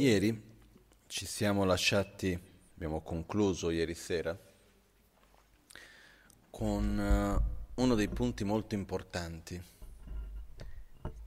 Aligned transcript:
Ieri 0.00 0.42
ci 1.08 1.26
siamo 1.26 1.64
lasciati, 1.64 2.32
abbiamo 2.74 3.02
concluso 3.02 3.68
ieri 3.68 3.94
sera, 3.94 4.34
con 6.48 7.42
uh, 7.76 7.82
uno 7.82 7.94
dei 7.94 8.08
punti 8.08 8.42
molto 8.42 8.74
importanti, 8.74 9.62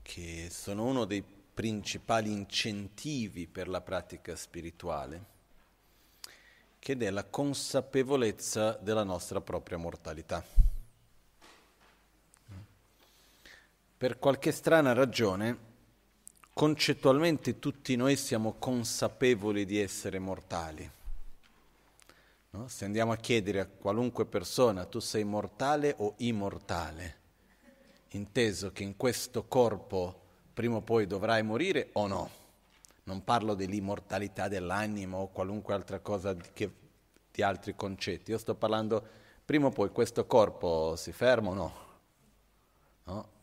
che 0.02 0.48
sono 0.50 0.86
uno 0.86 1.04
dei 1.04 1.22
principali 1.22 2.32
incentivi 2.32 3.46
per 3.46 3.68
la 3.68 3.80
pratica 3.80 4.34
spirituale, 4.34 5.24
che 6.80 6.96
è 6.96 7.10
la 7.10 7.26
consapevolezza 7.26 8.72
della 8.72 9.04
nostra 9.04 9.40
propria 9.40 9.78
mortalità. 9.78 10.44
Per 13.96 14.18
qualche 14.18 14.50
strana 14.50 14.92
ragione, 14.92 15.73
concettualmente 16.54 17.58
tutti 17.58 17.96
noi 17.96 18.14
siamo 18.14 18.54
consapevoli 18.58 19.66
di 19.66 19.78
essere 19.80 20.20
mortali. 20.20 20.88
No? 22.50 22.68
Se 22.68 22.84
andiamo 22.84 23.10
a 23.10 23.16
chiedere 23.16 23.58
a 23.58 23.66
qualunque 23.66 24.24
persona 24.24 24.86
tu 24.86 25.00
sei 25.00 25.24
mortale 25.24 25.94
o 25.98 26.14
immortale, 26.18 27.18
inteso 28.10 28.70
che 28.70 28.84
in 28.84 28.96
questo 28.96 29.46
corpo 29.48 30.20
prima 30.54 30.76
o 30.76 30.80
poi 30.80 31.08
dovrai 31.08 31.42
morire 31.42 31.90
o 31.94 32.06
no. 32.06 32.30
Non 33.06 33.24
parlo 33.24 33.54
dell'immortalità 33.54 34.46
dell'animo 34.46 35.18
o 35.18 35.28
qualunque 35.28 35.74
altra 35.74 35.98
cosa 35.98 36.32
di, 36.32 36.48
che, 36.54 36.72
di 37.32 37.42
altri 37.42 37.74
concetti, 37.74 38.30
io 38.30 38.38
sto 38.38 38.54
parlando 38.54 39.04
prima 39.44 39.66
o 39.66 39.70
poi 39.70 39.90
questo 39.90 40.24
corpo 40.24 40.94
si 40.96 41.12
ferma 41.12 41.50
o 41.50 41.54
no. 41.54 41.74
no? 43.04 43.33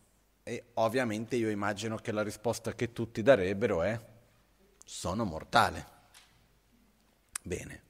E 0.43 0.63
ovviamente 0.75 1.35
io 1.35 1.49
immagino 1.49 1.97
che 1.97 2.11
la 2.11 2.23
risposta 2.23 2.73
che 2.73 2.91
tutti 2.93 3.21
darebbero 3.21 3.83
è 3.83 3.99
sono 4.83 5.23
mortale. 5.23 5.85
Bene. 7.43 7.81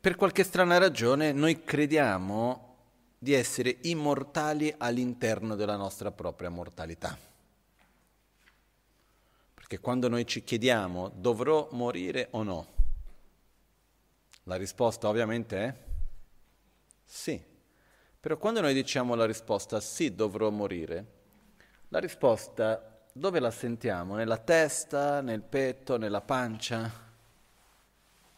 Per 0.00 0.16
qualche 0.16 0.44
strana 0.44 0.78
ragione 0.78 1.32
noi 1.32 1.62
crediamo 1.62 2.76
di 3.18 3.34
essere 3.34 3.76
immortali 3.82 4.74
all'interno 4.78 5.54
della 5.54 5.76
nostra 5.76 6.10
propria 6.10 6.48
mortalità. 6.48 7.18
Perché 9.52 9.78
quando 9.78 10.08
noi 10.08 10.26
ci 10.26 10.42
chiediamo 10.42 11.10
dovrò 11.10 11.68
morire 11.72 12.28
o 12.30 12.42
no, 12.42 12.66
la 14.44 14.56
risposta 14.56 15.08
ovviamente 15.08 15.56
è 15.58 15.74
sì. 17.04 17.49
Però 18.20 18.36
quando 18.36 18.60
noi 18.60 18.74
diciamo 18.74 19.14
la 19.14 19.24
risposta 19.24 19.80
sì, 19.80 20.14
dovrò 20.14 20.50
morire, 20.50 21.06
la 21.88 21.98
risposta 21.98 23.00
dove 23.14 23.40
la 23.40 23.50
sentiamo? 23.50 24.14
Nella 24.14 24.36
testa, 24.36 25.22
nel 25.22 25.40
petto, 25.40 25.96
nella 25.96 26.20
pancia? 26.20 27.08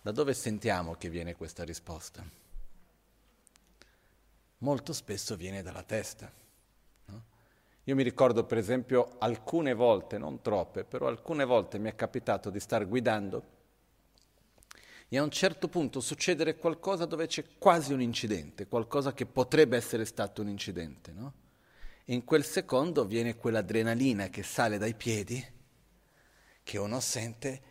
Da 0.00 0.12
dove 0.12 0.34
sentiamo 0.34 0.94
che 0.94 1.08
viene 1.08 1.34
questa 1.34 1.64
risposta? 1.64 2.24
Molto 4.58 4.92
spesso 4.92 5.34
viene 5.34 5.62
dalla 5.62 5.82
testa. 5.82 6.30
No? 7.06 7.24
Io 7.82 7.94
mi 7.96 8.04
ricordo 8.04 8.44
per 8.44 8.58
esempio 8.58 9.16
alcune 9.18 9.74
volte, 9.74 10.16
non 10.16 10.40
troppe, 10.42 10.84
però 10.84 11.08
alcune 11.08 11.44
volte 11.44 11.78
mi 11.78 11.90
è 11.90 11.96
capitato 11.96 12.50
di 12.50 12.60
star 12.60 12.86
guidando 12.86 13.60
e 15.14 15.18
a 15.18 15.22
un 15.22 15.30
certo 15.30 15.68
punto 15.68 16.00
succedere 16.00 16.56
qualcosa 16.56 17.04
dove 17.04 17.26
c'è 17.26 17.44
quasi 17.58 17.92
un 17.92 18.00
incidente, 18.00 18.66
qualcosa 18.66 19.12
che 19.12 19.26
potrebbe 19.26 19.76
essere 19.76 20.06
stato 20.06 20.40
un 20.40 20.48
incidente, 20.48 21.12
no? 21.12 21.34
E 22.06 22.14
in 22.14 22.24
quel 22.24 22.42
secondo 22.42 23.04
viene 23.04 23.36
quell'adrenalina 23.36 24.28
che 24.28 24.42
sale 24.42 24.78
dai 24.78 24.94
piedi, 24.94 25.44
che 26.62 26.78
uno 26.78 26.98
sente, 27.00 27.62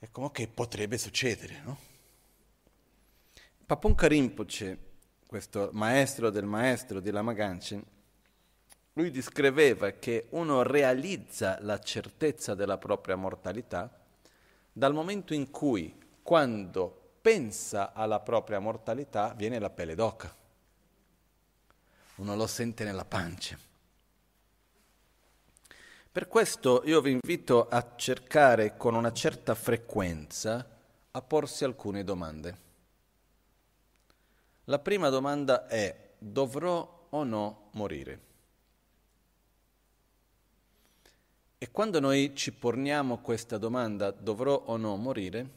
e 0.00 0.10
come 0.10 0.32
che 0.32 0.48
potrebbe 0.48 0.98
succedere, 0.98 1.62
no? 1.64 1.78
Papon 3.64 3.94
Rinpoche, 3.96 4.78
questo 5.28 5.70
maestro 5.74 6.28
del 6.28 6.44
maestro 6.44 6.98
di 6.98 7.12
Lama 7.12 7.34
Ganchen, 7.34 7.84
lui 8.94 9.12
descriveva 9.12 9.92
che 9.92 10.26
uno 10.30 10.64
realizza 10.64 11.58
la 11.60 11.78
certezza 11.78 12.56
della 12.56 12.78
propria 12.78 13.14
mortalità 13.14 14.04
dal 14.72 14.92
momento 14.92 15.34
in 15.34 15.52
cui 15.52 16.06
quando 16.28 17.14
pensa 17.22 17.94
alla 17.94 18.20
propria 18.20 18.58
mortalità 18.58 19.32
viene 19.32 19.58
la 19.58 19.70
pelle 19.70 19.94
d'oca. 19.94 20.36
Uno 22.16 22.36
lo 22.36 22.46
sente 22.46 22.84
nella 22.84 23.06
pancia. 23.06 23.58
Per 26.12 26.28
questo 26.28 26.82
io 26.84 27.00
vi 27.00 27.12
invito 27.12 27.66
a 27.66 27.94
cercare 27.96 28.76
con 28.76 28.94
una 28.94 29.10
certa 29.10 29.54
frequenza 29.54 30.68
a 31.10 31.22
porsi 31.22 31.64
alcune 31.64 32.04
domande. 32.04 32.58
La 34.64 34.80
prima 34.80 35.08
domanda 35.08 35.66
è 35.66 36.10
dovrò 36.18 37.06
o 37.08 37.24
no 37.24 37.70
morire? 37.70 38.20
E 41.56 41.70
quando 41.70 42.00
noi 42.00 42.36
ci 42.36 42.52
poniamo 42.52 43.16
questa 43.20 43.56
domanda 43.56 44.10
dovrò 44.10 44.54
o 44.66 44.76
no 44.76 44.94
morire, 44.96 45.56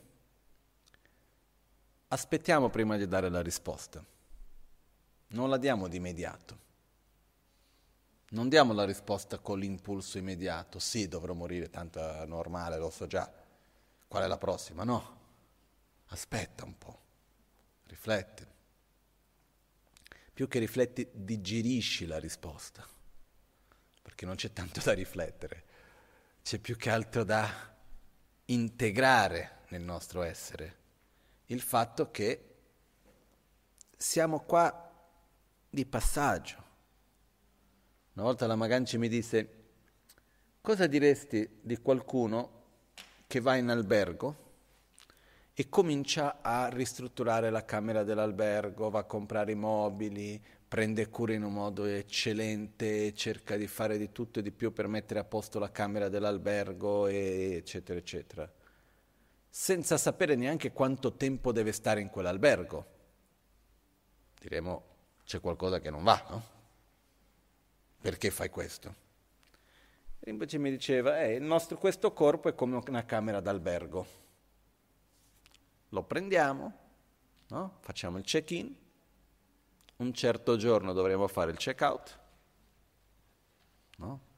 aspettiamo 2.13 2.69
prima 2.69 2.97
di 2.97 3.07
dare 3.07 3.29
la 3.29 3.41
risposta. 3.41 4.03
Non 5.27 5.49
la 5.49 5.57
diamo 5.57 5.87
di 5.87 5.97
immediato. 5.97 6.59
Non 8.31 8.49
diamo 8.49 8.73
la 8.73 8.85
risposta 8.85 9.39
con 9.39 9.59
l'impulso 9.59 10.17
immediato, 10.17 10.79
sì, 10.79 11.07
dovrò 11.07 11.33
morire, 11.33 11.69
tanto 11.69 11.99
è 11.99 12.25
normale, 12.25 12.77
lo 12.77 12.89
so 12.89 13.07
già. 13.07 13.29
Qual 14.07 14.23
è 14.23 14.27
la 14.27 14.37
prossima? 14.37 14.83
No. 14.83 15.19
Aspetta 16.07 16.65
un 16.65 16.77
po', 16.77 16.99
rifletti. 17.87 18.45
Più 20.33 20.47
che 20.47 20.59
rifletti, 20.59 21.09
digerisci 21.13 22.05
la 22.05 22.19
risposta, 22.19 22.85
perché 24.01 24.25
non 24.25 24.35
c'è 24.35 24.51
tanto 24.51 24.81
da 24.81 24.93
riflettere, 24.93 25.63
c'è 26.41 26.57
più 26.59 26.75
che 26.75 26.89
altro 26.89 27.23
da 27.23 27.49
integrare 28.45 29.59
nel 29.69 29.81
nostro 29.81 30.23
essere 30.23 30.80
il 31.51 31.59
fatto 31.59 32.11
che 32.11 32.45
siamo 33.97 34.39
qua 34.39 34.89
di 35.69 35.85
passaggio. 35.85 36.69
Una 38.13 38.25
volta 38.25 38.47
la 38.47 38.55
Maganci 38.55 38.97
mi 38.97 39.09
disse, 39.09 39.49
cosa 40.61 40.87
diresti 40.87 41.59
di 41.61 41.77
qualcuno 41.77 42.59
che 43.27 43.41
va 43.41 43.55
in 43.55 43.69
albergo 43.69 44.49
e 45.53 45.67
comincia 45.67 46.41
a 46.41 46.69
ristrutturare 46.69 47.49
la 47.49 47.65
camera 47.65 48.03
dell'albergo, 48.03 48.89
va 48.89 48.99
a 48.99 49.03
comprare 49.03 49.51
i 49.51 49.55
mobili, 49.55 50.41
prende 50.67 51.09
cura 51.09 51.33
in 51.33 51.43
un 51.43 51.53
modo 51.53 51.83
eccellente, 51.83 53.13
cerca 53.13 53.57
di 53.57 53.67
fare 53.67 53.97
di 53.97 54.13
tutto 54.13 54.39
e 54.39 54.41
di 54.41 54.51
più 54.51 54.71
per 54.71 54.87
mettere 54.87 55.19
a 55.19 55.25
posto 55.25 55.59
la 55.59 55.71
camera 55.71 56.07
dell'albergo, 56.07 57.07
eccetera, 57.07 57.99
eccetera 57.99 58.49
senza 59.53 59.97
sapere 59.97 60.35
neanche 60.35 60.71
quanto 60.71 61.11
tempo 61.17 61.51
deve 61.51 61.73
stare 61.73 61.99
in 61.99 62.09
quell'albergo. 62.09 62.85
Diremo, 64.39 64.83
c'è 65.25 65.41
qualcosa 65.41 65.79
che 65.81 65.89
non 65.89 66.03
va, 66.03 66.25
no? 66.29 66.43
Perché 67.99 68.31
fai 68.31 68.49
questo? 68.49 68.95
E 70.21 70.29
invece 70.29 70.57
mi 70.57 70.71
diceva, 70.71 71.21
eh, 71.21 71.37
nostro, 71.37 71.77
questo 71.77 72.13
corpo 72.13 72.47
è 72.47 72.55
come 72.55 72.81
una 72.87 73.05
camera 73.05 73.41
d'albergo. 73.41 74.19
Lo 75.89 76.03
prendiamo, 76.03 76.73
no? 77.47 77.77
facciamo 77.81 78.17
il 78.17 78.23
check-in, 78.23 78.73
un 79.97 80.13
certo 80.13 80.55
giorno 80.55 80.93
dovremo 80.93 81.27
fare 81.27 81.51
il 81.51 81.57
check-out, 81.57 82.19
no? 83.97 84.29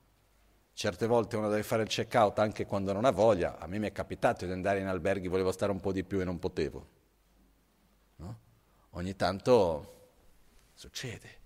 Certe 0.74 1.06
volte 1.06 1.38
uno 1.38 1.50
deve 1.50 1.64
fare 1.64 1.84
il 1.84 1.88
check 1.88 2.14
out 2.16 2.40
anche 2.40 2.66
quando 2.66 2.94
non 2.94 3.06
ha 3.06 3.12
voglia. 3.12 3.60
A 3.60 3.68
me 3.68 3.78
mi 3.78 3.88
è 3.88 3.92
capitato 3.92 4.46
di 4.46 4.52
andare 4.52 4.80
in 4.80 4.88
alberghi, 4.88 5.28
volevo 5.28 5.52
stare 5.52 5.72
un 5.72 5.80
po' 5.80 5.92
di 5.92 6.04
più 6.04 6.20
e 6.20 6.24
non 6.24 6.40
potevo. 6.40 6.88
No? 8.18 8.40
Ogni 8.92 9.16
tanto 9.16 10.12
succede. 10.74 11.42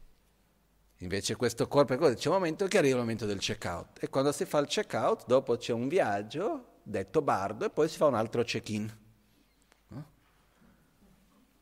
Invece 1.02 1.36
questo 1.36 1.68
corpo 1.68 1.96
così, 1.98 2.16
c'è 2.16 2.30
un 2.30 2.36
momento 2.36 2.66
che 2.68 2.78
arriva 2.78 2.96
il 2.96 3.02
momento 3.02 3.26
del 3.26 3.40
check 3.40 3.66
out. 3.66 4.02
E 4.02 4.10
quando 4.10 4.32
si 4.32 4.46
fa 4.46 4.58
il 4.60 4.68
check 4.68 4.94
out, 4.94 5.26
dopo 5.28 5.58
c'è 5.58 5.74
un 5.74 5.88
viaggio, 5.88 6.80
detto 6.82 7.22
bardo, 7.22 7.66
e 7.66 7.70
poi 7.70 7.88
si 7.88 7.98
fa 7.98 8.06
un 8.06 8.16
altro 8.16 8.44
check-in. 8.44 8.98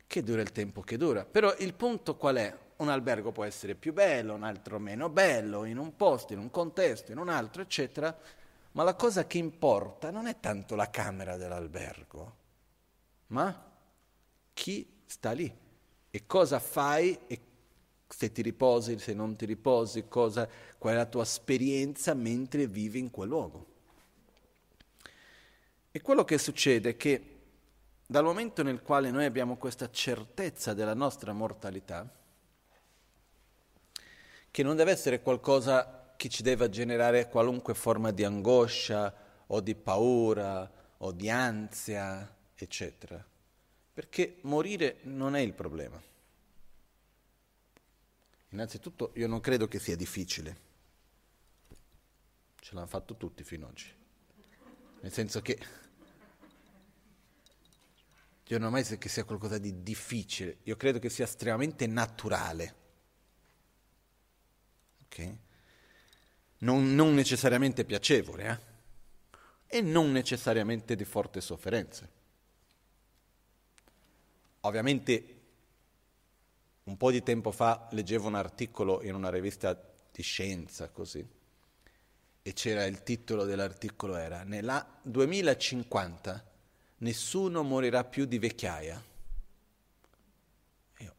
Che 0.07 0.23
dura 0.23 0.41
il 0.41 0.51
tempo 0.51 0.81
che 0.81 0.97
dura. 0.97 1.25
Però 1.25 1.53
il 1.57 1.73
punto 1.73 2.15
qual 2.15 2.35
è? 2.37 2.57
Un 2.77 2.89
albergo 2.89 3.31
può 3.31 3.43
essere 3.43 3.75
più 3.75 3.93
bello, 3.93 4.33
un 4.33 4.43
altro 4.43 4.79
meno 4.79 5.09
bello, 5.09 5.65
in 5.65 5.77
un 5.77 5.95
posto, 5.95 6.33
in 6.33 6.39
un 6.39 6.51
contesto, 6.51 7.11
in 7.11 7.17
un 7.17 7.29
altro, 7.29 7.61
eccetera, 7.61 8.15
ma 8.73 8.83
la 8.83 8.95
cosa 8.95 9.25
che 9.25 9.37
importa 9.37 10.11
non 10.11 10.27
è 10.27 10.39
tanto 10.39 10.75
la 10.75 10.89
camera 10.89 11.37
dell'albergo, 11.37 12.35
ma 13.27 13.71
chi 14.53 15.01
sta 15.05 15.31
lì 15.31 15.53
e 16.09 16.25
cosa 16.25 16.59
fai 16.59 17.17
e 17.27 17.39
se 18.07 18.31
ti 18.31 18.41
riposi, 18.41 18.99
se 18.99 19.13
non 19.13 19.35
ti 19.35 19.45
riposi, 19.45 20.07
cosa, 20.07 20.47
qual 20.77 20.93
è 20.93 20.97
la 20.97 21.05
tua 21.05 21.23
esperienza 21.23 22.13
mentre 22.13 22.67
vivi 22.67 22.99
in 22.99 23.09
quel 23.11 23.29
luogo. 23.29 23.73
E 25.91 26.01
quello 26.01 26.25
che 26.25 26.37
succede 26.37 26.89
è 26.89 26.97
che 26.97 27.39
dal 28.05 28.23
momento 28.23 28.63
nel 28.63 28.81
quale 28.81 29.09
noi 29.11 29.25
abbiamo 29.25 29.57
questa 29.57 29.89
certezza 29.89 30.73
della 30.73 30.93
nostra 30.93 31.33
mortalità, 31.33 32.07
che 34.55 34.63
non 34.63 34.77
deve 34.77 34.91
essere 34.91 35.21
qualcosa 35.21 36.13
che 36.15 36.29
ci 36.29 36.41
deve 36.41 36.69
generare 36.69 37.27
qualunque 37.27 37.73
forma 37.73 38.11
di 38.11 38.23
angoscia 38.23 39.13
o 39.47 39.59
di 39.59 39.75
paura 39.75 40.71
o 40.99 41.11
di 41.11 41.29
ansia, 41.29 42.33
eccetera. 42.55 43.21
Perché 43.91 44.37
morire 44.43 44.99
non 45.01 45.35
è 45.35 45.41
il 45.41 45.51
problema. 45.51 46.01
Innanzitutto 48.51 49.11
io 49.15 49.27
non 49.27 49.41
credo 49.41 49.67
che 49.67 49.77
sia 49.77 49.97
difficile. 49.97 50.57
Ce 52.61 52.73
l'hanno 52.73 52.87
fatto 52.87 53.17
tutti 53.17 53.43
fino 53.43 53.65
ad 53.65 53.71
oggi. 53.71 53.93
Nel 55.01 55.11
senso 55.11 55.41
che 55.41 55.59
io 58.41 58.57
non 58.57 58.69
ho 58.69 58.71
mai 58.71 58.85
che 58.85 59.09
sia 59.09 59.25
qualcosa 59.25 59.57
di 59.57 59.83
difficile, 59.83 60.59
io 60.63 60.77
credo 60.77 60.99
che 60.99 61.09
sia 61.09 61.25
estremamente 61.25 61.87
naturale. 61.87 62.83
Okay? 65.15 65.37
Non, 66.59 66.93
non, 66.93 67.13
necessariamente 67.13 67.85
piacevole, 67.85 68.47
eh? 69.67 69.77
e 69.77 69.81
non 69.81 70.11
necessariamente 70.11 70.95
di 70.95 71.05
forte 71.05 71.39
sofferenza. 71.39 72.07
Ovviamente 74.61 75.29
un 76.83 76.97
po' 76.97 77.11
di 77.11 77.23
tempo 77.23 77.51
fa 77.51 77.87
leggevo 77.91 78.27
un 78.27 78.35
articolo 78.35 79.01
in 79.03 79.15
una 79.15 79.29
rivista 79.29 79.79
di 80.11 80.21
scienza, 80.21 80.89
così, 80.89 81.25
e 82.41 82.53
c'era 82.53 82.85
il 82.85 83.01
titolo 83.01 83.43
dell'articolo 83.43 84.15
era 84.15 84.43
Nella 84.43 84.99
2050 85.01 86.51
nessuno 86.97 87.63
morirà 87.63 88.03
più 88.03 88.25
di 88.25 88.37
vecchiaia. 88.37 89.03
Io 90.99 91.15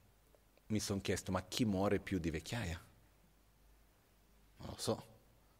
mi 0.66 0.81
sono 0.81 1.00
chiesto, 1.00 1.32
ma 1.32 1.43
chi 1.43 1.64
muore 1.64 1.98
più 1.98 2.19
di 2.19 2.31
vecchiaia? 2.31 2.85
Non 4.66 4.74
lo 4.74 4.80
so. 4.80 5.04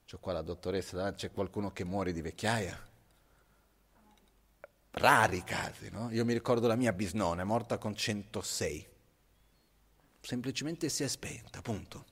C'ho 0.05 0.19
qua 0.19 0.33
la 0.33 0.43
dottoressa 0.43 1.15
c'è 1.15 1.31
qualcuno 1.31 1.73
che 1.73 1.85
muore 1.85 2.13
di 2.13 2.21
vecchiaia? 2.21 2.77
Rari 4.91 5.45
casi, 5.45 5.91
no? 5.91 6.11
Io 6.11 6.25
mi 6.25 6.33
ricordo 6.33 6.67
la 6.67 6.75
mia 6.75 6.93
bisnonna, 6.93 7.43
è 7.43 7.45
morta 7.45 7.79
con 7.79 7.95
106. 7.95 8.89
Semplicemente 10.21 10.89
si 10.89 11.05
è 11.05 11.09
spenta, 11.09 11.59
appunto. 11.59 12.05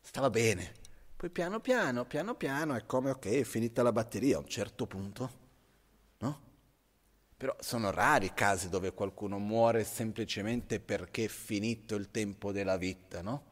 Stava 0.00 0.30
bene. 0.30 0.74
Poi 1.16 1.30
piano 1.30 1.60
piano, 1.60 2.04
piano 2.04 2.34
piano, 2.34 2.74
è 2.74 2.86
come 2.86 3.10
ok, 3.10 3.26
è 3.26 3.44
finita 3.44 3.82
la 3.82 3.92
batteria 3.92 4.36
a 4.36 4.40
un 4.40 4.48
certo 4.48 4.86
punto, 4.86 5.32
no? 6.18 6.40
Però 7.36 7.56
sono 7.60 7.90
rari 7.90 8.26
i 8.26 8.34
casi 8.34 8.68
dove 8.68 8.92
qualcuno 8.92 9.38
muore 9.38 9.84
semplicemente 9.84 10.80
perché 10.80 11.24
è 11.24 11.28
finito 11.28 11.94
il 11.96 12.10
tempo 12.10 12.52
della 12.52 12.76
vita, 12.76 13.22
no? 13.22 13.44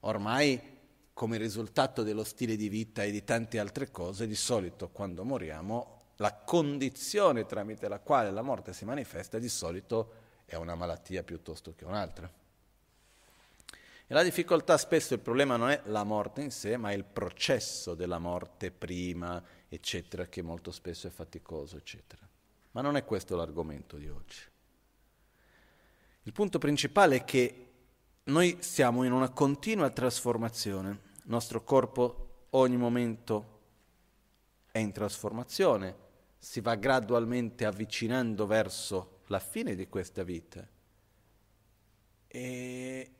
Ormai 0.00 0.77
come 1.18 1.36
risultato 1.36 2.04
dello 2.04 2.22
stile 2.22 2.54
di 2.54 2.68
vita 2.68 3.02
e 3.02 3.10
di 3.10 3.24
tante 3.24 3.58
altre 3.58 3.90
cose, 3.90 4.28
di 4.28 4.36
solito 4.36 4.88
quando 4.90 5.24
moriamo, 5.24 6.12
la 6.18 6.32
condizione 6.32 7.44
tramite 7.44 7.88
la 7.88 7.98
quale 7.98 8.30
la 8.30 8.40
morte 8.40 8.72
si 8.72 8.84
manifesta 8.84 9.40
di 9.40 9.48
solito 9.48 10.12
è 10.44 10.54
una 10.54 10.76
malattia 10.76 11.24
piuttosto 11.24 11.74
che 11.74 11.84
un'altra. 11.84 12.32
E 14.06 14.14
la 14.14 14.22
difficoltà 14.22 14.78
spesso, 14.78 15.14
il 15.14 15.18
problema 15.18 15.56
non 15.56 15.70
è 15.70 15.80
la 15.86 16.04
morte 16.04 16.40
in 16.40 16.52
sé, 16.52 16.76
ma 16.76 16.92
il 16.92 17.02
processo 17.02 17.96
della 17.96 18.20
morte 18.20 18.70
prima, 18.70 19.42
eccetera, 19.68 20.26
che 20.26 20.40
molto 20.40 20.70
spesso 20.70 21.08
è 21.08 21.10
faticoso, 21.10 21.76
eccetera. 21.76 22.28
Ma 22.70 22.80
non 22.80 22.96
è 22.96 23.04
questo 23.04 23.34
l'argomento 23.34 23.96
di 23.96 24.08
oggi. 24.08 24.38
Il 26.22 26.32
punto 26.32 26.58
principale 26.58 27.16
è 27.16 27.24
che 27.24 27.70
noi 28.22 28.58
siamo 28.60 29.02
in 29.02 29.10
una 29.10 29.30
continua 29.30 29.90
trasformazione 29.90 31.06
il 31.28 31.34
nostro 31.34 31.62
corpo 31.62 32.46
ogni 32.50 32.78
momento 32.78 33.56
è 34.70 34.78
in 34.78 34.92
trasformazione, 34.92 35.94
si 36.38 36.62
va 36.62 36.74
gradualmente 36.74 37.66
avvicinando 37.66 38.46
verso 38.46 39.20
la 39.26 39.38
fine 39.38 39.74
di 39.74 39.86
questa 39.88 40.22
vita. 40.22 40.66
E 42.26 43.10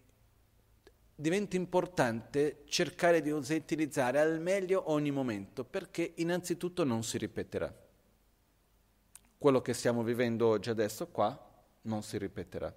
diventa 1.15 1.57
importante 1.57 2.63
cercare 2.65 3.21
di 3.21 3.31
utilizzare 3.31 4.21
al 4.21 4.41
meglio 4.41 4.91
ogni 4.91 5.11
momento, 5.11 5.63
perché 5.63 6.15
innanzitutto 6.17 6.85
non 6.85 7.03
si 7.03 7.19
ripeterà. 7.19 7.71
Quello 9.37 9.61
che 9.61 9.75
stiamo 9.75 10.03
vivendo 10.03 10.47
oggi 10.47 10.71
adesso 10.71 11.09
qua 11.09 11.39
non 11.83 12.03
si 12.03 12.17
ripeterà. 12.17 12.75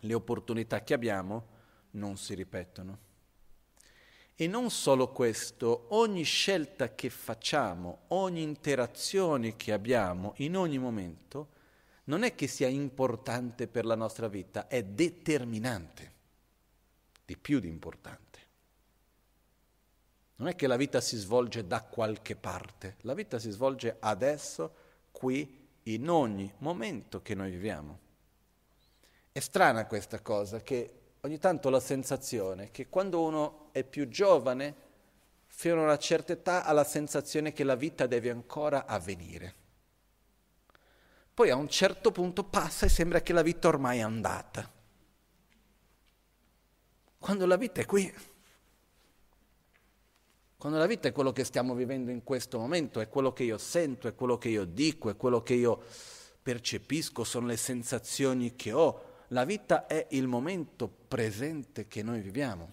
Le 0.00 0.14
opportunità 0.14 0.82
che 0.82 0.94
abbiamo 0.94 1.46
non 1.90 2.16
si 2.16 2.32
ripetono. 2.32 3.05
E 4.38 4.46
non 4.46 4.70
solo 4.70 5.12
questo, 5.12 5.86
ogni 5.88 6.22
scelta 6.22 6.94
che 6.94 7.08
facciamo, 7.08 8.00
ogni 8.08 8.42
interazione 8.42 9.56
che 9.56 9.72
abbiamo 9.72 10.34
in 10.36 10.58
ogni 10.58 10.76
momento, 10.76 11.48
non 12.04 12.22
è 12.22 12.34
che 12.34 12.46
sia 12.46 12.68
importante 12.68 13.66
per 13.66 13.86
la 13.86 13.94
nostra 13.94 14.28
vita, 14.28 14.68
è 14.68 14.84
determinante, 14.84 16.12
di 17.24 17.36
più 17.38 17.60
di 17.60 17.68
importante. 17.68 18.24
Non 20.36 20.48
è 20.48 20.54
che 20.54 20.66
la 20.66 20.76
vita 20.76 21.00
si 21.00 21.16
svolge 21.16 21.66
da 21.66 21.82
qualche 21.82 22.36
parte, 22.36 22.96
la 23.00 23.14
vita 23.14 23.38
si 23.38 23.50
svolge 23.50 23.96
adesso, 24.00 24.74
qui, 25.12 25.66
in 25.84 26.10
ogni 26.10 26.52
momento 26.58 27.22
che 27.22 27.34
noi 27.34 27.50
viviamo. 27.52 27.98
È 29.32 29.40
strana 29.40 29.86
questa 29.86 30.20
cosa, 30.20 30.60
che 30.60 31.05
ogni 31.26 31.38
tanto 31.38 31.70
la 31.70 31.80
sensazione 31.80 32.70
che 32.70 32.88
quando 32.88 33.20
uno 33.22 33.68
è 33.72 33.82
più 33.82 34.08
giovane, 34.08 34.84
fino 35.46 35.80
a 35.80 35.84
una 35.84 35.98
certa 35.98 36.32
età, 36.32 36.64
ha 36.64 36.72
la 36.72 36.84
sensazione 36.84 37.52
che 37.52 37.64
la 37.64 37.74
vita 37.74 38.06
deve 38.06 38.30
ancora 38.30 38.86
avvenire. 38.86 39.54
Poi 41.34 41.50
a 41.50 41.56
un 41.56 41.68
certo 41.68 42.12
punto 42.12 42.44
passa 42.44 42.86
e 42.86 42.88
sembra 42.88 43.20
che 43.20 43.32
la 43.32 43.42
vita 43.42 43.68
ormai 43.68 43.98
è 43.98 44.02
andata. 44.02 44.72
Quando 47.18 47.44
la 47.44 47.56
vita 47.56 47.80
è 47.80 47.86
qui, 47.86 48.14
quando 50.56 50.78
la 50.78 50.86
vita 50.86 51.08
è 51.08 51.12
quello 51.12 51.32
che 51.32 51.44
stiamo 51.44 51.74
vivendo 51.74 52.12
in 52.12 52.22
questo 52.22 52.58
momento, 52.58 53.00
è 53.00 53.08
quello 53.08 53.32
che 53.32 53.42
io 53.42 53.58
sento, 53.58 54.06
è 54.06 54.14
quello 54.14 54.38
che 54.38 54.48
io 54.48 54.64
dico, 54.64 55.10
è 55.10 55.16
quello 55.16 55.42
che 55.42 55.54
io 55.54 55.82
percepisco, 56.40 57.24
sono 57.24 57.48
le 57.48 57.56
sensazioni 57.56 58.54
che 58.54 58.72
ho, 58.72 59.05
la 59.28 59.44
vita 59.44 59.86
è 59.86 60.06
il 60.10 60.26
momento 60.26 60.88
presente 60.88 61.88
che 61.88 62.02
noi 62.02 62.20
viviamo. 62.20 62.72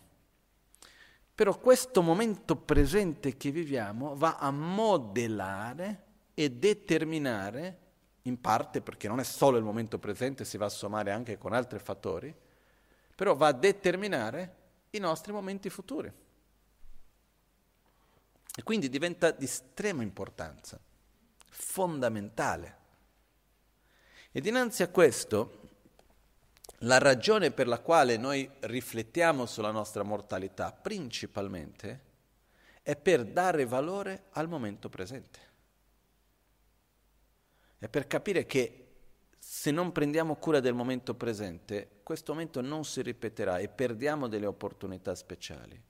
Però 1.35 1.57
questo 1.57 2.01
momento 2.01 2.55
presente 2.55 3.37
che 3.37 3.49
viviamo 3.49 4.15
va 4.15 4.37
a 4.37 4.51
modellare 4.51 6.03
e 6.35 6.51
determinare, 6.51 7.79
in 8.23 8.39
parte 8.39 8.81
perché 8.81 9.07
non 9.07 9.19
è 9.19 9.23
solo 9.23 9.57
il 9.57 9.63
momento 9.63 9.97
presente, 9.97 10.45
si 10.45 10.57
va 10.57 10.65
a 10.65 10.69
sommare 10.69 11.11
anche 11.11 11.37
con 11.37 11.53
altri 11.53 11.79
fattori, 11.79 12.33
però 13.15 13.35
va 13.35 13.47
a 13.47 13.53
determinare 13.53 14.55
i 14.91 14.99
nostri 14.99 15.31
momenti 15.31 15.69
futuri. 15.69 16.11
E 18.55 18.61
quindi 18.63 18.87
diventa 18.87 19.31
di 19.31 19.45
estrema 19.45 20.03
importanza, 20.03 20.79
fondamentale. 21.49 22.77
E 24.31 24.39
dinanzi 24.39 24.83
a 24.83 24.89
questo 24.89 25.62
la 26.83 26.97
ragione 26.97 27.51
per 27.51 27.67
la 27.67 27.79
quale 27.79 28.17
noi 28.17 28.49
riflettiamo 28.61 29.45
sulla 29.45 29.71
nostra 29.71 30.03
mortalità 30.03 30.71
principalmente 30.71 32.11
è 32.81 32.95
per 32.95 33.25
dare 33.25 33.65
valore 33.65 34.25
al 34.31 34.49
momento 34.49 34.89
presente. 34.89 35.39
È 37.77 37.87
per 37.87 38.07
capire 38.07 38.45
che 38.45 38.79
se 39.37 39.71
non 39.71 39.91
prendiamo 39.91 40.35
cura 40.35 40.59
del 40.59 40.73
momento 40.73 41.15
presente, 41.15 41.99
questo 42.03 42.33
momento 42.33 42.61
non 42.61 42.83
si 42.83 43.01
ripeterà 43.01 43.59
e 43.59 43.69
perdiamo 43.69 44.27
delle 44.27 44.45
opportunità 44.45 45.15
speciali. 45.15 45.81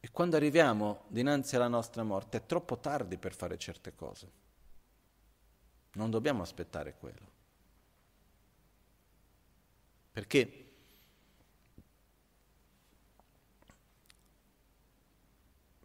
E 0.00 0.10
quando 0.10 0.36
arriviamo 0.36 1.04
dinanzi 1.08 1.56
alla 1.56 1.68
nostra 1.68 2.02
morte 2.02 2.38
è 2.38 2.46
troppo 2.46 2.78
tardi 2.78 3.18
per 3.18 3.34
fare 3.34 3.58
certe 3.58 3.94
cose. 3.94 4.30
Non 5.92 6.10
dobbiamo 6.10 6.42
aspettare 6.42 6.96
quello. 6.98 7.31
Perché 10.12 10.66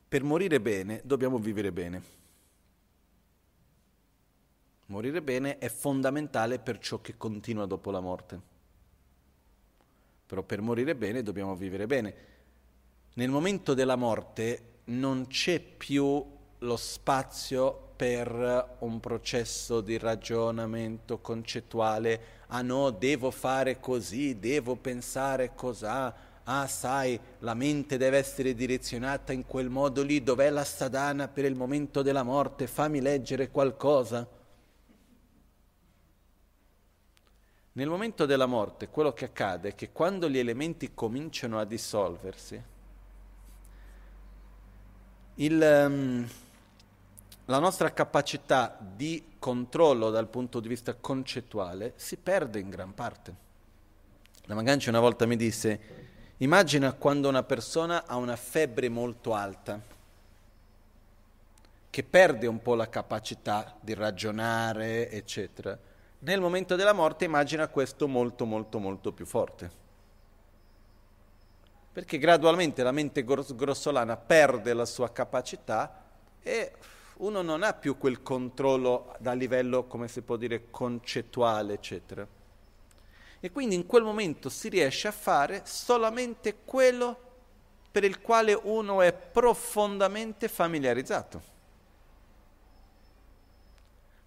per 0.08 0.24
morire 0.24 0.60
bene 0.60 1.02
dobbiamo 1.04 1.38
vivere 1.40 1.72
bene. 1.72 2.16
Morire 4.88 5.22
bene 5.22 5.58
è 5.58 5.70
fondamentale 5.70 6.60
per 6.60 6.80
ciò 6.80 7.02
che 7.02 7.18
continua 7.18 7.66
dopo 7.66 7.92
la 7.92 8.00
morte. 8.00 8.56
Però 10.26 10.44
per 10.44 10.62
morire 10.62 10.96
bene 10.96 11.24
dobbiamo 11.24 11.56
vivere 11.56 11.88
bene. 11.88 12.16
Nel 13.14 13.30
momento 13.30 13.74
della 13.74 13.96
morte 13.96 14.82
non 14.86 15.28
c'è 15.28 15.60
più 15.60 16.24
lo 16.60 16.78
spazio 16.78 17.92
per 17.96 18.78
un 18.80 19.00
processo 19.00 19.82
di 19.82 19.98
ragionamento 19.98 21.20
concettuale. 21.20 22.37
Ah 22.48 22.62
no, 22.62 22.92
devo 22.92 23.30
fare 23.32 23.80
così, 23.80 24.40
devo 24.40 24.76
pensare 24.76 25.54
cos'ha. 25.54 26.14
Ah, 26.44 26.66
sai, 26.68 27.20
la 27.40 27.54
mente 27.54 27.98
deve 27.98 28.18
essere 28.18 28.54
direzionata 28.54 29.34
in 29.34 29.46
quel 29.46 29.70
modo 29.70 30.02
lì, 30.02 30.24
dov'è 30.24 30.50
la 30.50 30.64
sadhana 30.64 31.28
per 31.28 31.44
il 31.44 31.56
momento 31.56 32.02
della 32.02 32.24
morte? 32.24 32.68
Fammi 32.68 33.02
leggere 33.02 33.50
qualcosa. 33.50 34.26
Nel 37.74 37.90
momento 37.90 38.26
della 38.26 38.46
morte 38.46 38.88
quello 38.88 39.14
che 39.14 39.26
accade 39.26 39.70
è 39.70 39.76
che 39.76 39.92
quando 39.92 40.30
gli 40.30 40.38
elementi 40.38 40.94
cominciano 40.94 41.60
a 41.60 41.66
dissolversi, 41.66 42.60
il, 45.36 45.86
um, 45.88 46.28
la 47.48 47.60
nostra 47.60 47.92
capacità 47.92 48.78
di 48.80 49.36
controllo 49.40 50.10
dal 50.10 50.28
punto 50.28 50.60
di 50.60 50.68
vista 50.68 50.94
concettuale 50.94 51.94
si 51.96 52.18
perde 52.18 52.60
in 52.60 52.70
gran 52.70 52.94
parte. 52.94 53.46
La 54.46 54.56
Magancia 54.56 54.90
una 54.90 55.00
volta 55.00 55.26
mi 55.26 55.36
disse, 55.36 55.80
immagina 56.38 56.94
quando 56.94 57.30
una 57.30 57.44
persona 57.44 58.06
ha 58.06 58.16
una 58.16 58.36
febbre 58.36 58.90
molto 58.90 59.34
alta, 59.34 59.80
che 61.90 62.04
perde 62.04 62.48
un 62.48 62.62
po' 62.62 62.76
la 62.76 62.90
capacità 62.90 63.76
di 63.80 63.94
ragionare, 63.94 65.10
eccetera. 65.10 65.78
Nel 66.20 66.42
momento 66.42 66.76
della 66.76 66.94
morte 66.94 67.26
immagina 67.26 67.68
questo 67.68 68.08
molto, 68.08 68.46
molto, 68.46 68.80
molto 68.80 69.12
più 69.12 69.26
forte 69.26 69.86
perché 71.98 72.20
gradualmente 72.20 72.84
la 72.84 72.92
mente 72.92 73.24
grossolana 73.24 74.18
perde 74.18 74.72
la 74.76 74.86
sua 74.86 75.12
capacità 75.12 76.04
e 76.44 76.72
uno 77.18 77.42
non 77.42 77.64
ha 77.64 77.74
più 77.74 77.98
quel 77.98 78.22
controllo 78.22 79.16
da 79.20 79.34
livello, 79.34 79.86
come 79.86 80.08
si 80.08 80.22
può 80.22 80.36
dire, 80.36 80.70
concettuale, 80.70 81.74
eccetera. 81.74 82.28
E 83.40 83.52
quindi 83.52 83.76
in 83.76 83.86
quel 83.86 84.04
momento 84.04 84.50
si 84.50 84.70
riesce 84.70 85.08
a 85.08 85.12
fare 85.12 85.62
solamente 85.66 86.58
quello 86.66 87.26
per 87.92 88.04
il 88.04 88.22
quale 88.22 88.54
uno 88.54 89.02
è 89.02 89.14
profondamente 89.14 90.48
familiarizzato. 90.48 91.56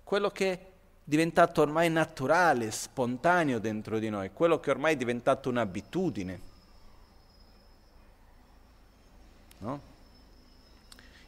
Quello 0.03 0.31
che 0.31 0.53
è 0.53 0.67
diventato 1.05 1.61
ormai 1.61 1.91
naturale, 1.91 2.71
spontaneo 2.71 3.59
dentro 3.59 3.99
di 3.99 4.09
noi, 4.09 4.33
quello 4.33 4.59
che 4.59 4.71
ormai 4.71 4.95
è 4.95 4.97
diventato 4.97 5.49
un'abitudine. 5.49 6.41
No? 9.59 9.90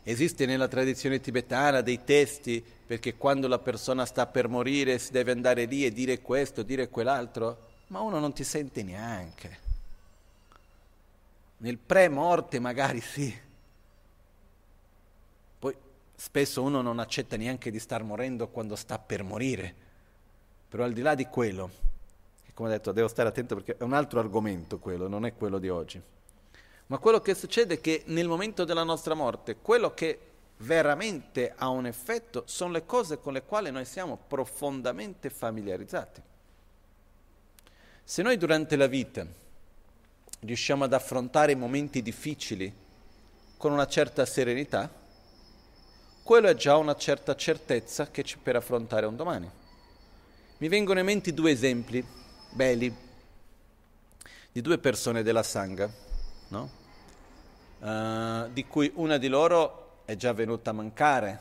Esiste 0.04 0.47
nella 0.47 0.66
tradizione 0.66 1.21
tibetana 1.21 1.80
dei 1.80 2.02
testi 2.02 2.64
perché 2.87 3.14
quando 3.16 3.47
la 3.47 3.61
persona 3.61 4.04
sta 4.04 4.26
per 4.26 4.49
morire 4.49 4.99
si 4.99 5.12
deve 5.12 5.30
andare 5.30 5.64
lì 5.64 5.85
e 5.85 5.92
dire 5.92 6.21
questo, 6.21 6.62
dire 6.62 6.88
quell'altro, 6.88 7.71
ma 7.88 8.00
uno 8.00 8.18
non 8.18 8.32
ti 8.32 8.42
sente 8.42 8.82
neanche. 8.82 9.59
Nel 11.59 11.78
pre-morte 11.78 12.59
magari 12.59 13.00
sì. 13.00 13.32
Poi 15.61 15.76
spesso 16.16 16.62
uno 16.62 16.82
non 16.82 16.99
accetta 16.99 17.37
neanche 17.37 17.71
di 17.71 17.78
star 17.78 18.02
morendo 18.02 18.49
quando 18.49 18.75
sta 18.75 18.99
per 18.99 19.23
morire. 19.23 19.75
Però 20.68 20.82
al 20.82 20.92
di 20.92 21.02
là 21.02 21.14
di 21.14 21.26
quello, 21.26 21.71
come 22.54 22.68
ho 22.68 22.73
detto, 22.73 22.90
devo 22.90 23.06
stare 23.06 23.28
attento 23.28 23.54
perché 23.54 23.76
è 23.76 23.85
un 23.85 23.92
altro 23.92 24.18
argomento 24.18 24.78
quello, 24.78 25.06
non 25.06 25.25
è 25.25 25.35
quello 25.35 25.59
di 25.59 25.68
oggi. 25.68 26.02
Ma 26.92 26.99
quello 26.99 27.22
che 27.22 27.34
succede 27.34 27.76
è 27.76 27.80
che 27.80 28.02
nel 28.08 28.28
momento 28.28 28.66
della 28.66 28.82
nostra 28.82 29.14
morte, 29.14 29.56
quello 29.56 29.94
che 29.94 30.18
veramente 30.58 31.54
ha 31.56 31.70
un 31.70 31.87
effetto 31.87 32.42
sono 32.44 32.72
le 32.72 32.84
cose 32.84 33.18
con 33.18 33.32
le 33.32 33.44
quali 33.44 33.70
noi 33.70 33.87
siamo 33.87 34.18
profondamente 34.28 35.30
familiarizzati. 35.30 36.20
Se 38.04 38.20
noi 38.20 38.37
durante 38.37 38.76
la 38.76 38.88
vita 38.88 39.26
riusciamo 40.40 40.84
ad 40.84 40.92
affrontare 40.92 41.54
momenti 41.54 42.02
difficili 42.02 42.70
con 43.56 43.72
una 43.72 43.87
certa 43.87 44.26
serenità, 44.26 44.92
quello 46.22 46.49
è 46.49 46.54
già 46.54 46.76
una 46.76 46.94
certa 46.94 47.34
certezza 47.34 48.11
che 48.11 48.22
c'è 48.22 48.37
per 48.37 48.56
affrontare 48.56 49.06
un 49.06 49.16
domani. 49.16 49.50
Mi 50.58 50.68
vengono 50.68 50.99
in 50.99 51.06
mente 51.06 51.32
due 51.32 51.52
esempi 51.52 52.06
belli 52.50 52.94
di 54.52 54.61
due 54.61 54.76
persone 54.76 55.22
della 55.22 55.42
Sangha, 55.42 55.90
no? 56.49 56.80
Uh, 57.82 58.48
di 58.52 58.66
cui 58.66 58.90
una 58.94 59.18
di 59.18 59.28
loro 59.28 60.00
è 60.04 60.16
già 60.16 60.32
venuta 60.32 60.70
a 60.70 60.72
mancare, 60.72 61.40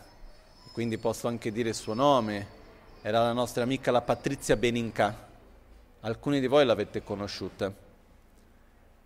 quindi 0.73 0.97
posso 0.97 1.27
anche 1.27 1.51
dire 1.51 1.69
il 1.69 1.75
suo 1.75 1.93
nome, 1.93 2.59
era 3.01 3.21
la 3.21 3.33
nostra 3.33 3.63
amica 3.63 3.91
la 3.91 4.01
Patrizia 4.01 4.55
Beninca, 4.55 5.29
alcuni 6.01 6.39
di 6.39 6.47
voi 6.47 6.65
l'avete 6.65 7.03
conosciuta. 7.03 7.71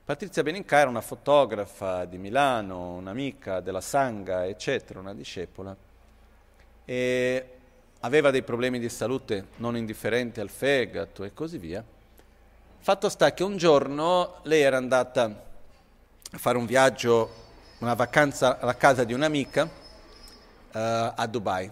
Patrizia 0.05 0.43
Beninca 0.43 0.77
era 0.77 0.89
una 0.89 1.01
fotografa 1.01 2.05
di 2.05 2.17
Milano, 2.17 2.93
un'amica 2.93 3.59
della 3.59 3.81
Sangha, 3.81 4.45
eccetera, 4.45 4.99
una 4.99 5.15
discepola, 5.15 5.75
e 6.85 7.49
aveva 8.01 8.29
dei 8.29 8.43
problemi 8.43 8.77
di 8.79 8.89
salute 8.89 9.47
non 9.57 9.75
indifferenti 9.75 10.39
al 10.39 10.49
fegato 10.49 11.23
e 11.23 11.33
così 11.33 11.57
via. 11.57 11.83
Fatto 12.77 13.09
sta 13.09 13.33
che 13.33 13.41
un 13.43 13.57
giorno 13.57 14.41
lei 14.43 14.61
era 14.61 14.77
andata 14.77 15.53
fare 16.31 16.57
un 16.57 16.65
viaggio, 16.65 17.43
una 17.79 17.93
vacanza 17.93 18.59
alla 18.59 18.75
casa 18.75 19.03
di 19.03 19.13
un'amica 19.13 19.63
uh, 19.63 19.69
a 20.71 21.27
Dubai. 21.27 21.71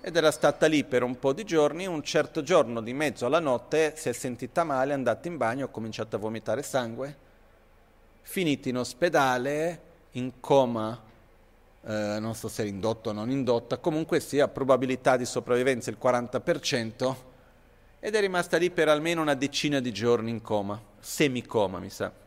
Ed 0.00 0.14
era 0.14 0.30
stata 0.30 0.66
lì 0.66 0.84
per 0.84 1.02
un 1.02 1.18
po' 1.18 1.32
di 1.32 1.44
giorni, 1.44 1.86
un 1.86 2.02
certo 2.02 2.42
giorno 2.42 2.80
di 2.80 2.92
mezzo 2.92 3.26
alla 3.26 3.40
notte 3.40 3.94
si 3.96 4.08
è 4.08 4.12
sentita 4.12 4.62
male, 4.62 4.92
è 4.92 4.94
andata 4.94 5.26
in 5.26 5.36
bagno, 5.36 5.64
ha 5.64 5.68
cominciato 5.68 6.16
a 6.16 6.18
vomitare 6.18 6.62
sangue, 6.62 7.16
finita 8.22 8.68
in 8.68 8.78
ospedale, 8.78 9.80
in 10.12 10.38
coma, 10.38 11.00
eh, 11.84 12.18
non 12.20 12.34
so 12.34 12.48
se 12.48 12.62
è 12.62 12.66
indotto 12.66 13.10
o 13.10 13.12
non 13.12 13.30
indotta, 13.30 13.78
comunque 13.78 14.20
sia 14.20 14.46
probabilità 14.46 15.16
di 15.16 15.24
sopravvivenza 15.24 15.90
il 15.90 15.98
40%, 16.00 17.16
ed 17.98 18.14
è 18.14 18.20
rimasta 18.20 18.58
lì 18.58 18.70
per 18.70 18.88
almeno 18.88 19.22
una 19.22 19.34
decina 19.34 19.80
di 19.80 19.92
giorni 19.92 20.30
in 20.30 20.40
coma, 20.40 20.80
semicoma 21.00 21.80
mi 21.80 21.90
sa. 21.90 22.25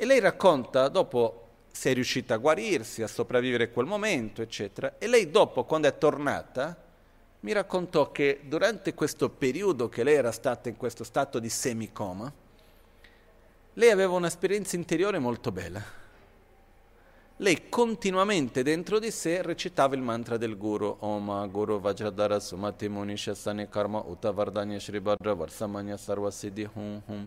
E 0.00 0.06
lei 0.06 0.20
racconta, 0.20 0.86
dopo 0.86 1.46
si 1.72 1.88
è 1.88 1.92
riuscita 1.92 2.34
a 2.34 2.36
guarirsi, 2.36 3.02
a 3.02 3.08
sopravvivere 3.08 3.72
quel 3.72 3.84
momento, 3.84 4.42
eccetera, 4.42 4.94
e 4.96 5.08
lei 5.08 5.28
dopo, 5.28 5.64
quando 5.64 5.88
è 5.88 5.98
tornata, 5.98 6.80
mi 7.40 7.50
raccontò 7.50 8.12
che 8.12 8.42
durante 8.44 8.94
questo 8.94 9.28
periodo 9.28 9.88
che 9.88 10.04
lei 10.04 10.14
era 10.14 10.30
stata 10.30 10.68
in 10.68 10.76
questo 10.76 11.02
stato 11.02 11.40
di 11.40 11.48
semicoma, 11.48 12.32
lei 13.72 13.90
aveva 13.90 14.12
un'esperienza 14.14 14.76
interiore 14.76 15.18
molto 15.18 15.50
bella. 15.50 15.82
Lei 17.38 17.68
continuamente 17.68 18.62
dentro 18.62 19.00
di 19.00 19.10
sé 19.10 19.42
recitava 19.42 19.96
il 19.96 20.02
mantra 20.02 20.36
del 20.36 20.56
Guru, 20.56 20.96
Om 21.00 21.50
Guru 21.50 21.80
Vajradhara 21.80 22.38
Sumati 22.38 22.88
Munisha 22.88 23.34
Sani 23.34 23.68
Karma 23.68 24.00
Uta 24.06 24.30
Vardanya 24.30 24.78
Shri 24.78 25.00
Bhadra 25.00 25.34
Varsamanya 25.34 25.96
Sarvasiddhi 25.96 26.68
Hum 26.74 27.02
Hum 27.06 27.26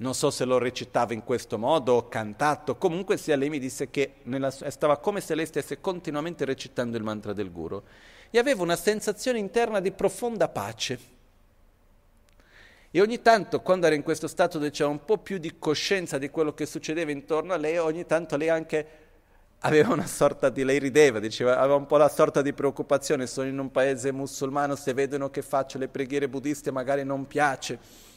non 0.00 0.14
so 0.14 0.30
se 0.30 0.44
lo 0.44 0.58
recitava 0.58 1.12
in 1.12 1.24
questo 1.24 1.58
modo 1.58 1.94
o 1.94 2.08
cantato, 2.08 2.76
comunque 2.76 3.16
sia 3.16 3.36
lei 3.36 3.50
mi 3.50 3.58
disse 3.58 3.90
che 3.90 4.14
nella, 4.24 4.50
stava 4.50 4.96
come 4.96 5.20
se 5.20 5.34
lei 5.34 5.46
stesse 5.46 5.80
continuamente 5.80 6.44
recitando 6.44 6.96
il 6.96 7.02
mantra 7.02 7.32
del 7.32 7.52
guru 7.52 7.82
e 8.30 8.38
aveva 8.38 8.62
una 8.62 8.76
sensazione 8.76 9.38
interna 9.38 9.80
di 9.80 9.92
profonda 9.92 10.48
pace. 10.48 11.18
E 12.92 13.00
ogni 13.00 13.20
tanto, 13.20 13.60
quando 13.60 13.86
era 13.86 13.94
in 13.94 14.02
questo 14.02 14.26
stato 14.26 14.58
dove 14.58 14.70
c'era 14.70 14.88
un 14.88 15.04
po' 15.04 15.18
più 15.18 15.38
di 15.38 15.58
coscienza 15.58 16.16
di 16.16 16.30
quello 16.30 16.54
che 16.54 16.66
succedeva 16.66 17.10
intorno 17.10 17.52
a 17.52 17.56
lei, 17.56 17.76
ogni 17.76 18.06
tanto 18.06 18.36
lei 18.36 18.48
anche 18.48 18.86
aveva 19.60 19.92
una 19.92 20.06
sorta 20.06 20.48
di, 20.48 20.64
lei 20.64 20.78
rideva, 20.78 21.18
diceva, 21.18 21.58
aveva 21.58 21.76
un 21.76 21.86
po' 21.86 21.98
la 21.98 22.08
sorta 22.08 22.40
di 22.40 22.54
preoccupazione, 22.54 23.26
sono 23.26 23.48
in 23.48 23.58
un 23.58 23.70
paese 23.70 24.12
musulmano, 24.12 24.76
se 24.76 24.94
vedono 24.94 25.28
che 25.28 25.42
faccio 25.42 25.76
le 25.76 25.88
preghiere 25.88 26.26
buddiste 26.28 26.70
magari 26.70 27.04
non 27.04 27.26
piace. 27.26 28.08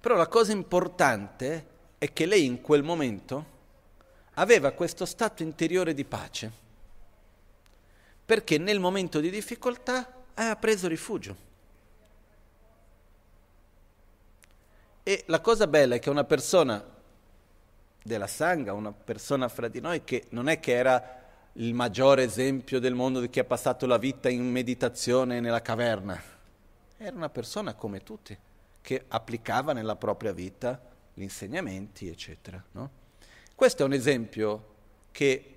Però 0.00 0.16
la 0.16 0.28
cosa 0.28 0.52
importante 0.52 1.66
è 1.98 2.10
che 2.14 2.24
lei 2.24 2.46
in 2.46 2.62
quel 2.62 2.82
momento 2.82 3.58
aveva 4.34 4.70
questo 4.72 5.04
stato 5.04 5.42
interiore 5.42 5.92
di 5.92 6.06
pace, 6.06 6.50
perché 8.24 8.56
nel 8.56 8.80
momento 8.80 9.20
di 9.20 9.28
difficoltà 9.28 10.10
aveva 10.34 10.56
preso 10.56 10.88
rifugio. 10.88 11.48
E 15.02 15.24
la 15.26 15.40
cosa 15.40 15.66
bella 15.66 15.96
è 15.96 15.98
che 15.98 16.08
una 16.08 16.24
persona 16.24 16.82
della 18.02 18.26
Sangha, 18.26 18.72
una 18.72 18.92
persona 18.92 19.48
fra 19.48 19.68
di 19.68 19.80
noi 19.80 20.02
che 20.04 20.24
non 20.30 20.48
è 20.48 20.60
che 20.60 20.72
era 20.72 21.18
il 21.54 21.74
maggiore 21.74 22.22
esempio 22.22 22.80
del 22.80 22.94
mondo 22.94 23.20
di 23.20 23.28
chi 23.28 23.40
ha 23.40 23.44
passato 23.44 23.84
la 23.84 23.98
vita 23.98 24.30
in 24.30 24.50
meditazione 24.50 25.40
nella 25.40 25.60
caverna, 25.60 26.18
era 26.96 27.14
una 27.14 27.28
persona 27.28 27.74
come 27.74 28.02
tutti 28.02 28.38
che 28.82 29.04
applicava 29.08 29.72
nella 29.72 29.96
propria 29.96 30.32
vita 30.32 30.80
gli 31.12 31.22
insegnamenti, 31.22 32.08
eccetera. 32.08 32.62
No? 32.72 32.90
Questo 33.54 33.82
è 33.82 33.86
un 33.86 33.92
esempio 33.92 34.68
che 35.10 35.56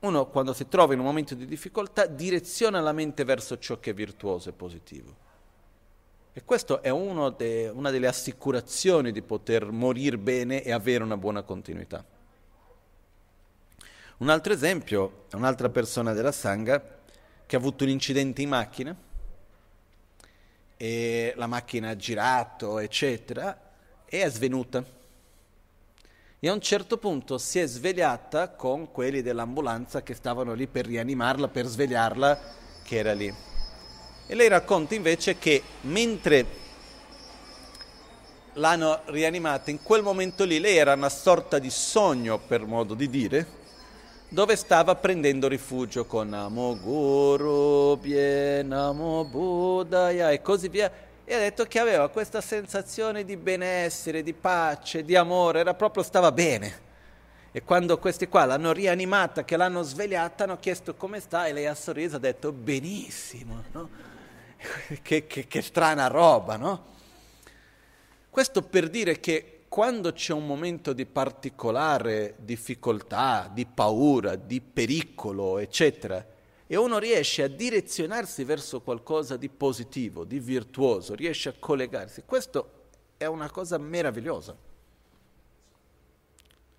uno 0.00 0.26
quando 0.28 0.52
si 0.52 0.68
trova 0.68 0.92
in 0.92 1.00
un 1.00 1.04
momento 1.04 1.34
di 1.34 1.44
difficoltà 1.44 2.06
direziona 2.06 2.80
la 2.80 2.92
mente 2.92 3.24
verso 3.24 3.58
ciò 3.58 3.80
che 3.80 3.90
è 3.90 3.94
virtuoso 3.94 4.50
e 4.50 4.52
positivo. 4.52 5.26
E 6.32 6.44
questa 6.44 6.80
è 6.80 6.90
de, 7.36 7.68
una 7.68 7.90
delle 7.90 8.06
assicurazioni 8.06 9.10
di 9.10 9.22
poter 9.22 9.72
morire 9.72 10.18
bene 10.18 10.62
e 10.62 10.70
avere 10.70 11.02
una 11.02 11.16
buona 11.16 11.42
continuità. 11.42 12.04
Un 14.18 14.28
altro 14.28 14.52
esempio 14.52 15.24
è 15.30 15.34
un'altra 15.34 15.68
persona 15.68 16.12
della 16.12 16.30
Sangha 16.30 16.80
che 17.44 17.56
ha 17.56 17.58
avuto 17.58 17.82
un 17.82 17.90
incidente 17.90 18.42
in 18.42 18.50
macchina 18.50 18.96
e 20.78 21.32
la 21.36 21.48
macchina 21.48 21.90
ha 21.90 21.96
girato, 21.96 22.78
eccetera, 22.78 23.60
e 24.06 24.22
è 24.22 24.30
svenuta. 24.30 24.82
E 26.40 26.48
a 26.48 26.52
un 26.52 26.60
certo 26.60 26.98
punto 26.98 27.36
si 27.36 27.58
è 27.58 27.66
svegliata 27.66 28.50
con 28.50 28.92
quelli 28.92 29.20
dell'ambulanza 29.20 30.02
che 30.02 30.14
stavano 30.14 30.54
lì 30.54 30.68
per 30.68 30.86
rianimarla, 30.86 31.48
per 31.48 31.66
svegliarla, 31.66 32.40
che 32.84 32.96
era 32.96 33.12
lì. 33.12 33.34
E 34.28 34.34
lei 34.36 34.46
racconta 34.46 34.94
invece 34.94 35.36
che 35.36 35.60
mentre 35.82 36.46
l'hanno 38.52 39.00
rianimata, 39.06 39.72
in 39.72 39.82
quel 39.82 40.02
momento 40.02 40.44
lì 40.44 40.60
lei 40.60 40.76
era 40.76 40.92
una 40.92 41.08
sorta 41.08 41.58
di 41.58 41.70
sogno, 41.70 42.38
per 42.38 42.64
modo 42.64 42.94
di 42.94 43.10
dire, 43.10 43.46
dove 44.28 44.56
stava 44.56 44.94
prendendo 44.94 45.48
rifugio 45.48 46.04
con 46.04 46.28
Namo 46.28 46.78
Guru, 46.78 47.96
Bie, 47.96 48.62
Namo 48.62 49.24
Buddhaya 49.24 50.30
e 50.30 50.42
così 50.42 50.68
via. 50.68 50.90
E 51.24 51.34
ha 51.34 51.38
detto 51.38 51.64
che 51.64 51.78
aveva 51.78 52.08
questa 52.08 52.40
sensazione 52.40 53.24
di 53.24 53.36
benessere, 53.36 54.22
di 54.22 54.32
pace, 54.34 55.04
di 55.04 55.16
amore, 55.16 55.60
era 55.60 55.74
proprio 55.74 56.02
stava 56.02 56.32
bene. 56.32 56.86
E 57.52 57.62
quando 57.62 57.98
questi 57.98 58.28
qua 58.28 58.44
l'hanno 58.44 58.72
rianimata, 58.72 59.44
che 59.44 59.56
l'hanno 59.56 59.82
svegliata, 59.82 60.44
hanno 60.44 60.58
chiesto 60.58 60.94
come 60.94 61.20
sta 61.20 61.46
e 61.46 61.52
lei 61.52 61.66
ha 61.66 61.74
sorriso 61.74 62.16
ha 62.16 62.18
detto 62.20 62.52
benissimo. 62.52 63.64
No? 63.72 63.88
che, 65.02 65.26
che, 65.26 65.46
che 65.46 65.62
strana 65.62 66.06
roba, 66.06 66.56
no? 66.56 66.84
Questo 68.30 68.62
per 68.62 68.88
dire 68.88 69.18
che 69.20 69.57
quando 69.68 70.12
c'è 70.12 70.32
un 70.32 70.46
momento 70.46 70.92
di 70.92 71.04
particolare 71.04 72.36
difficoltà, 72.38 73.50
di 73.52 73.66
paura, 73.66 74.34
di 74.34 74.60
pericolo, 74.60 75.58
eccetera, 75.58 76.24
e 76.66 76.76
uno 76.76 76.98
riesce 76.98 77.42
a 77.42 77.48
direzionarsi 77.48 78.44
verso 78.44 78.80
qualcosa 78.80 79.36
di 79.36 79.48
positivo, 79.48 80.24
di 80.24 80.38
virtuoso, 80.38 81.14
riesce 81.14 81.50
a 81.50 81.54
collegarsi, 81.58 82.22
questo 82.24 82.72
è 83.16 83.26
una 83.26 83.50
cosa 83.50 83.78
meravigliosa. 83.78 84.56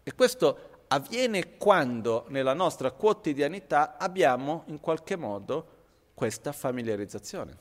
E 0.03 0.13
questo 0.15 0.69
avviene 0.87 1.57
quando 1.57 2.25
nella 2.29 2.53
nostra 2.53 2.91
quotidianità 2.91 3.97
abbiamo 3.97 4.63
in 4.67 4.79
qualche 4.79 5.15
modo 5.15 5.77
questa 6.15 6.51
familiarizzazione. 6.51 7.57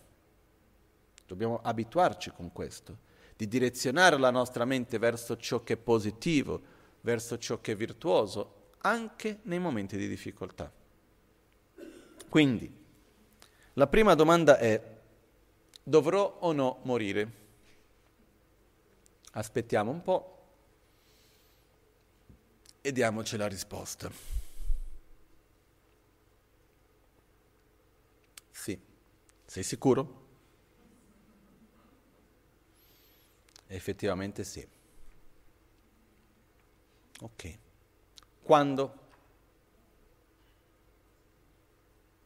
Dobbiamo 1.26 1.60
abituarci 1.62 2.30
con 2.30 2.50
questo, 2.52 3.06
di 3.38 3.46
direzionare 3.46 4.18
la 4.18 4.32
nostra 4.32 4.64
mente 4.64 4.98
verso 4.98 5.36
ciò 5.36 5.62
che 5.62 5.74
è 5.74 5.76
positivo, 5.76 6.60
verso 7.02 7.38
ciò 7.38 7.60
che 7.60 7.70
è 7.70 7.76
virtuoso, 7.76 8.72
anche 8.78 9.38
nei 9.42 9.60
momenti 9.60 9.96
di 9.96 10.08
difficoltà. 10.08 10.68
Quindi, 12.28 12.68
la 13.74 13.86
prima 13.86 14.16
domanda 14.16 14.58
è, 14.58 14.82
dovrò 15.84 16.38
o 16.40 16.50
no 16.50 16.80
morire? 16.82 17.32
Aspettiamo 19.30 19.92
un 19.92 20.02
po' 20.02 20.46
e 22.80 22.90
diamoci 22.90 23.36
la 23.36 23.46
risposta. 23.46 24.10
Sì, 28.50 28.76
sei 29.44 29.62
sicuro? 29.62 30.26
Effettivamente 33.68 34.44
sì. 34.44 34.66
Ok. 37.20 37.58
Quando? 38.42 38.94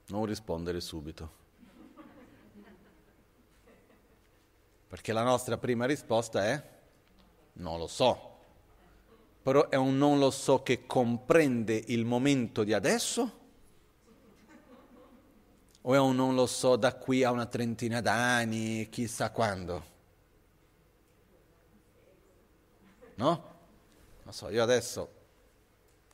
Non 0.07 0.25
rispondere 0.25 0.81
subito. 0.81 1.41
Perché 4.89 5.13
la 5.13 5.23
nostra 5.23 5.59
prima 5.59 5.87
risposta 5.87 6.45
è 6.45 6.71
non 7.55 7.79
lo 7.79 7.87
so. 7.87 8.31
Però 9.43 9.69
è 9.69 9.77
un 9.77 9.99
non 9.99 10.19
lo 10.19 10.31
so 10.31 10.63
che 10.63 10.87
comprende 10.87 11.83
il 11.87 12.05
momento 12.05 12.63
di 12.63 12.73
adesso? 12.73 13.41
O 15.81 15.95
è 15.95 15.99
un 15.99 16.15
non 16.15 16.37
lo 16.37 16.47
so 16.47 16.77
da 16.77 16.95
qui 16.95 17.25
a 17.25 17.33
una 17.33 17.47
trentina 17.47 18.01
d'anni, 18.01 18.89
chissà 18.89 19.33
quando? 19.33 19.92
No? 23.17 23.51
Non 24.23 24.33
so, 24.33 24.49
io 24.51 24.63
adesso 24.63 25.21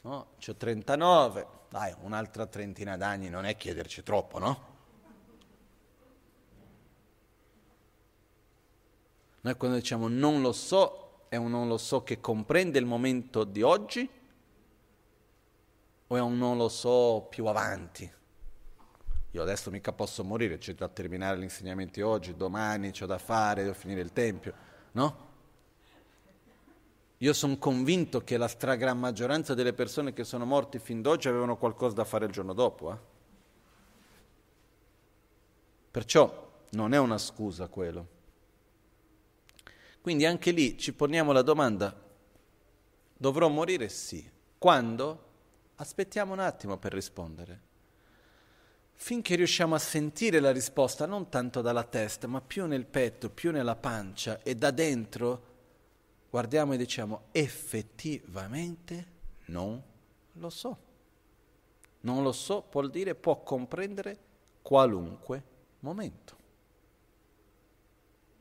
no, 0.03 0.27
ho 0.45 0.57
39, 0.57 1.47
dai, 1.69 1.95
un'altra 2.01 2.47
trentina 2.47 2.97
d'anni 2.97 3.29
non 3.29 3.45
è 3.45 3.57
chiederci 3.57 4.03
troppo, 4.03 4.39
no? 4.39 4.77
Noi 9.41 9.57
quando 9.57 9.77
diciamo 9.77 10.09
non 10.09 10.41
lo 10.41 10.53
so, 10.53 11.27
è 11.29 11.37
un 11.37 11.51
non 11.51 11.69
lo 11.69 11.79
so 11.79 12.03
che 12.03 12.21
comprende 12.21 12.79
il 12.79 12.87
momento 12.87 13.45
di 13.45 13.63
oggi 13.63 14.09
o 16.07 16.17
è 16.17 16.21
un 16.21 16.39
non 16.39 16.57
lo 16.57 16.69
so 16.69 17.27
più 17.29 17.47
avanti? 17.47 18.11
Io 19.33 19.43
adesso 19.43 19.71
mica 19.71 19.93
posso 19.93 20.25
morire, 20.25 20.57
c'è 20.57 20.75
da 20.75 20.89
terminare 20.89 21.39
gli 21.39 21.43
insegnamenti 21.43 22.01
oggi, 22.01 22.35
domani 22.35 22.93
c'ho 22.93 23.07
da 23.07 23.19
fare, 23.19 23.63
devo 23.63 23.75
finire 23.75 24.01
il 24.01 24.13
tempio, 24.13 24.55
no? 24.93 25.27
Io 27.19 27.33
sono 27.33 27.59
convinto 27.59 28.23
che 28.23 28.37
la 28.37 28.47
stragrande 28.47 29.01
maggioranza 29.01 29.55
delle 29.55 29.73
persone 29.73 30.13
che 30.13 30.23
sono 30.23 30.45
morte 30.45 30.79
fin 30.79 31.03
d'oggi 31.03 31.29
avevano 31.29 31.57
qualcosa 31.57 31.97
da 31.97 32.05
fare 32.05 32.27
il 32.27 32.33
giorno 32.33 32.53
dopo. 32.53 32.93
Eh? 32.93 32.97
Perciò 35.91 36.49
non 36.71 36.95
è 36.95 36.99
una 36.99 37.19
scusa 37.19 37.67
quello. 37.67 38.17
Quindi 40.01 40.27
anche 40.27 40.53
lì 40.53 40.79
ci 40.79 40.93
poniamo 40.93 41.33
la 41.33 41.43
domanda, 41.43 41.95
dovrò 43.17 43.49
morire? 43.49 43.89
Sì. 43.89 44.31
Quando? 44.57 45.27
Aspettiamo 45.77 46.33
un 46.33 46.41
attimo 46.41 46.77
per 46.79 46.93
rispondere. 46.93 47.67
Finché 48.95 49.35
riusciamo 49.35 49.75
a 49.75 49.79
sentire 49.79 50.39
la 50.39 50.53
risposta 50.53 51.05
non 51.05 51.29
tanto 51.29 51.63
dalla 51.63 51.85
testa, 51.85 52.29
ma 52.29 52.41
più 52.41 52.67
nel 52.67 52.87
petto, 52.87 53.29
più 53.29 53.51
nella 53.51 53.77
pancia 53.77 54.41
e 54.43 54.55
da 54.55 54.71
dentro 54.71 55.57
guardiamo 56.31 56.75
e 56.75 56.77
diciamo 56.77 57.23
effettivamente 57.33 59.17
non 59.47 59.83
lo 60.33 60.51
so. 60.51 60.79
Non 62.01 62.23
lo 62.23 62.33
so 62.33 62.67
vuol 62.71 62.91
dire 62.91 63.15
può 63.15 63.43
comprendere 63.43 64.19
qualunque 64.63 65.43
momento. 65.81 66.37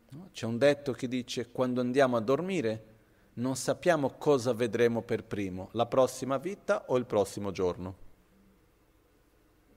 No? 0.10 0.30
C'è 0.32 0.46
un 0.46 0.58
detto 0.58 0.94
che 0.94 1.08
dice 1.08 1.52
quando 1.52 1.82
andiamo 1.82 2.18
a 2.18 2.22
dormire 2.22 2.96
non 3.38 3.56
sappiamo 3.56 4.12
cosa 4.18 4.54
vedremo 4.54 5.02
per 5.02 5.24
primo, 5.24 5.70
la 5.74 5.86
prossima 5.86 6.38
vita 6.38 6.86
o 6.88 6.98
il 6.98 7.06
prossimo 7.06 7.52
giorno. 7.52 8.06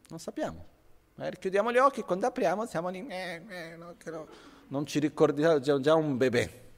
Non 0.09 0.18
sappiamo. 0.18 0.66
Eh, 1.16 1.37
chiudiamo 1.38 1.70
gli 1.70 1.77
occhi, 1.77 2.03
quando 2.03 2.27
apriamo 2.27 2.64
siamo 2.64 2.88
lì, 2.88 3.07
eh, 3.07 3.42
eh, 3.46 3.77
no, 3.77 3.94
no. 4.05 4.29
non 4.68 4.87
ci 4.87 4.99
ricordiamo 4.99 5.61
già, 5.61 5.79
già 5.79 5.94
un 5.94 6.16
bebè. 6.16 6.68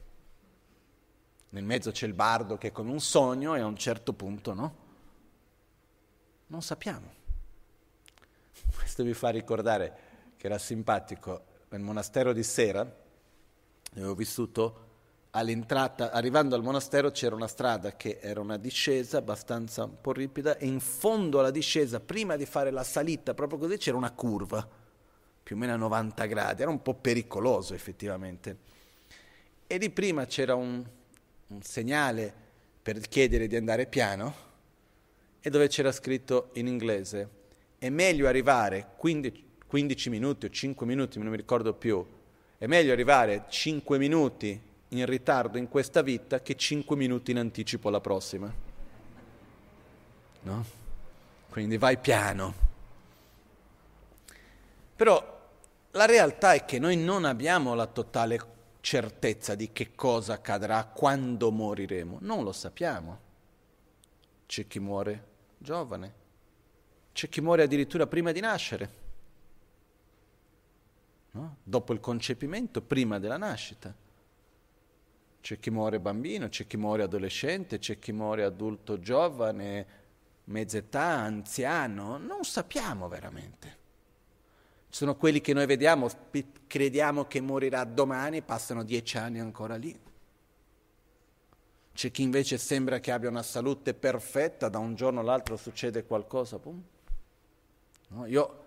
Nel 1.52 1.64
mezzo 1.64 1.90
c'è 1.90 2.06
il 2.06 2.14
bardo 2.14 2.56
che 2.56 2.68
è 2.68 2.72
come 2.72 2.90
un 2.90 3.00
sogno 3.00 3.54
e 3.54 3.60
a 3.60 3.66
un 3.66 3.76
certo 3.76 4.14
punto 4.14 4.54
no. 4.54 4.76
Non 6.46 6.62
sappiamo. 6.62 7.20
Questo 8.74 9.04
mi 9.04 9.12
fa 9.12 9.28
ricordare 9.28 9.98
che 10.38 10.46
era 10.46 10.56
simpatico 10.56 11.44
nel 11.68 11.82
monastero 11.82 12.32
di 12.32 12.42
Sera, 12.42 12.90
dove 13.92 14.06
ho 14.06 14.14
vissuto 14.14 14.90
all'entrata, 15.32 16.10
arrivando 16.10 16.54
al 16.54 16.62
monastero 16.62 17.10
c'era 17.10 17.34
una 17.34 17.48
strada 17.48 17.96
che 17.96 18.18
era 18.20 18.40
una 18.40 18.56
discesa 18.56 19.18
abbastanza 19.18 19.84
un 19.84 20.00
po' 20.00 20.12
ripida 20.12 20.56
e 20.56 20.66
in 20.66 20.80
fondo 20.80 21.38
alla 21.38 21.50
discesa, 21.50 22.00
prima 22.00 22.36
di 22.36 22.46
fare 22.46 22.70
la 22.70 22.84
salita, 22.84 23.34
proprio 23.34 23.58
così, 23.58 23.76
c'era 23.76 23.96
una 23.98 24.12
curva, 24.12 24.66
più 25.42 25.54
o 25.54 25.58
meno 25.58 25.74
a 25.74 25.76
90 25.76 26.24
gradi, 26.26 26.62
era 26.62 26.70
un 26.70 26.80
po' 26.80 26.94
pericoloso 26.94 27.74
effettivamente. 27.74 28.70
E 29.66 29.78
di 29.78 29.90
prima 29.90 30.26
c'era 30.26 30.54
un, 30.54 30.84
un 31.52 31.62
segnale 31.62 32.32
per 32.82 32.98
chiedere 33.00 33.46
di 33.46 33.56
andare 33.56 33.86
piano 33.86 34.34
e 35.40 35.50
dove 35.50 35.68
c'era 35.68 35.92
scritto 35.92 36.50
in 36.54 36.66
inglese 36.66 37.40
è 37.78 37.88
meglio 37.90 38.26
arrivare 38.26 38.92
15, 38.96 39.44
15 39.66 40.10
minuti 40.10 40.46
o 40.46 40.50
5 40.50 40.86
minuti, 40.86 41.18
non 41.18 41.28
mi 41.28 41.36
ricordo 41.36 41.74
più, 41.74 42.04
è 42.56 42.66
meglio 42.66 42.92
arrivare 42.92 43.46
5 43.48 43.98
minuti 43.98 44.60
in 44.88 45.06
ritardo 45.06 45.58
in 45.58 45.68
questa 45.68 46.00
vita 46.02 46.40
che 46.40 46.56
5 46.56 46.96
minuti 46.96 47.32
in 47.32 47.38
anticipo 47.38 47.88
alla 47.88 48.00
prossima. 48.00 48.52
No? 50.44 50.80
quindi 51.52 51.76
vai 51.76 51.98
piano. 51.98 52.54
Però 54.96 55.40
la 55.90 56.06
realtà 56.06 56.54
è 56.54 56.64
che 56.64 56.78
noi 56.78 56.96
non 56.96 57.26
abbiamo 57.26 57.74
la 57.74 57.86
totale 57.86 58.40
certezza 58.82 59.54
di 59.54 59.72
che 59.72 59.94
cosa 59.94 60.34
accadrà 60.34 60.84
quando 60.84 61.52
moriremo, 61.52 62.18
non 62.20 62.42
lo 62.42 62.52
sappiamo. 62.52 63.30
C'è 64.44 64.66
chi 64.66 64.80
muore 64.80 65.26
giovane, 65.56 66.14
c'è 67.12 67.28
chi 67.28 67.40
muore 67.40 67.62
addirittura 67.62 68.08
prima 68.08 68.32
di 68.32 68.40
nascere, 68.40 68.90
no? 71.30 71.56
dopo 71.62 71.92
il 71.92 72.00
concepimento, 72.00 72.82
prima 72.82 73.18
della 73.20 73.38
nascita. 73.38 73.94
C'è 75.40 75.58
chi 75.58 75.70
muore 75.70 76.00
bambino, 76.00 76.48
c'è 76.48 76.66
chi 76.66 76.76
muore 76.76 77.04
adolescente, 77.04 77.78
c'è 77.78 77.98
chi 78.00 78.12
muore 78.12 78.42
adulto 78.42 78.98
giovane, 78.98 79.86
mezza 80.44 80.78
età, 80.78 81.04
anziano, 81.04 82.18
non 82.18 82.42
sappiamo 82.42 83.08
veramente. 83.08 83.78
Sono 84.94 85.16
quelli 85.16 85.40
che 85.40 85.54
noi 85.54 85.64
vediamo, 85.64 86.06
crediamo 86.66 87.24
che 87.24 87.40
morirà 87.40 87.82
domani, 87.84 88.42
passano 88.42 88.84
dieci 88.84 89.16
anni 89.16 89.40
ancora 89.40 89.76
lì. 89.76 89.98
C'è 91.94 92.10
chi 92.10 92.20
invece 92.20 92.58
sembra 92.58 93.00
che 93.00 93.10
abbia 93.10 93.30
una 93.30 93.42
salute 93.42 93.94
perfetta, 93.94 94.68
da 94.68 94.76
un 94.76 94.94
giorno 94.94 95.20
all'altro 95.20 95.56
succede 95.56 96.04
qualcosa. 96.04 96.60
No, 98.08 98.26
io, 98.26 98.64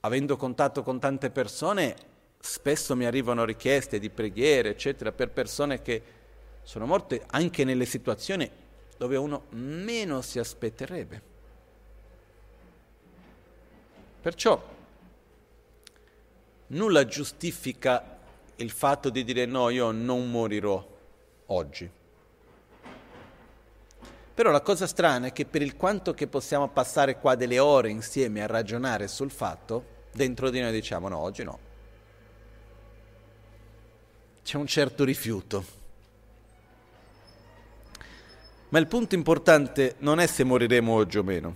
avendo 0.00 0.36
contatto 0.36 0.82
con 0.82 0.98
tante 0.98 1.30
persone, 1.30 1.94
spesso 2.40 2.96
mi 2.96 3.04
arrivano 3.04 3.44
richieste 3.44 4.00
di 4.00 4.10
preghiere, 4.10 4.70
eccetera, 4.70 5.12
per 5.12 5.30
persone 5.30 5.80
che 5.80 6.02
sono 6.64 6.86
morte 6.86 7.22
anche 7.28 7.62
nelle 7.62 7.86
situazioni 7.86 8.50
dove 8.96 9.16
uno 9.16 9.44
meno 9.50 10.22
si 10.22 10.40
aspetterebbe. 10.40 11.22
Perciò 14.20 14.71
nulla 16.72 17.04
giustifica 17.06 18.18
il 18.56 18.70
fatto 18.70 19.10
di 19.10 19.24
dire 19.24 19.46
no, 19.46 19.70
io 19.70 19.90
non 19.90 20.30
morirò 20.30 20.86
oggi. 21.46 21.90
Però 24.34 24.50
la 24.50 24.60
cosa 24.60 24.86
strana 24.86 25.26
è 25.26 25.32
che 25.32 25.44
per 25.44 25.62
il 25.62 25.76
quanto 25.76 26.14
che 26.14 26.26
possiamo 26.26 26.68
passare 26.68 27.18
qua 27.18 27.34
delle 27.34 27.58
ore 27.58 27.90
insieme 27.90 28.42
a 28.42 28.46
ragionare 28.46 29.08
sul 29.08 29.30
fatto, 29.30 29.84
dentro 30.12 30.50
di 30.50 30.60
noi 30.60 30.72
diciamo 30.72 31.08
no, 31.08 31.18
oggi 31.18 31.42
no 31.42 31.70
c'è 34.42 34.56
un 34.56 34.66
certo 34.66 35.04
rifiuto. 35.04 35.80
Ma 38.70 38.78
il 38.78 38.86
punto 38.86 39.14
importante 39.14 39.96
non 39.98 40.18
è 40.18 40.26
se 40.26 40.44
moriremo 40.44 40.92
oggi 40.92 41.18
o 41.18 41.22
meno. 41.22 41.54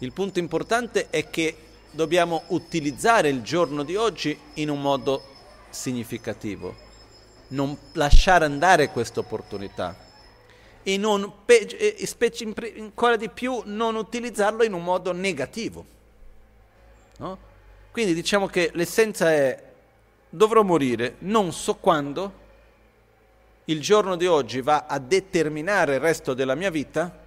Il 0.00 0.12
punto 0.12 0.38
importante 0.38 1.08
è 1.10 1.30
che 1.30 1.56
dobbiamo 1.90 2.42
utilizzare 2.48 3.28
il 3.28 3.42
giorno 3.42 3.82
di 3.82 3.96
oggi 3.96 4.38
in 4.54 4.70
un 4.70 4.80
modo 4.80 5.22
significativo, 5.70 6.74
non 7.48 7.76
lasciare 7.92 8.44
andare 8.44 8.90
questa 8.90 9.20
opportunità 9.20 9.96
e, 10.82 10.96
non, 10.96 11.32
ancora 12.76 13.16
di 13.16 13.28
più 13.28 13.62
non 13.64 13.96
utilizzarlo 13.96 14.64
in 14.64 14.72
un 14.72 14.82
modo 14.82 15.12
negativo. 15.12 15.84
No? 17.18 17.38
Quindi 17.90 18.14
diciamo 18.14 18.46
che 18.46 18.70
l'essenza 18.74 19.32
è 19.32 19.66
dovrò 20.30 20.62
morire, 20.62 21.16
non 21.20 21.52
so 21.52 21.76
quando, 21.76 22.46
il 23.64 23.80
giorno 23.80 24.16
di 24.16 24.26
oggi 24.26 24.60
va 24.60 24.86
a 24.86 24.98
determinare 24.98 25.94
il 25.94 26.00
resto 26.00 26.32
della 26.34 26.54
mia 26.54 26.70
vita, 26.70 27.26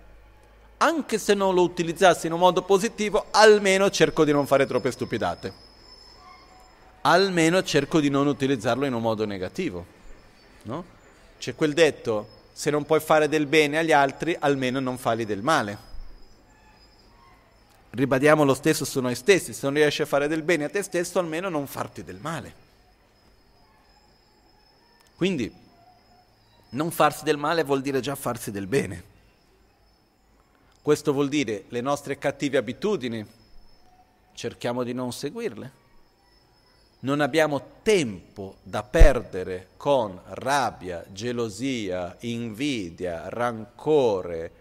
anche 0.82 1.20
se 1.20 1.34
non 1.36 1.54
lo 1.54 1.62
utilizzassi 1.62 2.26
in 2.26 2.34
un 2.34 2.40
modo 2.40 2.64
positivo, 2.64 3.28
almeno 3.32 3.90
cerco 3.92 4.26
di 4.26 4.32
non 4.32 4.48
fare 4.48 4.66
troppe 4.66 4.92
stupidate. 4.92 5.70
Almeno 7.02 7.62
cerco 7.64 8.00
di 8.00 8.10
non 8.10 8.28
utilizzarlo 8.28 8.86
in 8.86 8.94
un 8.94 9.02
modo 9.02 9.26
negativo. 9.26 9.86
No? 10.64 10.84
C'è 11.38 11.56
quel 11.56 11.74
detto, 11.74 12.40
se 12.52 12.72
non 12.72 12.86
puoi 12.86 13.00
fare 13.00 13.28
del 13.28 13.46
bene 13.46 13.78
agli 13.78 13.92
altri, 13.92 14.36
almeno 14.40 14.80
non 14.80 14.98
fagli 14.98 15.26
del 15.26 15.44
male. 15.44 15.90
Ribadiamo 17.92 18.44
lo 18.44 18.54
stesso 18.56 18.84
su 18.84 19.02
noi 19.02 19.16
stessi, 19.16 19.54
se 19.54 19.60
non 19.64 19.76
riesci 19.76 20.02
a 20.02 20.08
fare 20.08 20.28
del 20.28 20.42
bene 20.42 20.64
a 20.64 20.70
te 20.70 20.82
stesso, 20.82 21.20
almeno 21.20 21.50
non 21.50 21.68
farti 21.68 22.04
del 22.04 22.18
male. 22.20 22.54
Quindi 25.16 25.54
non 26.70 26.90
farsi 26.90 27.24
del 27.24 27.38
male 27.38 27.64
vuol 27.64 27.82
dire 27.82 28.00
già 28.00 28.16
farsi 28.16 28.50
del 28.50 28.66
bene. 28.66 29.11
Questo 30.84 31.14
vuol 31.14 31.30
dire 31.30 31.66
le 31.68 31.80
nostre 31.80 32.18
cattive 32.18 32.58
abitudini, 32.58 33.24
cerchiamo 34.34 34.82
di 34.82 34.94
non 34.94 35.14
seguirle. 35.14 35.80
Non 37.02 37.22
abbiamo 37.22 37.82
tempo 37.84 38.56
da 38.64 38.82
perdere 38.82 39.70
con 39.78 40.20
rabbia, 40.26 41.06
gelosia, 41.12 42.16
invidia, 42.22 43.30
rancore, 43.30 44.52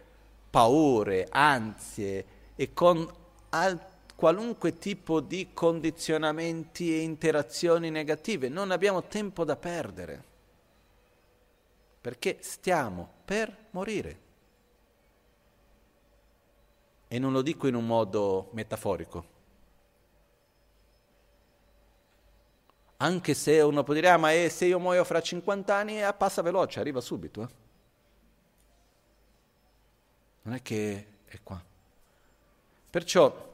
paure, 0.50 1.26
ansie 1.30 2.24
e 2.54 2.74
con 2.74 3.10
al- 3.48 3.80
qualunque 4.14 4.76
tipo 4.76 5.20
di 5.20 5.48
condizionamenti 5.54 6.94
e 6.94 7.00
interazioni 7.00 7.88
negative. 7.88 8.50
Non 8.50 8.70
abbiamo 8.72 9.04
tempo 9.04 9.44
da 9.44 9.56
perdere 9.56 10.24
perché 11.98 12.36
stiamo 12.40 13.08
per 13.24 13.56
morire. 13.70 14.28
E 17.12 17.18
non 17.18 17.32
lo 17.32 17.42
dico 17.42 17.66
in 17.66 17.74
un 17.74 17.84
modo 17.84 18.50
metaforico. 18.52 19.38
Anche 22.98 23.34
se 23.34 23.60
uno 23.62 23.82
può 23.82 23.94
dire, 23.94 24.10
ah 24.10 24.16
ma 24.16 24.30
è, 24.30 24.48
se 24.48 24.66
io 24.66 24.78
muoio 24.78 25.02
fra 25.02 25.20
50 25.20 25.74
anni 25.74 26.00
eh, 26.00 26.14
passa 26.14 26.40
veloce, 26.40 26.78
arriva 26.78 27.00
subito. 27.00 27.42
Eh? 27.42 27.48
Non 30.42 30.54
è 30.54 30.62
che 30.62 31.06
è 31.24 31.40
qua. 31.42 31.60
Perciò 32.90 33.48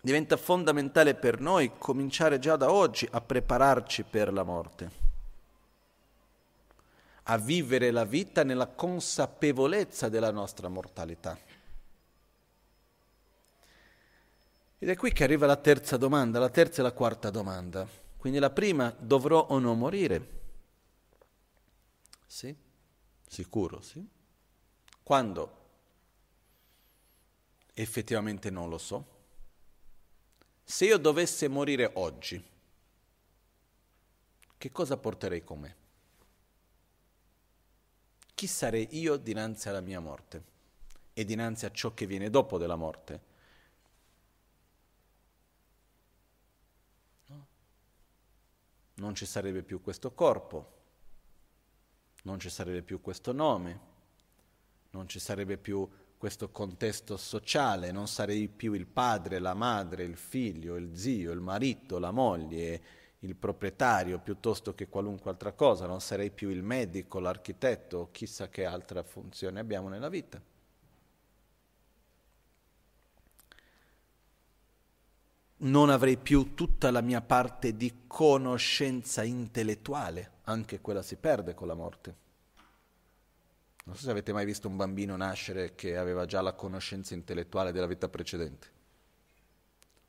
diventa 0.00 0.36
fondamentale 0.36 1.14
per 1.14 1.38
noi 1.38 1.70
cominciare 1.78 2.40
già 2.40 2.56
da 2.56 2.72
oggi 2.72 3.06
a 3.08 3.20
prepararci 3.20 4.02
per 4.02 4.32
la 4.32 4.42
morte 4.42 5.02
a 7.24 7.38
vivere 7.38 7.90
la 7.90 8.04
vita 8.04 8.42
nella 8.44 8.66
consapevolezza 8.66 10.08
della 10.08 10.30
nostra 10.30 10.68
mortalità. 10.68 11.38
Ed 14.78 14.88
è 14.88 14.96
qui 14.96 15.12
che 15.12 15.24
arriva 15.24 15.46
la 15.46 15.56
terza 15.56 15.96
domanda, 15.96 16.38
la 16.38 16.50
terza 16.50 16.80
e 16.80 16.82
la 16.82 16.92
quarta 16.92 17.30
domanda. 17.30 17.88
Quindi 18.16 18.38
la 18.38 18.50
prima, 18.50 18.94
dovrò 18.98 19.40
o 19.40 19.58
no 19.58 19.74
morire? 19.74 20.40
Sì? 22.26 22.54
Sicuro, 23.26 23.80
sì? 23.80 24.06
Quando? 25.02 25.62
Effettivamente 27.74 28.50
non 28.50 28.68
lo 28.68 28.78
so. 28.78 29.06
Se 30.62 30.84
io 30.84 30.98
dovesse 30.98 31.48
morire 31.48 31.90
oggi, 31.94 32.42
che 34.56 34.70
cosa 34.70 34.96
porterei 34.96 35.44
con 35.44 35.60
me? 35.60 35.76
chi 38.34 38.46
sarei 38.48 38.88
io 38.90 39.16
dinanzi 39.16 39.68
alla 39.68 39.80
mia 39.80 40.00
morte 40.00 40.52
e 41.14 41.24
dinanzi 41.24 41.64
a 41.66 41.70
ciò 41.70 41.94
che 41.94 42.04
viene 42.04 42.28
dopo 42.30 42.58
della 42.58 42.76
morte? 42.76 43.32
Non 48.96 49.14
ci 49.14 49.26
sarebbe 49.26 49.62
più 49.62 49.80
questo 49.80 50.12
corpo, 50.12 50.72
non 52.22 52.38
ci 52.38 52.48
sarebbe 52.48 52.82
più 52.82 53.00
questo 53.00 53.32
nome, 53.32 53.80
non 54.90 55.08
ci 55.08 55.18
sarebbe 55.18 55.56
più 55.56 55.88
questo 56.16 56.50
contesto 56.50 57.16
sociale, 57.16 57.90
non 57.90 58.06
sarei 58.08 58.48
più 58.48 58.72
il 58.72 58.86
padre, 58.86 59.38
la 59.40 59.54
madre, 59.54 60.04
il 60.04 60.16
figlio, 60.16 60.76
il 60.76 60.96
zio, 60.96 61.32
il 61.32 61.40
marito, 61.40 61.98
la 61.98 62.12
moglie, 62.12 62.82
il 63.18 63.36
proprietario 63.36 64.18
piuttosto 64.20 64.74
che 64.74 64.88
qualunque 64.88 65.30
altra 65.30 65.52
cosa, 65.52 65.86
non 65.86 66.00
sarei 66.00 66.30
più 66.30 66.48
il 66.48 66.62
medico, 66.62 67.18
l'architetto 67.18 68.08
chissà 68.12 68.48
che 68.48 68.64
altra 68.64 69.02
funzione 69.02 69.60
abbiamo 69.60 69.88
nella 69.88 70.08
vita. 70.08 70.40
Non 75.56 75.88
avrei 75.88 76.16
più 76.16 76.54
tutta 76.54 76.90
la 76.90 77.00
mia 77.00 77.20
parte 77.20 77.76
di 77.76 78.04
conoscenza 78.06 79.22
intellettuale, 79.22 80.32
anche 80.44 80.80
quella 80.80 81.02
si 81.02 81.16
perde 81.16 81.54
con 81.54 81.68
la 81.68 81.74
morte. 81.74 82.16
Non 83.84 83.96
so 83.96 84.02
se 84.02 84.10
avete 84.10 84.32
mai 84.32 84.44
visto 84.46 84.66
un 84.66 84.76
bambino 84.76 85.14
nascere 85.16 85.74
che 85.74 85.96
aveva 85.96 86.24
già 86.24 86.40
la 86.40 86.54
conoscenza 86.54 87.14
intellettuale 87.14 87.70
della 87.70 87.86
vita 87.86 88.08
precedente. 88.08 88.72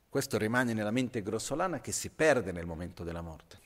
Questo 0.09 0.37
rimane 0.37 0.73
nella 0.73 0.91
mente 0.91 1.21
grossolana 1.21 1.81
che 1.81 1.91
si 1.91 2.09
perde 2.09 2.53
nel 2.53 2.65
momento 2.65 3.03
della 3.03 3.21
morte. 3.21 3.59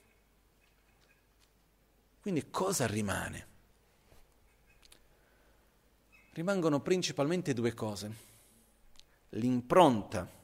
Quindi 2.21 2.49
cosa 2.49 2.87
rimane? 2.87 3.47
Rimangono 6.31 6.81
principalmente 6.81 7.53
due 7.53 7.73
cose. 7.73 8.27
l'impronta 9.29 10.38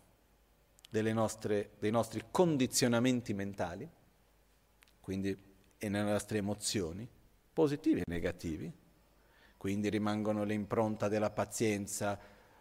nostre, 1.14 1.72
dei 1.80 1.92
nostri 1.92 2.24
condizionamenti 2.32 3.34
mentali, 3.34 3.90
quindi 5.00 5.54
e 5.78 5.90
nelle 5.90 6.12
nostre 6.12 6.40
emozioni, 6.40 7.08
positivi 7.54 8.00
e 8.00 8.04
negativi, 8.08 8.72
quindi 9.58 9.90
rimangono 9.90 10.44
l'impronta 10.44 11.08
della 11.08 11.30
pazienza, 11.30 12.18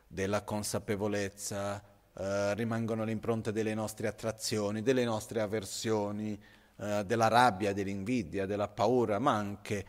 della 0.06 0.42
consapevolezza, 0.42 1.82
eh, 2.16 2.54
rimangono 2.54 3.04
l'impronta 3.04 3.50
delle 3.50 3.74
nostre 3.74 4.08
attrazioni, 4.08 4.82
delle 4.82 5.04
nostre 5.04 5.40
avversioni, 5.40 6.40
eh, 6.76 7.02
della 7.04 7.28
rabbia, 7.28 7.72
dell'invidia, 7.72 8.46
della 8.46 8.68
paura, 8.68 9.18
ma 9.18 9.32
anche 9.34 9.86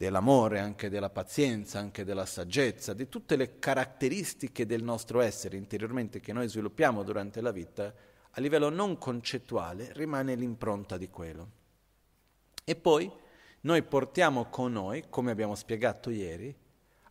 dell'amore, 0.00 0.60
anche 0.60 0.88
della 0.88 1.10
pazienza, 1.10 1.78
anche 1.78 2.04
della 2.04 2.24
saggezza, 2.24 2.94
di 2.94 3.10
tutte 3.10 3.36
le 3.36 3.58
caratteristiche 3.58 4.64
del 4.64 4.82
nostro 4.82 5.20
essere 5.20 5.58
interiormente 5.58 6.20
che 6.20 6.32
noi 6.32 6.48
sviluppiamo 6.48 7.02
durante 7.02 7.42
la 7.42 7.50
vita, 7.50 7.92
a 8.30 8.40
livello 8.40 8.70
non 8.70 8.96
concettuale 8.96 9.92
rimane 9.92 10.36
l'impronta 10.36 10.96
di 10.96 11.10
quello. 11.10 11.50
E 12.64 12.76
poi 12.76 13.12
noi 13.60 13.82
portiamo 13.82 14.46
con 14.46 14.72
noi, 14.72 15.04
come 15.10 15.32
abbiamo 15.32 15.54
spiegato 15.54 16.08
ieri, 16.08 16.56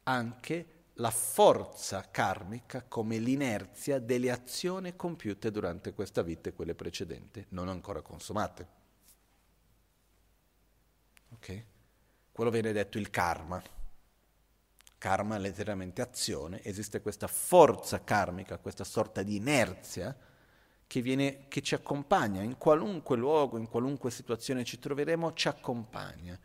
anche 0.01 0.65
la 0.93 1.11
forza 1.11 2.09
karmica 2.09 2.83
come 2.87 3.19
l'inerzia 3.19 3.99
delle 3.99 4.31
azioni 4.31 4.95
compiute 4.95 5.51
durante 5.51 5.93
questa 5.93 6.23
vita 6.23 6.49
e 6.49 6.53
quelle 6.53 6.73
precedenti, 6.73 7.45
non 7.49 7.69
ancora 7.69 8.01
consumate. 8.01 8.67
Ok? 11.33 11.63
Quello 12.39 12.53
viene 12.53 12.71
detto 12.71 12.97
il 12.97 13.09
karma. 13.09 13.61
Karma 14.97 15.35
è 15.35 15.39
letteralmente 15.39 16.01
azione, 16.01 16.63
esiste 16.63 17.01
questa 17.01 17.27
forza 17.27 18.01
karmica, 18.01 18.59
questa 18.59 18.85
sorta 18.85 19.23
di 19.23 19.35
inerzia 19.35 20.15
che, 20.87 21.01
viene, 21.01 21.49
che 21.49 21.61
ci 21.61 21.75
accompagna 21.75 22.41
in 22.41 22.57
qualunque 22.57 23.17
luogo, 23.17 23.57
in 23.57 23.67
qualunque 23.67 24.09
situazione 24.09 24.63
ci 24.63 24.79
troveremo, 24.79 25.33
ci 25.33 25.49
accompagna. 25.49 26.39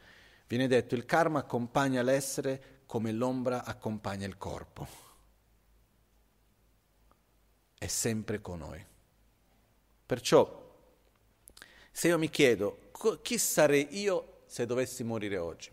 Viene 0.48 0.66
detto 0.66 0.96
il 0.96 1.04
karma 1.04 1.38
accompagna 1.38 2.02
l'essere 2.02 2.80
come 2.86 3.12
l'ombra 3.12 3.62
accompagna 3.62 4.26
il 4.26 4.36
corpo. 4.36 4.88
È 7.78 7.86
sempre 7.86 8.40
con 8.40 8.58
noi. 8.58 8.84
Perciò, 10.04 10.76
se 11.92 12.08
io 12.08 12.18
mi 12.18 12.30
chiedo 12.30 12.90
chi 13.22 13.38
sarei 13.38 13.96
io 14.00 14.42
se 14.46 14.66
dovessi 14.66 15.04
morire 15.04 15.38
oggi, 15.38 15.70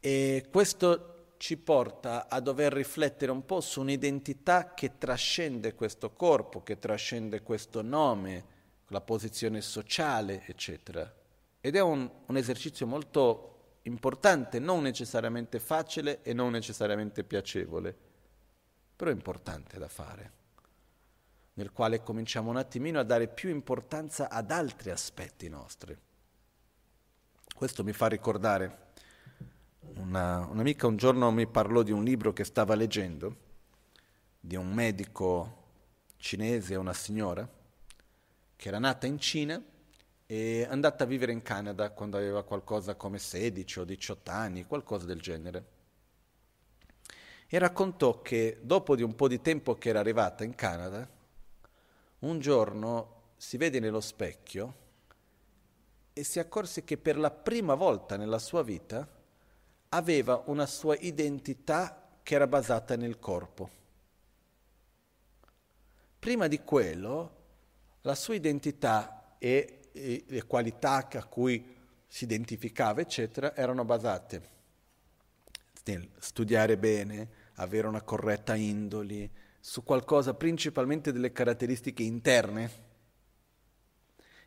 E 0.00 0.46
questo 0.50 1.34
ci 1.38 1.56
porta 1.56 2.28
a 2.28 2.40
dover 2.40 2.72
riflettere 2.72 3.30
un 3.30 3.44
po' 3.44 3.60
su 3.60 3.80
un'identità 3.80 4.74
che 4.74 4.98
trascende 4.98 5.74
questo 5.74 6.12
corpo, 6.12 6.62
che 6.62 6.78
trascende 6.78 7.42
questo 7.42 7.82
nome, 7.82 8.56
la 8.88 9.00
posizione 9.00 9.60
sociale, 9.60 10.44
eccetera. 10.46 11.12
Ed 11.60 11.76
è 11.76 11.80
un, 11.80 12.10
un 12.26 12.36
esercizio 12.36 12.86
molto 12.86 13.78
importante, 13.82 14.58
non 14.58 14.82
necessariamente 14.82 15.58
facile 15.58 16.22
e 16.22 16.32
non 16.32 16.50
necessariamente 16.50 17.24
piacevole, 17.24 17.96
però 18.94 19.10
importante 19.10 19.78
da 19.78 19.88
fare, 19.88 20.32
nel 21.54 21.72
quale 21.72 22.02
cominciamo 22.02 22.50
un 22.50 22.56
attimino 22.56 22.98
a 22.98 23.04
dare 23.04 23.28
più 23.28 23.48
importanza 23.48 24.28
ad 24.28 24.50
altri 24.50 24.90
aspetti 24.90 25.48
nostri. 25.48 25.96
Questo 27.54 27.82
mi 27.82 27.92
fa 27.92 28.06
ricordare 28.06 28.86
una, 29.96 30.46
un'amica 30.46 30.86
un 30.86 30.96
giorno 30.96 31.30
mi 31.30 31.46
parlò 31.46 31.82
di 31.82 31.92
un 31.92 32.04
libro 32.04 32.32
che 32.32 32.44
stava 32.44 32.74
leggendo, 32.74 33.36
di 34.40 34.56
un 34.56 34.72
medico 34.72 35.56
cinese, 36.16 36.74
una 36.74 36.92
signora, 36.92 37.48
che 38.56 38.68
era 38.68 38.78
nata 38.78 39.06
in 39.06 39.18
Cina 39.18 39.62
e 40.26 40.66
andata 40.68 41.04
a 41.04 41.06
vivere 41.06 41.32
in 41.32 41.42
Canada 41.42 41.90
quando 41.90 42.16
aveva 42.16 42.44
qualcosa 42.44 42.94
come 42.94 43.18
16 43.18 43.80
o 43.80 43.84
18 43.84 44.30
anni, 44.30 44.64
qualcosa 44.64 45.06
del 45.06 45.20
genere. 45.20 45.64
E 47.46 47.58
raccontò 47.58 48.20
che 48.20 48.58
dopo 48.62 48.94
di 48.94 49.02
un 49.02 49.14
po' 49.14 49.26
di 49.26 49.40
tempo 49.40 49.74
che 49.76 49.88
era 49.88 50.00
arrivata 50.00 50.44
in 50.44 50.54
Canada, 50.54 51.08
un 52.20 52.38
giorno 52.40 53.32
si 53.36 53.56
vede 53.56 53.80
nello 53.80 54.00
specchio 54.00 54.86
e 56.12 56.24
si 56.24 56.38
accorse 56.38 56.84
che 56.84 56.98
per 56.98 57.16
la 57.16 57.30
prima 57.30 57.74
volta 57.74 58.16
nella 58.16 58.38
sua 58.38 58.62
vita 58.62 59.08
aveva 59.90 60.42
una 60.46 60.66
sua 60.66 60.96
identità 60.96 62.10
che 62.22 62.34
era 62.34 62.46
basata 62.46 62.96
nel 62.96 63.18
corpo. 63.18 63.70
Prima 66.18 66.46
di 66.48 66.60
quello, 66.60 67.36
la 68.02 68.14
sua 68.14 68.34
identità 68.34 69.36
e, 69.38 69.74
le 70.26 70.44
qualità 70.44 71.08
a 71.10 71.24
cui 71.24 71.76
si 72.06 72.24
identificava, 72.24 73.00
eccetera, 73.00 73.54
erano 73.54 73.84
basate 73.84 74.56
nel 75.84 76.08
studiare 76.18 76.76
bene, 76.76 77.28
avere 77.54 77.86
una 77.86 78.02
corretta 78.02 78.54
indoli, 78.54 79.30
su 79.58 79.82
qualcosa 79.82 80.34
principalmente 80.34 81.12
delle 81.12 81.32
caratteristiche 81.32 82.02
interne. 82.02 82.86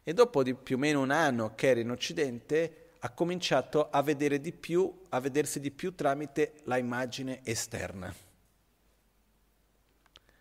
E 0.03 0.13
dopo 0.13 0.43
di 0.43 0.53
più 0.53 0.75
o 0.75 0.79
meno 0.79 1.01
un 1.01 1.11
anno 1.11 1.53
che 1.55 1.69
era 1.69 1.79
in 1.79 1.91
Occidente, 1.91 2.90
ha 3.03 3.09
cominciato 3.09 3.89
a 3.89 4.01
vedere 4.03 4.39
di 4.39 4.51
più, 4.51 5.01
a 5.09 5.19
vedersi 5.19 5.59
di 5.59 5.71
più 5.71 5.95
tramite 5.95 6.53
la 6.65 6.77
immagine 6.77 7.41
esterna. 7.43 8.13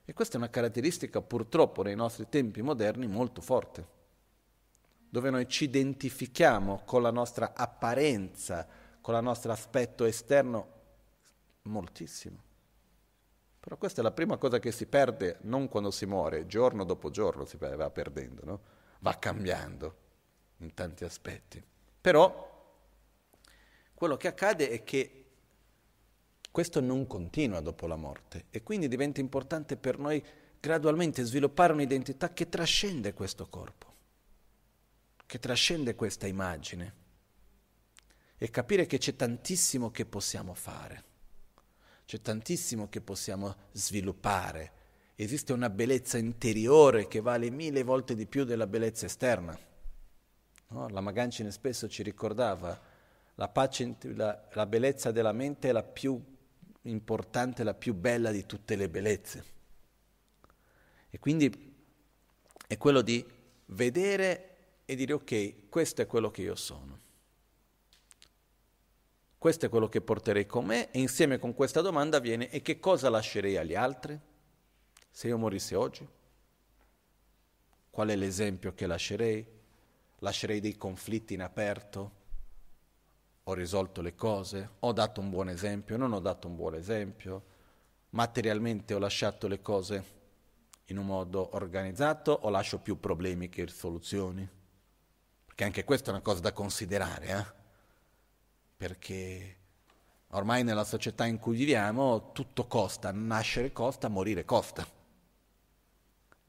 E 0.05 0.12
questa 0.12 0.35
è 0.35 0.37
una 0.38 0.51
caratteristica 0.51 1.23
purtroppo 1.23 1.83
nei 1.83 1.94
nostri 1.94 2.29
tempi 2.29 2.61
moderni 2.61 3.07
molto 3.07 3.40
forte, 3.40 3.99
dove 5.09 5.31
noi 5.31 5.49
ci 5.49 5.64
identifichiamo 5.64 6.83
con 6.85 7.01
la 7.01 7.11
nostra 7.11 7.55
apparenza, 7.55 8.66
con 9.01 9.14
il 9.14 9.23
nostro 9.23 9.53
aspetto 9.53 10.05
esterno 10.05 10.68
moltissimo. 11.62 12.49
Però 13.59 13.77
questa 13.77 14.01
è 14.01 14.05
la 14.05 14.12
prima 14.12 14.37
cosa 14.37 14.59
che 14.59 14.73
si 14.73 14.87
perde 14.87 15.38
non 15.42 15.68
quando 15.68 15.90
si 15.90 16.05
muore, 16.05 16.46
giorno 16.46 16.85
dopo 16.85 17.11
giorno 17.11 17.46
si 17.46 17.57
va 17.57 17.90
perdendo, 17.90 18.42
no? 18.44 18.61
va 18.99 19.18
cambiando 19.18 19.96
in 20.59 20.75
tanti 20.75 21.05
aspetti. 21.05 21.62
Però 22.01 22.49
quello 24.00 24.16
che 24.16 24.28
accade 24.28 24.70
è 24.70 24.82
che 24.82 25.24
questo 26.50 26.80
non 26.80 27.06
continua 27.06 27.60
dopo 27.60 27.86
la 27.86 27.96
morte 27.96 28.46
e 28.48 28.62
quindi 28.62 28.88
diventa 28.88 29.20
importante 29.20 29.76
per 29.76 29.98
noi 29.98 30.24
gradualmente 30.58 31.22
sviluppare 31.22 31.74
un'identità 31.74 32.32
che 32.32 32.48
trascende 32.48 33.12
questo 33.12 33.46
corpo, 33.50 33.94
che 35.26 35.38
trascende 35.38 35.94
questa 35.96 36.26
immagine 36.26 36.94
e 38.38 38.48
capire 38.48 38.86
che 38.86 38.96
c'è 38.96 39.14
tantissimo 39.16 39.90
che 39.90 40.06
possiamo 40.06 40.54
fare, 40.54 41.04
c'è 42.06 42.22
tantissimo 42.22 42.88
che 42.88 43.02
possiamo 43.02 43.54
sviluppare, 43.72 44.72
esiste 45.14 45.52
una 45.52 45.68
bellezza 45.68 46.16
interiore 46.16 47.06
che 47.06 47.20
vale 47.20 47.50
mille 47.50 47.82
volte 47.82 48.14
di 48.14 48.24
più 48.24 48.44
della 48.44 48.66
bellezza 48.66 49.04
esterna. 49.04 49.58
No? 50.68 50.88
La 50.88 51.02
Magancine 51.02 51.50
spesso 51.50 51.86
ci 51.86 52.02
ricordava 52.02 52.88
la, 53.40 53.48
pace, 53.48 53.96
la, 54.03 54.48
la 54.53 54.66
bellezza 54.66 55.12
della 55.12 55.33
mente 55.33 55.70
è 55.70 55.72
la 55.72 55.83
più 55.83 56.22
importante, 56.83 57.64
la 57.64 57.72
più 57.72 57.94
bella 57.94 58.31
di 58.31 58.44
tutte 58.44 58.76
le 58.76 58.90
bellezze. 58.90 59.44
E 61.09 61.18
quindi 61.18 61.74
è 62.66 62.76
quello 62.76 63.00
di 63.00 63.24
vedere 63.66 64.57
e 64.85 64.94
dire 64.94 65.14
ok, 65.14 65.70
questo 65.70 66.03
è 66.03 66.07
quello 66.07 66.31
che 66.31 66.42
io 66.42 66.55
sono. 66.55 66.98
Questo 69.38 69.64
è 69.64 69.68
quello 69.70 69.88
che 69.88 70.03
porterei 70.03 70.44
con 70.44 70.66
me 70.66 70.90
e 70.90 71.00
insieme 71.00 71.38
con 71.38 71.55
questa 71.55 71.81
domanda 71.81 72.18
viene 72.18 72.50
e 72.50 72.61
che 72.61 72.79
cosa 72.79 73.09
lascerei 73.09 73.57
agli 73.57 73.74
altri 73.74 74.20
se 75.11 75.29
io 75.29 75.38
morissi 75.38 75.74
oggi? 75.74 76.07
Qual 77.88 78.09
è 78.09 78.16
l'esempio 78.16 78.74
che 78.74 78.87
lascerei? 78.87 79.46
Lascerei 80.18 80.61
dei 80.61 80.76
conflitti 80.76 81.33
in 81.33 81.40
aperto? 81.40 82.18
Ho 83.50 83.54
risolto 83.54 84.00
le 84.00 84.14
cose, 84.14 84.70
ho 84.80 84.92
dato 84.92 85.20
un 85.20 85.28
buon 85.28 85.48
esempio, 85.48 85.96
non 85.96 86.12
ho 86.12 86.20
dato 86.20 86.46
un 86.46 86.54
buon 86.54 86.76
esempio, 86.76 87.42
materialmente 88.10 88.94
ho 88.94 88.98
lasciato 88.98 89.48
le 89.48 89.60
cose 89.60 90.18
in 90.86 90.98
un 90.98 91.06
modo 91.06 91.56
organizzato 91.56 92.30
o 92.30 92.48
lascio 92.48 92.78
più 92.78 93.00
problemi 93.00 93.48
che 93.48 93.66
soluzioni? 93.66 94.48
Perché 95.44 95.64
anche 95.64 95.84
questa 95.84 96.10
è 96.10 96.12
una 96.12 96.22
cosa 96.22 96.40
da 96.40 96.52
considerare, 96.52 97.26
eh? 97.26 97.58
perché 98.76 99.56
ormai 100.28 100.62
nella 100.62 100.84
società 100.84 101.26
in 101.26 101.38
cui 101.38 101.56
viviamo 101.56 102.30
tutto 102.30 102.66
costa, 102.66 103.10
nascere 103.10 103.72
costa, 103.72 104.06
morire 104.06 104.44
costa. 104.44 104.86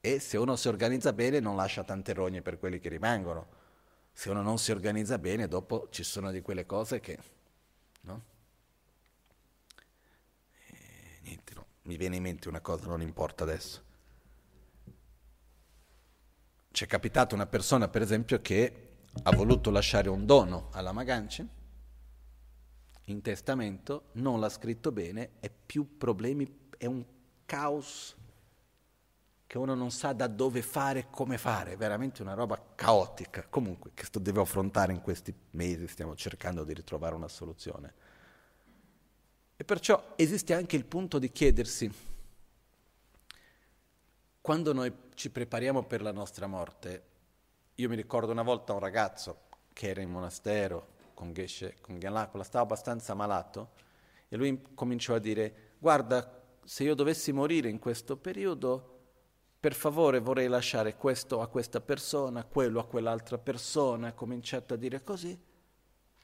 E 0.00 0.18
se 0.20 0.36
uno 0.36 0.54
si 0.54 0.68
organizza 0.68 1.12
bene 1.12 1.40
non 1.40 1.56
lascia 1.56 1.82
tante 1.82 2.12
rogne 2.12 2.42
per 2.42 2.60
quelli 2.60 2.78
che 2.78 2.88
rimangono 2.88 3.60
se 4.12 4.30
uno 4.30 4.42
non 4.42 4.58
si 4.58 4.70
organizza 4.70 5.18
bene, 5.18 5.48
dopo 5.48 5.88
ci 5.90 6.02
sono 6.02 6.30
di 6.30 6.40
quelle 6.40 6.66
cose 6.66 7.00
che... 7.00 7.18
No? 8.02 8.22
niente, 11.22 11.54
no. 11.54 11.66
mi 11.82 11.96
viene 11.96 12.16
in 12.16 12.22
mente 12.22 12.48
una 12.48 12.60
cosa, 12.60 12.86
non 12.86 13.00
importa 13.00 13.44
adesso. 13.44 13.82
C'è 16.70 16.86
capitato 16.86 17.34
una 17.34 17.46
persona, 17.46 17.88
per 17.88 18.02
esempio, 18.02 18.40
che 18.40 18.88
ha 19.22 19.34
voluto 19.34 19.70
lasciare 19.70 20.08
un 20.08 20.24
dono 20.24 20.68
alla 20.72 20.92
Maganci 20.92 21.46
in 23.06 23.20
testamento, 23.20 24.10
non 24.12 24.40
l'ha 24.40 24.48
scritto 24.48 24.92
bene 24.92 25.32
e 25.40 25.50
più 25.50 25.96
problemi, 25.96 26.70
è 26.78 26.86
un 26.86 27.04
caos 27.44 28.16
che 29.52 29.58
uno 29.58 29.74
non 29.74 29.90
sa 29.90 30.14
da 30.14 30.28
dove 30.28 30.62
fare, 30.62 31.08
come 31.10 31.36
fare, 31.36 31.76
veramente 31.76 32.22
una 32.22 32.32
roba 32.32 32.58
caotica. 32.74 33.44
Comunque, 33.50 33.90
che 33.92 34.06
sto, 34.06 34.18
devo 34.18 34.40
affrontare 34.40 34.94
in 34.94 35.02
questi 35.02 35.34
mesi, 35.50 35.86
stiamo 35.88 36.16
cercando 36.16 36.64
di 36.64 36.72
ritrovare 36.72 37.14
una 37.14 37.28
soluzione. 37.28 37.92
E 39.54 39.62
perciò 39.62 40.14
esiste 40.16 40.54
anche 40.54 40.76
il 40.76 40.86
punto 40.86 41.18
di 41.18 41.30
chiedersi, 41.30 41.92
quando 44.40 44.72
noi 44.72 44.90
ci 45.12 45.28
prepariamo 45.28 45.82
per 45.82 46.00
la 46.00 46.12
nostra 46.12 46.46
morte, 46.46 47.02
io 47.74 47.90
mi 47.90 47.96
ricordo 47.96 48.32
una 48.32 48.40
volta 48.40 48.72
un 48.72 48.78
ragazzo 48.78 49.40
che 49.74 49.88
era 49.88 50.00
in 50.00 50.08
monastero 50.08 50.92
con 51.12 51.34
Geshe, 51.34 51.76
con 51.82 51.98
Gyanlakola, 51.98 52.42
stava 52.42 52.64
abbastanza 52.64 53.12
malato 53.12 53.72
e 54.30 54.36
lui 54.38 54.62
cominciò 54.72 55.14
a 55.14 55.18
dire, 55.18 55.72
guarda, 55.78 56.40
se 56.64 56.84
io 56.84 56.94
dovessi 56.94 57.32
morire 57.32 57.68
in 57.68 57.78
questo 57.78 58.16
periodo, 58.16 58.91
per 59.62 59.74
favore 59.74 60.18
vorrei 60.18 60.48
lasciare 60.48 60.96
questo 60.96 61.40
a 61.40 61.46
questa 61.46 61.80
persona, 61.80 62.42
quello 62.42 62.80
a 62.80 62.84
quell'altra 62.84 63.38
persona, 63.38 64.08
ha 64.08 64.12
cominciato 64.12 64.74
a 64.74 64.76
dire 64.76 65.04
così. 65.04 65.40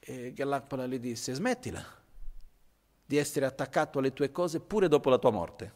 E 0.00 0.32
Gallapala 0.32 0.88
gli 0.88 0.98
disse, 0.98 1.34
smettila 1.34 1.80
di 3.06 3.16
essere 3.16 3.46
attaccato 3.46 4.00
alle 4.00 4.12
tue 4.12 4.32
cose 4.32 4.58
pure 4.58 4.88
dopo 4.88 5.08
la 5.08 5.18
tua 5.18 5.30
morte. 5.30 5.72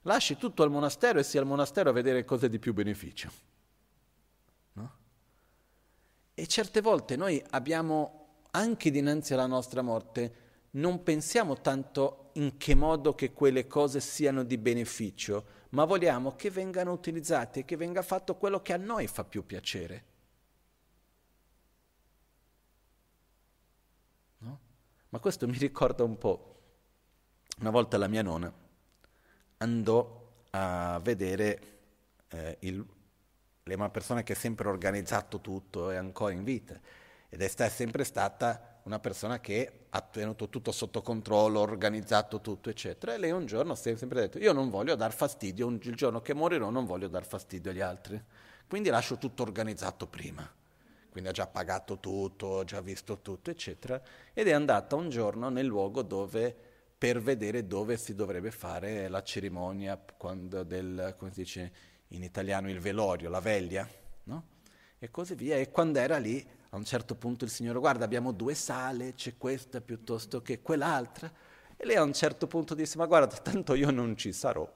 Lasci 0.00 0.36
tutto 0.36 0.64
al 0.64 0.72
monastero 0.72 1.20
e 1.20 1.22
sia 1.22 1.38
al 1.38 1.46
monastero 1.46 1.90
a 1.90 1.92
vedere 1.92 2.24
cose 2.24 2.48
di 2.48 2.58
più 2.58 2.74
beneficio. 2.74 3.30
No? 4.72 4.92
E 6.34 6.46
certe 6.48 6.80
volte 6.80 7.14
noi 7.14 7.40
abbiamo, 7.50 8.40
anche 8.50 8.90
dinanzi 8.90 9.34
alla 9.34 9.46
nostra 9.46 9.82
morte, 9.82 10.34
non 10.70 11.04
pensiamo 11.04 11.60
tanto 11.60 12.30
in 12.32 12.56
che 12.56 12.74
modo 12.74 13.14
che 13.14 13.32
quelle 13.32 13.68
cose 13.68 14.00
siano 14.00 14.42
di 14.42 14.58
beneficio, 14.58 15.60
ma 15.72 15.84
vogliamo 15.84 16.36
che 16.36 16.50
vengano 16.50 16.92
utilizzate 16.92 17.60
e 17.60 17.64
che 17.64 17.76
venga 17.76 18.02
fatto 18.02 18.36
quello 18.36 18.60
che 18.60 18.72
a 18.72 18.76
noi 18.76 19.06
fa 19.06 19.24
più 19.24 19.44
piacere. 19.44 20.04
No? 24.38 24.60
Ma 25.08 25.18
questo 25.18 25.46
mi 25.48 25.56
ricorda 25.56 26.04
un 26.04 26.18
po'. 26.18 26.48
Una 27.60 27.70
volta 27.70 27.96
la 27.96 28.08
mia 28.08 28.22
nonna 28.22 28.52
andò 29.58 30.44
a 30.50 30.98
vedere 31.02 31.78
eh, 32.28 32.56
il, 32.60 32.84
una 33.64 33.90
persona 33.90 34.22
che 34.22 34.32
ha 34.32 34.36
sempre 34.36 34.68
organizzato 34.68 35.40
tutto 35.40 35.90
e 35.90 35.96
ancora 35.96 36.32
in 36.32 36.44
vita 36.44 36.78
ed 37.28 37.40
è 37.40 37.68
sempre 37.68 38.04
stata 38.04 38.71
una 38.84 38.98
persona 38.98 39.40
che 39.40 39.86
ha 39.90 40.00
tenuto 40.00 40.48
tutto 40.48 40.72
sotto 40.72 41.02
controllo, 41.02 41.60
organizzato 41.60 42.40
tutto, 42.40 42.70
eccetera. 42.70 43.14
E 43.14 43.18
lei 43.18 43.30
un 43.30 43.46
giorno 43.46 43.72
ha 43.72 43.76
sempre 43.76 44.20
detto, 44.20 44.38
io 44.38 44.52
non 44.52 44.70
voglio 44.70 44.94
dar 44.94 45.12
fastidio, 45.12 45.68
il 45.68 45.94
giorno 45.94 46.20
che 46.20 46.34
morirò 46.34 46.70
non 46.70 46.84
voglio 46.84 47.08
dar 47.08 47.24
fastidio 47.24 47.70
agli 47.70 47.80
altri. 47.80 48.20
Quindi 48.66 48.88
lascio 48.88 49.18
tutto 49.18 49.42
organizzato 49.42 50.06
prima. 50.06 50.50
Quindi 51.10 51.28
ha 51.28 51.32
già 51.32 51.46
pagato 51.46 52.00
tutto, 52.00 52.60
ha 52.60 52.64
già 52.64 52.80
visto 52.80 53.18
tutto, 53.20 53.50
eccetera. 53.50 54.00
Ed 54.32 54.48
è 54.48 54.52
andata 54.52 54.96
un 54.96 55.10
giorno 55.10 55.50
nel 55.50 55.66
luogo 55.66 56.00
dove, 56.00 56.56
per 56.96 57.20
vedere 57.20 57.66
dove 57.66 57.98
si 57.98 58.14
dovrebbe 58.14 58.50
fare 58.50 59.08
la 59.08 59.22
cerimonia 59.22 60.02
del, 60.64 61.14
come 61.18 61.32
si 61.32 61.42
dice 61.42 61.72
in 62.08 62.22
italiano, 62.22 62.70
il 62.70 62.80
velorio, 62.80 63.28
la 63.28 63.40
veglia, 63.40 63.86
no? 64.24 64.44
E 64.98 65.10
così 65.10 65.34
via. 65.34 65.56
E 65.56 65.70
quando 65.70 65.98
era 65.98 66.16
lì 66.16 66.44
a 66.74 66.76
un 66.78 66.84
certo 66.84 67.14
punto 67.14 67.44
il 67.44 67.50
Signore, 67.50 67.78
guarda, 67.78 68.06
abbiamo 68.06 68.32
due 68.32 68.54
sale, 68.54 69.12
c'è 69.12 69.36
questa 69.36 69.82
piuttosto 69.82 70.40
che 70.40 70.62
quell'altra. 70.62 71.30
E 71.76 71.84
lei 71.84 71.96
a 71.96 72.02
un 72.02 72.14
certo 72.14 72.46
punto 72.46 72.74
disse, 72.74 72.96
ma 72.96 73.04
guarda, 73.04 73.36
tanto 73.36 73.74
io 73.74 73.90
non 73.90 74.16
ci 74.16 74.32
sarò. 74.32 74.66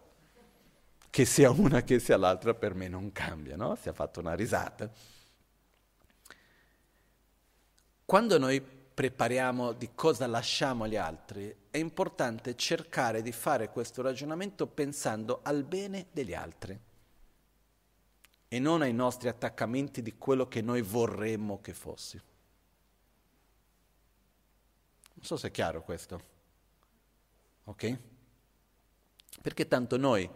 Che 1.09 1.24
sia 1.24 1.50
una 1.50 1.82
che 1.82 1.98
sia 1.98 2.18
l'altra 2.18 2.52
per 2.52 2.74
me 2.74 2.88
non 2.88 3.12
cambia, 3.12 3.56
no? 3.56 3.74
Si 3.76 3.88
è 3.88 3.94
fatto 3.94 4.20
una 4.20 4.35
risata. 4.35 4.90
Quando 8.04 8.38
noi 8.38 8.61
prepariamo 8.61 9.72
di 9.72 9.90
cosa 9.94 10.26
lasciamo 10.26 10.85
agli 10.85 10.96
altri, 10.96 11.54
è 11.70 11.78
importante 11.78 12.56
cercare 12.56 13.22
di 13.22 13.32
fare 13.32 13.70
questo 13.70 14.02
ragionamento 14.02 14.66
pensando 14.66 15.40
al 15.42 15.64
bene 15.64 16.09
degli 16.12 16.35
altri 16.35 16.78
e 18.57 18.59
non 18.59 18.81
ai 18.81 18.95
nostri 18.95 19.29
attaccamenti 19.29 20.01
di 20.01 20.16
quello 20.16 20.49
che 20.49 20.62
noi 20.62 20.81
vorremmo 20.81 21.61
che 21.61 21.75
fossi. 21.75 22.19
Non 25.12 25.25
so 25.25 25.37
se 25.37 25.49
è 25.49 25.51
chiaro 25.51 25.83
questo. 25.83 26.23
Ok? 27.64 27.99
Perché 29.42 29.69
tanto 29.69 29.99
noi 29.99 30.29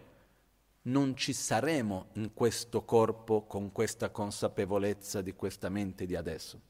non 0.82 1.16
ci 1.16 1.32
saremo 1.32 2.08
in 2.14 2.34
questo 2.34 2.84
corpo 2.84 3.46
con 3.46 3.72
questa 3.72 4.10
consapevolezza 4.10 5.22
di 5.22 5.32
questa 5.32 5.70
mente 5.70 6.04
di 6.04 6.14
adesso, 6.14 6.60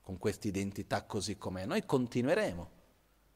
con 0.00 0.16
questa 0.16 0.48
identità 0.48 1.04
così 1.04 1.36
com'è. 1.36 1.66
Noi 1.66 1.84
continueremo, 1.84 2.70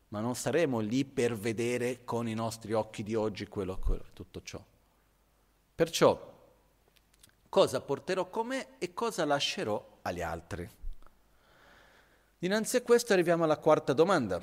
ma 0.09 0.21
non 0.21 0.35
saremo 0.35 0.81
lì 0.81 1.05
per 1.05 1.37
vedere 1.37 2.05
con 2.05 2.27
i 2.27 2.35
nostri 2.35 2.73
occhi 2.73 3.03
di 3.03 3.15
oggi 3.15 3.47
quello, 3.49 3.79
quello 3.79 4.07
tutto 4.15 4.41
ciò. 4.41 4.65
Perciò 5.75 6.32
cosa 7.53 7.83
porterò 7.83 8.31
con 8.31 8.47
me 8.47 8.79
e 8.79 8.95
cosa 8.95 9.27
lascerò 9.27 9.99
agli 10.01 10.23
altri. 10.23 10.67
Dinanzi 12.39 12.77
a 12.77 12.83
questo 12.83 13.13
arriviamo 13.13 13.45
alla 13.45 13.59
quarta 13.59 13.93
domanda. 13.93 14.41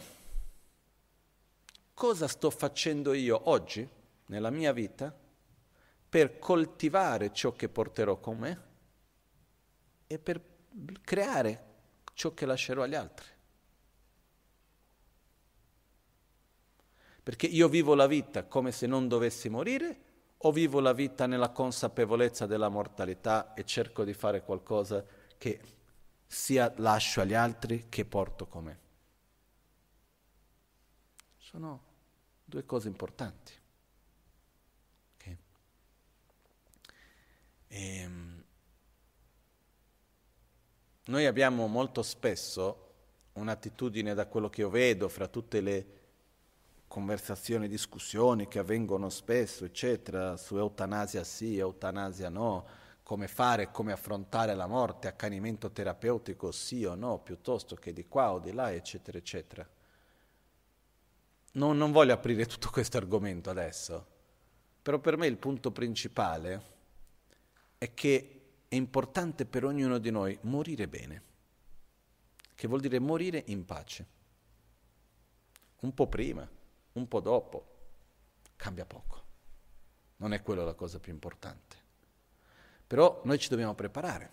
Cosa 1.91 2.27
sto 2.27 2.51
facendo 2.51 3.13
io 3.13 3.49
oggi, 3.49 3.89
nella 4.27 4.51
mia 4.51 4.71
vita, 4.73 5.11
per 6.07 6.37
coltivare 6.37 7.33
ciò 7.33 7.53
che 7.53 7.67
porterò 7.67 8.19
con 8.19 8.37
me 8.37 8.61
e 10.05 10.19
per 10.19 10.39
creare 11.01 11.65
ciò 12.13 12.35
che 12.35 12.45
lascerò 12.45 12.83
agli 12.83 12.93
altri? 12.93 13.27
Perché 17.23 17.47
io 17.47 17.67
vivo 17.69 17.95
la 17.95 18.05
vita 18.05 18.43
come 18.43 18.71
se 18.71 18.85
non 18.85 19.07
dovessi 19.07 19.49
morire 19.49 20.08
o 20.41 20.51
vivo 20.51 20.79
la 20.79 20.93
vita 20.93 21.25
nella 21.25 21.49
consapevolezza 21.49 22.45
della 22.45 22.69
mortalità 22.69 23.53
e 23.53 23.65
cerco 23.65 24.03
di 24.03 24.13
fare 24.13 24.41
qualcosa 24.43 25.03
che 25.37 25.59
sia 26.25 26.71
lascio 26.77 27.21
agli 27.21 27.33
altri 27.33 27.87
che 27.89 28.05
porto 28.05 28.47
con 28.47 28.63
me? 28.63 28.79
Sono 31.37 31.83
due 32.45 32.65
cose 32.65 32.87
importanti. 32.87 33.53
Okay. 35.15 35.37
E, 37.67 37.97
ehm, 37.97 38.43
noi 41.05 41.25
abbiamo 41.25 41.67
molto 41.67 42.01
spesso 42.01 42.85
un'attitudine 43.33 44.13
da 44.13 44.27
quello 44.27 44.49
che 44.49 44.61
io 44.61 44.69
vedo 44.69 45.09
fra 45.09 45.27
tutte 45.27 45.59
le 45.59 45.98
conversazioni, 46.89 47.67
discussioni 47.67 48.47
che 48.47 48.57
avvengono 48.57 49.09
spesso, 49.09 49.63
eccetera, 49.63 50.35
su 50.37 50.57
eutanasia 50.57 51.23
sì, 51.23 51.59
eutanasia 51.59 52.29
no, 52.29 52.65
come 53.03 53.27
fare, 53.27 53.69
come 53.69 53.91
affrontare 53.91 54.55
la 54.55 54.65
morte, 54.65 55.07
accanimento 55.07 55.71
terapeutico 55.71 56.51
sì 56.51 56.83
o 56.85 56.95
no, 56.95 57.19
piuttosto 57.19 57.75
che 57.75 57.93
di 57.93 58.07
qua 58.07 58.33
o 58.33 58.39
di 58.39 58.51
là, 58.51 58.73
eccetera, 58.73 59.19
eccetera. 59.19 59.69
Non, 61.53 61.77
non 61.77 61.91
voglio 61.91 62.13
aprire 62.13 62.47
tutto 62.47 62.69
questo 62.71 62.97
argomento 62.97 63.51
adesso, 63.51 64.05
però 64.81 64.97
per 64.97 65.15
me 65.15 65.27
il 65.27 65.37
punto 65.37 65.71
principale 65.71 66.77
è 67.77 67.93
che 67.93 68.41
è 68.67 68.73
importante 68.73 69.45
per 69.45 69.63
ognuno 69.63 69.99
di 69.99 70.09
noi 70.09 70.35
morire 70.41 70.87
bene, 70.87 71.23
che 72.55 72.67
vuol 72.67 72.79
dire 72.79 72.97
morire 72.97 73.43
in 73.47 73.63
pace, 73.63 74.07
un 75.81 75.93
po' 75.93 76.07
prima 76.07 76.57
un 76.99 77.07
po' 77.07 77.19
dopo, 77.21 77.65
cambia 78.55 78.85
poco. 78.85 79.23
Non 80.17 80.33
è 80.33 80.41
quella 80.41 80.63
la 80.63 80.73
cosa 80.73 80.99
più 80.99 81.11
importante. 81.13 81.77
Però 82.85 83.21
noi 83.23 83.39
ci 83.39 83.49
dobbiamo 83.49 83.73
preparare, 83.73 84.29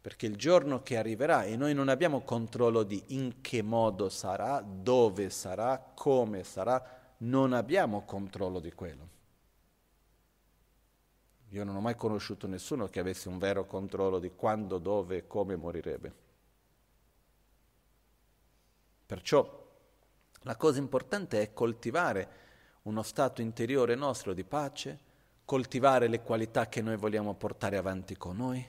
perché 0.00 0.26
il 0.26 0.36
giorno 0.36 0.82
che 0.82 0.96
arriverà 0.96 1.44
e 1.44 1.56
noi 1.56 1.74
non 1.74 1.88
abbiamo 1.88 2.22
controllo 2.22 2.82
di 2.82 3.02
in 3.08 3.40
che 3.40 3.62
modo 3.62 4.08
sarà, 4.08 4.60
dove 4.60 5.30
sarà, 5.30 5.78
come 5.94 6.42
sarà, 6.42 7.14
non 7.18 7.52
abbiamo 7.52 8.04
controllo 8.04 8.60
di 8.60 8.72
quello. 8.72 9.08
Io 11.50 11.64
non 11.64 11.76
ho 11.76 11.80
mai 11.80 11.96
conosciuto 11.96 12.46
nessuno 12.46 12.88
che 12.88 13.00
avesse 13.00 13.28
un 13.28 13.38
vero 13.38 13.66
controllo 13.66 14.18
di 14.18 14.32
quando, 14.34 14.78
dove 14.78 15.18
e 15.18 15.26
come 15.26 15.56
morirebbe. 15.56 16.14
Perciò 19.06 19.59
La 20.44 20.56
cosa 20.56 20.78
importante 20.78 21.42
è 21.42 21.52
coltivare 21.52 22.28
uno 22.82 23.02
stato 23.02 23.42
interiore 23.42 23.94
nostro 23.94 24.32
di 24.32 24.44
pace, 24.44 24.98
coltivare 25.44 26.08
le 26.08 26.22
qualità 26.22 26.66
che 26.68 26.80
noi 26.80 26.96
vogliamo 26.96 27.34
portare 27.34 27.76
avanti 27.76 28.16
con 28.16 28.36
noi, 28.36 28.66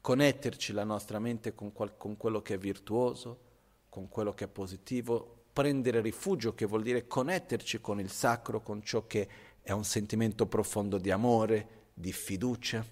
connetterci 0.00 0.72
la 0.72 0.84
nostra 0.84 1.18
mente 1.18 1.54
con, 1.54 1.72
qual- 1.72 1.98
con 1.98 2.16
quello 2.16 2.40
che 2.40 2.54
è 2.54 2.58
virtuoso, 2.58 3.48
con 3.90 4.08
quello 4.08 4.32
che 4.32 4.44
è 4.44 4.48
positivo, 4.48 5.44
prendere 5.52 6.00
rifugio, 6.00 6.54
che 6.54 6.64
vuol 6.64 6.82
dire 6.82 7.06
connetterci 7.06 7.82
con 7.82 8.00
il 8.00 8.10
sacro, 8.10 8.62
con 8.62 8.82
ciò 8.82 9.06
che 9.06 9.28
è 9.60 9.72
un 9.72 9.84
sentimento 9.84 10.46
profondo 10.46 10.96
di 10.96 11.10
amore, 11.10 11.88
di 11.92 12.12
fiducia. 12.12 12.82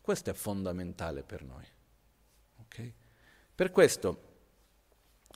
Questo 0.00 0.30
è 0.30 0.32
fondamentale 0.32 1.22
per 1.24 1.42
noi. 1.44 1.66
Okay? 2.62 2.94
Per 3.54 3.70
questo, 3.70 4.22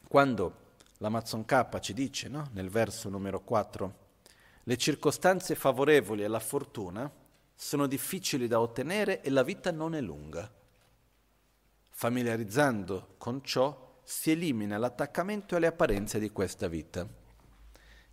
quando 0.08 0.62
l'Amazon 1.04 1.44
K 1.44 1.80
ci 1.80 1.92
dice, 1.92 2.28
no? 2.28 2.48
nel 2.52 2.70
verso 2.70 3.10
numero 3.10 3.42
4, 3.42 3.98
le 4.62 4.76
circostanze 4.78 5.54
favorevoli 5.54 6.24
alla 6.24 6.40
fortuna 6.40 7.12
sono 7.54 7.86
difficili 7.86 8.48
da 8.48 8.58
ottenere 8.58 9.20
e 9.20 9.28
la 9.28 9.42
vita 9.42 9.70
non 9.70 9.94
è 9.94 10.00
lunga. 10.00 10.50
Familiarizzando 11.90 13.16
con 13.18 13.44
ciò 13.44 14.00
si 14.02 14.30
elimina 14.30 14.78
l'attaccamento 14.78 15.56
alle 15.56 15.66
apparenze 15.66 16.18
di 16.18 16.30
questa 16.30 16.68
vita. 16.68 17.06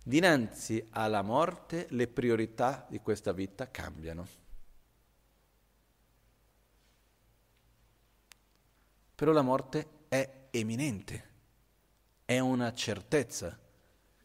Dinanzi 0.04 0.88
alla 0.90 1.22
morte 1.22 1.86
le 1.90 2.08
priorità 2.08 2.86
di 2.90 3.00
questa 3.00 3.32
vita 3.32 3.70
cambiano. 3.70 4.28
Però 9.14 9.32
la 9.32 9.42
morte 9.42 9.88
è 10.08 10.48
eminente, 10.50 11.30
è 12.24 12.38
una 12.38 12.72
certezza. 12.72 13.58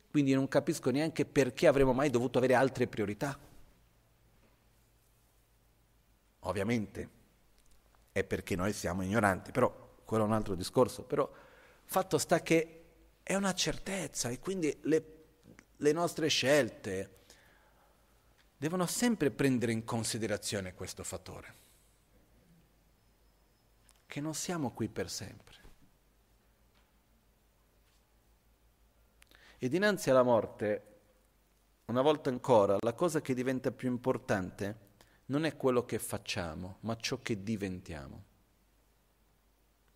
Quindi 0.10 0.34
non 0.34 0.48
capisco 0.48 0.90
neanche 0.90 1.26
perché 1.26 1.68
avremmo 1.68 1.94
mai 1.94 2.10
dovuto 2.10 2.38
avere 2.38 2.54
altre 2.56 2.88
priorità. 2.88 3.38
Ovviamente 6.40 7.10
è 8.12 8.24
perché 8.24 8.56
noi 8.56 8.74
siamo 8.74 9.04
ignoranti, 9.04 9.52
però 9.52 9.96
quello 10.06 10.24
è 10.24 10.28
un 10.28 10.34
altro 10.34 10.56
discorso. 10.56 11.04
Però 11.04 11.30
fatto 11.86 12.18
sta 12.18 12.42
che 12.42 12.84
è 13.22 13.36
una 13.36 13.54
certezza 13.54 14.30
e 14.30 14.40
quindi 14.40 14.76
le, 14.84 15.26
le 15.76 15.92
nostre 15.92 16.30
scelte 16.30 17.16
devono 18.58 18.88
sempre 18.88 19.30
prendere 19.30 19.72
in 19.72 19.84
considerazione 19.84 20.74
questo 20.74 21.04
fattore, 21.04 21.56
che 24.08 24.20
non 24.20 24.34
siamo 24.34 24.72
qui 24.72 24.90
per 24.90 25.12
sempre. 25.12 25.67
E 29.60 29.70
dinanzi 29.70 30.12
alla 30.12 30.22
morte, 30.22 30.84
una 31.86 32.04
volta 32.04 32.30
ancora, 32.30 32.78
la 32.80 32.94
cosa 32.94 33.22
che 33.22 33.34
diventa 33.34 33.72
più 33.72 33.90
importante 33.90 34.86
non 35.26 35.46
è 35.46 35.56
quello 35.56 35.84
che 35.84 35.98
facciamo, 35.98 36.78
ma 36.82 36.96
ciò 36.96 37.22
che 37.24 37.42
diventiamo. 37.42 38.24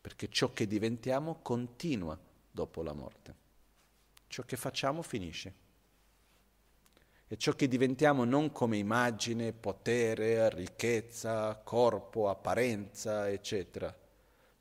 Perché 0.01 0.29
ciò 0.29 0.51
che 0.51 0.65
diventiamo 0.65 1.41
continua 1.43 2.17
dopo 2.49 2.81
la 2.81 2.93
morte. 2.93 3.35
Ciò 4.25 4.41
che 4.43 4.57
facciamo 4.57 5.03
finisce. 5.03 5.53
E 7.27 7.37
ciò 7.37 7.53
che 7.53 7.67
diventiamo 7.67 8.23
non 8.23 8.51
come 8.51 8.77
immagine, 8.77 9.53
potere, 9.53 10.49
ricchezza, 10.49 11.55
corpo, 11.57 12.29
apparenza, 12.29 13.29
eccetera. 13.29 13.95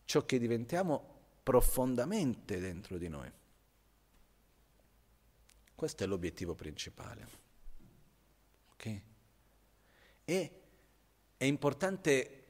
Ciò 0.05 0.27
che 0.27 0.39
diventiamo 0.39 1.21
profondamente 1.43 2.61
dentro 2.61 2.99
di 2.99 3.09
noi. 3.09 3.33
Questo 5.81 6.05
è 6.05 6.07
l'obiettivo 6.07 6.55
principale. 6.55 7.27
Ok? 8.75 9.01
E 10.27 10.51
è 11.39 11.45
importante 11.47 12.45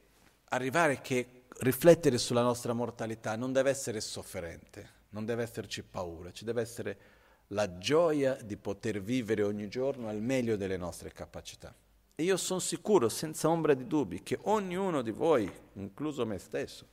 arrivare 0.47 1.01
che 1.01 1.45
riflettere 1.59 2.18
sulla 2.18 2.43
nostra 2.43 2.72
mortalità 2.72 3.37
non 3.37 3.53
deve 3.53 3.70
essere 3.70 4.01
sofferente, 4.01 4.91
non 5.11 5.26
deve 5.26 5.45
esserci 5.45 5.85
paura, 5.85 6.33
ci 6.33 6.45
deve 6.45 6.61
essere 6.61 6.99
la 7.51 7.78
gioia 7.78 8.35
di 8.35 8.57
poter 8.57 9.01
vivere 9.01 9.45
ogni 9.45 9.68
giorno 9.68 10.09
al 10.09 10.20
meglio 10.20 10.57
delle 10.57 10.76
nostre 10.76 11.12
capacità. 11.12 11.72
E 12.16 12.22
io 12.24 12.37
sono 12.37 12.59
sicuro, 12.59 13.09
senza 13.09 13.49
ombra 13.49 13.74
di 13.74 13.87
dubbi, 13.87 14.24
che 14.24 14.41
ognuno 14.43 15.03
di 15.03 15.12
voi, 15.12 15.49
incluso 15.74 16.26
me 16.26 16.39
stesso, 16.39 16.85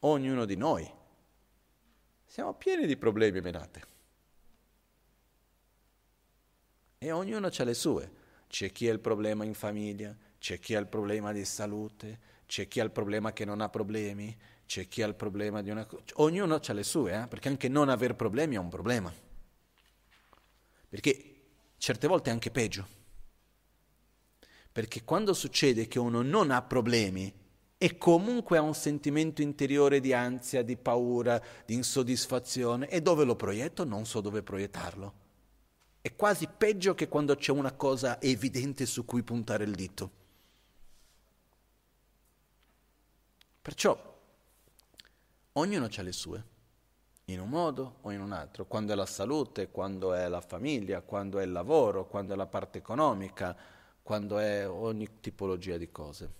ognuno 0.00 0.44
di 0.44 0.56
noi, 0.56 0.86
siamo 2.26 2.52
pieni 2.52 2.84
di 2.84 2.98
problemi 2.98 3.40
menate. 3.40 3.89
E 7.02 7.12
ognuno 7.12 7.46
ha 7.46 7.64
le 7.64 7.72
sue. 7.72 8.12
C'è 8.46 8.72
chi 8.72 8.86
ha 8.86 8.92
il 8.92 9.00
problema 9.00 9.46
in 9.46 9.54
famiglia, 9.54 10.14
c'è 10.38 10.58
chi 10.58 10.74
ha 10.74 10.78
il 10.78 10.86
problema 10.86 11.32
di 11.32 11.46
salute, 11.46 12.18
c'è 12.44 12.68
chi 12.68 12.78
ha 12.78 12.84
il 12.84 12.90
problema 12.90 13.32
che 13.32 13.46
non 13.46 13.62
ha 13.62 13.70
problemi, 13.70 14.36
c'è 14.66 14.86
chi 14.86 15.00
ha 15.00 15.06
il 15.06 15.14
problema 15.14 15.62
di 15.62 15.70
una 15.70 15.86
cosa. 15.86 16.02
Ognuno 16.16 16.56
ha 16.56 16.72
le 16.74 16.82
sue, 16.82 17.22
eh? 17.22 17.26
perché 17.26 17.48
anche 17.48 17.68
non 17.68 17.88
aver 17.88 18.16
problemi 18.16 18.56
è 18.56 18.58
un 18.58 18.68
problema. 18.68 19.10
Perché 20.90 21.40
certe 21.78 22.06
volte 22.06 22.28
è 22.28 22.34
anche 22.34 22.50
peggio. 22.50 22.86
Perché 24.70 25.02
quando 25.02 25.32
succede 25.32 25.88
che 25.88 25.98
uno 25.98 26.20
non 26.20 26.50
ha 26.50 26.60
problemi 26.60 27.32
e 27.78 27.96
comunque 27.96 28.58
ha 28.58 28.62
un 28.62 28.74
sentimento 28.74 29.40
interiore 29.40 30.00
di 30.00 30.12
ansia, 30.12 30.60
di 30.60 30.76
paura, 30.76 31.42
di 31.64 31.72
insoddisfazione, 31.72 32.90
e 32.90 33.00
dove 33.00 33.24
lo 33.24 33.36
proietto? 33.36 33.84
Non 33.84 34.04
so 34.04 34.20
dove 34.20 34.42
proiettarlo. 34.42 35.28
È 36.02 36.16
quasi 36.16 36.48
peggio 36.48 36.94
che 36.94 37.08
quando 37.08 37.36
c'è 37.36 37.52
una 37.52 37.72
cosa 37.72 38.20
evidente 38.22 38.86
su 38.86 39.04
cui 39.04 39.22
puntare 39.22 39.64
il 39.64 39.74
dito. 39.74 40.10
Perciò 43.60 44.08
ognuno 45.52 45.88
ha 45.94 46.02
le 46.02 46.12
sue, 46.12 46.44
in 47.26 47.40
un 47.40 47.50
modo 47.50 47.98
o 48.00 48.12
in 48.12 48.22
un 48.22 48.32
altro, 48.32 48.64
quando 48.64 48.92
è 48.92 48.96
la 48.96 49.04
salute, 49.04 49.70
quando 49.70 50.14
è 50.14 50.26
la 50.28 50.40
famiglia, 50.40 51.02
quando 51.02 51.38
è 51.38 51.44
il 51.44 51.52
lavoro, 51.52 52.06
quando 52.06 52.32
è 52.32 52.36
la 52.36 52.46
parte 52.46 52.78
economica, 52.78 53.54
quando 54.02 54.38
è 54.38 54.66
ogni 54.66 55.20
tipologia 55.20 55.76
di 55.76 55.90
cose. 55.90 56.32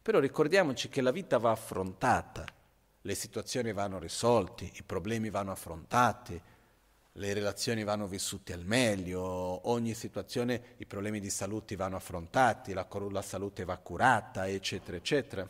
Però 0.00 0.18
ricordiamoci 0.18 0.88
che 0.88 1.02
la 1.02 1.10
vita 1.10 1.36
va 1.36 1.50
affrontata, 1.50 2.46
le 3.02 3.14
situazioni 3.14 3.74
vanno 3.74 3.98
risolte, 3.98 4.64
i 4.64 4.82
problemi 4.82 5.28
vanno 5.28 5.52
affrontati, 5.52 6.40
le 7.18 7.32
relazioni 7.32 7.82
vanno 7.82 8.06
vissute 8.06 8.52
al 8.52 8.64
meglio, 8.64 9.22
ogni 9.70 9.94
situazione, 9.94 10.74
i 10.78 10.86
problemi 10.86 11.18
di 11.18 11.30
salute 11.30 11.74
vanno 11.74 11.96
affrontati, 11.96 12.74
la, 12.74 12.86
la 13.10 13.22
salute 13.22 13.64
va 13.64 13.78
curata, 13.78 14.46
eccetera, 14.48 14.96
eccetera. 14.96 15.48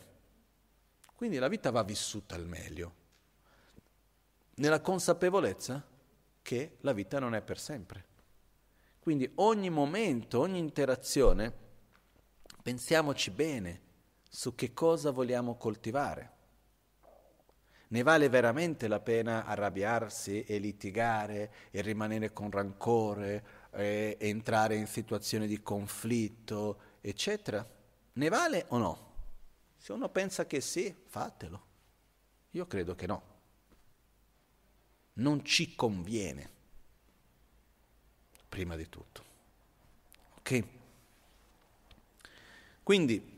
Quindi 1.13 1.37
la 1.37 1.49
vita 1.49 1.69
va 1.71 1.83
vissuta 1.83 2.35
al 2.35 2.45
meglio, 2.45 2.93
nella 4.55 4.79
consapevolezza 4.79 5.83
che 6.41 6.77
la 6.81 6.93
vita 6.93 7.19
non 7.19 7.35
è 7.35 7.41
per 7.41 7.59
sempre. 7.59 8.05
Quindi 8.99 9.29
ogni 9.35 9.69
momento, 9.69 10.39
ogni 10.39 10.59
interazione, 10.59 11.53
pensiamoci 12.63 13.31
bene 13.31 13.81
su 14.29 14.55
che 14.55 14.73
cosa 14.73 15.11
vogliamo 15.11 15.55
coltivare. 15.55 16.35
Ne 17.89 18.03
vale 18.03 18.27
veramente 18.27 18.87
la 18.87 18.99
pena 18.99 19.45
arrabbiarsi 19.45 20.43
e 20.43 20.57
litigare 20.57 21.53
e 21.71 21.81
rimanere 21.81 22.33
con 22.33 22.51
rancore 22.51 23.69
e 23.71 24.17
entrare 24.19 24.75
in 24.75 24.87
situazioni 24.87 25.47
di 25.47 25.61
conflitto, 25.61 26.79
eccetera? 26.99 27.65
Ne 28.13 28.29
vale 28.29 28.65
o 28.69 28.77
no? 28.77 29.05
Se 29.77 29.93
uno 29.93 30.09
pensa 30.09 30.45
che 30.45 30.59
sì, 30.59 30.93
fatelo. 31.07 31.65
Io 32.51 32.67
credo 32.67 32.95
che 32.95 33.07
no. 33.07 33.35
Non 35.13 35.45
ci 35.45 35.73
conviene, 35.73 36.49
prima 38.49 38.75
di 38.75 38.89
tutto. 38.89 39.23
Ok? 40.39 40.63
Quindi, 42.83 43.36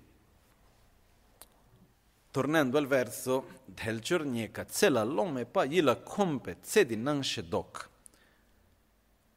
tornando 2.39 2.77
al 2.77 2.87
verso 2.87 3.63
del 3.65 3.99
giornieka, 3.99 4.65
zela 4.69 5.03
l'ome 5.03 5.43
pa 5.45 5.65
yila 5.65 5.97
compe 5.97 6.59
zedi 6.61 6.95
nan 6.95 7.21
shedok. 7.21 7.89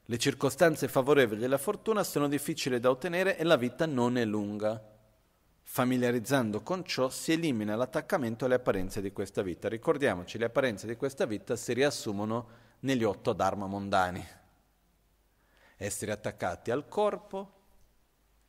Le 0.05 0.18
circostanze 0.18 0.86
favorevoli 0.86 1.42
alla 1.44 1.59
fortuna 1.59 2.05
sono 2.05 2.28
difficili 2.28 2.78
da 2.78 2.90
ottenere 2.90 3.36
e 3.36 3.42
la 3.42 3.57
vita 3.57 3.86
non 3.86 4.16
è 4.16 4.24
lunga. 4.24 4.80
Familiarizzando 5.62 6.62
con 6.62 6.84
ciò 6.84 7.09
si 7.09 7.32
elimina 7.32 7.74
l'attaccamento 7.74 8.44
alle 8.44 8.55
apparenze 8.55 9.00
di 9.00 9.11
questa 9.11 9.42
vita. 9.42 9.68
Ricordiamoci, 9.68 10.38
le 10.38 10.44
apparenze 10.44 10.86
di 10.86 10.94
questa 10.94 11.26
vita 11.26 11.57
si 11.57 11.72
riassumono 11.72 12.48
negli 12.80 13.03
otto 13.03 13.32
dharma 13.32 13.66
mondani. 13.66 14.24
Essere 15.76 16.12
attaccati 16.12 16.70
al 16.70 16.86
corpo 16.86 17.61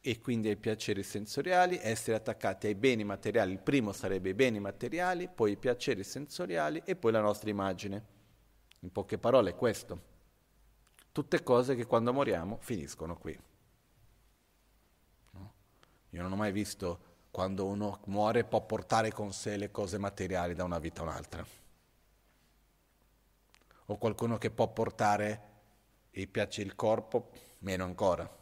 e 0.05 0.19
quindi 0.19 0.49
ai 0.49 0.57
piaceri 0.57 1.01
sensoriali, 1.01 1.79
essere 1.81 2.17
attaccati 2.17 2.67
ai 2.67 2.75
beni 2.75 3.05
materiali. 3.05 3.53
Il 3.53 3.61
primo 3.61 3.93
sarebbe 3.93 4.31
i 4.31 4.33
beni 4.33 4.59
materiali, 4.59 5.29
poi 5.29 5.53
i 5.53 5.57
piaceri 5.57 6.03
sensoriali 6.03 6.81
e 6.83 6.97
poi 6.97 7.13
la 7.13 7.21
nostra 7.21 7.49
immagine. 7.49 8.05
In 8.79 8.91
poche 8.91 9.17
parole 9.17 9.51
è 9.51 9.55
questo. 9.55 10.11
Tutte 11.13 11.41
cose 11.41 11.75
che 11.75 11.85
quando 11.85 12.11
moriamo 12.11 12.57
finiscono 12.59 13.15
qui. 13.15 13.39
No? 15.31 15.53
Io 16.09 16.21
non 16.21 16.33
ho 16.33 16.35
mai 16.35 16.51
visto 16.51 17.11
quando 17.31 17.65
uno 17.65 18.01
muore 18.07 18.43
può 18.43 18.59
portare 18.65 19.09
con 19.09 19.31
sé 19.31 19.55
le 19.55 19.71
cose 19.71 19.97
materiali 19.97 20.53
da 20.53 20.65
una 20.65 20.79
vita 20.79 20.99
a 20.99 21.03
un'altra. 21.05 21.45
O 23.85 23.97
qualcuno 23.97 24.37
che 24.37 24.51
può 24.51 24.67
portare, 24.67 25.51
gli 26.11 26.27
piace 26.27 26.61
il 26.61 26.75
corpo, 26.75 27.31
meno 27.59 27.85
ancora. 27.85 28.41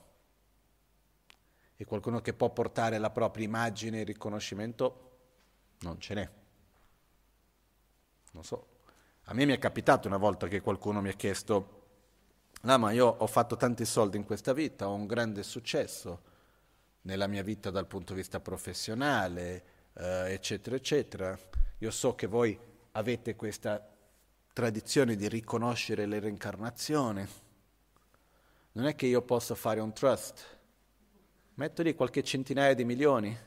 E 1.81 1.85
qualcuno 1.85 2.21
che 2.21 2.35
può 2.35 2.51
portare 2.51 2.99
la 2.99 3.09
propria 3.09 3.43
immagine 3.43 4.01
e 4.01 4.03
riconoscimento, 4.03 5.09
non 5.79 5.99
ce 5.99 6.13
n'è. 6.13 6.29
Non 8.33 8.43
so. 8.43 8.67
A 9.23 9.33
me 9.33 9.45
mi 9.45 9.53
è 9.53 9.57
capitato 9.57 10.07
una 10.07 10.17
volta 10.17 10.47
che 10.47 10.61
qualcuno 10.61 11.01
mi 11.01 11.09
ha 11.09 11.13
chiesto 11.13 11.79
No, 12.61 12.77
ma 12.77 12.91
io 12.91 13.07
ho 13.07 13.25
fatto 13.25 13.55
tanti 13.55 13.83
soldi 13.85 14.17
in 14.17 14.25
questa 14.25 14.53
vita, 14.53 14.87
ho 14.87 14.93
un 14.93 15.07
grande 15.07 15.41
successo 15.41 16.21
nella 17.01 17.25
mia 17.25 17.41
vita 17.41 17.71
dal 17.71 17.87
punto 17.87 18.13
di 18.13 18.19
vista 18.19 18.39
professionale, 18.39 19.63
eh, 19.93 20.33
eccetera, 20.33 20.75
eccetera. 20.75 21.35
Io 21.79 21.89
so 21.89 22.13
che 22.13 22.27
voi 22.27 22.55
avete 22.91 23.35
questa 23.35 23.83
tradizione 24.53 25.15
di 25.15 25.27
riconoscere 25.27 26.05
le 26.05 26.19
reincarnazioni. 26.19 27.27
Non 28.73 28.85
è 28.85 28.93
che 28.93 29.07
io 29.07 29.23
possa 29.23 29.55
fare 29.55 29.79
un 29.79 29.93
trust, 29.93 30.59
metto 31.61 31.83
lì 31.83 31.93
qualche 31.93 32.23
centinaia 32.23 32.73
di 32.73 32.83
milioni 32.83 33.37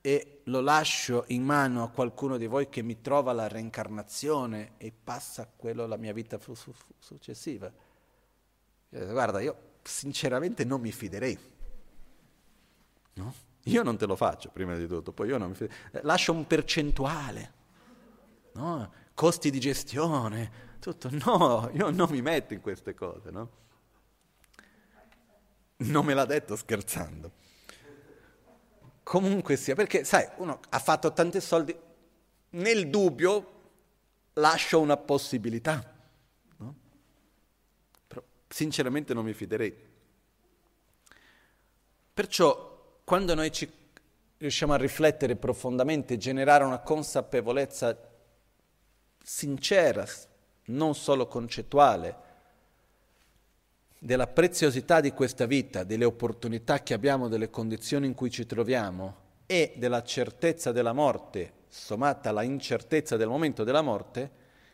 e 0.00 0.40
lo 0.44 0.60
lascio 0.60 1.24
in 1.28 1.42
mano 1.42 1.82
a 1.82 1.90
qualcuno 1.90 2.38
di 2.38 2.46
voi 2.46 2.70
che 2.70 2.80
mi 2.80 3.02
trova 3.02 3.32
la 3.34 3.46
reincarnazione 3.46 4.72
e 4.78 4.90
passa 4.90 5.46
quello 5.54 5.84
alla 5.84 5.98
mia 5.98 6.14
vita 6.14 6.38
fu- 6.38 6.54
fu- 6.54 6.72
successiva. 6.98 7.70
Guarda, 8.88 9.40
io 9.40 9.72
sinceramente 9.82 10.64
non 10.64 10.80
mi 10.80 10.92
fiderei. 10.92 11.38
No? 13.14 13.34
Io 13.64 13.82
non 13.82 13.98
te 13.98 14.06
lo 14.06 14.16
faccio 14.16 14.48
prima 14.50 14.74
di 14.76 14.86
tutto, 14.86 15.12
poi 15.12 15.28
io 15.28 15.36
non 15.36 15.50
mi 15.50 15.54
fiderei. 15.54 16.02
Lascio 16.04 16.32
un 16.32 16.46
percentuale, 16.46 17.52
no? 18.54 18.92
costi 19.12 19.50
di 19.50 19.60
gestione, 19.60 20.78
tutto. 20.80 21.10
No, 21.24 21.68
io 21.74 21.90
non 21.90 22.08
mi 22.08 22.22
metto 22.22 22.54
in 22.54 22.62
queste 22.62 22.94
cose, 22.94 23.30
no? 23.30 23.62
Non 25.90 26.04
me 26.04 26.14
l'ha 26.14 26.24
detto 26.24 26.56
scherzando. 26.56 27.30
Comunque 29.02 29.56
sia, 29.56 29.74
perché 29.74 30.04
sai, 30.04 30.26
uno 30.36 30.60
ha 30.70 30.78
fatto 30.78 31.12
tanti 31.12 31.40
soldi, 31.40 31.76
nel 32.50 32.88
dubbio 32.88 33.52
lascio 34.34 34.80
una 34.80 34.96
possibilità. 34.96 35.94
No? 36.56 36.74
Però 38.06 38.22
sinceramente 38.48 39.12
non 39.12 39.24
mi 39.24 39.34
fiderei. 39.34 39.76
Perciò 42.14 43.00
quando 43.04 43.34
noi 43.34 43.52
ci 43.52 43.70
riusciamo 44.38 44.72
a 44.72 44.76
riflettere 44.76 45.36
profondamente, 45.36 46.16
generare 46.16 46.64
una 46.64 46.80
consapevolezza 46.80 47.96
sincera, 49.22 50.06
non 50.66 50.94
solo 50.94 51.26
concettuale, 51.26 52.23
della 54.04 54.26
preziosità 54.26 55.00
di 55.00 55.12
questa 55.12 55.46
vita, 55.46 55.82
delle 55.82 56.04
opportunità 56.04 56.82
che 56.82 56.92
abbiamo, 56.92 57.26
delle 57.26 57.48
condizioni 57.48 58.06
in 58.06 58.12
cui 58.12 58.30
ci 58.30 58.44
troviamo 58.44 59.16
e 59.46 59.72
della 59.78 60.02
certezza 60.02 60.72
della 60.72 60.92
morte, 60.92 61.52
sommata 61.68 62.28
alla 62.28 62.42
incertezza 62.42 63.16
del 63.16 63.28
momento 63.28 63.64
della 63.64 63.80
morte, 63.80 64.30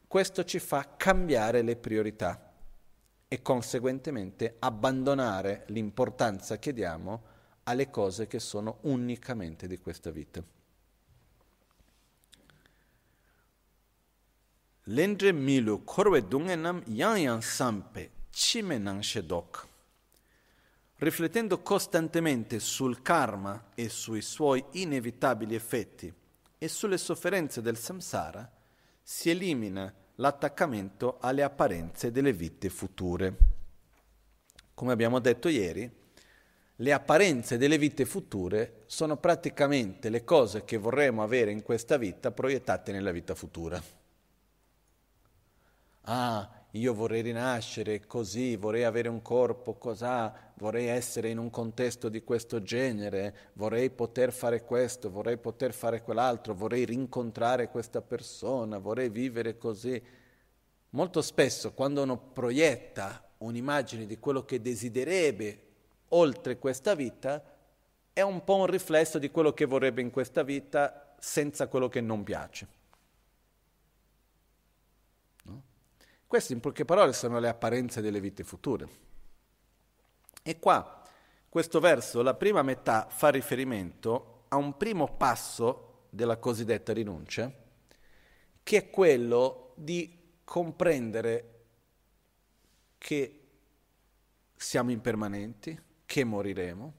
questo 0.09 0.43
ci 0.43 0.59
fa 0.59 0.95
cambiare 0.97 1.63
le 1.63 1.77
priorità 1.77 2.53
e 3.29 3.41
conseguentemente 3.41 4.57
abbandonare 4.59 5.63
l'importanza 5.69 6.59
che 6.59 6.73
diamo 6.73 7.23
alle 7.63 7.89
cose 7.89 8.27
che 8.27 8.41
sono 8.41 8.79
unicamente 8.81 9.69
di 9.69 9.79
questa 9.79 10.11
vita. 10.11 10.43
Lendre 14.85 15.31
milu 15.31 15.85
korwe 15.85 16.27
dungenam 16.27 16.83
yang 16.87 17.17
yang 17.17 17.41
sampe 17.41 18.19
Chimenang 18.31 19.03
Shedok. 19.03 19.67
Riflettendo 20.97 21.61
costantemente 21.63 22.61
sul 22.61 23.03
karma 23.03 23.71
e 23.75 23.89
sui 23.89 24.23
suoi 24.23 24.65
inevitabili 24.73 25.55
effetti 25.55 26.13
e 26.59 26.69
sulle 26.69 26.99
sofferenze 26.99 27.63
del 27.63 27.79
samsara, 27.79 28.51
si 29.03 29.31
elimina 29.31 29.93
l'attaccamento 30.17 31.19
alle 31.21 31.43
apparenze 31.43 32.13
delle 32.13 32.33
vite 32.33 32.69
future. 32.69 33.37
Come 34.75 34.93
abbiamo 34.93 35.19
detto 35.19 35.49
ieri, 35.49 35.91
le 36.77 36.93
apparenze 36.93 37.59
delle 37.59 37.77
vite 37.77 38.05
future 38.05 38.85
sono 38.87 39.17
praticamente 39.17 40.09
le 40.09 40.25
cose 40.25 40.65
che 40.65 40.77
vorremmo 40.77 41.23
avere 41.23 41.51
in 41.51 41.63
questa 41.63 41.97
vita 41.97 42.31
proiettate 42.31 42.93
nella 42.93 43.11
vita 43.11 43.35
futura. 43.35 43.83
Ah, 46.03 46.60
io 46.73 46.95
vorrei 46.95 47.23
rinascere 47.23 48.07
così, 48.07 48.55
vorrei 48.57 48.85
avere 48.85 49.09
un 49.09 49.23
corpo 49.23 49.75
così, 49.75 50.05
vorrei 50.55 50.87
essere 50.87 51.31
in 51.31 51.39
un 51.39 51.51
contesto 51.51 52.09
di 52.09 52.23
questo 52.23 52.63
genere, 52.63 53.35
vorrei 53.55 53.91
poter 53.91 54.33
fare 54.33 54.65
questo, 54.65 55.11
vorrei 55.11 55.37
poter 55.37 55.73
fare 55.73 56.03
quell'altro, 56.03 56.55
vorrei 56.55 56.85
rincontrare 56.85 57.69
questa 57.69 58.01
persona, 58.03 58.79
vorrei 58.79 59.09
vivere 59.09 59.59
così. 59.59 60.01
Molto 60.91 61.23
spesso 61.23 61.73
quando 61.73 62.03
uno 62.03 62.17
proietta 62.19 63.25
un'immagine 63.39 64.07
di 64.07 64.19
quello 64.19 64.45
che 64.45 64.61
desidererebbe 64.61 65.65
oltre 66.09 66.59
questa 66.59 66.95
vita, 66.95 67.43
è 68.13 68.23
un 68.23 68.45
po' 68.45 68.57
un 68.57 68.67
riflesso 68.67 69.19
di 69.19 69.31
quello 69.31 69.53
che 69.53 69.65
vorrebbe 69.65 70.03
in 70.03 70.11
questa 70.11 70.43
vita 70.43 71.15
senza 71.19 71.69
quello 71.69 71.89
che 71.89 72.01
non 72.01 72.23
piace. 72.23 72.67
Queste 76.31 76.53
in 76.53 76.61
poche 76.61 76.85
parole 76.85 77.13
sono 77.13 77.41
le 77.41 77.49
apparenze 77.49 78.01
delle 78.01 78.21
vite 78.21 78.45
future. 78.45 78.89
E 80.45 80.61
qua, 80.61 81.03
questo 81.49 81.81
verso, 81.81 82.23
la 82.23 82.35
prima 82.35 82.63
metà, 82.63 83.09
fa 83.11 83.31
riferimento 83.31 84.45
a 84.47 84.55
un 84.55 84.77
primo 84.77 85.17
passo 85.17 86.05
della 86.09 86.37
cosiddetta 86.37 86.93
rinuncia, 86.93 87.53
che 88.63 88.77
è 88.77 88.91
quello 88.91 89.73
di 89.75 90.37
comprendere 90.45 91.65
che 92.97 93.41
siamo 94.55 94.93
impermanenti, 94.93 95.77
che 96.07 96.23
moriremo, 96.23 96.95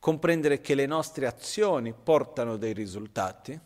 comprendere 0.00 0.60
che 0.60 0.74
le 0.74 0.86
nostre 0.86 1.28
azioni 1.28 1.94
portano 1.94 2.56
dei 2.56 2.72
risultati, 2.72 3.60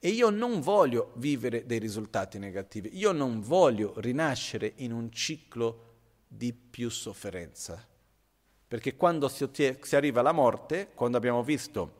e 0.00 0.10
io 0.10 0.30
non 0.30 0.60
voglio 0.60 1.12
vivere 1.16 1.66
dei 1.66 1.78
risultati 1.78 2.38
negativi, 2.38 2.96
io 2.96 3.12
non 3.12 3.40
voglio 3.40 3.94
rinascere 3.96 4.74
in 4.76 4.92
un 4.92 5.10
ciclo 5.10 5.86
di 6.28 6.52
più 6.52 6.88
sofferenza. 6.88 7.84
Perché 8.68 8.96
quando 8.96 9.28
si, 9.28 9.48
si 9.80 9.96
arriva 9.96 10.20
alla 10.20 10.32
morte, 10.32 10.90
quando 10.94 11.16
abbiamo 11.16 11.42
visto 11.42 11.96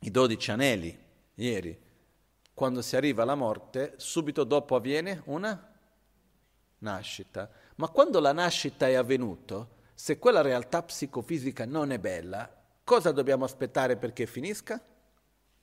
i 0.00 0.10
dodici 0.10 0.50
anelli 0.50 0.96
ieri, 1.34 1.78
quando 2.54 2.82
si 2.82 2.96
arriva 2.96 3.22
alla 3.22 3.34
morte, 3.34 3.94
subito 3.96 4.44
dopo 4.44 4.76
avviene 4.76 5.22
una 5.26 5.70
nascita. 6.78 7.50
Ma 7.76 7.88
quando 7.88 8.20
la 8.20 8.32
nascita 8.32 8.88
è 8.88 8.94
avvenuta, 8.94 9.66
se 9.94 10.18
quella 10.18 10.40
realtà 10.40 10.82
psicofisica 10.82 11.66
non 11.66 11.90
è 11.90 11.98
bella, 11.98 12.50
cosa 12.84 13.10
dobbiamo 13.10 13.44
aspettare 13.44 13.96
perché 13.96 14.26
finisca? 14.26 14.80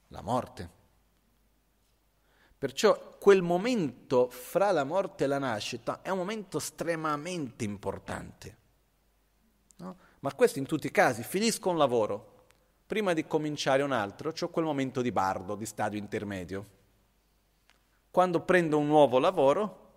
La 0.10 0.22
morte. 0.22 0.78
Perciò 2.60 3.16
quel 3.18 3.42
momento 3.42 4.30
fra 4.30 4.72
la 4.72 4.84
morte 4.84 5.24
e 5.24 5.28
la 5.28 5.38
nascita 5.38 6.02
è 6.02 6.10
un 6.10 6.18
momento 6.18 6.58
estremamente 6.58 7.64
importante. 7.64 8.58
No? 9.78 9.98
Ma 10.20 10.34
questo 10.34 10.60
in 10.60 10.66
tutti 10.66 10.88
i 10.88 10.92
casi, 10.92 11.24
finisco 11.24 11.70
un 11.70 11.78
lavoro, 11.78 12.48
prima 12.86 13.14
di 13.14 13.26
cominciare 13.26 13.82
un 13.82 13.94
altro, 13.94 14.34
ho 14.38 14.50
quel 14.50 14.66
momento 14.66 15.02
di 15.02 15.14
bardo, 15.14 15.56
di 15.56 15.66
stadio 15.66 15.98
intermedio. 15.98 16.66
Quando 18.12 18.42
prendo 18.42 18.78
un 18.78 18.88
nuovo 18.88 19.20
lavoro, 19.20 19.88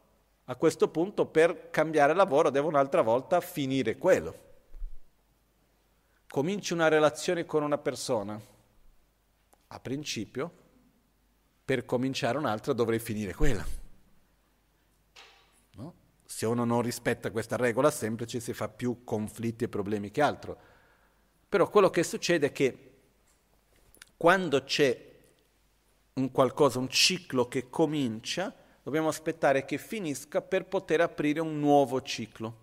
a 0.44 0.54
questo 0.54 0.86
punto 0.86 1.26
per 1.26 1.70
cambiare 1.70 2.14
lavoro 2.14 2.50
devo 2.50 2.68
un'altra 2.68 3.02
volta 3.02 3.40
finire 3.40 3.98
quello. 3.98 4.34
Cominci 6.28 6.72
una 6.74 6.86
relazione 6.86 7.44
con 7.44 7.64
una 7.64 7.78
persona, 7.78 8.40
a 9.66 9.80
principio 9.80 10.60
per 11.64 11.84
cominciare 11.84 12.38
un'altra 12.38 12.72
dovrei 12.72 12.98
finire 12.98 13.34
quella. 13.34 13.64
No? 15.74 15.94
Se 16.24 16.46
uno 16.46 16.64
non 16.64 16.82
rispetta 16.82 17.30
questa 17.30 17.56
regola 17.56 17.90
semplice 17.90 18.40
si 18.40 18.52
fa 18.52 18.68
più 18.68 19.04
conflitti 19.04 19.64
e 19.64 19.68
problemi 19.68 20.10
che 20.10 20.22
altro. 20.22 20.58
Però 21.48 21.68
quello 21.68 21.90
che 21.90 22.02
succede 22.02 22.46
è 22.46 22.52
che 22.52 22.92
quando 24.16 24.64
c'è 24.64 25.10
un 26.14 26.30
qualcosa, 26.30 26.78
un 26.78 26.88
ciclo 26.88 27.48
che 27.48 27.68
comincia, 27.70 28.54
dobbiamo 28.82 29.08
aspettare 29.08 29.64
che 29.64 29.78
finisca 29.78 30.42
per 30.42 30.66
poter 30.66 31.00
aprire 31.00 31.40
un 31.40 31.58
nuovo 31.58 32.02
ciclo. 32.02 32.60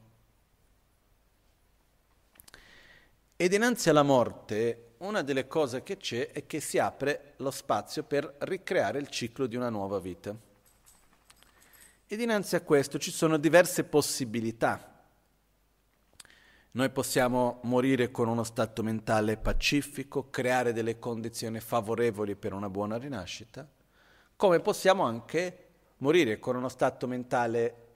E 3.35 3.47
dinanzi 3.47 3.89
alla 3.89 4.03
morte, 4.03 4.88
una 4.99 5.21
delle 5.21 5.47
cose 5.47 5.83
che 5.83 5.97
c'è 5.97 6.31
è 6.31 6.45
che 6.45 6.59
si 6.59 6.77
apre 6.77 7.33
lo 7.37 7.51
spazio 7.51 8.03
per 8.03 8.35
ricreare 8.39 8.99
il 8.99 9.07
ciclo 9.07 9.45
di 9.45 9.55
una 9.55 9.69
nuova 9.69 9.99
vita. 9.99 10.35
E 12.05 12.15
dinanzi 12.15 12.55
a 12.55 12.61
questo 12.61 12.97
ci 12.97 13.11
sono 13.11 13.37
diverse 13.37 13.83
possibilità. 13.83 15.03
Noi 16.71 16.89
possiamo 16.89 17.59
morire 17.63 18.11
con 18.11 18.27
uno 18.27 18.43
stato 18.43 18.83
mentale 18.83 19.37
pacifico, 19.37 20.29
creare 20.29 20.73
delle 20.73 20.99
condizioni 20.99 21.59
favorevoli 21.59 22.35
per 22.35 22.53
una 22.53 22.69
buona 22.69 22.97
rinascita, 22.97 23.67
come 24.35 24.59
possiamo 24.59 25.03
anche 25.03 25.67
morire 25.97 26.39
con 26.39 26.55
uno 26.55 26.69
stato 26.69 27.07
mentale 27.07 27.87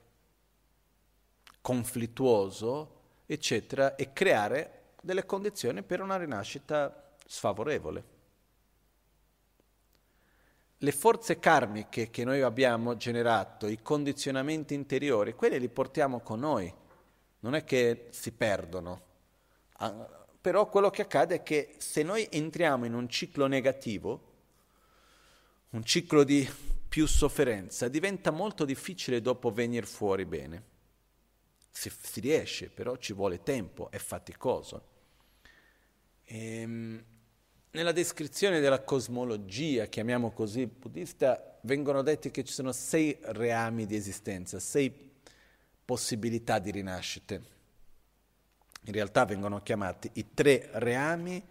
conflittuoso, 1.62 3.01
eccetera, 3.26 3.95
e 3.95 4.12
creare 4.14 4.82
delle 5.04 5.26
condizioni 5.26 5.84
per 5.84 5.99
una 5.99 6.16
rinascita 6.16 7.16
sfavorevole. 7.26 8.04
Le 10.78 10.91
forze 10.91 11.39
karmiche 11.39 12.10
che 12.10 12.24
noi 12.24 12.41
abbiamo 12.41 12.95
generato, 12.95 13.68
i 13.68 13.82
condizionamenti 13.82 14.74
interiori, 14.74 15.34
quelli 15.34 15.60
li 15.60 15.70
portiamo 15.70 16.22
con 16.22 16.39
noi 16.39 16.74
non 17.39 17.56
è 17.56 17.66
che 17.66 18.08
si 18.12 18.32
perdono, 18.32 19.01
ah, 19.78 20.26
però 20.39 20.70
quello 20.70 20.89
che 20.89 21.01
accade 21.01 21.36
è 21.36 21.43
che 21.43 21.76
se 21.80 22.01
noi 22.01 22.28
entriamo 22.32 22.86
in 22.86 22.93
un 22.93 23.10
ciclo 23.10 23.47
negativo, 23.47 24.32
un 25.72 25.84
ciclo 25.84 26.24
di 26.24 26.49
più 26.88 27.06
sofferenza, 27.08 27.89
diventa 27.89 28.32
molto 28.32 28.64
difficile 28.64 29.22
dopo 29.22 29.51
venire 29.51 29.86
fuori 29.86 30.26
bene. 30.26 30.64
Si, 31.70 31.89
si 31.89 32.20
riesce, 32.22 32.70
però 32.70 32.95
ci 32.97 33.12
vuole 33.12 33.41
tempo, 33.43 33.91
è 33.91 33.97
faticoso. 33.97 34.91
Ehm, 36.26 37.03
nella 37.71 37.91
descrizione 37.91 38.59
della 38.59 38.84
cosmologia, 38.84 39.86
chiamiamo 39.86 40.32
così, 40.32 40.67
buddista, 40.67 41.57
vengono 41.61 42.01
detti 42.03 42.30
che 42.30 42.43
ci 42.43 42.53
sono 42.53 42.71
sei 42.71 43.17
reami 43.21 43.86
di 43.86 43.95
esistenza, 43.95 44.59
sei 44.59 45.11
possibilità 45.84 46.59
di 46.59 46.71
rinascite. 46.71 47.51
In 48.86 48.93
realtà 48.93 49.26
vengono 49.26 49.61
chiamati 49.61 50.09
i 50.13 50.34
tre 50.34 50.69
reami 50.74 51.43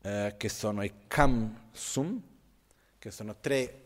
eh, 0.00 0.34
che 0.36 0.48
sono 0.48 0.82
i 0.82 0.92
Kamsum, 1.06 2.22
che 2.98 3.10
sono 3.10 3.36
tre 3.40 3.82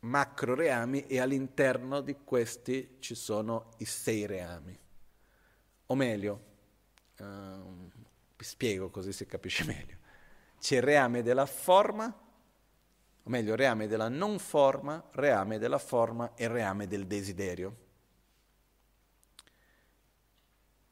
macro 0.00 0.54
reami 0.54 1.06
e 1.06 1.18
all'interno 1.18 2.00
di 2.00 2.16
questi 2.24 2.96
ci 2.98 3.14
sono 3.14 3.70
i 3.78 3.84
sei 3.84 4.26
reami. 4.26 4.76
O 5.86 5.94
meglio, 5.94 6.52
vi 7.16 7.93
spiego 8.44 8.90
così 8.90 9.12
si 9.12 9.26
capisce 9.26 9.64
meglio. 9.66 9.96
C'è 10.60 10.76
il 10.76 10.82
reame 10.82 11.22
della 11.22 11.46
forma, 11.46 12.06
o 12.06 13.30
meglio, 13.30 13.54
reame 13.54 13.86
della 13.86 14.08
non 14.08 14.38
forma, 14.38 15.02
reame 15.12 15.58
della 15.58 15.78
forma 15.78 16.34
e 16.34 16.48
reame 16.48 16.86
del 16.86 17.06
desiderio. 17.06 17.76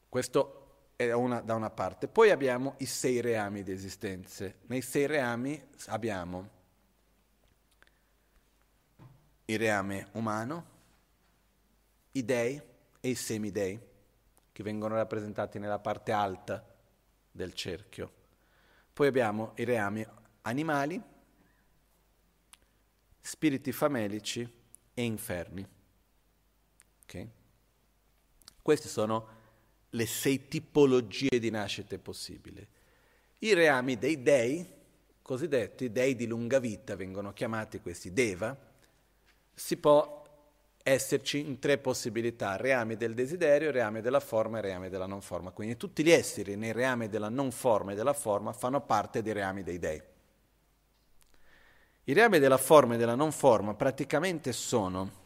Questo 0.09 0.91
è 0.95 1.11
una, 1.11 1.41
da 1.41 1.55
una 1.55 1.69
parte. 1.69 2.07
Poi 2.07 2.29
abbiamo 2.29 2.75
i 2.77 2.85
sei 2.85 3.19
reami 3.19 3.63
di 3.63 3.71
esistenze. 3.71 4.57
Nei 4.67 4.81
sei 4.81 5.07
reami 5.07 5.61
abbiamo 5.87 6.49
il 9.45 9.57
reame 9.57 10.07
umano, 10.11 10.65
i 12.11 12.23
dei 12.23 12.61
e 12.99 13.09
i 13.09 13.15
semidei, 13.15 13.79
che 14.51 14.63
vengono 14.63 14.95
rappresentati 14.95 15.57
nella 15.57 15.79
parte 15.79 16.11
alta 16.11 16.72
del 17.33 17.53
cerchio. 17.53 18.21
Poi 18.93 19.07
abbiamo 19.07 19.53
i 19.55 19.63
reami 19.65 20.05
animali, 20.41 21.01
spiriti 23.19 23.71
famelici 23.71 24.47
e 24.93 25.03
inferni. 25.03 25.67
Okay? 27.03 27.29
Questi 28.61 28.87
sono 28.87 29.41
le 29.89 30.05
sei 30.05 30.47
tipologie 30.47 31.39
di 31.39 31.49
nascite 31.49 31.97
possibili. 31.97 32.65
I 33.39 33.53
reami 33.53 33.97
dei 33.97 34.21
dei, 34.21 34.65
cosiddetti 35.21 35.91
dei 35.91 36.15
di 36.15 36.27
lunga 36.27 36.59
vita, 36.59 36.95
vengono 36.95 37.33
chiamati 37.33 37.79
questi 37.81 38.13
deva, 38.13 38.55
si 39.53 39.77
può 39.77 40.22
esserci 40.83 41.39
in 41.39 41.59
tre 41.59 41.77
possibilità, 41.77 42.57
reami 42.57 42.97
del 42.97 43.13
desiderio, 43.13 43.71
reami 43.71 44.01
della 44.01 44.19
forma 44.19 44.57
e 44.57 44.61
reami 44.61 44.89
della 44.89 45.05
non 45.05 45.21
forma. 45.21 45.51
Quindi 45.51 45.77
tutti 45.77 46.03
gli 46.03 46.11
esseri 46.11 46.57
nei 46.57 46.73
reami 46.73 47.07
della 47.07 47.29
non 47.29 47.51
forma 47.51 47.93
e 47.93 47.95
della 47.95 48.13
forma 48.13 48.51
fanno 48.51 48.81
parte 48.81 49.21
dei 49.21 49.33
reami 49.33 49.63
dei 49.63 49.79
dei. 49.79 50.01
I 52.05 52.13
reami 52.13 52.39
della 52.39 52.57
forma 52.57 52.95
e 52.95 52.97
della 52.97 53.15
non 53.15 53.31
forma 53.31 53.73
praticamente 53.75 54.51
sono, 54.51 55.21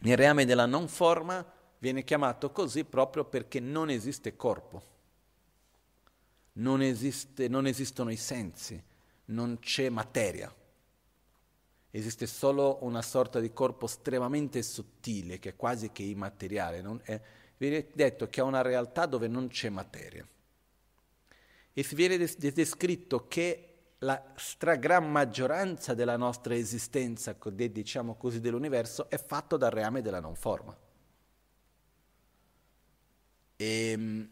nei 0.00 0.16
reami 0.16 0.44
della 0.44 0.66
non 0.66 0.88
forma, 0.88 1.44
viene 1.78 2.02
chiamato 2.02 2.50
così 2.50 2.84
proprio 2.84 3.24
perché 3.24 3.60
non 3.60 3.88
esiste 3.88 4.34
corpo, 4.34 4.82
non, 6.54 6.82
esiste, 6.82 7.46
non 7.46 7.68
esistono 7.68 8.10
i 8.10 8.16
sensi, 8.16 8.82
non 9.26 9.58
c'è 9.60 9.88
materia. 9.88 10.52
Esiste 11.90 12.26
solo 12.26 12.78
una 12.82 13.02
sorta 13.02 13.40
di 13.40 13.52
corpo 13.52 13.86
estremamente 13.86 14.62
sottile, 14.62 15.38
che 15.38 15.50
è 15.50 15.56
quasi 15.56 15.90
che 15.90 16.02
immateriale. 16.02 16.84
È, 17.02 17.20
viene 17.56 17.88
detto 17.92 18.28
che 18.28 18.40
è 18.40 18.44
una 18.44 18.62
realtà 18.62 19.06
dove 19.06 19.26
non 19.26 19.48
c'è 19.48 19.70
materia. 19.70 20.26
E 21.72 21.82
si 21.82 21.94
viene 21.94 22.18
des- 22.18 22.36
descritto 22.36 23.26
che 23.28 23.68
la 23.98 24.32
stragran 24.36 25.10
maggioranza 25.10 25.94
della 25.94 26.16
nostra 26.16 26.54
esistenza, 26.54 27.36
diciamo 27.54 28.16
così, 28.16 28.40
dell'universo, 28.40 29.08
è 29.08 29.18
fatto 29.18 29.56
dal 29.56 29.70
reame 29.70 30.02
della 30.02 30.20
non 30.20 30.34
forma. 30.34 30.76
E, 33.56 33.90
ehm, 33.90 34.30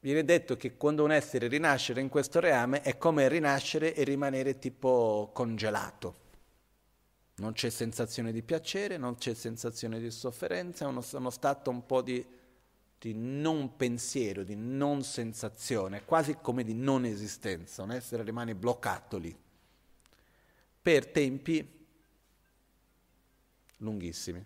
viene 0.00 0.24
detto 0.24 0.56
che 0.56 0.76
quando 0.76 1.04
un 1.04 1.12
essere 1.12 1.48
rinasce 1.48 1.98
in 1.98 2.08
questo 2.08 2.40
reame 2.40 2.82
è 2.82 2.96
come 2.96 3.28
rinascere 3.28 3.94
e 3.94 4.04
rimanere 4.04 4.58
tipo 4.58 5.30
congelato. 5.32 6.28
Non 7.36 7.52
c'è 7.52 7.70
sensazione 7.70 8.32
di 8.32 8.42
piacere, 8.42 8.96
non 8.96 9.16
c'è 9.16 9.34
sensazione 9.34 9.98
di 9.98 10.10
sofferenza, 10.10 10.84
è 10.84 10.88
uno, 10.88 11.02
uno 11.12 11.30
stato 11.30 11.70
un 11.70 11.86
po' 11.86 12.02
di, 12.02 12.24
di 12.98 13.14
non 13.14 13.76
pensiero, 13.76 14.42
di 14.42 14.56
non 14.56 15.02
sensazione, 15.02 16.04
quasi 16.04 16.36
come 16.40 16.64
di 16.64 16.74
non 16.74 17.06
esistenza. 17.06 17.82
Un 17.82 17.92
essere 17.92 18.22
rimane 18.22 18.54
bloccato 18.54 19.16
lì 19.16 19.34
per 20.82 21.06
tempi 21.06 21.78
lunghissimi. 23.78 24.44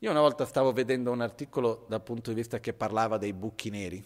Io 0.00 0.10
una 0.10 0.20
volta 0.20 0.44
stavo 0.44 0.72
vedendo 0.72 1.10
un 1.10 1.22
articolo 1.22 1.86
dal 1.88 2.02
punto 2.02 2.28
di 2.30 2.36
vista 2.36 2.60
che 2.60 2.74
parlava 2.74 3.16
dei 3.16 3.32
buchi 3.32 3.70
neri. 3.70 4.04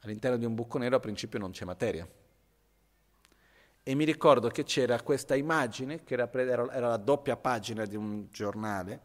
All'interno 0.00 0.36
di 0.36 0.44
un 0.44 0.54
buco 0.54 0.76
nero 0.76 0.96
a 0.96 1.00
principio 1.00 1.38
non 1.38 1.52
c'è 1.52 1.64
materia. 1.64 2.06
E 3.82 3.94
mi 3.94 4.04
ricordo 4.04 4.48
che 4.48 4.64
c'era 4.64 5.00
questa 5.00 5.34
immagine, 5.34 6.04
che 6.04 6.14
era, 6.14 6.30
era 6.30 6.88
la 6.88 6.96
doppia 6.98 7.36
pagina 7.36 7.86
di 7.86 7.96
un 7.96 8.28
giornale, 8.30 9.00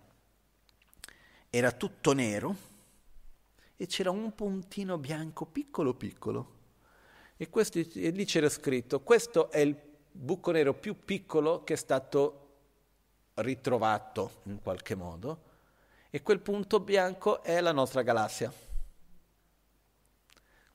era 1.49 1.71
tutto 1.71 2.11
nero 2.11 2.55
e 3.77 3.87
c'era 3.87 4.11
un 4.11 4.35
puntino 4.35 4.97
bianco 4.97 5.45
piccolo 5.45 5.93
piccolo. 5.93 6.57
E, 7.37 7.49
questo, 7.49 7.79
e 7.79 8.09
lì 8.09 8.25
c'era 8.25 8.49
scritto, 8.49 8.99
questo 8.99 9.49
è 9.49 9.59
il 9.59 9.77
buco 10.11 10.51
nero 10.51 10.73
più 10.73 10.97
piccolo 11.05 11.63
che 11.63 11.73
è 11.73 11.77
stato 11.77 12.38
ritrovato 13.41 14.41
in 14.43 14.61
qualche 14.61 14.95
modo 14.95 15.43
e 16.09 16.21
quel 16.21 16.39
punto 16.39 16.79
bianco 16.79 17.43
è 17.43 17.59
la 17.61 17.71
nostra 17.71 18.01
galassia 18.01 18.51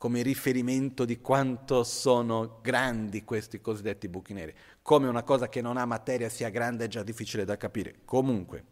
come 0.05 0.21
riferimento 0.21 1.07
di 1.07 1.23
quanto 1.23 1.83
sono 1.83 2.59
grandi 2.61 3.25
questi 3.25 3.63
cosiddetti 3.63 4.07
buchi 4.07 4.35
neri. 4.35 4.55
Come 4.83 5.09
una 5.09 5.23
cosa 5.23 5.49
che 5.49 5.63
non 5.63 5.79
ha 5.79 5.87
materia 5.87 6.29
sia 6.29 6.51
grande 6.51 6.85
è 6.85 6.89
già 6.89 7.03
difficile 7.03 7.47
da 7.47 7.57
capire. 7.57 8.01
Comunque, 8.05 8.65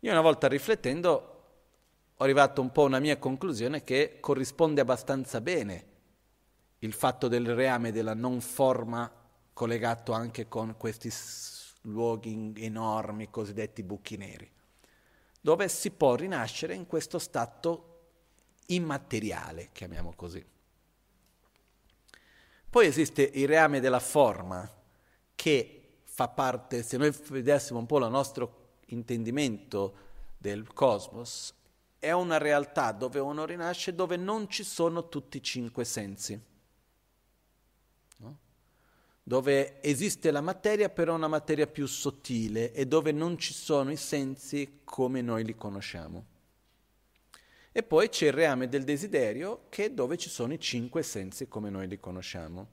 io 0.00 0.10
una 0.10 0.20
volta 0.20 0.48
riflettendo 0.48 1.36
ho 2.14 2.24
arrivato 2.24 2.60
un 2.60 2.70
po' 2.72 2.82
a 2.82 2.86
una 2.88 2.98
mia 2.98 3.16
conclusione 3.16 3.84
che 3.84 4.18
corrisponde 4.20 4.82
abbastanza 4.82 5.40
bene 5.40 5.86
il 6.80 6.92
fatto 6.92 7.26
del 7.26 7.54
reame 7.54 7.90
della 7.90 8.12
non 8.12 8.42
forma 8.42 9.10
collegato 9.54 10.12
anche 10.12 10.46
con 10.46 10.74
questi 10.76 11.08
luoghi 11.82 12.52
enormi, 12.56 13.30
cosiddetti 13.30 13.82
buchi 13.82 14.16
neri, 14.16 14.50
dove 15.40 15.68
si 15.68 15.90
può 15.90 16.14
rinascere 16.14 16.74
in 16.74 16.86
questo 16.86 17.18
stato 17.18 17.84
immateriale, 18.66 19.70
chiamiamo 19.72 20.12
così. 20.14 20.44
Poi 22.70 22.86
esiste 22.86 23.30
il 23.34 23.48
reame 23.48 23.80
della 23.80 24.00
forma, 24.00 24.68
che 25.34 26.00
fa 26.04 26.28
parte, 26.28 26.82
se 26.82 26.96
noi 26.96 27.14
vedessimo 27.28 27.78
un 27.78 27.86
po' 27.86 27.98
il 27.98 28.10
nostro 28.10 28.76
intendimento 28.86 30.06
del 30.36 30.72
cosmos, 30.72 31.54
è 31.98 32.12
una 32.12 32.38
realtà 32.38 32.92
dove 32.92 33.18
uno 33.18 33.44
rinasce 33.44 33.94
dove 33.94 34.16
non 34.16 34.48
ci 34.48 34.64
sono 34.64 35.08
tutti 35.08 35.38
i 35.38 35.42
cinque 35.42 35.84
sensi. 35.84 36.40
Dove 39.28 39.82
esiste 39.82 40.30
la 40.30 40.40
materia, 40.40 40.88
però 40.88 41.14
una 41.14 41.28
materia 41.28 41.66
più 41.66 41.84
sottile 41.84 42.72
e 42.72 42.86
dove 42.86 43.12
non 43.12 43.36
ci 43.36 43.52
sono 43.52 43.90
i 43.90 43.96
sensi 43.96 44.80
come 44.84 45.20
noi 45.20 45.44
li 45.44 45.54
conosciamo. 45.54 46.24
E 47.70 47.82
poi 47.82 48.08
c'è 48.08 48.28
il 48.28 48.32
reame 48.32 48.70
del 48.70 48.84
desiderio, 48.84 49.66
che 49.68 49.84
è 49.84 49.90
dove 49.90 50.16
ci 50.16 50.30
sono 50.30 50.54
i 50.54 50.58
cinque 50.58 51.02
sensi 51.02 51.46
come 51.46 51.68
noi 51.68 51.88
li 51.88 52.00
conosciamo. 52.00 52.68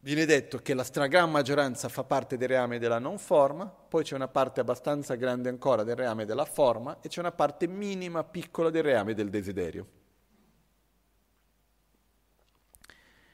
Viene 0.00 0.24
detto 0.24 0.58
che 0.58 0.74
la 0.74 0.82
stragrande 0.82 1.30
maggioranza 1.30 1.88
fa 1.88 2.02
parte 2.02 2.36
del 2.36 2.48
reame 2.48 2.80
della 2.80 2.98
non 2.98 3.20
forma, 3.20 3.66
poi 3.66 4.02
c'è 4.02 4.16
una 4.16 4.26
parte 4.26 4.58
abbastanza 4.58 5.14
grande 5.14 5.48
ancora 5.48 5.84
del 5.84 5.94
reame 5.94 6.24
della 6.24 6.44
forma 6.44 6.98
e 7.00 7.08
c'è 7.08 7.20
una 7.20 7.30
parte 7.30 7.68
minima, 7.68 8.24
piccola 8.24 8.68
del 8.68 8.82
reame 8.82 9.14
del 9.14 9.30
desiderio. 9.30 9.97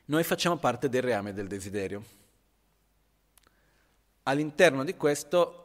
Noi 0.06 0.22
facciamo 0.22 0.58
parte 0.58 0.90
del 0.90 1.00
reame 1.00 1.32
del 1.32 1.46
desiderio. 1.46 2.04
All'interno 4.24 4.84
di 4.84 4.96
questo 4.96 5.60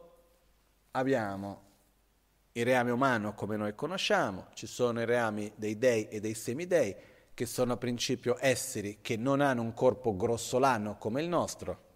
abbiamo 0.92 1.68
il 2.52 2.64
reame 2.64 2.90
umano 2.90 3.34
come 3.34 3.58
noi 3.58 3.74
conosciamo, 3.74 4.46
ci 4.54 4.66
sono 4.66 5.02
i 5.02 5.04
reami 5.04 5.52
dei 5.56 5.76
dei 5.76 6.08
e 6.08 6.20
dei 6.20 6.32
semidei, 6.32 6.96
che 7.34 7.44
sono 7.44 7.74
a 7.74 7.76
principio 7.76 8.38
esseri 8.40 9.00
che 9.02 9.18
non 9.18 9.42
hanno 9.42 9.60
un 9.60 9.74
corpo 9.74 10.16
grossolano 10.16 10.96
come 10.96 11.20
il 11.20 11.28
nostro. 11.28 11.88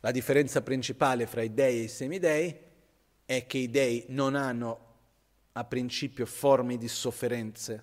La 0.00 0.10
differenza 0.10 0.60
principale 0.60 1.26
fra 1.26 1.40
i 1.40 1.54
dei 1.54 1.78
e 1.78 1.82
i 1.84 1.88
semidei 1.88 2.54
è 3.24 3.46
che 3.46 3.56
i 3.56 3.70
dei 3.70 4.04
non 4.08 4.34
hanno 4.34 4.92
a 5.52 5.64
principio 5.64 6.26
forme 6.26 6.76
di 6.76 6.88
sofferenze 6.88 7.82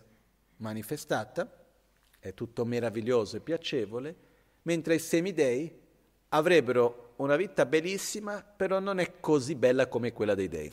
manifestate, 0.58 1.61
è 2.22 2.34
tutto 2.36 2.66
meraviglioso 2.66 3.36
e 3.36 3.40
piacevole, 3.42 4.16
mentre 4.62 4.96
i 4.96 5.00
semidei 5.00 5.80
avrebbero 6.30 7.14
una 7.18 7.36
vita 7.36 7.66
bellissima, 7.66 8.42
però 8.44 8.80
non 8.80 9.00
è 9.00 9.20
così 9.20 9.56
bella 9.56 9.88
come 9.88 10.14
quella 10.14 10.36
dei 10.36 10.48
dei. 10.48 10.72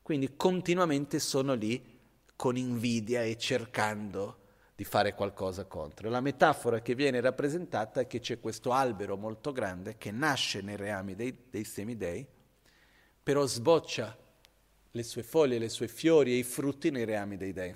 Quindi 0.00 0.36
continuamente 0.36 1.18
sono 1.18 1.54
lì 1.54 1.98
con 2.36 2.56
invidia 2.56 3.24
e 3.24 3.36
cercando 3.36 4.44
di 4.76 4.84
fare 4.84 5.14
qualcosa 5.14 5.64
contro. 5.64 6.08
La 6.08 6.20
metafora 6.20 6.80
che 6.80 6.94
viene 6.94 7.20
rappresentata 7.20 8.00
è 8.00 8.06
che 8.06 8.20
c'è 8.20 8.38
questo 8.38 8.70
albero 8.70 9.16
molto 9.16 9.50
grande 9.50 9.96
che 9.98 10.12
nasce 10.12 10.60
nei 10.60 10.76
reami 10.76 11.16
dei, 11.16 11.36
dei 11.50 11.64
semidei, 11.64 12.24
però 13.22 13.44
sboccia 13.44 14.16
le 14.92 15.02
sue 15.02 15.24
foglie, 15.24 15.58
le 15.58 15.68
sue 15.68 15.88
fiori 15.88 16.32
e 16.32 16.36
i 16.36 16.42
frutti 16.44 16.90
nei 16.90 17.04
reami 17.04 17.36
dei 17.36 17.52
dei. 17.52 17.74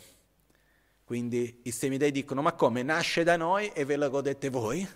Quindi 1.10 1.62
i 1.64 1.72
semidei 1.72 2.12
dicono 2.12 2.40
ma 2.40 2.52
come 2.52 2.84
nasce 2.84 3.24
da 3.24 3.36
noi 3.36 3.66
e 3.74 3.84
ve 3.84 3.96
la 3.96 4.06
godete 4.06 4.48
voi? 4.48 4.88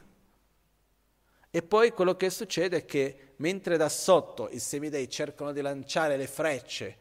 E 1.50 1.62
poi 1.62 1.90
quello 1.90 2.14
che 2.14 2.30
succede 2.30 2.76
è 2.76 2.84
che 2.84 3.32
mentre 3.38 3.76
da 3.76 3.88
sotto 3.88 4.48
i 4.48 4.60
semidei 4.60 5.10
cercano 5.10 5.50
di 5.50 5.60
lanciare 5.60 6.16
le 6.16 6.28
frecce 6.28 6.98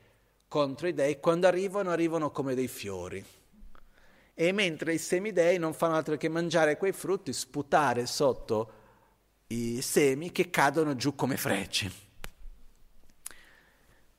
contro 0.48 0.88
i 0.88 0.96
dei, 0.96 1.20
quando 1.20 1.46
arrivano 1.46 1.92
arrivano 1.92 2.32
come 2.32 2.56
dei 2.56 2.68
fiori. 2.68 3.24
E 4.34 4.52
mentre 4.52 4.96
i 4.96 4.98
semidei 4.98 5.60
non 5.60 5.76
fanno 5.76 5.94
altro 5.94 6.18
che 6.18 6.28
mangiare 6.28 6.78
quei 6.78 6.92
frutti, 6.92 7.32
sputare 7.34 8.08
sotto 8.08 8.72
i 9.50 9.80
semi 9.84 10.32
che 10.32 10.50
cadono 10.50 10.96
giù 10.96 11.14
come 11.14 11.38
frecce. 11.38 12.13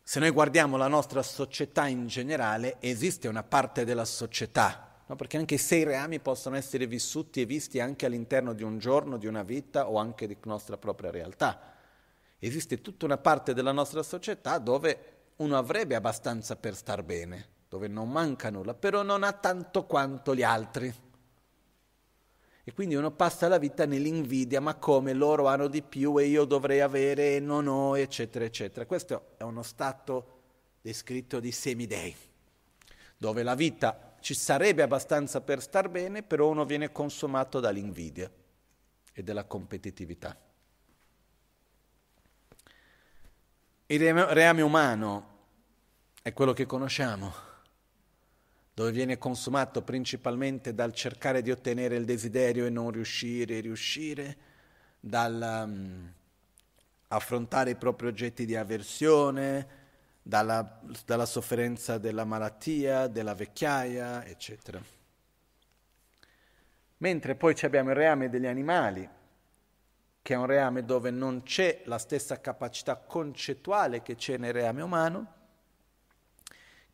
Se 0.06 0.20
noi 0.20 0.28
guardiamo 0.28 0.76
la 0.76 0.86
nostra 0.86 1.22
società 1.22 1.86
in 1.86 2.08
generale, 2.08 2.76
esiste 2.80 3.26
una 3.26 3.42
parte 3.42 3.86
della 3.86 4.04
società, 4.04 5.00
no? 5.06 5.16
perché 5.16 5.38
anche 5.38 5.54
i 5.54 5.58
sei 5.58 5.82
reami 5.82 6.20
possono 6.20 6.56
essere 6.56 6.86
vissuti 6.86 7.40
e 7.40 7.46
visti 7.46 7.80
anche 7.80 8.04
all'interno 8.04 8.52
di 8.52 8.62
un 8.62 8.76
giorno, 8.76 9.16
di 9.16 9.26
una 9.26 9.42
vita 9.42 9.88
o 9.88 9.96
anche 9.96 10.26
di 10.26 10.36
nostra 10.44 10.76
propria 10.76 11.10
realtà. 11.10 11.72
Esiste 12.38 12.82
tutta 12.82 13.06
una 13.06 13.16
parte 13.16 13.54
della 13.54 13.72
nostra 13.72 14.02
società 14.02 14.58
dove 14.58 15.12
uno 15.36 15.56
avrebbe 15.56 15.94
abbastanza 15.94 16.54
per 16.54 16.76
star 16.76 17.02
bene, 17.02 17.48
dove 17.70 17.88
non 17.88 18.10
manca 18.10 18.50
nulla, 18.50 18.74
però 18.74 19.02
non 19.02 19.22
ha 19.22 19.32
tanto 19.32 19.86
quanto 19.86 20.34
gli 20.34 20.42
altri. 20.42 20.94
E 22.66 22.72
quindi 22.72 22.94
uno 22.94 23.10
passa 23.10 23.46
la 23.46 23.58
vita 23.58 23.84
nell'invidia, 23.84 24.58
ma 24.58 24.74
come 24.76 25.12
loro 25.12 25.48
hanno 25.48 25.68
di 25.68 25.82
più 25.82 26.18
e 26.18 26.24
io 26.24 26.46
dovrei 26.46 26.80
avere 26.80 27.36
e 27.36 27.40
non 27.40 27.66
ho, 27.66 27.96
eccetera, 27.98 28.44
eccetera. 28.46 28.86
Questo 28.86 29.34
è 29.36 29.42
uno 29.42 29.62
stato 29.62 30.40
descritto 30.80 31.40
di 31.40 31.52
semidei, 31.52 32.16
dove 33.18 33.42
la 33.42 33.54
vita 33.54 34.16
ci 34.20 34.32
sarebbe 34.32 34.80
abbastanza 34.80 35.42
per 35.42 35.60
star 35.60 35.90
bene, 35.90 36.22
però 36.22 36.48
uno 36.48 36.64
viene 36.64 36.90
consumato 36.90 37.60
dall'invidia 37.60 38.30
e 39.12 39.22
dalla 39.22 39.44
competitività. 39.44 40.34
Il 43.86 44.14
reame 44.14 44.62
umano 44.62 45.32
è 46.22 46.32
quello 46.32 46.54
che 46.54 46.64
conosciamo, 46.64 47.52
dove 48.74 48.90
viene 48.90 49.18
consumato 49.18 49.82
principalmente 49.82 50.74
dal 50.74 50.92
cercare 50.92 51.42
di 51.42 51.52
ottenere 51.52 51.94
il 51.94 52.04
desiderio 52.04 52.66
e 52.66 52.70
non 52.70 52.90
riuscire, 52.90 53.60
riuscire, 53.60 54.36
dal 54.98 55.64
um, 55.66 56.12
affrontare 57.08 57.70
i 57.70 57.76
propri 57.76 58.08
oggetti 58.08 58.44
di 58.44 58.56
avversione, 58.56 59.82
dalla, 60.20 60.80
dalla 61.04 61.26
sofferenza 61.26 61.98
della 61.98 62.24
malattia, 62.24 63.06
della 63.06 63.34
vecchiaia, 63.34 64.24
eccetera. 64.24 64.82
Mentre 66.96 67.34
poi 67.36 67.54
abbiamo 67.62 67.90
il 67.90 67.96
reame 67.96 68.28
degli 68.28 68.46
animali, 68.46 69.08
che 70.20 70.34
è 70.34 70.36
un 70.36 70.46
reame 70.46 70.84
dove 70.84 71.10
non 71.10 71.42
c'è 71.44 71.82
la 71.84 71.98
stessa 71.98 72.40
capacità 72.40 72.96
concettuale 72.96 74.02
che 74.02 74.16
c'è 74.16 74.36
nel 74.36 74.54
reame 74.54 74.82
umano, 74.82 75.32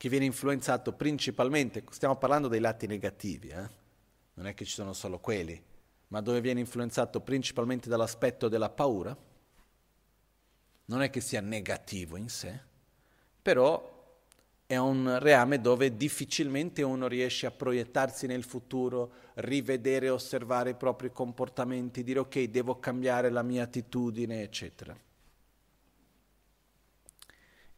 che 0.00 0.08
viene 0.08 0.24
influenzato 0.24 0.94
principalmente, 0.94 1.84
stiamo 1.90 2.16
parlando 2.16 2.48
dei 2.48 2.58
lati 2.58 2.86
negativi, 2.86 3.48
eh? 3.48 3.68
non 4.32 4.46
è 4.46 4.54
che 4.54 4.64
ci 4.64 4.72
sono 4.72 4.94
solo 4.94 5.18
quelli, 5.18 5.62
ma 6.06 6.22
dove 6.22 6.40
viene 6.40 6.60
influenzato 6.60 7.20
principalmente 7.20 7.90
dall'aspetto 7.90 8.48
della 8.48 8.70
paura, 8.70 9.14
non 10.86 11.02
è 11.02 11.10
che 11.10 11.20
sia 11.20 11.42
negativo 11.42 12.16
in 12.16 12.30
sé, 12.30 12.58
però 13.42 14.22
è 14.64 14.78
un 14.78 15.18
reame 15.20 15.60
dove 15.60 15.94
difficilmente 15.94 16.80
uno 16.80 17.06
riesce 17.06 17.44
a 17.44 17.50
proiettarsi 17.50 18.26
nel 18.26 18.44
futuro, 18.44 19.12
rivedere 19.34 20.08
osservare 20.08 20.70
i 20.70 20.76
propri 20.76 21.12
comportamenti, 21.12 22.02
dire 22.02 22.20
ok, 22.20 22.44
devo 22.44 22.78
cambiare 22.78 23.28
la 23.28 23.42
mia 23.42 23.64
attitudine, 23.64 24.40
eccetera. 24.44 24.98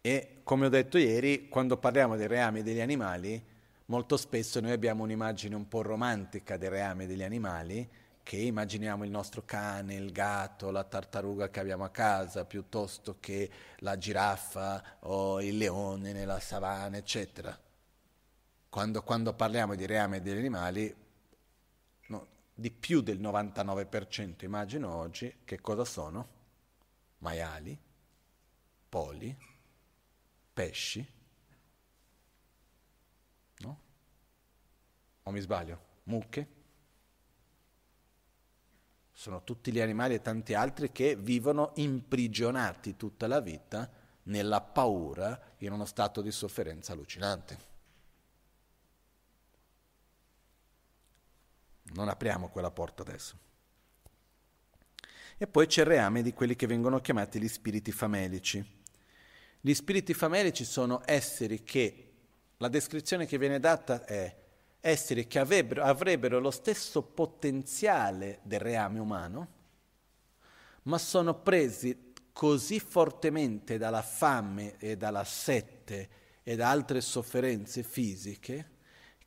E 0.05 0.41
come 0.43 0.67
ho 0.67 0.69
detto 0.69 0.99
ieri, 0.99 1.49
quando 1.49 1.77
parliamo 1.77 2.17
dei 2.17 2.27
reami 2.27 2.65
degli 2.65 2.81
animali, 2.81 3.41
molto 3.87 4.17
spesso 4.17 4.59
noi 4.59 4.73
abbiamo 4.73 5.05
un'immagine 5.05 5.55
un 5.55 5.69
po' 5.69 5.81
romantica 5.83 6.57
dei 6.57 6.69
reami 6.69 7.07
degli 7.07 7.23
animali, 7.23 7.89
che 8.25 8.37
immaginiamo 8.37 9.05
il 9.05 9.11
nostro 9.11 9.45
cane, 9.45 9.95
il 9.95 10.11
gatto, 10.11 10.73
la 10.73 10.83
tartaruga 10.83 11.51
che 11.51 11.61
abbiamo 11.61 11.85
a 11.85 11.91
casa, 11.91 12.45
piuttosto 12.45 13.19
che 13.21 13.49
la 13.79 13.97
giraffa 13.97 14.97
o 15.03 15.41
il 15.41 15.57
leone 15.57 16.13
nella 16.13 16.41
savana, 16.41 16.97
eccetera. 16.97 17.57
Quando, 18.69 19.03
quando 19.05 19.33
parliamo 19.35 19.77
di 19.77 19.87
reame 19.87 20.21
degli 20.21 20.39
animali, 20.39 20.93
no, 22.09 22.27
di 22.53 22.73
più 22.73 23.03
del 23.03 23.21
99% 23.21 24.45
immagino 24.45 24.93
oggi 24.93 25.33
che 25.45 25.61
cosa 25.61 25.85
sono? 25.85 26.29
Maiali, 27.19 27.79
poli, 28.89 29.37
pesci, 30.53 31.07
no? 33.59 33.81
O 35.23 35.31
mi 35.31 35.41
sbaglio? 35.41 35.91
Mucche? 36.05 36.61
sono 39.23 39.45
tutti 39.45 39.71
gli 39.71 39.79
animali 39.79 40.15
e 40.15 40.21
tanti 40.21 40.53
altri 40.53 40.91
che 40.91 41.15
vivono 41.15 41.71
imprigionati 41.77 42.97
tutta 42.97 43.29
la 43.29 43.39
vita 43.39 43.89
nella 44.25 44.61
paura, 44.61 45.55
in 45.59 45.71
uno 45.71 45.85
stato 45.85 46.23
di 46.23 46.33
sofferenza 46.33 46.93
allucinante. 46.93 47.59
Non 51.95 52.09
apriamo 52.09 52.49
quella 52.49 52.73
porta 52.73 53.03
adesso. 53.03 53.39
E 55.39 55.47
poi 55.47 55.69
c'è 55.69 55.83
il 55.83 55.87
reame 55.87 56.23
di 56.23 56.33
quelli 56.33 56.57
che 56.57 56.67
vengono 56.67 57.01
chiamati 57.01 57.41
gli 57.41 57.47
spiriti 57.47 57.93
famelici. 57.93 58.82
Gli 59.65 59.75
spiriti 59.75 60.13
famelici 60.13 60.65
sono 60.65 61.03
esseri 61.05 61.63
che, 61.63 62.09
la 62.57 62.67
descrizione 62.67 63.27
che 63.27 63.39
viene 63.39 63.61
data 63.61 64.05
è 64.05 64.37
esseri 64.81 65.29
che 65.29 65.39
avrebbero, 65.39 65.85
avrebbero 65.85 66.41
lo 66.41 66.51
stesso 66.51 67.03
potenziale 67.03 68.41
del 68.43 68.59
reame 68.59 68.99
umano, 68.99 69.49
ma 70.83 70.99
sono 70.99 71.35
presi 71.39 72.13
così 72.33 72.81
fortemente 72.81 73.79
dalla 73.79 74.03
fame 74.03 74.79
e 74.79 74.97
dalla 74.97 75.23
sette 75.23 76.09
e 76.43 76.57
da 76.57 76.69
altre 76.69 77.01
sofferenze 77.01 77.85
fisiche 77.85 78.71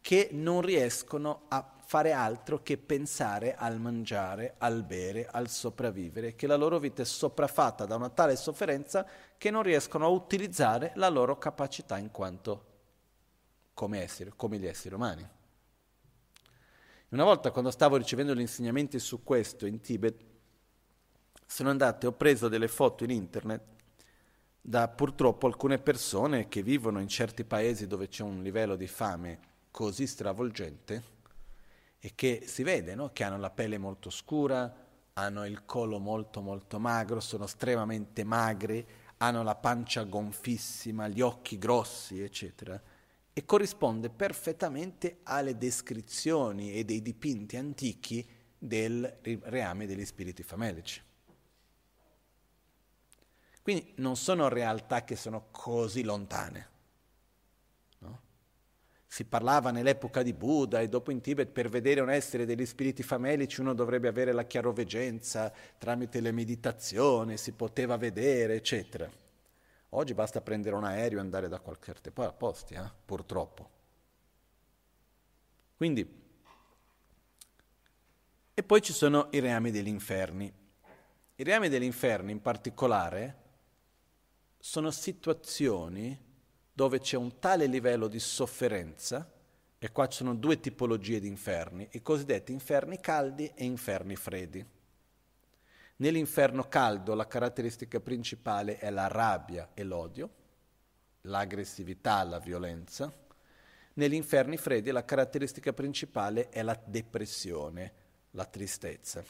che 0.02 0.28
non 0.34 0.60
riescono 0.60 1.46
a 1.48 1.76
fare 1.86 2.12
altro 2.12 2.62
che 2.62 2.78
pensare 2.78 3.56
al 3.56 3.80
mangiare, 3.80 4.56
al 4.58 4.84
bere, 4.84 5.28
al 5.32 5.48
sopravvivere, 5.48 6.36
che 6.36 6.46
la 6.46 6.56
loro 6.56 6.78
vita 6.78 7.04
è 7.04 7.06
sopraffatta 7.06 7.86
da 7.86 7.96
una 7.96 8.10
tale 8.10 8.36
sofferenza 8.36 9.08
che 9.38 9.50
non 9.52 9.64
riescono 9.64 10.06
a 10.06 10.10
utilizzare 10.10 10.92
la 10.96 11.10
loro 11.10 11.38
capacità 11.38 11.98
in 11.98 12.12
quanto 12.12 12.74
come, 13.74 14.02
esseri, 14.02 14.32
come 14.36 14.58
gli 14.58 14.66
esseri 14.66 14.96
umani. 14.96 15.28
Una 17.10 17.24
volta 17.24 17.52
quando 17.52 17.72
stavo 17.72 17.98
ricevendo 17.98 18.34
gli 18.34 18.42
insegnamenti 18.42 19.00
su 19.00 19.24
questo 19.24 19.66
in 19.66 19.80
Tibet, 19.82 20.24
sono 21.46 21.70
andato 21.70 22.06
e 22.06 22.10
ho 22.10 22.14
preso 22.14 22.50
delle 22.50 22.68
foto 22.68 23.04
in 23.04 23.12
internet 23.12 23.62
da 24.60 24.88
purtroppo 24.88 25.46
alcune 25.46 25.78
persone 25.78 26.48
che 26.48 26.64
vivono 26.64 27.00
in 27.00 27.08
certi 27.08 27.44
paesi 27.44 27.86
dove 27.86 28.08
c'è 28.08 28.24
un 28.24 28.42
livello 28.42 28.76
di 28.76 28.88
fame 28.88 29.40
così 29.70 30.08
stravolgente 30.08 31.04
e 32.00 32.14
che 32.16 32.44
si 32.48 32.64
vede 32.64 32.96
no? 32.96 33.12
che 33.14 33.24
hanno 33.24 33.38
la 33.38 33.52
pelle 33.52 33.78
molto 33.78 34.10
scura, 34.10 34.74
hanno 35.14 35.46
il 35.46 35.66
collo 35.66 36.00
molto 36.00 36.42
molto 36.42 36.80
magro, 36.80 37.20
sono 37.20 37.46
estremamente 37.46 38.24
magri, 38.24 38.86
hanno 39.18 39.44
la 39.44 39.56
pancia 39.56 40.04
gonfissima, 40.04 41.08
gli 41.08 41.22
occhi 41.22 41.58
grossi, 41.58 42.22
eccetera. 42.22 42.82
E 43.34 43.46
corrisponde 43.46 44.10
perfettamente 44.10 45.20
alle 45.24 45.58
descrizioni 45.58 46.74
e 46.74 46.86
dei 46.86 47.02
dipinti 47.02 47.58
antichi 47.58 48.28
del 48.58 49.20
reame 49.44 49.86
degli 49.86 50.06
spiriti 50.06 50.44
famelici. 50.44 51.02
Quindi 53.62 53.94
non 53.98 54.16
sono 54.16 54.48
realtà 54.48 55.04
che 55.04 55.16
sono 55.16 55.48
così 55.52 56.04
lontane. 56.04 56.74
Si 59.16 59.24
parlava 59.24 59.72
nell'epoca 59.72 60.24
di 60.24 60.34
Buddha 60.34 60.82
e 60.82 60.90
dopo 60.90 61.10
in 61.10 61.22
Tibet 61.22 61.48
per 61.48 61.70
vedere 61.70 62.02
un 62.02 62.10
essere 62.10 62.46
degli 62.46 62.66
spiriti 62.66 63.02
famelici 63.02 63.62
uno 63.62 63.74
dovrebbe 63.74 64.10
avere 64.10 64.34
la 64.34 64.44
chiaroveggenza 64.44 65.54
tramite 65.78 66.20
le 66.20 66.34
meditazioni, 66.34 67.38
si 67.38 67.54
poteva 67.54 67.96
vedere, 67.96 68.56
eccetera. 68.56 69.10
Oggi 69.92 70.14
basta 70.14 70.42
prendere 70.42 70.76
un 70.76 70.84
aereo 70.84 71.20
e 71.20 71.22
andare 71.22 71.48
da 71.48 71.62
qualche 71.62 71.96
posti, 72.38 72.74
eh? 72.74 72.92
purtroppo. 73.06 73.70
Quindi, 75.78 76.22
e 78.54 78.64
poi 78.64 78.82
ci 78.82 78.92
sono 78.92 79.30
i 79.32 79.40
reami 79.40 79.72
degli 79.72 79.88
inferni. 79.88 80.54
I 81.36 81.44
reami 81.46 81.70
degli 81.70 81.84
inferni 81.84 82.34
in 82.34 82.42
particolare 82.42 83.44
sono 84.60 84.92
situazioni 84.92 86.25
dove 86.76 87.00
c'è 87.00 87.16
un 87.16 87.40
tale 87.40 87.68
livello 87.68 88.10
di 88.10 88.20
sofferenza, 88.20 89.32
e 89.80 89.92
qua 89.94 90.10
ci 90.10 90.18
sono 90.18 90.36
due 90.36 90.60
tipologie 90.60 91.22
di 91.22 91.28
inferni, 91.28 91.88
i 91.92 92.02
cosiddetti 92.02 92.52
inferni 92.52 93.00
caldi 93.00 93.50
e 93.56 93.64
inferni 93.64 94.18
freddi. 94.18 94.66
Nell'inferno 95.98 96.68
caldo 96.68 97.14
la 97.14 97.28
caratteristica 97.28 98.02
principale 98.02 98.78
è 98.78 98.90
la 98.90 99.08
rabbia 99.08 99.70
e 99.74 99.84
l'odio, 99.84 100.30
l'aggressività, 101.22 102.22
la 102.26 102.40
violenza. 102.40 103.10
Negli 103.94 104.14
inferni 104.14 104.58
freddi 104.58 104.92
la 104.92 105.06
caratteristica 105.06 105.72
principale 105.72 106.50
è 106.50 106.62
la 106.62 106.78
depressione, 106.84 107.94
la 108.32 108.44
tristezza. 108.44 109.24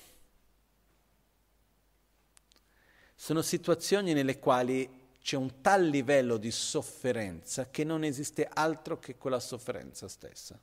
Sono 3.13 3.43
situazioni 3.43 4.13
nelle 4.13 4.39
quali 4.39 5.03
c'è 5.25 5.37
un 5.37 5.59
tal 5.59 5.87
livello 5.87 6.37
di 6.37 6.51
sofferenza 6.51 7.71
che 7.71 7.83
non 7.83 8.03
esiste 8.03 8.47
altro 8.47 8.99
che 8.99 9.17
quella 9.17 9.39
sofferenza 9.39 10.07
stessa 10.07 10.55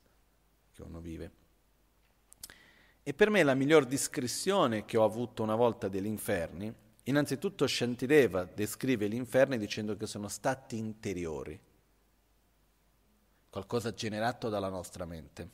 che 0.72 0.82
uno 0.82 1.00
vive. 1.00 1.30
E 3.02 3.12
per 3.12 3.28
me 3.28 3.42
la 3.42 3.54
miglior 3.54 3.86
descrizione 3.86 4.84
che 4.84 4.96
ho 4.96 5.02
avuto 5.02 5.42
una 5.42 5.56
volta 5.56 5.88
degli 5.88 6.06
inferni, 6.06 6.72
innanzitutto 7.02 7.66
Shantideva 7.66 8.44
descrive 8.44 9.08
gli 9.08 9.16
inferni 9.16 9.58
dicendo 9.58 9.96
che 9.96 10.06
sono 10.06 10.28
stati 10.28 10.76
interiori, 10.76 11.58
qualcosa 13.50 13.92
generato 13.92 14.48
dalla 14.48 14.68
nostra 14.68 15.04
mente. 15.04 15.50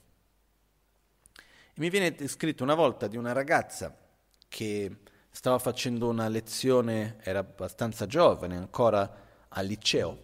E 1.34 1.76
mi 1.76 1.88
viene 1.88 2.14
descritto 2.14 2.62
una 2.62 2.74
volta 2.74 3.06
di 3.06 3.16
una 3.16 3.32
ragazza 3.32 3.96
che 4.48 4.96
stava 5.38 5.60
facendo 5.60 6.08
una 6.08 6.26
lezione, 6.26 7.18
era 7.20 7.38
abbastanza 7.38 8.06
giovane, 8.06 8.56
ancora 8.56 9.46
al 9.46 9.66
liceo, 9.66 10.18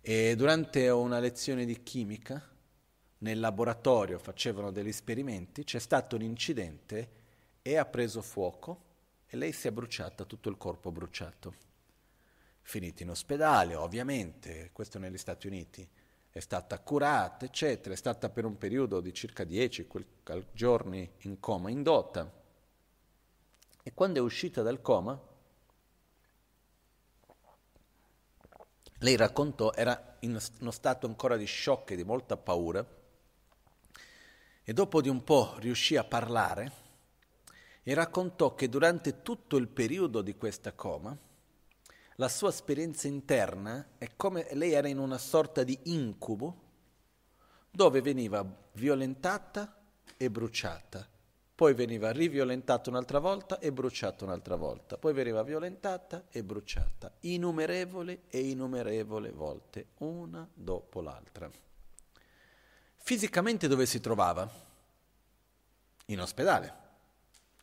e 0.00 0.36
durante 0.36 0.88
una 0.88 1.18
lezione 1.18 1.64
di 1.64 1.82
chimica, 1.82 2.40
nel 3.18 3.40
laboratorio 3.40 4.20
facevano 4.20 4.70
degli 4.70 4.86
esperimenti, 4.86 5.64
c'è 5.64 5.80
stato 5.80 6.14
un 6.14 6.22
incidente 6.22 7.10
e 7.60 7.76
ha 7.76 7.84
preso 7.86 8.22
fuoco 8.22 8.84
e 9.26 9.36
lei 9.36 9.50
si 9.50 9.66
è 9.66 9.72
bruciata, 9.72 10.24
tutto 10.24 10.48
il 10.48 10.58
corpo 10.58 10.92
bruciato. 10.92 11.54
Finita 12.62 13.02
in 13.02 13.10
ospedale, 13.10 13.74
ovviamente, 13.74 14.70
questo 14.72 15.00
negli 15.00 15.18
Stati 15.18 15.48
Uniti, 15.48 15.86
è 16.30 16.38
stata 16.38 16.78
curata, 16.78 17.46
eccetera, 17.46 17.94
è 17.94 17.98
stata 17.98 18.28
per 18.30 18.44
un 18.44 18.56
periodo 18.58 19.00
di 19.00 19.12
circa 19.12 19.42
10 19.42 19.88
giorni 20.52 21.10
in 21.22 21.40
coma 21.40 21.68
indotta 21.68 22.37
e 23.88 23.94
quando 23.94 24.18
è 24.18 24.20
uscita 24.20 24.60
dal 24.60 24.82
coma, 24.82 25.18
lei 28.98 29.16
raccontò, 29.16 29.72
era 29.72 30.18
in 30.20 30.38
uno 30.60 30.70
stato 30.70 31.06
ancora 31.06 31.38
di 31.38 31.46
shock 31.46 31.92
e 31.92 31.96
di 31.96 32.04
molta 32.04 32.36
paura, 32.36 32.86
e 34.62 34.72
dopo 34.74 35.00
di 35.00 35.08
un 35.08 35.24
po' 35.24 35.54
riuscì 35.56 35.96
a 35.96 36.04
parlare 36.04 36.72
e 37.82 37.94
raccontò 37.94 38.54
che 38.54 38.68
durante 38.68 39.22
tutto 39.22 39.56
il 39.56 39.68
periodo 39.68 40.20
di 40.20 40.36
questa 40.36 40.74
coma, 40.74 41.16
la 42.16 42.28
sua 42.28 42.50
esperienza 42.50 43.08
interna 43.08 43.92
è 43.96 44.10
come 44.16 44.48
lei 44.52 44.72
era 44.72 44.88
in 44.88 44.98
una 44.98 45.16
sorta 45.16 45.62
di 45.64 45.78
incubo 45.84 46.62
dove 47.70 48.02
veniva 48.02 48.44
violentata 48.72 49.80
e 50.18 50.30
bruciata 50.30 51.08
poi 51.58 51.74
veniva 51.74 52.12
riviolentata 52.12 52.88
un'altra 52.88 53.18
volta 53.18 53.58
e 53.58 53.72
bruciata 53.72 54.24
un'altra 54.24 54.54
volta, 54.54 54.96
poi 54.96 55.12
veniva 55.12 55.42
violentata 55.42 56.26
e 56.30 56.44
bruciata, 56.44 57.12
innumerevoli 57.22 58.26
e 58.28 58.48
innumerevoli 58.50 59.30
volte, 59.32 59.86
una 59.98 60.48
dopo 60.54 61.00
l'altra. 61.00 61.50
Fisicamente 62.94 63.66
dove 63.66 63.86
si 63.86 63.98
trovava? 63.98 64.48
In 66.06 66.20
ospedale. 66.20 66.74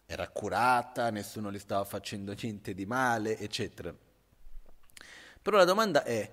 Era 0.05 0.27
curata, 0.27 1.09
nessuno 1.09 1.49
le 1.49 1.59
stava 1.59 1.85
facendo 1.85 2.35
niente 2.37 2.73
di 2.73 2.85
male, 2.85 3.39
eccetera. 3.39 3.95
Però 5.41 5.55
la 5.55 5.63
domanda 5.63 6.03
è, 6.03 6.29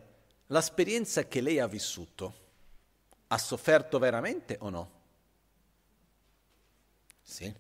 l'esperienza 0.47 1.29
che 1.29 1.41
lei 1.41 1.61
ha 1.61 1.69
vissuto, 1.69 2.35
ha 3.29 3.39
sofferto 3.39 4.01
veramente 4.01 4.57
o 4.59 4.69
no? 4.69 5.02
Sì. 7.33 7.51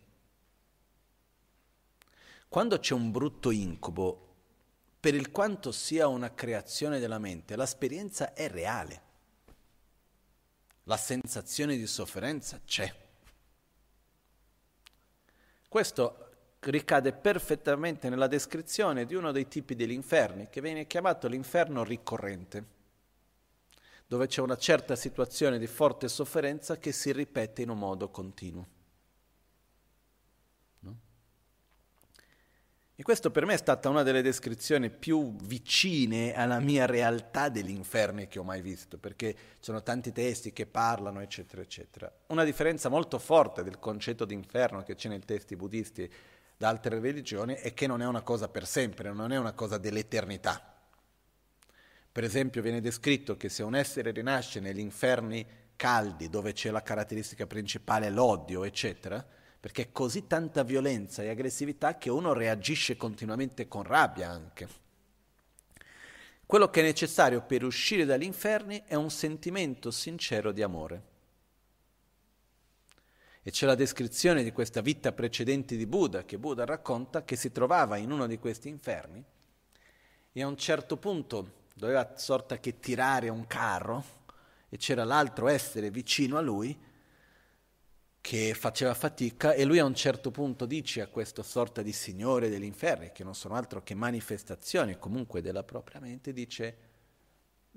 Quando 2.47 2.79
c'è 2.79 2.93
un 2.93 3.11
brutto 3.11 3.51
incubo, 3.51 4.35
per 5.01 5.14
il 5.14 5.31
quanto 5.31 5.73
sia 5.73 6.09
una 6.09 6.35
creazione 6.35 6.99
della 6.99 7.18
mente, 7.18 7.57
l'esperienza 7.57 8.35
è 8.35 8.51
reale. 8.51 9.03
La 10.85 10.99
sensazione 10.99 11.79
di 11.79 11.87
sofferenza 11.87 12.61
c'è. 12.66 12.95
Questo 15.66 16.31
ricade 16.61 17.14
perfettamente 17.14 18.11
nella 18.11 18.27
descrizione 18.27 19.07
di 19.07 19.14
uno 19.14 19.33
dei 19.33 19.49
tipi 19.49 19.75
degli 19.75 19.93
inferni, 19.93 20.51
che 20.51 20.61
viene 20.61 20.87
chiamato 20.87 21.29
l'inferno 21.29 21.83
ricorrente, 21.83 22.64
dove 24.07 24.27
c'è 24.27 24.43
una 24.43 24.59
certa 24.59 24.97
situazione 24.97 25.59
di 25.59 25.66
forte 25.66 26.09
sofferenza 26.09 26.77
che 26.77 26.93
si 26.93 27.11
ripete 27.11 27.62
in 27.62 27.70
un 27.70 27.79
modo 27.79 28.11
continuo. 28.11 28.72
E 32.95 33.03
questo 33.03 33.30
per 33.30 33.47
me 33.47 33.55
è 33.55 33.59
stata 33.59 33.88
una 33.88 34.03
delle 34.03 34.20
descrizioni 34.20 34.90
più 34.90 35.34
vicine 35.36 36.34
alla 36.34 36.61
mia 36.61 36.84
realtà 36.84 37.49
degli 37.49 37.70
inferni 37.70 38.28
che 38.28 38.38
ho 38.38 38.45
mai 38.45 38.61
visto, 38.61 38.99
perché 38.99 39.32
ci 39.32 39.38
sono 39.61 39.82
tanti 39.82 40.12
testi 40.12 40.53
che 40.53 40.66
parlano, 40.66 41.20
eccetera, 41.20 41.62
eccetera. 41.62 42.12
Una 42.26 42.45
differenza 42.45 42.90
molto 42.90 43.18
forte 43.18 43.62
del 43.64 43.78
concetto 43.78 44.26
di 44.26 44.34
inferno 44.34 44.82
che 44.82 44.95
c'è 44.95 45.09
nei 45.09 45.20
testi 45.20 45.57
buddisti 45.57 46.11
da 46.55 46.68
altre 46.68 47.01
religioni 47.01 47.55
è 47.55 47.72
che 47.72 47.86
non 47.86 48.03
è 48.03 48.07
una 48.07 48.22
cosa 48.22 48.49
per 48.49 48.66
sempre, 48.66 49.11
non 49.11 49.32
è 49.32 49.38
una 49.38 49.53
cosa 49.53 49.78
dell'eternità. 49.78 50.62
Per 52.12 52.24
esempio 52.24 52.61
viene 52.61 52.82
descritto 52.82 53.38
che 53.38 53.49
se 53.49 53.62
un 53.62 53.74
essere 53.74 54.11
rinasce 54.11 54.61
negli 54.61 54.80
inferni 54.80 55.45
caldi, 55.76 56.28
dove 56.28 56.53
c'è 56.53 56.70
la 56.70 56.82
caratteristica 56.82 57.47
principale 57.47 58.11
l'odio, 58.11 58.64
eccetera, 58.64 59.26
perché 59.62 59.82
è 59.82 59.92
così 59.92 60.26
tanta 60.26 60.64
violenza 60.64 61.22
e 61.22 61.28
aggressività 61.28 61.96
che 61.96 62.10
uno 62.10 62.32
reagisce 62.32 62.96
continuamente 62.96 63.68
con 63.68 63.84
rabbia 63.84 64.28
anche. 64.28 64.66
Quello 66.44 66.68
che 66.68 66.80
è 66.80 66.82
necessario 66.82 67.42
per 67.42 67.62
uscire 67.62 68.04
dagli 68.04 68.24
inferni 68.24 68.82
è 68.84 68.96
un 68.96 69.08
sentimento 69.08 69.92
sincero 69.92 70.50
di 70.50 70.62
amore. 70.62 71.02
E 73.40 73.52
c'è 73.52 73.64
la 73.66 73.76
descrizione 73.76 74.42
di 74.42 74.50
questa 74.50 74.80
vita 74.80 75.12
precedente 75.12 75.76
di 75.76 75.86
Buddha, 75.86 76.24
che 76.24 76.38
Buddha 76.38 76.64
racconta 76.64 77.22
che 77.22 77.36
si 77.36 77.52
trovava 77.52 77.96
in 77.98 78.10
uno 78.10 78.26
di 78.26 78.40
questi 78.40 78.68
inferni 78.68 79.24
e 80.32 80.42
a 80.42 80.48
un 80.48 80.56
certo 80.56 80.96
punto 80.96 81.66
doveva 81.76 82.16
sorta 82.16 82.58
che 82.58 82.80
tirare 82.80 83.28
un 83.28 83.46
carro 83.46 84.04
e 84.68 84.76
c'era 84.76 85.04
l'altro 85.04 85.46
essere 85.46 85.92
vicino 85.92 86.36
a 86.36 86.40
lui 86.40 86.90
che 88.23 88.55
faceva 88.55 88.95
fatica 88.95 89.53
e 89.53 89.64
lui 89.64 89.81
a 89.81 89.85
un 89.85 89.97
certo 89.97 90.31
punto 90.31 90.64
dice 90.64 91.01
a 91.03 91.09
questa 91.09 91.43
sorta 91.43 91.83
di 91.83 91.93
signore 91.93 92.49
degli 92.49 92.62
inferni, 92.62 93.11
che 93.12 93.25
non 93.25 93.35
sono 93.35 93.57
altro 93.57 93.83
che 93.83 93.95
manifestazioni 93.95 94.97
comunque 94.97 95.43
della 95.43 95.64
propria 95.64 96.01
mente, 96.01 96.33
dice 96.33 96.77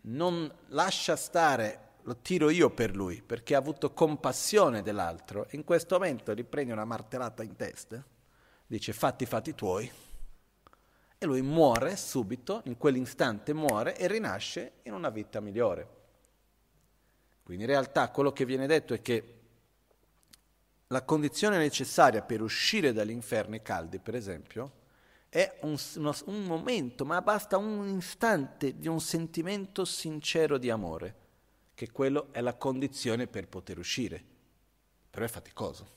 non 0.03 0.49
lascia 0.67 1.15
stare, 1.15 1.93
lo 2.03 2.17
tiro 2.17 2.51
io 2.51 2.69
per 2.69 2.95
lui, 2.95 3.23
perché 3.23 3.55
ha 3.55 3.57
avuto 3.57 3.91
compassione 3.91 4.83
dell'altro, 4.83 5.47
in 5.51 5.63
questo 5.63 5.97
momento 5.97 6.35
gli 6.35 6.43
prende 6.43 6.73
una 6.73 6.85
martellata 6.85 7.41
in 7.41 7.55
testa, 7.55 8.05
dice 8.67 8.93
fatti 8.93 9.25
fatti 9.25 9.55
tuoi, 9.55 9.91
e 11.17 11.25
lui 11.25 11.41
muore 11.41 11.95
subito, 11.95 12.61
in 12.65 12.77
quell'istante 12.77 13.51
muore 13.51 13.97
e 13.97 14.07
rinasce 14.07 14.73
in 14.83 14.93
una 14.93 15.09
vita 15.09 15.39
migliore. 15.39 15.89
Quindi 17.41 17.63
in 17.63 17.69
realtà 17.69 18.11
quello 18.11 18.31
che 18.31 18.45
viene 18.45 18.67
detto 18.67 18.93
è 18.93 19.01
che 19.01 19.34
la 20.87 21.03
condizione 21.03 21.57
necessaria 21.57 22.21
per 22.21 22.41
uscire 22.41 22.93
dagli 22.93 23.09
inferni 23.09 23.61
caldi, 23.61 23.99
per 23.99 24.15
esempio, 24.15 24.83
è 25.29 25.57
un, 25.61 25.77
uno, 25.95 26.15
un, 26.25 26.43
momento, 26.43 27.05
ma 27.05 27.21
basta 27.21 27.57
un 27.57 27.97
istante 27.97 28.77
di 28.77 28.87
un 28.87 29.01
sentimento 29.01 29.83
sincero 29.83 30.57
di 30.57 30.69
amore, 30.69 31.15
che 31.73 31.91
quello 31.91 32.31
è 32.31 32.39
la 32.41 32.55
condizione 32.55 33.27
per 33.27 33.47
poter 33.47 33.77
uscire. 33.77 34.23
Però 35.09 35.25
è 35.25 35.27
faticoso. 35.27 35.87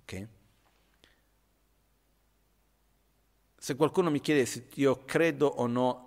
Ok? 0.00 0.28
Se 3.58 3.74
qualcuno 3.74 4.10
mi 4.10 4.20
chiede 4.20 4.46
se 4.46 4.68
io 4.74 5.04
credo 5.04 5.46
o 5.46 5.66
no 5.66 6.04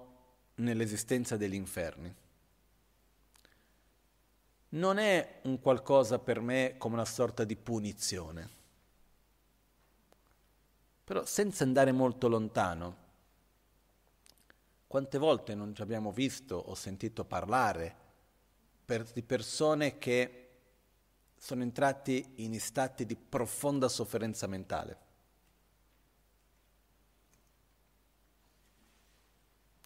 nell'esistenza 0.55 1.37
degli 1.37 1.53
inferni, 1.55 2.13
non 4.69 4.97
è 4.97 5.39
un 5.43 5.59
qualcosa 5.59 6.19
per 6.19 6.41
me 6.41 6.75
come 6.77 6.95
una 6.95 7.05
sorta 7.05 7.43
di 7.43 7.55
punizione. 7.55 8.57
Però 11.03 11.25
senza 11.25 11.63
andare 11.63 11.91
molto 11.91 12.27
lontano, 12.27 13.07
quante 14.85 15.17
volte 15.17 15.55
non 15.55 15.73
ci 15.73 15.81
abbiamo 15.81 16.11
visto 16.11 16.55
o 16.55 16.75
sentito 16.75 17.23
parlare 17.23 17.95
per, 18.85 19.03
di 19.11 19.23
persone 19.23 19.97
che 19.97 20.49
sono 21.37 21.63
entrati 21.63 22.33
in 22.37 22.59
stati 22.59 23.05
di 23.05 23.15
profonda 23.15 23.87
sofferenza 23.87 24.45
mentale? 24.45 24.97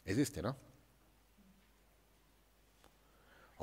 Esiste, 0.03 0.41
no? 0.41 0.71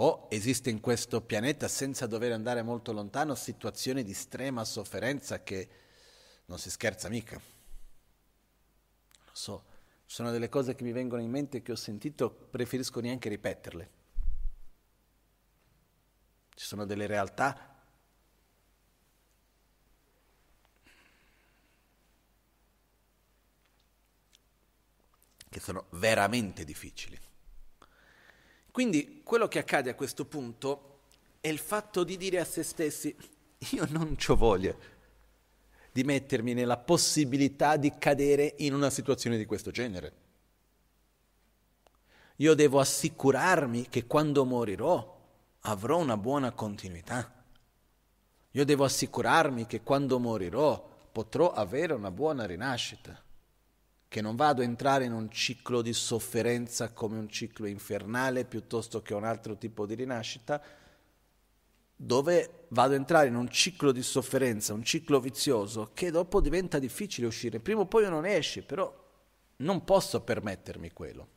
O 0.03 0.29
esiste 0.31 0.71
in 0.71 0.81
questo 0.81 1.21
pianeta 1.21 1.69
senza 1.69 2.07
dover 2.07 2.33
andare 2.33 2.63
molto 2.63 2.93
lontano 2.93 3.35
situazioni 3.35 4.03
di 4.03 4.13
estrema 4.13 4.65
sofferenza 4.65 5.43
che 5.43 5.69
non 6.47 6.59
si 6.59 6.71
scherza 6.71 7.11
mica. 7.11 7.39
Lo 9.25 9.31
so, 9.33 9.65
sono 10.07 10.31
delle 10.31 10.49
cose 10.49 10.75
che 10.75 10.85
mi 10.85 10.93
vengono 10.93 11.21
in 11.21 11.31
mente 11.31 11.61
che 11.61 11.73
ho 11.73 11.77
sentito, 11.77 12.31
preferisco 12.31 13.01
neanche 13.01 13.29
ripeterle. 13.29 13.91
Ci 16.55 16.67
sono 16.67 16.87
delle 16.87 17.07
realtà 17.07 17.69
che 25.51 25.61
sono 25.61 25.87
veramente 25.91 26.65
difficili. 26.65 27.29
Quindi 28.71 29.23
quello 29.25 29.49
che 29.49 29.59
accade 29.59 29.91
a 29.91 29.95
questo 29.95 30.25
punto 30.25 30.99
è 31.41 31.49
il 31.49 31.59
fatto 31.59 32.05
di 32.05 32.17
dire 32.17 32.39
a 32.39 32.45
se 32.45 32.63
stessi, 32.63 33.15
io 33.71 33.87
non 33.91 34.17
ho 34.27 34.37
voglia 34.37 34.75
di 35.93 36.05
mettermi 36.05 36.55
nella 36.55 36.77
possibilità 36.77 37.77
di 37.77 37.93
cadere 37.99 38.55
in 38.59 38.75
una 38.75 38.91
situazione 38.91 39.37
di 39.37 39.45
questo 39.45 39.71
genere. 39.71 40.13
Io 42.37 42.55
devo 42.55 42.79
assicurarmi 42.79 43.89
che 43.89 44.07
quando 44.07 44.45
morirò 44.45 45.19
avrò 45.61 45.99
una 45.99 46.17
buona 46.17 46.53
continuità. 46.53 47.45
Io 48.53 48.65
devo 48.65 48.85
assicurarmi 48.85 49.67
che 49.67 49.83
quando 49.83 50.19
morirò 50.19 50.89
potrò 51.13 51.53
avere 51.53 51.93
una 51.93 52.11
buona 52.11 52.47
rinascita 52.47 53.21
che 54.11 54.21
non 54.21 54.35
vado 54.35 54.61
a 54.61 54.65
entrare 54.65 55.05
in 55.05 55.13
un 55.13 55.31
ciclo 55.31 55.83
di 55.83 55.93
sofferenza 55.93 56.91
come 56.91 57.17
un 57.17 57.29
ciclo 57.29 57.67
infernale 57.67 58.45
piuttosto 58.45 59.03
che 59.03 59.15
un 59.15 59.23
altro 59.23 59.57
tipo 59.57 59.87
di 59.87 59.95
rinascita, 59.95 60.61
dove 61.95 62.65
vado 62.71 62.95
a 62.95 62.97
entrare 62.97 63.29
in 63.29 63.37
un 63.37 63.49
ciclo 63.49 63.93
di 63.93 64.03
sofferenza, 64.03 64.73
un 64.75 64.83
ciclo 64.83 65.21
vizioso, 65.21 65.93
che 65.95 66.11
dopo 66.11 66.41
diventa 66.41 66.81
difficile 66.81 67.29
uscire. 67.29 67.61
Prima 67.61 67.83
o 67.83 67.87
poi 67.87 68.09
non 68.11 68.27
esce, 68.27 68.65
però 68.65 68.93
non 69.59 69.85
posso 69.85 70.21
permettermi 70.23 70.91
quello. 70.91 71.29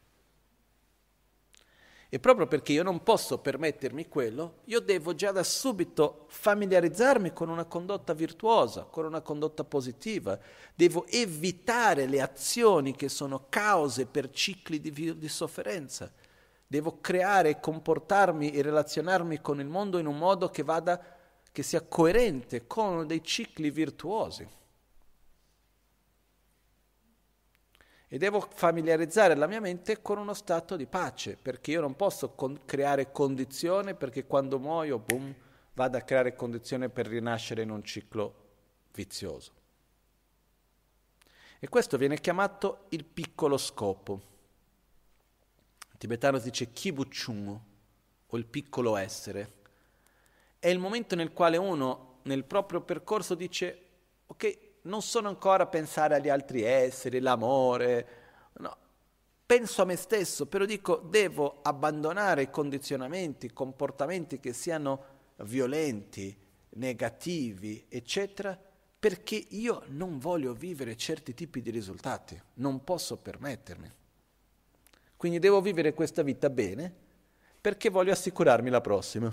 E 2.13 2.19
proprio 2.19 2.45
perché 2.45 2.73
io 2.73 2.83
non 2.83 3.01
posso 3.01 3.39
permettermi 3.39 4.07
quello, 4.07 4.57
io 4.65 4.81
devo 4.81 5.15
già 5.15 5.31
da 5.31 5.41
subito 5.41 6.25
familiarizzarmi 6.27 7.33
con 7.33 7.49
una 7.49 7.65
condotta 7.65 8.13
virtuosa, 8.13 8.83
con 8.83 9.05
una 9.05 9.21
condotta 9.21 9.63
positiva. 9.63 10.37
Devo 10.75 11.07
evitare 11.07 12.05
le 12.05 12.21
azioni 12.21 12.95
che 12.95 13.09
sono 13.09 13.47
cause 13.49 14.05
per 14.05 14.29
cicli 14.29 14.79
di, 14.79 15.17
di 15.17 15.27
sofferenza. 15.27 16.11
Devo 16.67 16.99
creare 17.01 17.59
comportarmi 17.59 18.51
e 18.51 18.61
relazionarmi 18.61 19.41
con 19.41 19.59
il 19.59 19.65
mondo 19.65 19.97
in 19.97 20.05
un 20.05 20.19
modo 20.19 20.49
che, 20.49 20.61
vada, 20.61 21.03
che 21.51 21.63
sia 21.63 21.81
coerente 21.81 22.67
con 22.67 23.07
dei 23.07 23.23
cicli 23.23 23.71
virtuosi. 23.71 24.47
E 28.13 28.19
devo 28.19 28.41
familiarizzare 28.41 29.33
la 29.33 29.47
mia 29.47 29.59
mente 29.59 30.03
con 30.03 30.19
uno 30.19 30.35
stato 30.35 30.75
di 30.75 30.85
pace, 30.85 31.35
perché 31.35 31.71
io 31.71 31.81
non 31.81 31.95
posso 31.95 32.33
con- 32.35 32.59
creare 32.63 33.11
condizioni 33.11 33.95
perché 33.95 34.27
quando 34.27 34.59
muoio, 34.59 34.99
boom, 34.99 35.33
vado 35.73 35.97
a 35.97 36.01
creare 36.01 36.35
condizioni 36.35 36.89
per 36.89 37.07
rinascere 37.07 37.63
in 37.63 37.71
un 37.71 37.83
ciclo 37.83 38.35
vizioso. 38.93 39.51
E 41.57 41.67
questo 41.67 41.97
viene 41.97 42.19
chiamato 42.19 42.85
il 42.89 43.03
piccolo 43.03 43.57
scopo. 43.57 44.21
Il 45.93 45.97
tibetano 45.97 46.37
si 46.37 46.51
dice 46.51 46.71
kibuchung, 46.71 47.59
o 48.27 48.37
il 48.37 48.45
piccolo 48.45 48.95
essere. 48.95 49.53
È 50.59 50.67
il 50.67 50.77
momento 50.77 51.15
nel 51.15 51.33
quale 51.33 51.57
uno 51.57 52.19
nel 52.25 52.45
proprio 52.45 52.81
percorso 52.81 53.33
dice, 53.33 53.85
ok, 54.27 54.62
non 54.83 55.01
sono 55.01 55.27
ancora 55.27 55.63
a 55.63 55.67
pensare 55.67 56.15
agli 56.15 56.29
altri 56.29 56.63
esseri, 56.63 57.19
l'amore, 57.19 58.07
no. 58.53 58.77
Penso 59.45 59.81
a 59.81 59.85
me 59.85 59.95
stesso, 59.95 60.45
però 60.47 60.65
dico 60.65 60.97
devo 60.97 61.59
abbandonare 61.61 62.49
condizionamenti, 62.49 63.53
comportamenti 63.53 64.39
che 64.39 64.53
siano 64.53 65.03
violenti, 65.37 66.35
negativi, 66.69 67.85
eccetera, 67.89 68.57
perché 68.99 69.35
io 69.49 69.83
non 69.87 70.17
voglio 70.17 70.53
vivere 70.53 70.95
certi 70.95 71.33
tipi 71.33 71.61
di 71.61 71.69
risultati, 71.69 72.41
non 72.55 72.83
posso 72.83 73.17
permettermi. 73.17 73.91
Quindi 75.17 75.39
devo 75.39 75.61
vivere 75.61 75.93
questa 75.93 76.21
vita 76.21 76.49
bene 76.49 76.93
perché 77.59 77.89
voglio 77.89 78.11
assicurarmi 78.11 78.69
la 78.69 78.81
prossima. 78.81 79.31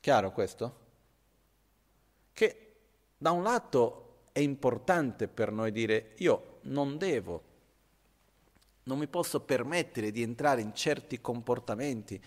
Chiaro 0.00 0.32
questo? 0.32 0.82
Che 2.32 2.63
da 3.16 3.30
un 3.30 3.42
lato 3.42 4.26
è 4.32 4.40
importante 4.40 5.28
per 5.28 5.52
noi 5.52 5.70
dire 5.72 6.12
io 6.18 6.58
non 6.62 6.98
devo, 6.98 7.42
non 8.84 8.98
mi 8.98 9.06
posso 9.06 9.40
permettere 9.40 10.10
di 10.10 10.22
entrare 10.22 10.60
in 10.60 10.74
certi 10.74 11.20
comportamenti, 11.20 12.20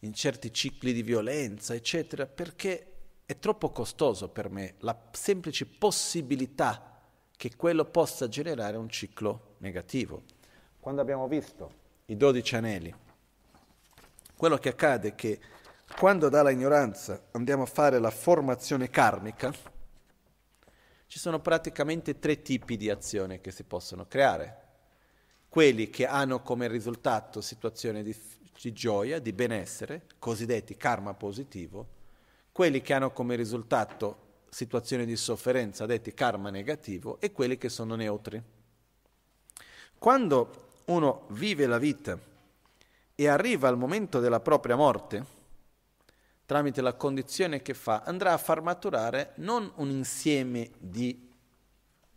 in 0.00 0.12
certi 0.12 0.52
cicli 0.52 0.92
di 0.92 1.02
violenza, 1.02 1.74
eccetera, 1.74 2.26
perché 2.26 2.92
è 3.24 3.38
troppo 3.38 3.70
costoso 3.70 4.28
per 4.28 4.50
me 4.50 4.74
la 4.78 4.96
semplice 5.12 5.66
possibilità 5.66 7.00
che 7.36 7.56
quello 7.56 7.84
possa 7.84 8.28
generare 8.28 8.76
un 8.76 8.88
ciclo 8.88 9.54
negativo. 9.58 10.22
Quando 10.80 11.00
abbiamo 11.00 11.28
visto 11.28 11.84
i 12.06 12.16
dodici 12.16 12.56
anelli, 12.56 12.94
quello 14.36 14.56
che 14.58 14.68
accade 14.70 15.08
è 15.08 15.14
che 15.14 15.40
quando 15.96 16.28
dalla 16.28 16.50
ignoranza 16.50 17.28
andiamo 17.32 17.62
a 17.62 17.66
fare 17.66 17.98
la 17.98 18.10
formazione 18.10 18.90
karmica, 18.90 19.52
ci 21.06 21.18
sono 21.18 21.40
praticamente 21.40 22.18
tre 22.18 22.42
tipi 22.42 22.76
di 22.76 22.90
azioni 22.90 23.40
che 23.40 23.50
si 23.50 23.64
possono 23.64 24.06
creare. 24.06 24.64
Quelli 25.48 25.88
che 25.88 26.06
hanno 26.06 26.42
come 26.42 26.68
risultato 26.68 27.40
situazioni 27.40 28.02
di, 28.02 28.14
di 28.60 28.72
gioia, 28.72 29.18
di 29.18 29.32
benessere, 29.32 30.06
cosiddetti 30.18 30.76
karma 30.76 31.14
positivo, 31.14 31.86
quelli 32.52 32.80
che 32.82 32.92
hanno 32.92 33.12
come 33.12 33.36
risultato 33.36 34.24
situazioni 34.48 35.04
di 35.04 35.16
sofferenza, 35.16 35.86
detti 35.86 36.14
karma 36.14 36.50
negativo, 36.50 37.18
e 37.20 37.32
quelli 37.32 37.58
che 37.58 37.68
sono 37.68 37.94
neutri. 37.94 38.42
Quando 39.98 40.70
uno 40.86 41.26
vive 41.30 41.66
la 41.66 41.78
vita 41.78 42.18
e 43.14 43.28
arriva 43.28 43.68
al 43.68 43.76
momento 43.76 44.20
della 44.20 44.40
propria 44.40 44.76
morte, 44.76 45.35
tramite 46.46 46.80
la 46.80 46.94
condizione 46.94 47.60
che 47.60 47.74
fa, 47.74 48.02
andrà 48.06 48.32
a 48.32 48.38
far 48.38 48.62
maturare 48.62 49.32
non 49.36 49.70
un 49.76 49.90
insieme 49.90 50.70
di 50.78 51.28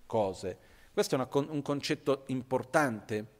cose. 0.05 0.57
Questo 0.93 1.15
è 1.15 1.17
una, 1.17 1.27
un 1.51 1.61
concetto 1.61 2.23
importante. 2.27 3.37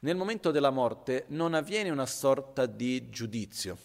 Nel 0.00 0.16
momento 0.16 0.50
della 0.50 0.70
morte 0.70 1.24
non 1.28 1.52
avviene 1.52 1.90
una 1.90 2.06
sorta 2.06 2.64
di 2.66 3.10
giudizio, 3.10 3.76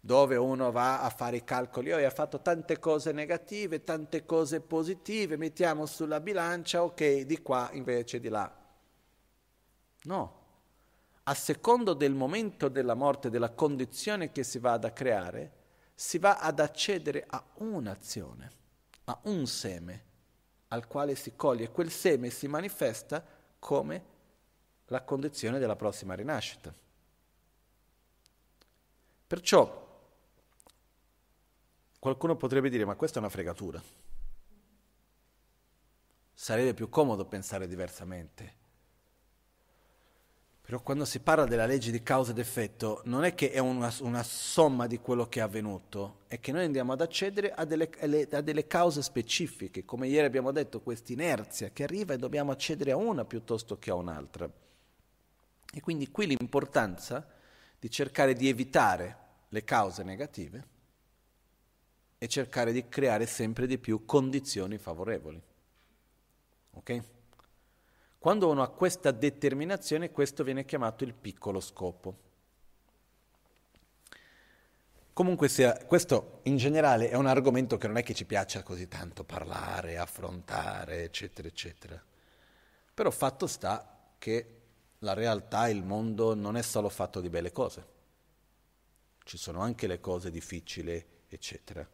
dove 0.00 0.36
uno 0.36 0.72
va 0.72 1.02
a 1.02 1.10
fare 1.10 1.36
i 1.36 1.44
calcoli, 1.44 1.92
oh, 1.92 2.04
ha 2.04 2.10
fatto 2.10 2.40
tante 2.40 2.78
cose 2.78 3.12
negative, 3.12 3.84
tante 3.84 4.24
cose 4.24 4.60
positive, 4.60 5.36
mettiamo 5.36 5.86
sulla 5.86 6.20
bilancia, 6.20 6.82
ok, 6.82 7.20
di 7.20 7.42
qua 7.42 7.68
invece 7.72 8.18
di 8.18 8.28
là. 8.28 8.52
No, 10.04 10.37
a 11.28 11.34
secondo 11.34 11.92
del 11.92 12.14
momento 12.14 12.68
della 12.68 12.94
morte, 12.94 13.28
della 13.28 13.50
condizione 13.50 14.32
che 14.32 14.42
si 14.42 14.58
va 14.58 14.72
ad 14.72 14.90
creare, 14.94 15.52
si 15.94 16.18
va 16.18 16.38
ad 16.38 16.58
accedere 16.58 17.22
a 17.28 17.44
un'azione, 17.56 18.50
a 19.04 19.20
un 19.24 19.46
seme, 19.46 20.04
al 20.68 20.86
quale 20.86 21.14
si 21.16 21.36
coglie 21.36 21.70
quel 21.70 21.90
seme 21.90 22.30
si 22.30 22.48
manifesta 22.48 23.22
come 23.58 24.16
la 24.86 25.02
condizione 25.02 25.58
della 25.58 25.76
prossima 25.76 26.14
rinascita. 26.14 26.74
Perciò 29.26 29.86
qualcuno 31.98 32.36
potrebbe 32.36 32.70
dire 32.70 32.86
ma 32.86 32.94
questa 32.94 33.18
è 33.18 33.20
una 33.20 33.28
fregatura. 33.28 33.82
Sarebbe 36.32 36.72
più 36.72 36.88
comodo 36.88 37.26
pensare 37.26 37.68
diversamente. 37.68 38.57
Però 40.68 40.82
quando 40.82 41.06
si 41.06 41.20
parla 41.20 41.46
della 41.46 41.64
legge 41.64 41.90
di 41.90 42.02
causa 42.02 42.32
ed 42.32 42.38
effetto, 42.38 43.00
non 43.06 43.24
è 43.24 43.34
che 43.34 43.52
è 43.52 43.58
una, 43.58 43.90
una 44.00 44.22
somma 44.22 44.86
di 44.86 44.98
quello 44.98 45.26
che 45.26 45.40
è 45.40 45.42
avvenuto, 45.42 46.24
è 46.28 46.40
che 46.40 46.52
noi 46.52 46.66
andiamo 46.66 46.92
ad 46.92 47.00
accedere 47.00 47.54
a 47.54 47.64
delle, 47.64 47.88
a 48.30 48.42
delle 48.42 48.66
cause 48.66 49.00
specifiche, 49.00 49.86
come 49.86 50.08
ieri 50.08 50.26
abbiamo 50.26 50.52
detto, 50.52 50.82
questa 50.82 51.10
inerzia 51.14 51.70
che 51.70 51.84
arriva 51.84 52.12
e 52.12 52.18
dobbiamo 52.18 52.52
accedere 52.52 52.90
a 52.90 52.96
una 52.96 53.24
piuttosto 53.24 53.78
che 53.78 53.88
a 53.88 53.94
un'altra. 53.94 54.46
E 55.72 55.80
quindi 55.80 56.10
qui 56.10 56.26
l'importanza 56.26 57.26
di 57.78 57.90
cercare 57.90 58.34
di 58.34 58.50
evitare 58.50 59.16
le 59.48 59.64
cause 59.64 60.02
negative 60.02 60.66
e 62.18 62.28
cercare 62.28 62.72
di 62.72 62.86
creare 62.90 63.24
sempre 63.24 63.66
di 63.66 63.78
più 63.78 64.04
condizioni 64.04 64.76
favorevoli. 64.76 65.40
Ok? 66.72 67.02
Quando 68.18 68.48
uno 68.48 68.62
ha 68.62 68.68
questa 68.68 69.12
determinazione, 69.12 70.10
questo 70.10 70.42
viene 70.42 70.64
chiamato 70.64 71.04
il 71.04 71.14
piccolo 71.14 71.60
scopo. 71.60 72.26
Comunque 75.12 75.48
sia, 75.48 75.76
questo 75.86 76.40
in 76.44 76.56
generale 76.56 77.10
è 77.10 77.14
un 77.14 77.26
argomento 77.26 77.76
che 77.76 77.86
non 77.86 77.96
è 77.96 78.02
che 78.02 78.14
ci 78.14 78.24
piaccia 78.24 78.62
così 78.62 78.88
tanto 78.88 79.24
parlare, 79.24 79.98
affrontare, 79.98 81.04
eccetera, 81.04 81.46
eccetera. 81.46 82.00
Però 82.94 83.10
fatto 83.10 83.46
sta 83.46 84.12
che 84.18 84.60
la 85.00 85.14
realtà, 85.14 85.68
il 85.68 85.84
mondo 85.84 86.34
non 86.34 86.56
è 86.56 86.62
solo 86.62 86.88
fatto 86.88 87.20
di 87.20 87.28
belle 87.28 87.52
cose. 87.52 87.86
Ci 89.22 89.36
sono 89.36 89.60
anche 89.60 89.86
le 89.86 90.00
cose 90.00 90.30
difficili, 90.30 91.04
eccetera. 91.28 91.88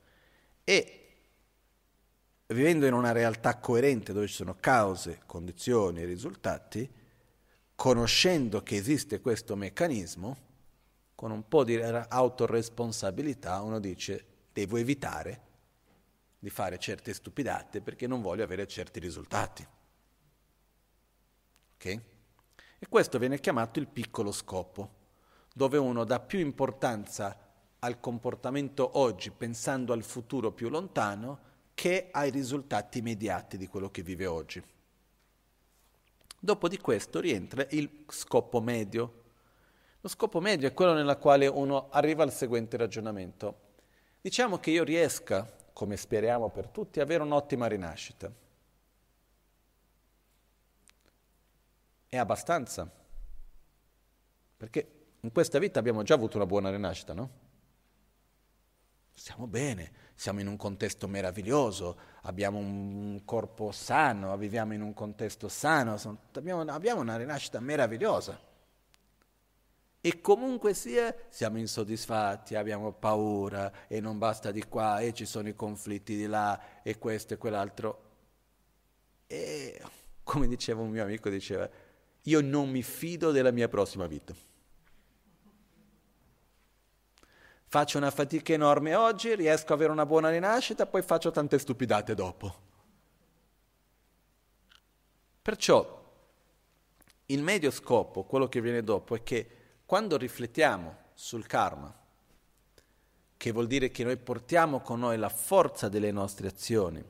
E 0.64 1.03
vivendo 2.54 2.86
in 2.86 2.94
una 2.94 3.12
realtà 3.12 3.58
coerente 3.58 4.12
dove 4.12 4.28
ci 4.28 4.34
sono 4.34 4.56
cause, 4.58 5.22
condizioni 5.26 6.02
e 6.02 6.04
risultati, 6.06 6.88
conoscendo 7.74 8.62
che 8.62 8.76
esiste 8.76 9.20
questo 9.20 9.56
meccanismo, 9.56 10.36
con 11.16 11.32
un 11.32 11.46
po' 11.48 11.64
di 11.64 11.76
autoresponsabilità 11.76 13.60
uno 13.60 13.80
dice 13.80 14.26
devo 14.52 14.76
evitare 14.76 15.42
di 16.38 16.48
fare 16.50 16.78
certe 16.78 17.12
stupidate 17.12 17.80
perché 17.80 18.06
non 18.06 18.22
voglio 18.22 18.44
avere 18.44 18.66
certi 18.68 19.00
risultati. 19.00 19.66
Ok? 21.74 21.84
E 21.84 22.88
questo 22.88 23.18
viene 23.18 23.40
chiamato 23.40 23.80
il 23.80 23.88
piccolo 23.88 24.30
scopo, 24.30 25.02
dove 25.52 25.78
uno 25.78 26.04
dà 26.04 26.20
più 26.20 26.38
importanza 26.38 27.36
al 27.80 27.98
comportamento 27.98 28.98
oggi 28.98 29.30
pensando 29.30 29.92
al 29.92 30.02
futuro 30.02 30.52
più 30.52 30.68
lontano 30.68 31.52
che 31.74 32.08
ai 32.12 32.30
risultati 32.30 32.98
immediati 32.98 33.56
di 33.56 33.66
quello 33.66 33.90
che 33.90 34.02
vive 34.02 34.26
oggi. 34.26 34.62
Dopo 36.38 36.68
di 36.68 36.78
questo 36.78 37.20
rientra 37.20 37.66
il 37.70 38.04
scopo 38.08 38.60
medio. 38.60 39.22
Lo 40.00 40.08
scopo 40.08 40.40
medio 40.40 40.68
è 40.68 40.74
quello 40.74 40.92
nella 40.92 41.16
quale 41.16 41.46
uno 41.46 41.88
arriva 41.90 42.22
al 42.22 42.32
seguente 42.32 42.76
ragionamento. 42.76 43.72
Diciamo 44.20 44.58
che 44.58 44.70
io 44.70 44.84
riesca, 44.84 45.50
come 45.72 45.96
speriamo 45.96 46.50
per 46.50 46.68
tutti, 46.68 47.00
avere 47.00 47.22
un'ottima 47.22 47.66
rinascita. 47.66 48.30
È 52.08 52.16
abbastanza. 52.16 52.90
Perché 54.56 55.06
in 55.20 55.32
questa 55.32 55.58
vita 55.58 55.78
abbiamo 55.78 56.02
già 56.02 56.14
avuto 56.14 56.36
una 56.36 56.46
buona 56.46 56.70
rinascita, 56.70 57.14
no? 57.14 57.30
Stiamo 59.14 59.46
bene, 59.46 59.92
siamo 60.14 60.40
in 60.40 60.46
un 60.46 60.56
contesto 60.56 61.08
meraviglioso, 61.08 61.98
abbiamo 62.22 62.58
un 62.58 63.22
corpo 63.24 63.72
sano, 63.72 64.36
viviamo 64.36 64.72
in 64.74 64.82
un 64.82 64.94
contesto 64.94 65.48
sano, 65.48 65.98
abbiamo, 66.32 66.60
abbiamo 66.72 67.00
una 67.00 67.16
rinascita 67.16 67.60
meravigliosa. 67.60 68.52
E 70.00 70.20
comunque 70.20 70.74
sia, 70.74 71.14
siamo 71.30 71.58
insoddisfatti, 71.58 72.54
abbiamo 72.56 72.92
paura 72.92 73.86
e 73.88 74.00
non 74.00 74.18
basta 74.18 74.50
di 74.50 74.62
qua 74.64 75.00
e 75.00 75.14
ci 75.14 75.24
sono 75.24 75.48
i 75.48 75.54
conflitti 75.54 76.14
di 76.14 76.26
là 76.26 76.82
e 76.82 76.98
questo 76.98 77.34
e 77.34 77.36
quell'altro. 77.38 78.02
E 79.26 79.80
come 80.22 80.46
diceva 80.46 80.82
un 80.82 80.90
mio 80.90 81.02
amico, 81.02 81.30
diceva, 81.30 81.68
io 82.22 82.40
non 82.42 82.68
mi 82.68 82.82
fido 82.82 83.30
della 83.30 83.50
mia 83.50 83.68
prossima 83.68 84.06
vita. 84.06 84.34
Faccio 87.74 87.98
una 87.98 88.12
fatica 88.12 88.52
enorme 88.52 88.94
oggi, 88.94 89.34
riesco 89.34 89.72
ad 89.72 89.80
avere 89.80 89.90
una 89.90 90.06
buona 90.06 90.30
rinascita, 90.30 90.86
poi 90.86 91.02
faccio 91.02 91.32
tante 91.32 91.58
stupidate 91.58 92.14
dopo. 92.14 92.54
Perciò 95.42 96.12
il 97.26 97.42
medio 97.42 97.72
scopo, 97.72 98.22
quello 98.22 98.48
che 98.48 98.60
viene 98.60 98.84
dopo, 98.84 99.16
è 99.16 99.24
che 99.24 99.48
quando 99.84 100.16
riflettiamo 100.16 100.98
sul 101.14 101.48
karma, 101.48 101.92
che 103.36 103.50
vuol 103.50 103.66
dire 103.66 103.90
che 103.90 104.04
noi 104.04 104.18
portiamo 104.18 104.78
con 104.78 105.00
noi 105.00 105.18
la 105.18 105.28
forza 105.28 105.88
delle 105.88 106.12
nostre 106.12 106.46
azioni, 106.46 107.04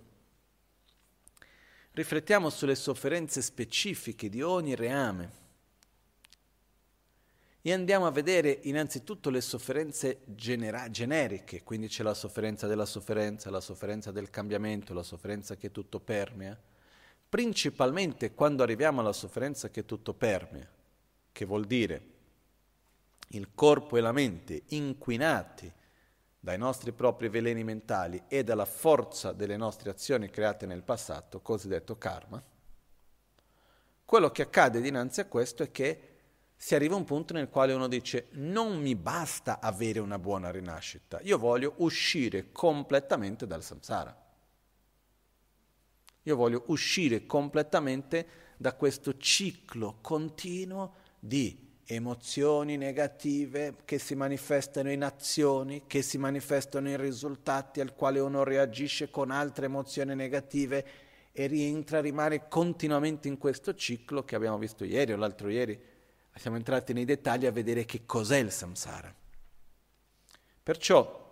riflettiamo 1.90 2.48
sulle 2.48 2.74
sofferenze 2.74 3.42
specifiche 3.42 4.30
di 4.30 4.40
ogni 4.40 4.74
reame, 4.74 5.43
e 7.66 7.72
andiamo 7.72 8.06
a 8.06 8.10
vedere 8.10 8.58
innanzitutto 8.64 9.30
le 9.30 9.40
sofferenze 9.40 10.20
genera- 10.26 10.90
generiche, 10.90 11.62
quindi 11.62 11.88
c'è 11.88 12.02
la 12.02 12.12
sofferenza 12.12 12.66
della 12.66 12.84
sofferenza, 12.84 13.48
la 13.48 13.62
sofferenza 13.62 14.10
del 14.10 14.28
cambiamento, 14.28 14.92
la 14.92 15.02
sofferenza 15.02 15.56
che 15.56 15.70
tutto 15.70 15.98
permea. 15.98 16.54
Principalmente 17.26 18.34
quando 18.34 18.62
arriviamo 18.62 19.00
alla 19.00 19.14
sofferenza 19.14 19.70
che 19.70 19.86
tutto 19.86 20.12
permea, 20.12 20.68
che 21.32 21.44
vuol 21.46 21.64
dire 21.64 22.02
il 23.28 23.54
corpo 23.54 23.96
e 23.96 24.02
la 24.02 24.12
mente 24.12 24.64
inquinati 24.68 25.72
dai 26.38 26.58
nostri 26.58 26.92
propri 26.92 27.30
veleni 27.30 27.64
mentali 27.64 28.24
e 28.28 28.44
dalla 28.44 28.66
forza 28.66 29.32
delle 29.32 29.56
nostre 29.56 29.88
azioni 29.88 30.28
create 30.28 30.66
nel 30.66 30.82
passato, 30.82 31.40
cosiddetto 31.40 31.96
karma, 31.96 32.42
quello 34.04 34.30
che 34.30 34.42
accade 34.42 34.82
dinanzi 34.82 35.20
a 35.20 35.24
questo 35.24 35.62
è 35.62 35.70
che 35.70 36.13
si 36.56 36.74
arriva 36.74 36.94
a 36.94 36.98
un 36.98 37.04
punto 37.04 37.34
nel 37.34 37.48
quale 37.48 37.72
uno 37.72 37.88
dice 37.88 38.28
non 38.32 38.80
mi 38.80 38.94
basta 38.94 39.60
avere 39.60 39.98
una 39.98 40.18
buona 40.18 40.50
rinascita, 40.50 41.20
io 41.22 41.38
voglio 41.38 41.74
uscire 41.78 42.52
completamente 42.52 43.46
dal 43.46 43.62
samsara. 43.62 44.22
Io 46.26 46.36
voglio 46.36 46.64
uscire 46.68 47.26
completamente 47.26 48.26
da 48.56 48.74
questo 48.74 49.18
ciclo 49.18 49.98
continuo 50.00 50.94
di 51.18 51.64
emozioni 51.86 52.78
negative 52.78 53.76
che 53.84 53.98
si 53.98 54.14
manifestano 54.14 54.90
in 54.90 55.04
azioni, 55.04 55.84
che 55.86 56.00
si 56.00 56.16
manifestano 56.16 56.88
in 56.88 56.96
risultati 56.96 57.80
al 57.80 57.94
quale 57.94 58.20
uno 58.20 58.42
reagisce 58.42 59.10
con 59.10 59.30
altre 59.30 59.66
emozioni 59.66 60.14
negative 60.14 60.86
e 61.32 61.46
rientra, 61.46 62.00
rimane 62.00 62.48
continuamente 62.48 63.28
in 63.28 63.36
questo 63.36 63.74
ciclo 63.74 64.24
che 64.24 64.34
abbiamo 64.34 64.56
visto 64.56 64.84
ieri 64.84 65.12
o 65.12 65.16
l'altro 65.16 65.48
ieri. 65.50 65.78
Siamo 66.36 66.56
entrati 66.56 66.92
nei 66.92 67.04
dettagli 67.04 67.46
a 67.46 67.52
vedere 67.52 67.84
che 67.84 68.04
cos'è 68.04 68.38
il 68.38 68.50
samsara. 68.50 69.14
Perciò 70.62 71.22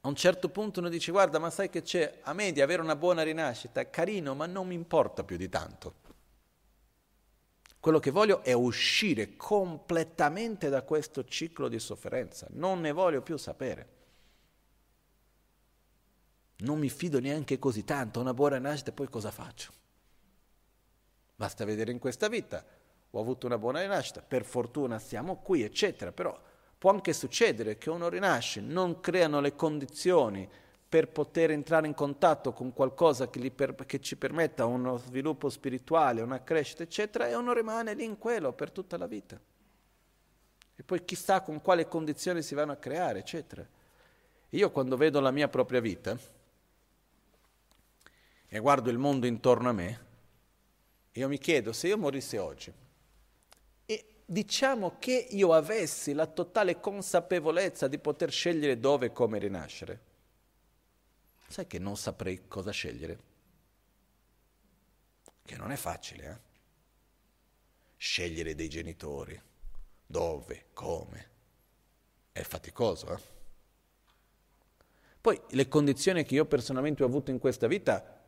a 0.00 0.08
un 0.08 0.14
certo 0.14 0.48
punto 0.48 0.80
uno 0.80 0.88
dice 0.88 1.10
guarda 1.10 1.38
ma 1.38 1.50
sai 1.50 1.68
che 1.70 1.82
c'è 1.82 2.20
a 2.22 2.32
me 2.32 2.52
di 2.52 2.60
avere 2.60 2.82
una 2.82 2.96
buona 2.96 3.22
rinascita, 3.22 3.90
carino 3.90 4.34
ma 4.34 4.46
non 4.46 4.66
mi 4.66 4.74
importa 4.74 5.24
più 5.24 5.36
di 5.36 5.48
tanto. 5.48 5.94
Quello 7.80 7.98
che 7.98 8.10
voglio 8.10 8.42
è 8.42 8.52
uscire 8.52 9.36
completamente 9.36 10.68
da 10.68 10.82
questo 10.82 11.24
ciclo 11.24 11.68
di 11.68 11.78
sofferenza, 11.78 12.46
non 12.50 12.80
ne 12.80 12.92
voglio 12.92 13.22
più 13.22 13.36
sapere. 13.36 13.96
Non 16.58 16.78
mi 16.78 16.90
fido 16.90 17.20
neanche 17.20 17.58
così 17.58 17.84
tanto, 17.84 18.20
una 18.20 18.34
buona 18.34 18.56
rinascita, 18.56 18.92
poi 18.92 19.08
cosa 19.08 19.30
faccio? 19.30 19.72
Basta 21.36 21.64
vedere 21.64 21.92
in 21.92 22.00
questa 22.00 22.28
vita, 22.28 22.64
ho 23.10 23.20
avuto 23.20 23.46
una 23.46 23.58
buona 23.58 23.80
rinascita, 23.80 24.20
per 24.20 24.44
fortuna 24.44 24.98
siamo 24.98 25.36
qui, 25.36 25.62
eccetera, 25.62 26.12
però 26.12 26.38
può 26.76 26.90
anche 26.90 27.12
succedere 27.12 27.78
che 27.78 27.90
uno 27.90 28.08
rinasce, 28.08 28.60
non 28.60 29.00
creano 29.00 29.40
le 29.40 29.54
condizioni 29.54 30.48
per 30.88 31.08
poter 31.08 31.50
entrare 31.50 31.86
in 31.86 31.94
contatto 31.94 32.52
con 32.52 32.72
qualcosa 32.72 33.28
che, 33.28 33.50
per, 33.50 33.74
che, 33.86 34.00
ci 34.00 34.16
permetta 34.16 34.64
uno 34.64 34.96
sviluppo 34.96 35.48
spirituale, 35.48 36.22
una 36.22 36.42
crescita, 36.42 36.82
eccetera, 36.82 37.28
e 37.28 37.34
uno 37.34 37.52
rimane 37.52 37.94
lì 37.94 38.04
in 38.04 38.18
quello 38.18 38.52
per 38.52 38.70
tutta 38.70 38.96
la 38.96 39.06
vita. 39.06 39.38
E 40.76 40.82
poi 40.82 41.04
chissà 41.04 41.42
con 41.42 41.60
quale 41.60 41.88
condizioni 41.88 42.40
si 42.40 42.54
vanno 42.54 42.72
a 42.72 42.76
creare, 42.76 43.18
eccetera. 43.18 43.66
Io 44.50 44.70
quando 44.70 44.96
vedo 44.96 45.20
la 45.20 45.30
mia 45.30 45.48
propria 45.48 45.80
vita 45.80 46.16
e 48.46 48.58
guardo 48.60 48.88
il 48.88 48.96
mondo 48.96 49.26
intorno 49.26 49.68
a 49.68 49.72
me, 49.72 50.06
io 51.12 51.28
mi 51.28 51.36
chiedo 51.36 51.72
se 51.72 51.88
io 51.88 51.98
morissi 51.98 52.36
oggi 52.36 52.72
diciamo 54.30 54.96
che 54.98 55.26
io 55.30 55.54
avessi 55.54 56.12
la 56.12 56.26
totale 56.26 56.80
consapevolezza 56.80 57.88
di 57.88 57.98
poter 57.98 58.30
scegliere 58.30 58.78
dove 58.78 59.06
e 59.06 59.12
come 59.12 59.38
rinascere, 59.38 60.00
sai 61.48 61.66
che 61.66 61.78
non 61.78 61.96
saprei 61.96 62.46
cosa 62.46 62.70
scegliere? 62.70 63.18
Che 65.42 65.56
non 65.56 65.72
è 65.72 65.76
facile, 65.76 66.28
eh? 66.28 66.46
Scegliere 67.96 68.54
dei 68.54 68.68
genitori, 68.68 69.40
dove, 70.06 70.66
come. 70.74 71.30
È 72.30 72.42
faticoso, 72.42 73.14
eh? 73.14 73.20
Poi 75.22 75.40
le 75.48 75.68
condizioni 75.68 76.22
che 76.24 76.34
io 76.34 76.44
personalmente 76.44 77.02
ho 77.02 77.06
avuto 77.06 77.30
in 77.30 77.38
questa 77.38 77.66
vita 77.66 78.22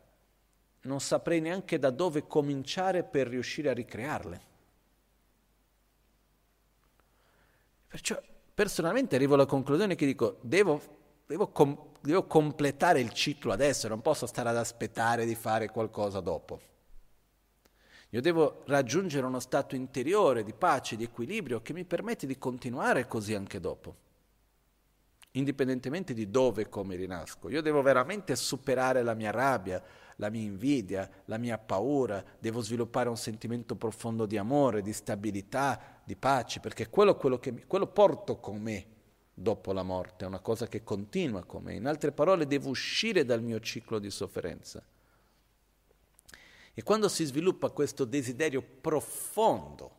non 0.81 0.99
saprei 0.99 1.41
neanche 1.41 1.77
da 1.77 1.91
dove 1.91 2.25
cominciare 2.25 3.03
per 3.03 3.27
riuscire 3.27 3.69
a 3.69 3.73
ricrearle. 3.73 4.49
Perciò 7.91 8.17
personalmente 8.53 9.17
arrivo 9.17 9.33
alla 9.33 9.45
conclusione 9.45 9.95
che 9.95 10.05
dico, 10.05 10.37
devo, 10.39 10.81
devo 11.25 11.49
com- 11.49 11.89
devo 11.99 12.25
completare 12.25 13.01
il 13.01 13.11
ciclo 13.11 13.51
adesso, 13.51 13.89
non 13.89 14.01
posso 14.01 14.25
stare 14.25 14.47
ad 14.47 14.55
aspettare 14.55 15.25
di 15.25 15.35
fare 15.35 15.69
qualcosa 15.69 16.21
dopo. 16.21 16.61
Io 18.11 18.21
devo 18.21 18.63
raggiungere 18.67 19.25
uno 19.25 19.41
stato 19.41 19.75
interiore 19.75 20.45
di 20.45 20.53
pace, 20.53 20.95
di 20.95 21.03
equilibrio 21.03 21.61
che 21.61 21.73
mi 21.73 21.83
permette 21.83 22.25
di 22.25 22.37
continuare 22.37 23.07
così 23.07 23.33
anche 23.33 23.59
dopo, 23.59 23.95
indipendentemente 25.31 26.13
di 26.13 26.29
dove 26.29 26.61
e 26.61 26.69
come 26.69 26.95
rinasco. 26.95 27.49
Io 27.49 27.61
devo 27.61 27.81
veramente 27.81 28.37
superare 28.37 29.03
la 29.03 29.15
mia 29.15 29.31
rabbia, 29.31 29.83
la 30.21 30.29
mia 30.29 30.43
invidia, 30.43 31.09
la 31.25 31.37
mia 31.37 31.57
paura, 31.57 32.23
devo 32.37 32.61
sviluppare 32.61 33.09
un 33.09 33.17
sentimento 33.17 33.75
profondo 33.75 34.27
di 34.27 34.37
amore, 34.37 34.83
di 34.83 34.93
stabilità, 34.93 35.99
di 36.03 36.15
pace, 36.15 36.59
perché 36.59 36.89
quello, 36.89 37.15
quello, 37.15 37.39
che, 37.39 37.65
quello 37.65 37.87
porto 37.87 38.37
con 38.37 38.61
me 38.61 38.85
dopo 39.33 39.73
la 39.73 39.81
morte, 39.81 40.23
è 40.23 40.27
una 40.27 40.39
cosa 40.39 40.67
che 40.67 40.83
continua 40.83 41.43
con 41.43 41.63
me. 41.63 41.73
In 41.73 41.87
altre 41.87 42.11
parole, 42.11 42.45
devo 42.45 42.69
uscire 42.69 43.25
dal 43.25 43.41
mio 43.41 43.59
ciclo 43.59 43.97
di 43.97 44.11
sofferenza. 44.11 44.83
E 46.73 46.83
quando 46.83 47.09
si 47.09 47.25
sviluppa 47.25 47.71
questo 47.71 48.05
desiderio 48.05 48.61
profondo, 48.61 49.97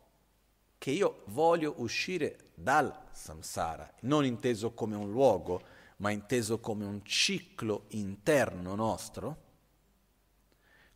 che 0.77 0.91
io 0.91 1.23
voglio 1.25 1.73
uscire 1.77 2.51
dal 2.53 3.07
samsara, 3.11 3.93
non 4.01 4.23
inteso 4.23 4.71
come 4.71 4.95
un 4.95 5.11
luogo, 5.11 5.61
ma 5.97 6.11
inteso 6.11 6.59
come 6.59 6.85
un 6.85 7.03
ciclo 7.03 7.85
interno 7.89 8.73
nostro, 8.75 9.51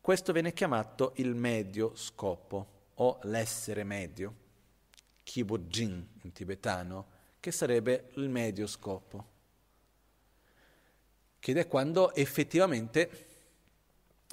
questo 0.07 0.31
viene 0.31 0.53
chiamato 0.53 1.11
il 1.17 1.35
medio 1.35 1.91
scopo 1.93 2.67
o 2.93 3.19
l'essere 3.23 3.83
medio, 3.83 4.33
Kibujin 5.21 6.07
in 6.21 6.31
tibetano, 6.31 7.07
che 7.41 7.51
sarebbe 7.51 8.11
il 8.13 8.29
medio 8.29 8.67
scopo, 8.67 9.25
che 11.37 11.51
è 11.51 11.67
quando 11.67 12.15
effettivamente 12.15 13.25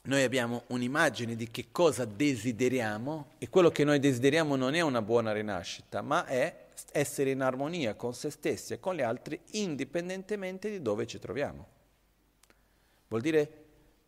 noi 0.04 0.22
abbiamo 0.22 0.62
un'immagine 0.68 1.34
di 1.34 1.50
che 1.50 1.72
cosa 1.72 2.04
desideriamo 2.04 3.30
e 3.38 3.48
quello 3.48 3.70
che 3.70 3.82
noi 3.82 3.98
desideriamo 3.98 4.54
non 4.54 4.76
è 4.76 4.80
una 4.80 5.02
buona 5.02 5.32
rinascita, 5.32 6.02
ma 6.02 6.24
è 6.24 6.66
essere 6.92 7.30
in 7.30 7.40
armonia 7.40 7.96
con 7.96 8.14
se 8.14 8.30
stessi 8.30 8.74
e 8.74 8.78
con 8.78 8.94
gli 8.94 9.02
altri 9.02 9.40
indipendentemente 9.54 10.70
di 10.70 10.80
dove 10.80 11.04
ci 11.08 11.18
troviamo. 11.18 11.66
Vuol 13.08 13.22
dire 13.22 13.64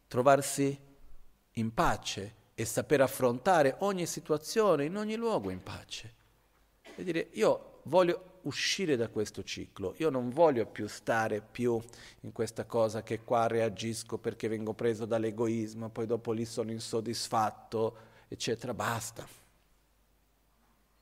trovarsi 0.07 0.86
in 1.59 1.73
pace 1.73 2.35
e 2.55 2.65
saper 2.65 3.03
affrontare 3.03 3.77
ogni 3.81 4.07
situazione 4.07 4.85
in 4.85 4.97
ogni 4.97 5.17
luogo 5.17 5.51
in 5.51 5.63
pace. 5.63 6.15
E 6.95 7.05
dire 7.05 7.29
io 7.33 7.81
voglio 7.85 8.41
uscire 8.43 8.97
da 8.97 9.09
questo 9.09 9.43
ciclo. 9.43 9.95
Io 9.99 10.11
non 10.11 10.31
voglio 10.31 10.67
più 10.67 10.87
stare 10.87 11.41
più 11.41 11.81
in 12.21 12.33
questa 12.33 12.65
cosa 12.65 13.03
che 13.03 13.21
qua 13.23 13.47
reagisco 13.47 14.19
perché 14.19 14.49
vengo 14.49 14.73
preso 14.73 15.05
dall'egoismo, 15.05 15.91
poi 15.91 16.07
dopo 16.07 16.33
lì 16.33 16.45
sono 16.45 16.71
insoddisfatto, 16.71 17.97
eccetera. 18.29 18.73
Basta. 18.73 19.27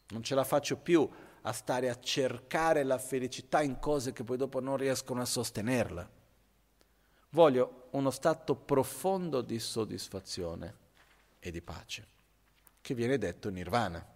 Non 0.09 0.23
ce 0.23 0.35
la 0.35 0.45
faccio 0.45 0.77
più 0.77 1.09
a 1.43 1.53
stare 1.53 1.89
a 1.89 1.99
cercare 1.99 2.83
la 2.85 2.99
felicità 2.99 3.63
in 3.63 3.79
cose 3.79 4.13
che 4.13 4.25
poi 4.25 4.37
dopo 4.37 4.61
non 4.61 4.77
riescono 4.77 5.21
a 5.21 5.27
sostenerla. 5.27 6.23
Voglio 7.35 7.89
uno 7.91 8.13
stato 8.13 8.55
profondo 8.55 9.43
di 9.43 9.59
soddisfazione 9.59 10.77
e 11.41 11.51
di 11.51 11.61
pace, 11.61 12.07
che 12.81 12.95
viene 12.95 13.19
detto 13.19 13.51
nirvana. 13.51 14.07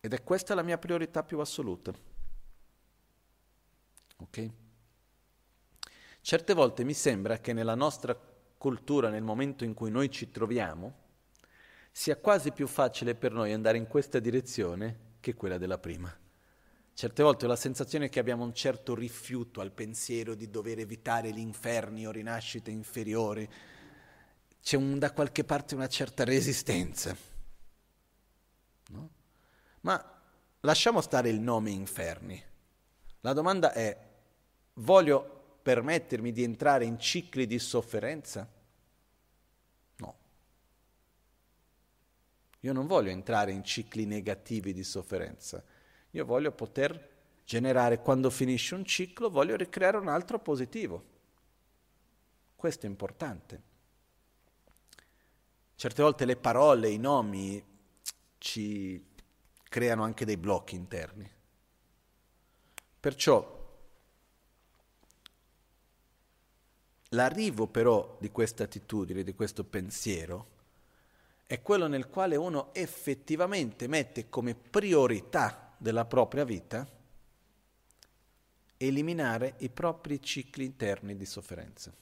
Ed 0.00 0.14
è 0.14 0.22
questa 0.24 0.54
la 0.54 0.62
mia 0.62 0.78
priorità 0.78 1.22
più 1.22 1.38
assoluta. 1.38 1.92
Ok? 4.16 4.50
Certe 6.22 6.54
volte 6.54 6.82
mi 6.82 6.94
sembra 6.94 7.38
che 7.40 7.52
nella 7.52 7.74
nostra 7.74 8.18
cultura, 8.56 9.10
nel 9.10 9.22
momento 9.22 9.64
in 9.64 9.74
cui 9.74 9.90
noi 9.90 10.10
ci 10.10 10.30
troviamo, 10.30 10.94
sia 11.92 12.16
quasi 12.16 12.52
più 12.52 12.66
facile 12.66 13.14
per 13.14 13.32
noi 13.32 13.52
andare 13.52 13.76
in 13.76 13.86
questa 13.86 14.18
direzione 14.18 15.16
che 15.20 15.34
quella 15.34 15.58
della 15.58 15.78
prima. 15.78 16.10
Certe 16.98 17.22
volte 17.22 17.44
ho 17.44 17.48
la 17.48 17.54
sensazione 17.54 18.08
che 18.08 18.18
abbiamo 18.18 18.42
un 18.42 18.52
certo 18.52 18.92
rifiuto 18.92 19.60
al 19.60 19.70
pensiero 19.70 20.34
di 20.34 20.50
dover 20.50 20.80
evitare 20.80 21.30
gli 21.30 21.38
inferni 21.38 22.08
o 22.08 22.10
rinascite 22.10 22.72
inferiori. 22.72 23.48
C'è 24.60 24.76
un, 24.76 24.98
da 24.98 25.12
qualche 25.12 25.44
parte 25.44 25.76
una 25.76 25.86
certa 25.86 26.24
resistenza. 26.24 27.16
No? 28.88 29.10
Ma 29.82 30.20
lasciamo 30.58 31.00
stare 31.00 31.28
il 31.28 31.38
nome 31.38 31.70
inferni. 31.70 32.42
La 33.20 33.32
domanda 33.32 33.72
è, 33.72 33.96
voglio 34.72 35.60
permettermi 35.62 36.32
di 36.32 36.42
entrare 36.42 36.84
in 36.84 36.98
cicli 36.98 37.46
di 37.46 37.60
sofferenza? 37.60 38.52
No. 39.98 40.18
Io 42.58 42.72
non 42.72 42.88
voglio 42.88 43.10
entrare 43.10 43.52
in 43.52 43.62
cicli 43.62 44.04
negativi 44.04 44.72
di 44.72 44.82
sofferenza. 44.82 45.64
Io 46.10 46.24
voglio 46.24 46.52
poter 46.52 47.16
generare, 47.44 48.00
quando 48.00 48.30
finisce 48.30 48.74
un 48.74 48.84
ciclo, 48.84 49.30
voglio 49.30 49.56
ricreare 49.56 49.96
un 49.96 50.08
altro 50.08 50.38
positivo. 50.38 51.16
Questo 52.56 52.86
è 52.86 52.88
importante. 52.88 53.62
Certe 55.74 56.02
volte 56.02 56.24
le 56.24 56.36
parole, 56.36 56.90
i 56.90 56.98
nomi 56.98 57.64
ci 58.38 59.06
creano 59.62 60.02
anche 60.02 60.24
dei 60.24 60.36
blocchi 60.36 60.74
interni. 60.74 61.30
Perciò 63.00 63.56
l'arrivo 67.10 67.66
però 67.68 68.16
di 68.20 68.30
questa 68.30 68.64
attitudine, 68.64 69.22
di 69.22 69.34
questo 69.34 69.64
pensiero, 69.64 70.56
è 71.46 71.62
quello 71.62 71.86
nel 71.86 72.08
quale 72.08 72.36
uno 72.36 72.74
effettivamente 72.74 73.86
mette 73.86 74.28
come 74.28 74.54
priorità 74.54 75.67
della 75.78 76.04
propria 76.04 76.44
vita 76.44 76.86
eliminare 78.76 79.54
i 79.58 79.70
propri 79.70 80.20
cicli 80.22 80.64
interni 80.64 81.16
di 81.16 81.24
sofferenza. 81.24 81.92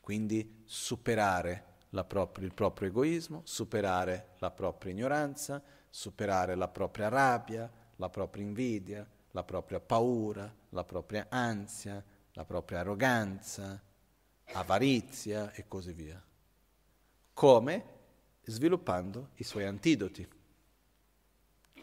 Quindi 0.00 0.62
superare 0.64 1.74
propria, 2.04 2.46
il 2.46 2.52
proprio 2.52 2.88
egoismo, 2.88 3.42
superare 3.44 4.34
la 4.38 4.50
propria 4.50 4.92
ignoranza, 4.92 5.62
superare 5.88 6.54
la 6.54 6.68
propria 6.68 7.08
rabbia, 7.08 7.70
la 7.96 8.08
propria 8.08 8.44
invidia, 8.44 9.08
la 9.30 9.42
propria 9.42 9.80
paura, 9.80 10.52
la 10.70 10.84
propria 10.84 11.26
ansia, 11.28 12.02
la 12.32 12.44
propria 12.44 12.80
arroganza, 12.80 13.82
avarizia 14.52 15.52
e 15.52 15.66
così 15.66 15.92
via. 15.92 16.22
Come? 17.32 17.94
Sviluppando 18.42 19.30
i 19.36 19.44
suoi 19.44 19.64
antidoti. 19.64 20.35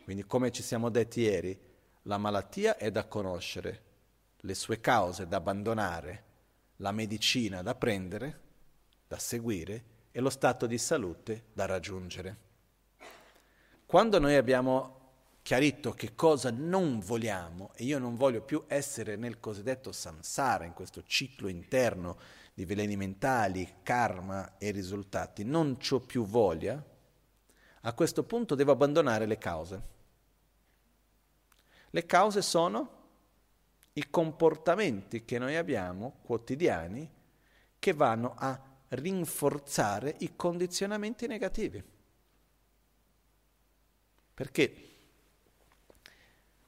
Quindi 0.03 0.25
come 0.25 0.51
ci 0.51 0.61
siamo 0.61 0.89
detti 0.89 1.21
ieri, 1.21 1.57
la 2.03 2.17
malattia 2.17 2.75
è 2.75 2.91
da 2.91 3.05
conoscere, 3.05 3.81
le 4.37 4.53
sue 4.53 4.81
cause 4.81 5.27
da 5.27 5.37
abbandonare, 5.37 6.23
la 6.77 6.91
medicina 6.91 7.61
da 7.61 7.73
prendere, 7.75 8.39
da 9.07 9.17
seguire 9.17 9.83
e 10.11 10.19
lo 10.19 10.29
stato 10.29 10.67
di 10.67 10.77
salute 10.77 11.45
da 11.53 11.65
raggiungere. 11.65 12.37
Quando 13.85 14.19
noi 14.19 14.35
abbiamo 14.35 14.99
chiarito 15.41 15.91
che 15.91 16.15
cosa 16.15 16.51
non 16.51 16.99
vogliamo 16.99 17.71
e 17.75 17.85
io 17.85 17.99
non 17.99 18.17
voglio 18.17 18.41
più 18.41 18.63
essere 18.67 19.15
nel 19.15 19.39
cosiddetto 19.39 19.91
samsara, 19.91 20.65
in 20.65 20.73
questo 20.73 21.03
ciclo 21.05 21.47
interno 21.47 22.17
di 22.53 22.65
veleni 22.65 22.97
mentali, 22.97 23.75
karma 23.83 24.57
e 24.57 24.71
risultati, 24.71 25.43
non 25.45 25.77
ho 25.89 25.99
più 26.01 26.25
voglia, 26.25 26.83
a 27.85 27.93
questo 27.93 28.23
punto 28.23 28.55
devo 28.55 28.71
abbandonare 28.71 29.25
le 29.25 29.37
cause. 29.37 29.81
Le 31.89 32.05
cause 32.05 32.41
sono 32.41 33.01
i 33.93 34.09
comportamenti 34.09 35.25
che 35.25 35.37
noi 35.37 35.55
abbiamo 35.55 36.19
quotidiani 36.23 37.09
che 37.77 37.93
vanno 37.93 38.33
a 38.37 38.59
rinforzare 38.89 40.15
i 40.19 40.35
condizionamenti 40.35 41.27
negativi. 41.27 41.83
Perché 44.33 44.89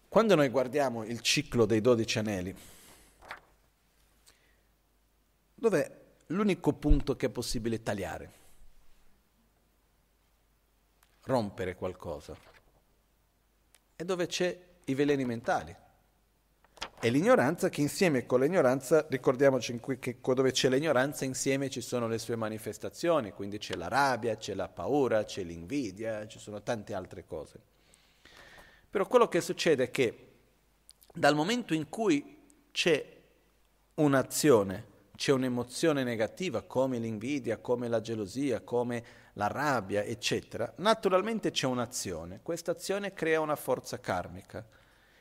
quando 0.08 0.36
noi 0.36 0.50
guardiamo 0.50 1.04
il 1.04 1.22
ciclo 1.22 1.66
dei 1.66 1.82
dodici 1.82 2.20
anelli, 2.20 2.56
dov'è 5.56 6.04
l'unico 6.28 6.74
punto 6.74 7.16
che 7.16 7.28
è 7.28 7.30
possibile 7.30 7.82
tagliare? 7.82 8.44
Rompere 11.26 11.76
qualcosa. 11.76 12.36
E 13.96 14.06
dove 14.06 14.28
c'è 14.28 14.58
i 14.86 14.94
veleni 14.94 15.26
mentali. 15.26 15.76
E 17.00 17.10
l'ignoranza 17.10 17.70
che 17.70 17.82
insieme 17.82 18.26
con 18.26 18.40
l'ignoranza, 18.40 19.06
ricordiamoci 19.10 19.80
che 20.00 20.18
dove 20.22 20.52
c'è 20.52 20.70
l'ignoranza 20.70 21.24
insieme 21.26 21.70
ci 21.70 21.82
sono 21.82 22.08
le 22.08 22.18
sue 22.18 22.36
manifestazioni, 22.36 23.32
quindi 23.32 23.58
c'è 23.58 23.76
la 23.76 23.88
rabbia, 23.88 24.38
c'è 24.38 24.54
la 24.54 24.68
paura, 24.68 25.24
c'è 25.24 25.44
l'invidia, 25.44 26.26
ci 26.28 26.40
sono 26.40 26.62
tante 26.64 26.94
altre 26.94 27.26
cose. 27.26 27.60
Però 28.90 29.06
quello 29.08 29.28
che 29.28 29.42
succede 29.42 29.84
è 29.86 29.92
che 29.92 30.32
dal 31.14 31.36
momento 31.36 31.74
in 31.74 31.90
cui 31.90 32.44
c'è 32.72 33.22
un'azione, 33.96 34.86
c'è 35.16 35.32
un'emozione 35.32 36.04
negativa 36.04 36.62
come 36.62 36.98
l'invidia, 36.98 37.58
come 37.58 37.88
la 37.88 38.02
gelosia, 38.02 38.62
come 38.62 39.04
la 39.34 39.48
rabbia, 39.48 40.04
eccetera, 40.04 40.72
naturalmente 40.78 41.52
c'è 41.52 41.68
un'azione. 41.68 42.40
Questa 42.42 42.72
azione 42.72 43.14
crea 43.14 43.40
una 43.40 43.56
forza 43.56 44.00
karmica 44.00 44.66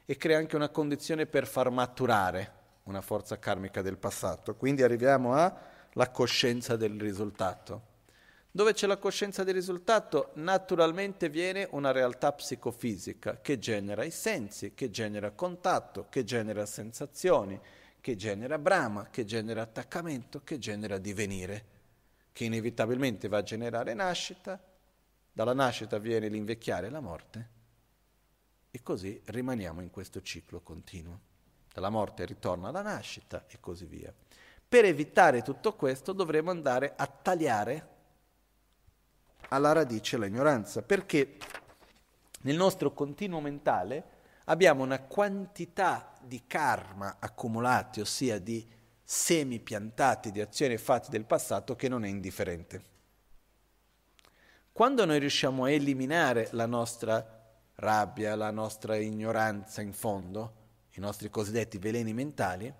e 0.05 0.17
crea 0.17 0.39
anche 0.39 0.57
una 0.57 0.69
condizione 0.69 1.27
per 1.27 1.47
far 1.47 1.71
maturare 1.71 2.63
una 2.85 3.01
forza 3.01 3.39
karmica 3.39 3.83
del 3.83 3.97
passato. 3.97 4.55
Quindi 4.57 4.83
arriviamo 4.83 5.35
alla 5.35 6.11
coscienza 6.11 6.77
del 6.77 7.01
risultato. 7.01 7.93
Dove 8.51 8.73
c'è 8.73 8.87
la 8.87 8.99
coscienza 8.99 9.43
del 9.43 9.55
risultato, 9.55 10.31
naturalmente 10.35 11.29
viene 11.29 11.67
una 11.73 11.91
realtà 11.91 12.33
psicofisica 12.33 13.41
che 13.41 13.59
genera 13.59 14.05
i 14.05 14.13
sensi, 14.13 14.75
che 14.75 14.91
genera 14.91 15.33
contatto, 15.33 16.07
che 16.09 16.23
genera 16.23 16.65
sensazioni, 16.65 17.59
che 18.05 18.17
genera 18.17 18.59
brama, 18.59 19.09
che 19.09 19.25
genera 19.25 19.63
attaccamento, 19.63 20.43
che 20.45 20.59
genera 20.59 20.99
divenire, 20.99 21.65
che 22.33 22.45
inevitabilmente 22.45 23.29
va 23.29 23.39
a 23.39 23.43
generare 23.43 23.95
nascita, 23.95 24.63
dalla 25.33 25.55
nascita 25.55 25.97
viene 25.97 26.29
l'invecchiare 26.29 26.89
e 26.89 26.91
la 26.91 27.01
morte, 27.01 27.49
e 28.71 28.83
così 28.83 29.19
rimaniamo 29.25 29.81
in 29.81 29.89
questo 29.89 30.21
ciclo 30.21 30.61
continuo. 30.61 31.19
Dalla 31.73 31.89
morte 31.89 32.27
ritorna 32.27 32.71
la 32.71 32.83
nascita 32.83 33.47
e 33.49 33.59
così 33.59 33.87
via. 33.87 34.13
Per 34.69 34.85
evitare 34.85 35.41
tutto 35.41 35.73
questo 35.75 36.13
dovremo 36.13 36.51
andare 36.51 36.93
a 36.95 37.07
tagliare 37.07 37.89
alla 39.49 39.73
radice 39.73 40.19
l'ignoranza, 40.19 40.83
perché 40.83 41.39
nel 42.43 42.57
nostro 42.57 42.93
continuo 42.93 43.41
mentale 43.41 44.14
abbiamo 44.45 44.83
una 44.83 45.01
quantità 45.01 46.13
di 46.23 46.43
karma 46.47 47.17
accumulati, 47.19 48.01
ossia 48.01 48.39
di 48.39 48.67
semi 49.03 49.61
piantati, 49.61 50.31
di 50.31 50.41
azioni 50.41 50.77
fatte 50.77 51.11
del 51.11 51.25
passato 51.25 51.77
che 51.77 51.89
non 51.89 52.05
è 52.05 52.09
indifferente. 52.09 52.93
Quando 54.73 55.05
noi 55.05 55.19
riusciamo 55.19 55.65
a 55.65 55.71
eliminare 55.71 56.49
la 56.53 56.67
nostra 56.67 57.43
rabbia, 57.77 58.35
la 58.35 58.51
nostra 58.51 58.97
ignoranza 58.97 59.83
in 59.83 59.93
fondo, 59.93 60.63
i 60.95 61.01
nostri 61.01 61.31
cosiddetti 61.31 61.79
veleni 61.79 62.13
mentali, 62.13 62.73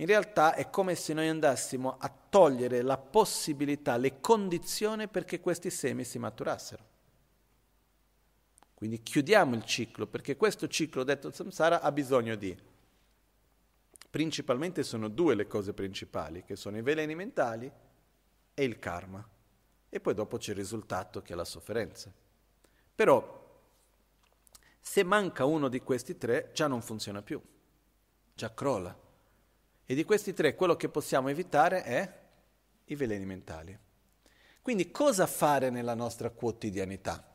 in 0.00 0.06
realtà 0.06 0.54
è 0.54 0.70
come 0.70 0.94
se 0.94 1.12
noi 1.12 1.28
andassimo 1.28 1.96
a 1.98 2.10
togliere 2.28 2.82
la 2.82 2.96
possibilità, 2.96 3.96
le 3.96 4.20
condizioni 4.20 5.08
perché 5.08 5.40
questi 5.40 5.68
semi 5.68 6.04
si 6.04 6.18
maturassero. 6.18 6.89
Quindi 8.80 9.02
chiudiamo 9.02 9.54
il 9.56 9.64
ciclo, 9.66 10.06
perché 10.06 10.38
questo 10.38 10.66
ciclo 10.66 11.04
detto 11.04 11.30
samsara 11.30 11.82
ha 11.82 11.92
bisogno 11.92 12.34
di, 12.34 12.56
principalmente 14.08 14.82
sono 14.82 15.08
due 15.08 15.34
le 15.34 15.46
cose 15.46 15.74
principali, 15.74 16.44
che 16.44 16.56
sono 16.56 16.78
i 16.78 16.80
veleni 16.80 17.14
mentali 17.14 17.70
e 18.54 18.64
il 18.64 18.78
karma. 18.78 19.22
E 19.86 20.00
poi 20.00 20.14
dopo 20.14 20.38
c'è 20.38 20.52
il 20.52 20.56
risultato 20.56 21.20
che 21.20 21.34
è 21.34 21.36
la 21.36 21.44
sofferenza. 21.44 22.10
Però, 22.94 23.60
se 24.80 25.02
manca 25.02 25.44
uno 25.44 25.68
di 25.68 25.80
questi 25.80 26.16
tre, 26.16 26.48
già 26.54 26.66
non 26.66 26.80
funziona 26.80 27.20
più, 27.20 27.38
già 28.32 28.54
crolla. 28.54 28.98
E 29.84 29.94
di 29.94 30.04
questi 30.04 30.32
tre 30.32 30.54
quello 30.54 30.76
che 30.76 30.88
possiamo 30.88 31.28
evitare 31.28 31.82
è 31.82 32.20
i 32.86 32.94
veleni 32.94 33.26
mentali. 33.26 33.78
Quindi 34.62 34.90
cosa 34.90 35.26
fare 35.26 35.68
nella 35.68 35.92
nostra 35.92 36.30
quotidianità? 36.30 37.29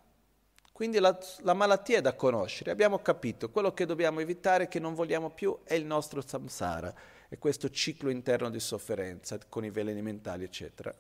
Quindi 0.76 1.00
la, 1.00 1.18
la, 1.44 1.54
malattia 1.54 2.00
è 2.00 2.02
da 2.02 2.16
conoscere, 2.16 2.70
abbiamo 2.70 3.00
capito, 3.00 3.50
quello 3.50 3.74
che 3.74 3.86
dobbiamo 3.86 4.20
evitare, 4.20 4.68
che 4.68 4.78
non 4.78 4.94
vogliamo 4.94 5.30
più, 5.30 5.58
è 5.64 5.74
il 5.74 5.86
nostro 5.86 6.20
samsara, 6.20 6.94
è 7.30 7.38
questo 7.38 7.70
ciclo 7.70 8.10
interno 8.10 8.50
di 8.50 8.60
sofferenza 8.60 9.40
con 9.48 9.64
i 9.64 9.70
veleni 9.70 10.02
mentali, 10.02 10.44
eccetera. 10.44 10.94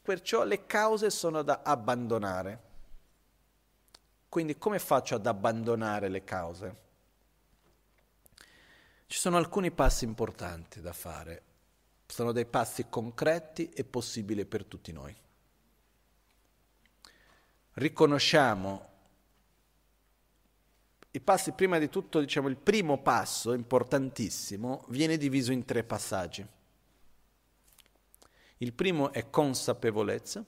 Perciò 0.00 0.44
le 0.44 0.64
cause 0.64 1.10
sono 1.10 1.42
da 1.42 1.60
abbandonare. 1.62 2.60
Quindi 4.30 4.56
come 4.56 4.78
faccio 4.78 5.16
ad 5.16 5.26
abbandonare 5.26 6.08
le 6.08 6.24
cause? 6.24 6.76
Ci 9.04 9.18
sono 9.18 9.36
alcuni 9.36 9.70
passi 9.72 10.06
importanti 10.06 10.80
da 10.80 10.94
fare, 10.94 11.42
sono 12.06 12.32
dei 12.32 12.46
passi 12.46 12.86
concreti 12.88 13.68
e 13.68 13.84
possibili 13.84 14.46
per 14.46 14.64
tutti 14.64 14.90
noi. 14.90 15.14
Riconosciamo 17.74 18.88
i 21.14 21.20
passi, 21.20 21.52
prima 21.52 21.78
di 21.78 21.90
tutto, 21.90 22.20
diciamo, 22.20 22.48
il 22.48 22.56
primo 22.56 22.98
passo 23.02 23.52
importantissimo 23.52 24.84
viene 24.88 25.18
diviso 25.18 25.52
in 25.52 25.66
tre 25.66 25.84
passaggi. 25.84 26.46
Il 28.58 28.72
primo 28.72 29.12
è 29.12 29.28
consapevolezza, 29.28 30.42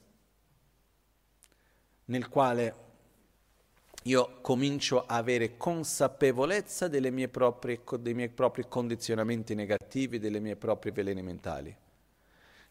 nel 2.06 2.28
quale 2.28 2.82
io 4.04 4.38
comincio 4.40 5.04
a 5.04 5.16
avere 5.16 5.58
consapevolezza 5.58 6.88
proprie, 7.28 7.82
dei 7.98 8.14
miei 8.14 8.28
propri 8.30 8.66
condizionamenti 8.66 9.54
negativi, 9.54 10.18
delle 10.18 10.40
mie 10.40 10.56
proprie 10.56 10.92
veleni 10.92 11.22
mentali. 11.22 11.76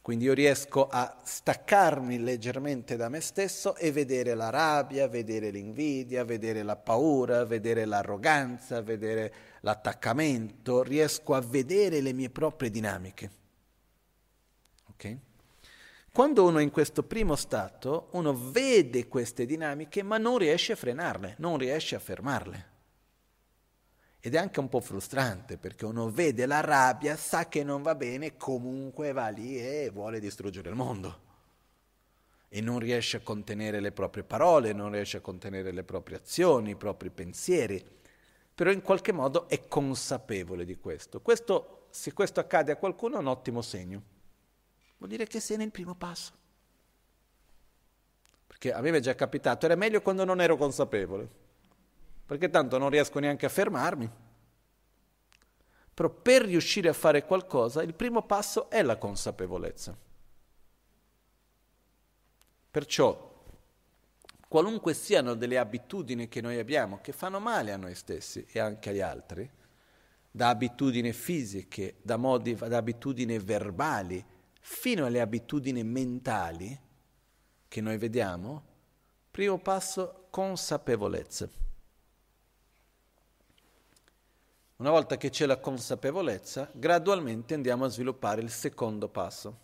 Quindi 0.04 0.26
io 0.26 0.34
riesco 0.34 0.90
a 0.90 1.22
staccarmi 1.24 2.20
leggermente 2.20 2.98
da 2.98 3.08
me 3.08 3.22
stesso 3.22 3.74
e 3.78 3.90
vedere 3.94 4.34
la 4.34 4.50
rabbia, 4.50 5.08
vedere 5.08 5.50
l'invidia, 5.50 6.26
vedere 6.26 6.62
la 6.62 6.76
paura, 6.76 7.46
vedere 7.46 7.86
l'arroganza, 7.86 8.82
vedere 8.82 9.34
l'attaccamento, 9.62 10.84
riesco 10.84 11.36
a 11.36 11.40
vedere 11.40 12.02
le 12.02 12.12
mie 12.12 12.30
proprie 12.30 12.70
dinamiche. 12.70 13.32
Okay? 14.90 15.18
Quando 16.12 16.44
uno 16.44 16.58
è 16.58 16.64
in 16.64 16.72
questo 16.72 17.04
primo 17.04 17.38
stato, 17.38 18.10
uno 18.12 18.34
vede 18.34 19.08
queste 19.08 19.46
dinamiche 19.46 20.04
ma 20.04 20.18
non 20.18 20.38
riesce 20.38 20.74
a 20.74 20.76
frenarle, 20.76 21.36
non 21.38 21.58
riesce 21.58 21.96
a 21.96 22.00
fermarle. 22.00 22.72
Ed 24.26 24.36
è 24.36 24.38
anche 24.38 24.62
un 24.62 24.70
po' 24.70 24.80
frustrante 24.80 25.58
perché 25.58 25.84
uno 25.84 26.10
vede 26.10 26.45
la 26.45 26.62
rabbia, 26.62 27.18
sa 27.18 27.50
che 27.50 27.62
non 27.62 27.82
va 27.82 27.94
bene, 27.94 28.38
comunque 28.38 29.12
va 29.12 29.28
lì 29.28 29.58
e 29.58 29.90
vuole 29.91 30.22
distruggere 30.22 30.70
il 30.70 30.76
mondo. 30.76 31.20
E 32.48 32.62
non 32.62 32.80
riesce 32.80 33.18
a 33.18 33.20
contenere 33.20 33.82
le 33.82 33.91
proprie 33.91 34.24
parole, 34.24 34.72
non 34.72 34.94
riesce 34.94 35.18
a 35.18 35.20
contenere 35.20 35.74
le 35.74 35.84
proprie 35.84 36.16
azioni, 36.16 36.70
i 36.70 36.78
propri 36.78 37.10
pensieri. 37.10 37.86
Però 38.56 38.72
in 38.72 38.82
qualche 38.82 39.12
modo 39.12 39.50
è 39.50 39.68
consapevole 39.68 40.64
di 40.64 40.78
questo. 40.78 41.20
questo 41.20 41.88
se 41.90 42.14
questo 42.14 42.40
accade 42.40 42.72
a 42.72 42.78
qualcuno 42.78 43.18
è 43.18 43.20
un 43.20 43.28
ottimo 43.28 43.62
segno 43.62 44.04
Vuol 45.00 45.10
dire 45.10 45.28
che 45.28 45.41
sei 45.41 45.58
nel 45.58 45.70
primo 45.70 45.95
passo. 45.95 46.32
Perché 48.48 48.72
a 48.72 48.80
me 48.80 48.91
è 48.91 49.02
già 49.02 49.16
capitato, 49.16 49.66
era 49.66 49.76
meglio 49.76 50.02
quando 50.02 50.24
non 50.24 50.40
ero 50.40 50.56
consapevole, 50.56 51.30
perché 52.26 52.50
tanto 52.50 52.78
non 52.78 52.90
riesco 52.90 53.20
neanche 53.20 53.45
a 53.45 53.50
fermarmi. 53.50 54.10
Però 55.94 56.10
per 56.10 56.44
riuscire 56.44 56.90
a 56.90 56.94
fare 56.94 57.26
qualcosa, 57.26 57.84
il 57.84 57.94
primo 57.94 58.24
passo 58.24 58.70
è 58.70 58.82
la 58.82 58.98
consapevolezza. 58.98 59.95
Perciò, 62.72 63.32
qualunque 64.48 64.95
siano 64.95 65.36
delle 65.36 65.60
abitudini 65.60 66.28
che 66.28 66.41
noi 66.41 66.58
abbiamo, 66.58 67.00
che 67.02 67.12
fanno 67.12 67.40
male 67.40 67.72
a 67.72 67.78
noi 67.78 67.94
stessi 67.94 68.45
e 68.52 68.60
anche 68.60 68.90
agli 68.90 69.02
altri, 69.02 69.48
da 70.32 70.50
abitudini 70.50 71.14
fisiche, 71.14 71.98
da, 72.02 72.18
modi, 72.18 72.56
da 72.56 72.78
abitudini 72.78 73.38
verbali, 73.38 74.26
fino 74.60 75.06
alle 75.06 75.22
abitudini 75.22 75.84
mentali 75.84 76.80
che 77.68 77.82
noi 77.82 77.98
vediamo, 77.98 78.64
primo 79.30 79.60
passo 79.60 80.28
consapevolezza. 80.32 81.48
Una 84.84 84.91
volta 84.91 85.15
che 85.15 85.30
c'è 85.30 85.45
la 85.45 85.61
consapevolezza, 85.61 86.69
gradualmente 86.73 87.53
andiamo 87.53 87.85
a 87.85 87.88
sviluppare 87.88 88.41
il 88.41 88.49
secondo 88.49 89.07
passo. 89.07 89.60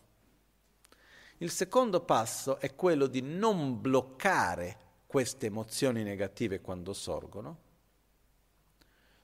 Il 1.40 1.52
secondo 1.52 2.00
passo 2.00 2.58
è 2.58 2.74
quello 2.74 3.06
di 3.06 3.22
non 3.22 3.82
bloccare 3.82 4.78
queste 5.06 5.48
emozioni 5.48 6.04
negative 6.04 6.62
quando 6.62 6.94
sorgono, 6.94 7.58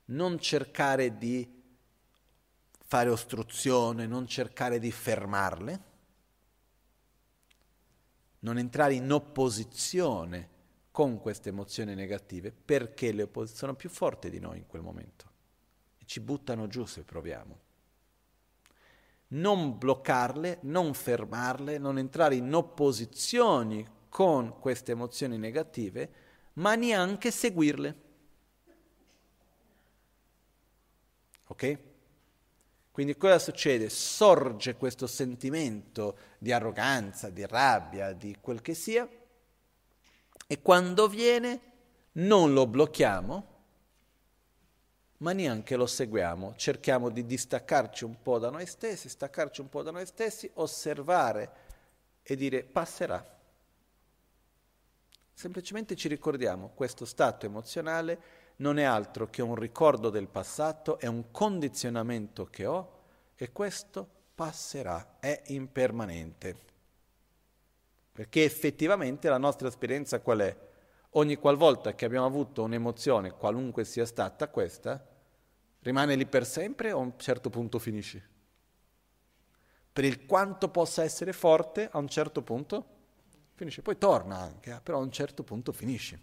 non 0.07 0.38
cercare 0.38 1.17
di 1.17 1.63
fare 2.84 3.09
ostruzione, 3.09 4.05
non 4.05 4.27
cercare 4.27 4.80
di 4.80 4.91
fermarle, 4.91 5.84
non 8.39 8.57
entrare 8.57 8.95
in 8.95 9.09
opposizione 9.09 10.49
con 10.91 11.22
queste 11.22 11.47
emozioni 11.47 11.95
negative 11.95 12.51
perché 12.51 13.13
le 13.13 13.23
opposizioni 13.23 13.59
sono 13.59 13.76
più 13.76 13.89
forti 13.89 14.30
di 14.30 14.39
noi 14.39 14.57
in 14.57 14.67
quel 14.67 14.81
momento 14.81 15.35
ci 16.06 16.19
buttano 16.19 16.68
giù 16.68 16.86
se 16.86 17.03
proviamo. 17.03 17.60
Non 19.27 19.77
bloccarle, 19.77 20.60
non 20.61 20.94
fermarle, 20.94 21.77
non 21.77 21.98
entrare 21.98 22.36
in 22.36 22.53
opposizioni 22.53 23.86
con 24.07 24.60
queste 24.60 24.94
emozioni 24.94 25.38
negative, 25.38 26.10
ma 26.53 26.76
neanche 26.76 27.32
seguirle. 27.32 28.03
Ok? 31.48 31.80
Quindi 32.91 33.18
cosa 33.18 33.40
succede? 33.40 33.90
Sorge 33.90 34.77
questo 34.77 35.06
sentimento 35.06 36.18
di 36.38 36.53
arroganza, 36.53 37.30
di 37.30 37.45
rabbia, 37.45 38.14
di 38.14 38.38
quel 38.40 38.61
che 38.61 38.73
sia, 38.73 39.06
e 40.48 40.61
quando 40.61 41.07
viene 41.07 41.73
non 42.14 42.53
lo 42.53 42.68
blocchiamo, 42.68 43.55
ma 45.18 45.32
neanche 45.32 45.76
lo 45.76 45.86
seguiamo. 45.86 46.56
Cerchiamo 46.56 47.10
di 47.10 47.26
distaccarci 47.26 48.04
un 48.04 48.22
po' 48.22 48.40
da 48.40 48.50
noi 48.50 48.66
stessi, 48.66 49.10
staccarci 49.10 49.62
un 49.62 49.70
po' 49.70 49.82
da 49.82 49.92
noi 49.92 50.06
stessi, 50.06 50.50
osservare 50.56 51.52
e 52.22 52.36
dire 52.36 52.64
passerà. 52.64 53.34
Semplicemente 55.34 55.96
ci 55.96 56.08
ricordiamo 56.08 56.72
questo 56.74 57.06
stato 57.06 57.46
emozionale 57.46 58.44
non 58.58 58.78
è 58.78 58.84
altro 58.84 59.28
che 59.28 59.42
un 59.42 59.56
ricordo 59.56 60.10
del 60.10 60.28
passato, 60.28 60.98
è 60.98 61.08
un 61.08 61.32
condizionamento 61.32 62.46
che 62.46 62.66
ho 62.66 63.04
e 63.36 63.52
questo 63.52 64.08
passerà, 64.34 65.18
è 65.20 65.42
impermanente. 65.48 66.64
Perché 68.14 68.46
effettivamente 68.46 69.28
la 69.28 69.38
nostra 69.38 69.68
esperienza 69.68 70.22
qual 70.22 70.40
è? 70.40 70.65
Ogni 71.18 71.38
qualvolta 71.38 71.96
che 71.96 72.04
abbiamo 72.04 72.26
avuto 72.26 72.64
un'emozione, 72.64 73.32
qualunque 73.32 73.86
sia 73.86 74.06
stata 74.06 74.50
questa, 74.50 75.02
rimane 75.80 76.16
lì 76.16 76.26
per 76.26 76.46
sempre 76.46 76.92
o 76.92 76.98
a 76.98 77.02
un 77.02 77.18
certo 77.18 77.50
punto 77.50 77.80
finisce? 77.80 78.30
Per 79.94 80.04
il 80.04 80.26
quanto 80.26 80.68
possa 80.68 81.04
essere 81.04 81.32
forte, 81.32 81.88
a 81.90 82.00
un 82.00 82.10
certo 82.10 82.42
punto 82.42 82.86
finisce. 83.54 83.82
Poi 83.82 83.98
torna 83.98 84.40
anche, 84.40 84.72
eh, 84.72 84.82
però 84.82 84.98
a 84.98 85.02
un 85.02 85.12
certo 85.12 85.44
punto 85.44 85.72
finisce. 85.72 86.20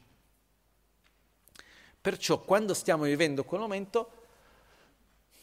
Perciò 1.98 2.42
quando 2.42 2.74
stiamo 2.74 3.04
vivendo 3.04 3.44
quel 3.44 3.60
momento, 3.60 4.10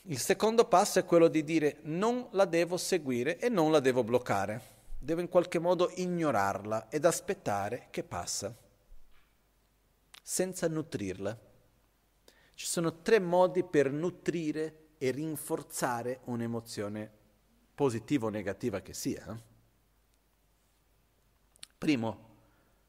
il 0.04 0.20
secondo 0.20 0.66
passo 0.66 1.00
è 1.00 1.06
quello 1.06 1.28
di 1.28 1.44
dire 1.44 1.78
non 1.84 2.28
la 2.32 2.46
devo 2.46 2.78
seguire 2.78 3.40
e 3.40 3.50
non 3.50 3.72
la 3.72 3.80
devo 3.80 4.04
bloccare, 4.04 4.62
devo 5.00 5.22
in 5.22 5.28
qualche 5.28 5.58
modo 5.58 5.92
ignorarla 5.96 6.90
ed 6.90 7.04
aspettare 7.04 7.88
che 7.90 8.04
passa, 8.04 8.56
senza 10.30 10.68
nutrirla. 10.68 11.36
Ci 12.54 12.66
sono 12.68 13.02
tre 13.02 13.20
modi 13.20 13.64
per 13.64 13.92
nutrire 13.92 14.90
e 15.00 15.10
rinforzare 15.10 16.20
un'emozione 16.26 17.12
positiva 17.74 18.28
o 18.28 18.30
negativa 18.30 18.80
che 18.82 18.94
sia. 18.94 19.36
Primo, 21.80 22.28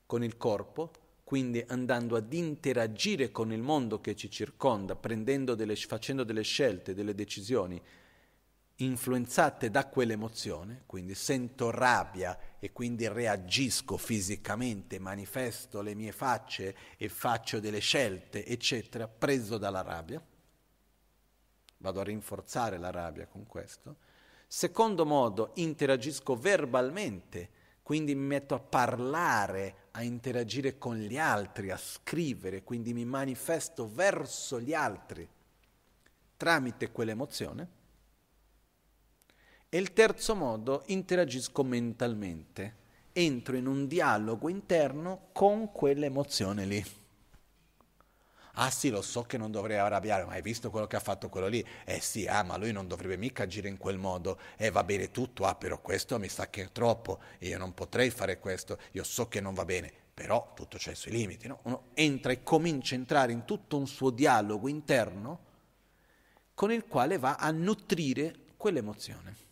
con 0.05 0.23
il 0.23 0.37
corpo, 0.37 0.91
quindi 1.25 1.65
andando 1.67 2.15
ad 2.15 2.31
interagire 2.35 3.31
con 3.31 3.53
il 3.55 3.63
mondo 3.63 4.03
che 4.03 4.15
ci 4.15 4.31
circonda, 4.31 4.95
delle, 5.55 5.77
facendo 5.77 6.25
delle 6.25 6.43
scelte, 6.43 6.93
delle 6.93 7.15
decisioni 7.15 7.81
influenzate 8.85 9.71
da 9.71 9.87
quell'emozione, 9.87 10.83
quindi 10.87 11.15
sento 11.15 11.71
rabbia 11.71 12.39
e 12.59 12.73
quindi 12.73 13.09
reagisco 13.09 13.97
fisicamente, 13.97 14.99
manifesto 14.99 15.81
le 15.81 15.95
mie 15.95 16.13
facce 16.13 16.75
e 16.97 17.09
faccio 17.09 17.61
delle 17.61 17.81
scelte, 17.81 18.45
eccetera, 18.45 19.09
preso 19.09 19.59
dalla 19.59 19.83
rabbia. 19.83 20.23
Vado 21.79 22.01
a 22.01 22.05
rinforzare 22.05 22.79
la 22.79 22.91
rabbia 22.91 23.27
con 23.27 23.47
questo. 23.47 23.97
Secondo 24.47 25.07
modo, 25.07 25.53
interagisco 25.55 26.37
verbalmente 26.37 27.59
quindi 27.91 28.15
mi 28.15 28.25
metto 28.25 28.55
a 28.55 28.61
parlare, 28.61 29.89
a 29.91 30.05
interagire 30.05 30.79
con 30.79 30.97
gli 30.97 31.19
altri, 31.19 31.73
a 31.73 31.77
scrivere, 31.77 32.63
quindi 32.63 32.93
mi 32.93 33.05
manifesto 33.05 33.91
verso 33.93 34.61
gli 34.61 34.73
altri 34.73 35.29
tramite 36.37 36.93
quell'emozione. 36.93 37.69
E 39.73 39.79
il 39.79 39.93
terzo 39.93 40.35
modo, 40.35 40.83
interagisco 40.87 41.63
mentalmente, 41.63 42.75
entro 43.13 43.55
in 43.55 43.69
un 43.69 43.87
dialogo 43.87 44.49
interno 44.49 45.29
con 45.31 45.71
quell'emozione 45.71 46.65
lì. 46.65 46.85
Ah 48.55 48.69
sì, 48.69 48.91
lo 48.91 49.01
so 49.01 49.23
che 49.23 49.39
non 49.39 49.53
dovrei 49.53 49.79
arrabbiare, 49.79 50.25
ma 50.25 50.33
hai 50.33 50.43
visto 50.43 50.71
quello 50.71 50.89
che 50.89 50.97
ha 50.97 51.01
fatto 51.01 51.29
quello 51.29 51.47
lì? 51.47 51.65
Eh 51.85 52.01
sì, 52.01 52.27
ah, 52.27 52.43
ma 52.43 52.57
lui 52.57 52.73
non 52.73 52.89
dovrebbe 52.89 53.17
mica 53.17 53.45
agire 53.45 53.69
in 53.69 53.79
quel 53.79 53.97
modo. 53.97 54.41
Eh 54.57 54.73
va 54.73 54.83
bene 54.83 55.13
tutto, 55.13 55.45
ah, 55.45 55.55
però 55.55 55.81
questo 55.81 56.19
mi 56.19 56.29
sa 56.29 56.51
che 56.51 56.63
è 56.63 56.73
troppo, 56.73 57.21
io 57.39 57.57
non 57.57 57.73
potrei 57.73 58.11
fare 58.11 58.41
questo, 58.41 58.77
io 58.91 59.05
so 59.05 59.29
che 59.29 59.41
non 59.41 59.55
va 59.55 59.65
bene, 59.65 59.93
però 60.13 60.51
tutto 60.53 60.79
c'è 60.79 60.91
i 60.91 60.97
suoi 60.97 61.13
limiti, 61.13 61.47
no? 61.47 61.61
Uno 61.63 61.91
entra 61.95 62.33
e 62.33 62.43
comincia 62.43 62.97
a 62.97 62.99
entrare 62.99 63.31
in 63.31 63.45
tutto 63.45 63.77
un 63.77 63.87
suo 63.87 64.11
dialogo 64.11 64.67
interno 64.67 65.39
con 66.55 66.73
il 66.73 66.89
quale 66.89 67.19
va 67.19 67.37
a 67.37 67.53
nutrire 67.53 68.35
quell'emozione. 68.57 69.49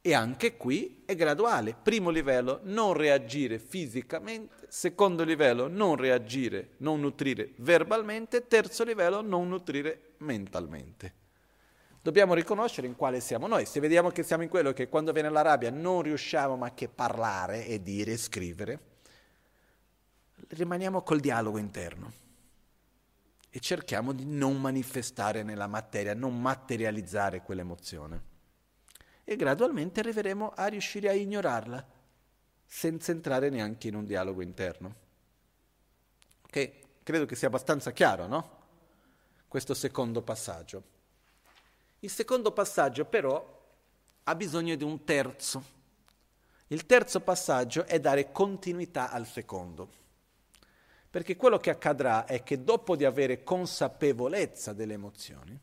E 0.00 0.14
anche 0.14 0.56
qui 0.56 1.02
è 1.04 1.14
graduale. 1.14 1.74
Primo 1.74 2.10
livello, 2.10 2.60
non 2.62 2.92
reagire 2.92 3.58
fisicamente. 3.58 4.66
Secondo 4.68 5.24
livello, 5.24 5.66
non 5.66 5.96
reagire, 5.96 6.74
non 6.78 7.00
nutrire 7.00 7.52
verbalmente. 7.56 8.46
Terzo 8.46 8.84
livello, 8.84 9.20
non 9.20 9.48
nutrire 9.48 10.14
mentalmente. 10.18 11.14
Dobbiamo 12.00 12.32
riconoscere 12.32 12.86
in 12.86 12.96
quale 12.96 13.20
siamo 13.20 13.48
noi. 13.48 13.66
Se 13.66 13.80
vediamo 13.80 14.10
che 14.10 14.22
siamo 14.22 14.44
in 14.44 14.48
quello 14.48 14.72
che 14.72 14.88
quando 14.88 15.12
viene 15.12 15.30
la 15.30 15.42
rabbia 15.42 15.70
non 15.70 16.02
riusciamo 16.02 16.56
ma 16.56 16.72
che 16.72 16.88
parlare 16.88 17.66
e 17.66 17.82
dire 17.82 18.12
e 18.12 18.16
scrivere, 18.16 18.80
rimaniamo 20.48 21.02
col 21.02 21.20
dialogo 21.20 21.58
interno 21.58 22.12
e 23.50 23.58
cerchiamo 23.60 24.12
di 24.12 24.24
non 24.24 24.60
manifestare 24.60 25.42
nella 25.42 25.66
materia, 25.66 26.14
non 26.14 26.40
materializzare 26.40 27.42
quell'emozione 27.42 28.36
e 29.30 29.36
gradualmente 29.36 30.00
arriveremo 30.00 30.54
a 30.56 30.68
riuscire 30.68 31.10
a 31.10 31.12
ignorarla 31.12 31.86
senza 32.64 33.12
entrare 33.12 33.50
neanche 33.50 33.88
in 33.88 33.94
un 33.94 34.06
dialogo 34.06 34.40
interno. 34.40 34.94
Ok? 36.44 36.70
Credo 37.02 37.26
che 37.26 37.36
sia 37.36 37.48
abbastanza 37.48 37.92
chiaro, 37.92 38.26
no? 38.26 38.56
Questo 39.46 39.74
secondo 39.74 40.22
passaggio. 40.22 40.82
Il 41.98 42.08
secondo 42.08 42.52
passaggio 42.52 43.04
però 43.04 43.66
ha 44.22 44.34
bisogno 44.34 44.76
di 44.76 44.84
un 44.84 45.04
terzo. 45.04 45.62
Il 46.68 46.86
terzo 46.86 47.20
passaggio 47.20 47.84
è 47.84 48.00
dare 48.00 48.32
continuità 48.32 49.10
al 49.10 49.26
secondo. 49.26 49.90
Perché 51.10 51.36
quello 51.36 51.58
che 51.58 51.68
accadrà 51.68 52.24
è 52.24 52.42
che 52.42 52.64
dopo 52.64 52.96
di 52.96 53.04
avere 53.04 53.44
consapevolezza 53.44 54.72
delle 54.72 54.94
emozioni, 54.94 55.60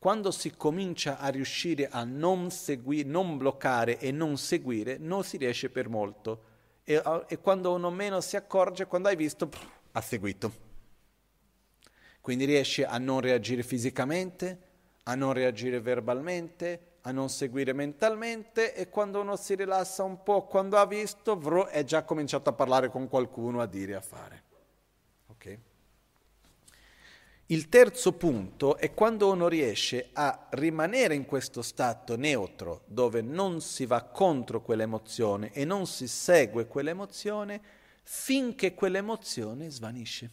quando 0.00 0.30
si 0.30 0.56
comincia 0.56 1.18
a 1.18 1.28
riuscire 1.28 1.86
a 1.90 2.04
non, 2.04 2.50
segui- 2.50 3.04
non 3.04 3.36
bloccare 3.36 3.98
e 3.98 4.10
non 4.10 4.38
seguire, 4.38 4.96
non 4.96 5.24
si 5.24 5.36
riesce 5.36 5.68
per 5.68 5.90
molto. 5.90 6.44
E, 6.84 7.02
e 7.28 7.38
quando 7.38 7.74
uno 7.74 7.90
meno 7.90 8.22
si 8.22 8.34
accorge, 8.34 8.86
quando 8.86 9.08
hai 9.08 9.16
visto, 9.16 9.48
pff, 9.48 9.62
ha 9.92 10.00
seguito. 10.00 10.52
Quindi 12.22 12.46
riesce 12.46 12.86
a 12.86 12.96
non 12.96 13.20
reagire 13.20 13.62
fisicamente, 13.62 14.58
a 15.02 15.14
non 15.14 15.34
reagire 15.34 15.82
verbalmente, 15.82 16.92
a 17.02 17.12
non 17.12 17.28
seguire 17.28 17.74
mentalmente 17.74 18.74
e 18.74 18.88
quando 18.88 19.20
uno 19.20 19.36
si 19.36 19.54
rilassa 19.54 20.02
un 20.02 20.22
po', 20.22 20.46
quando 20.46 20.78
ha 20.78 20.86
visto, 20.86 21.66
è 21.66 21.84
già 21.84 22.04
cominciato 22.04 22.48
a 22.48 22.54
parlare 22.54 22.88
con 22.88 23.06
qualcuno, 23.06 23.60
a 23.60 23.66
dire, 23.66 23.96
a 23.96 24.00
fare. 24.00 24.44
Okay? 25.26 25.58
Il 27.50 27.68
terzo 27.68 28.12
punto 28.12 28.76
è 28.76 28.94
quando 28.94 29.28
uno 29.32 29.48
riesce 29.48 30.10
a 30.12 30.46
rimanere 30.50 31.16
in 31.16 31.24
questo 31.24 31.62
stato 31.62 32.16
neutro, 32.16 32.84
dove 32.86 33.22
non 33.22 33.60
si 33.60 33.86
va 33.86 34.04
contro 34.04 34.62
quell'emozione 34.62 35.50
e 35.50 35.64
non 35.64 35.88
si 35.88 36.06
segue 36.06 36.68
quell'emozione 36.68 37.60
finché 38.04 38.72
quell'emozione 38.72 39.68
svanisce. 39.68 40.30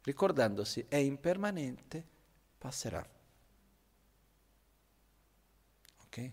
Ricordandosi 0.00 0.86
è 0.88 0.96
impermanente, 0.96 2.02
passerà. 2.56 3.06
Ok? 6.04 6.30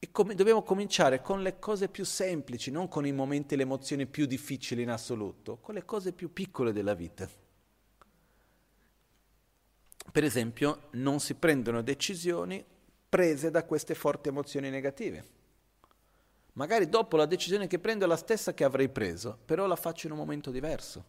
E 0.00 0.10
come, 0.12 0.34
dobbiamo 0.34 0.62
cominciare 0.62 1.20
con 1.20 1.42
le 1.42 1.58
cose 1.58 1.88
più 1.88 2.04
semplici, 2.04 2.70
non 2.70 2.86
con 2.86 3.04
i 3.04 3.12
momenti 3.12 3.54
e 3.54 3.56
le 3.56 3.64
emozioni 3.64 4.06
più 4.06 4.26
difficili 4.26 4.82
in 4.82 4.90
assoluto, 4.90 5.58
con 5.58 5.74
le 5.74 5.84
cose 5.84 6.12
più 6.12 6.32
piccole 6.32 6.72
della 6.72 6.94
vita. 6.94 7.28
Per 10.10 10.24
esempio, 10.24 10.88
non 10.92 11.18
si 11.18 11.34
prendono 11.34 11.82
decisioni 11.82 12.64
prese 13.08 13.50
da 13.50 13.64
queste 13.64 13.94
forti 13.94 14.28
emozioni 14.28 14.70
negative. 14.70 15.36
Magari 16.52 16.88
dopo 16.88 17.16
la 17.16 17.26
decisione 17.26 17.66
che 17.66 17.78
prendo 17.78 18.04
è 18.04 18.08
la 18.08 18.16
stessa 18.16 18.54
che 18.54 18.64
avrei 18.64 18.88
preso, 18.88 19.38
però 19.44 19.66
la 19.66 19.76
faccio 19.76 20.06
in 20.06 20.12
un 20.12 20.18
momento 20.18 20.50
diverso. 20.50 21.04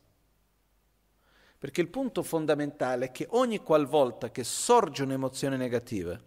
Perché 1.57 1.81
il 1.81 1.89
punto 1.89 2.23
fondamentale 2.23 3.05
è 3.05 3.11
che 3.11 3.27
ogni 3.31 3.59
qualvolta 3.59 4.31
che 4.31 4.43
sorge 4.43 5.03
un'emozione 5.03 5.57
negativa 5.57 6.17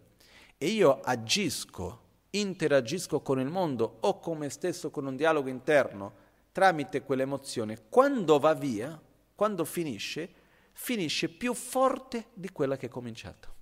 e 0.59 0.67
io 0.67 1.01
agisco 1.01 2.02
interagisco 2.35 3.21
con 3.21 3.41
il 3.41 3.49
mondo 3.49 3.99
o 4.01 4.19
con 4.19 4.39
me 4.39 4.49
stesso 4.49 4.91
con 4.91 5.07
un 5.07 5.17
dialogo 5.17 5.49
interno 5.49 6.21
tramite 6.53 7.03
quell'emozione, 7.03 7.89
quando 7.89 8.39
va 8.39 8.55
via, 8.55 9.01
quando 9.35 9.65
finisce, 9.65 10.31
finisce 10.73 11.29
più 11.31 11.55
forte 11.55 12.27
di 12.35 12.51
quella 12.51 12.77
che 12.77 12.87
è 12.87 12.91
cominciata. 12.91 13.53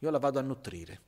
Io 0.00 0.10
la 0.10 0.18
vado 0.18 0.38
a 0.38 0.42
nutrire. 0.42 1.00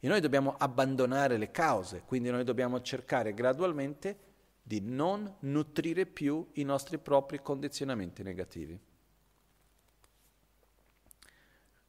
E 0.00 0.08
noi 0.08 0.20
dobbiamo 0.20 0.56
abbandonare 0.56 1.36
le 1.36 1.50
cause, 1.50 2.02
quindi 2.04 2.30
noi 2.30 2.44
dobbiamo 2.44 2.80
cercare 2.80 3.34
gradualmente 3.34 4.28
di 4.62 4.80
non 4.80 5.36
nutrire 5.40 6.06
più 6.06 6.48
i 6.54 6.62
nostri 6.62 6.98
propri 6.98 7.42
condizionamenti 7.42 8.22
negativi. 8.22 8.78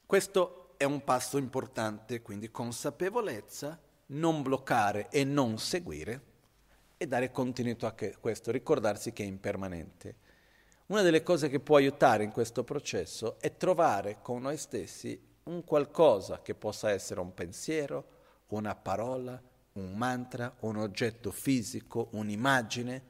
Questo 0.05 0.60
è 0.81 0.83
un 0.83 1.03
passo 1.03 1.37
importante, 1.37 2.23
quindi 2.23 2.49
consapevolezza, 2.49 3.79
non 4.07 4.41
bloccare 4.41 5.09
e 5.11 5.23
non 5.23 5.59
seguire 5.59 6.29
e 6.97 7.05
dare 7.05 7.29
continuità 7.29 7.93
a 7.95 7.95
questo, 8.19 8.49
ricordarsi 8.49 9.13
che 9.13 9.21
è 9.21 9.27
impermanente. 9.27 10.15
Una 10.87 11.03
delle 11.03 11.21
cose 11.21 11.49
che 11.49 11.59
può 11.59 11.75
aiutare 11.75 12.23
in 12.23 12.31
questo 12.31 12.63
processo 12.63 13.39
è 13.39 13.55
trovare 13.57 14.17
con 14.23 14.41
noi 14.41 14.57
stessi 14.57 15.21
un 15.43 15.63
qualcosa 15.63 16.41
che 16.41 16.55
possa 16.55 16.89
essere 16.89 17.19
un 17.19 17.31
pensiero, 17.35 18.05
una 18.47 18.73
parola, 18.73 19.39
un 19.73 19.93
mantra, 19.95 20.51
un 20.61 20.77
oggetto 20.77 21.29
fisico, 21.29 22.07
un'immagine, 22.13 23.03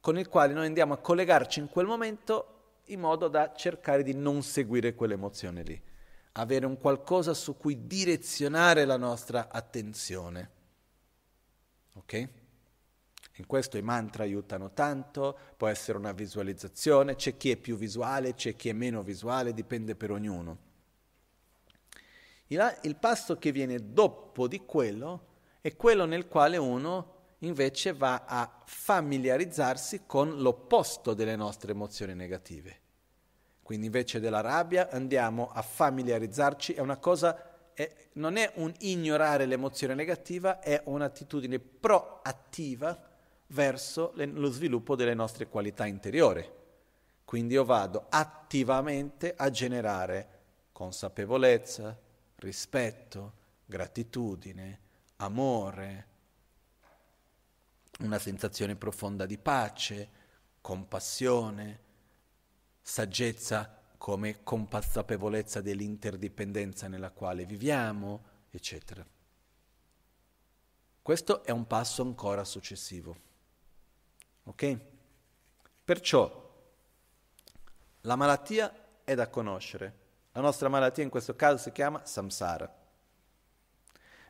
con 0.00 0.16
il 0.16 0.28
quale 0.28 0.54
noi 0.54 0.64
andiamo 0.64 0.94
a 0.94 0.98
collegarci 0.98 1.60
in 1.60 1.68
quel 1.68 1.84
momento 1.84 2.78
in 2.86 3.00
modo 3.00 3.28
da 3.28 3.52
cercare 3.54 4.02
di 4.02 4.14
non 4.14 4.42
seguire 4.42 4.94
quell'emozione 4.94 5.62
lì 5.62 5.92
avere 6.36 6.66
un 6.66 6.78
qualcosa 6.78 7.34
su 7.34 7.56
cui 7.56 7.86
direzionare 7.86 8.84
la 8.84 8.96
nostra 8.96 9.48
attenzione. 9.50 10.50
Ok? 11.94 12.28
In 13.36 13.46
questo 13.46 13.76
i 13.76 13.82
mantra 13.82 14.22
aiutano 14.22 14.72
tanto, 14.72 15.36
può 15.56 15.66
essere 15.66 15.98
una 15.98 16.12
visualizzazione, 16.12 17.16
c'è 17.16 17.36
chi 17.36 17.50
è 17.50 17.56
più 17.56 17.76
visuale, 17.76 18.34
c'è 18.34 18.54
chi 18.54 18.68
è 18.68 18.72
meno 18.72 19.02
visuale, 19.02 19.52
dipende 19.52 19.96
per 19.96 20.12
ognuno. 20.12 20.58
Il, 22.48 22.78
il 22.82 22.96
passo 22.96 23.36
che 23.38 23.50
viene 23.50 23.92
dopo 23.92 24.46
di 24.46 24.64
quello 24.64 25.32
è 25.60 25.74
quello 25.74 26.04
nel 26.04 26.28
quale 26.28 26.56
uno 26.56 27.12
invece 27.38 27.92
va 27.92 28.24
a 28.24 28.62
familiarizzarsi 28.64 30.02
con 30.06 30.40
l'opposto 30.40 31.14
delle 31.14 31.36
nostre 31.36 31.72
emozioni 31.72 32.14
negative. 32.14 32.82
Quindi 33.64 33.86
invece 33.86 34.20
della 34.20 34.42
rabbia 34.42 34.90
andiamo 34.90 35.48
a 35.50 35.62
familiarizzarci, 35.62 36.74
è 36.74 36.80
una 36.80 36.98
cosa, 36.98 37.72
è, 37.72 37.90
non 38.12 38.36
è 38.36 38.52
un 38.56 38.70
ignorare 38.80 39.46
l'emozione 39.46 39.94
negativa, 39.94 40.60
è 40.60 40.82
un'attitudine 40.84 41.58
proattiva 41.58 43.10
verso 43.46 44.12
le, 44.16 44.26
lo 44.26 44.50
sviluppo 44.50 44.94
delle 44.94 45.14
nostre 45.14 45.48
qualità 45.48 45.86
interiori. 45.86 46.46
Quindi 47.24 47.54
io 47.54 47.64
vado 47.64 48.04
attivamente 48.10 49.32
a 49.34 49.48
generare 49.48 50.28
consapevolezza, 50.70 51.98
rispetto, 52.36 53.32
gratitudine, 53.64 54.80
amore, 55.16 56.06
una 58.00 58.18
sensazione 58.18 58.76
profonda 58.76 59.24
di 59.24 59.38
pace, 59.38 60.08
compassione, 60.60 61.80
saggezza 62.86 63.80
come 63.96 64.42
consapevolezza 64.42 65.62
dell'interdipendenza 65.62 66.86
nella 66.86 67.10
quale 67.10 67.46
viviamo, 67.46 68.22
eccetera. 68.50 69.04
Questo 71.00 71.42
è 71.44 71.50
un 71.50 71.66
passo 71.66 72.02
ancora 72.02 72.44
successivo. 72.44 73.16
Ok? 74.44 74.78
Perciò 75.82 76.52
la 78.02 78.16
malattia 78.16 78.72
è 79.02 79.14
da 79.14 79.28
conoscere. 79.30 80.02
La 80.32 80.42
nostra 80.42 80.68
malattia 80.68 81.02
in 81.02 81.10
questo 81.10 81.34
caso 81.34 81.56
si 81.56 81.72
chiama 81.72 82.04
samsara. 82.04 82.82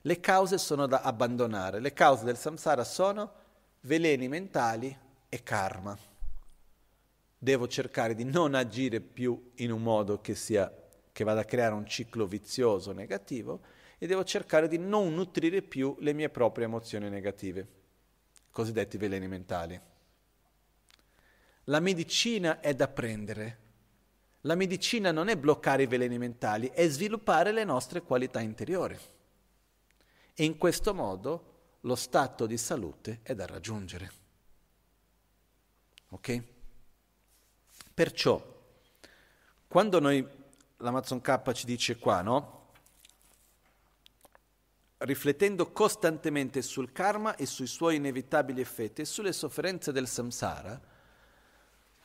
Le 0.03 0.21
cause 0.21 0.59
sono 0.59 0.87
da 0.87 1.01
abbandonare. 1.01 1.81
Le 1.81 1.93
cause 1.93 2.25
del 2.25 2.37
samsara 2.37 2.85
sono 2.85 3.33
veleni 3.81 4.29
mentali 4.29 4.97
e 5.29 5.43
karma 5.43 6.13
devo 7.45 7.69
cercare 7.69 8.15
di 8.15 8.25
non 8.25 8.55
agire 8.55 9.01
più 9.01 9.53
in 9.57 9.71
un 9.71 9.83
modo 9.83 10.21
che, 10.23 10.35
sia, 10.35 10.73
che 11.13 11.25
vada 11.25 11.43
a 11.43 11.45
creare 11.45 11.75
un 11.75 11.87
ciclo 11.87 12.27
vizioso 12.27 12.91
negativo 12.93 13.61
e 13.99 14.07
devo 14.07 14.25
cercare 14.25 14.67
di 14.67 14.79
non 14.79 15.15
nutrire 15.15 15.61
più 15.61 15.95
le 16.01 16.15
mie 16.15 16.31
proprie 16.31 16.65
emozioni 16.65 17.11
negative, 17.11 17.69
cosiddetti 18.51 18.97
veleni 18.97 19.29
mentali. 19.29 19.79
La 21.65 21.81
medicina 21.81 22.61
è 22.61 22.75
da 22.75 22.89
prendere. 22.89 23.59
La 24.43 24.55
medicina 24.55 25.13
non 25.13 25.29
è 25.29 25.37
bloccare 25.37 25.83
i 25.83 25.87
veleni 25.87 26.17
mentali, 26.17 26.71
è 26.71 26.89
sviluppare 26.89 27.53
le 27.53 27.65
nostre 27.65 28.01
qualità 28.01 28.41
interiori. 28.41 28.99
E 30.33 30.45
in 30.45 30.57
questo 30.57 30.95
modo 30.95 31.77
lo 31.81 31.95
stato 31.95 32.47
di 32.47 32.57
salute 32.57 33.21
è 33.23 33.35
da 33.35 33.45
raggiungere. 33.45 34.11
Ok? 36.09 36.53
Perciò, 37.95 38.43
quando 39.69 40.01
noi, 40.01 40.27
l'Amazon 40.79 41.21
K 41.21 41.53
ci 41.53 41.65
dice 41.65 41.97
qua, 41.97 42.21
no? 42.23 42.73
Riflettendo 44.99 45.71
costantemente 45.71 46.61
sul 46.61 46.93
karma 46.93 47.37
e 47.37 47.47
sui 47.47 47.67
suoi 47.67 47.97
inevitabili 47.97 48.61
effetti 48.61 49.03
e 49.03 49.05
sulle 49.05 49.33
sofferenze 49.33 49.93
del 49.93 50.09
samsara, 50.09 50.81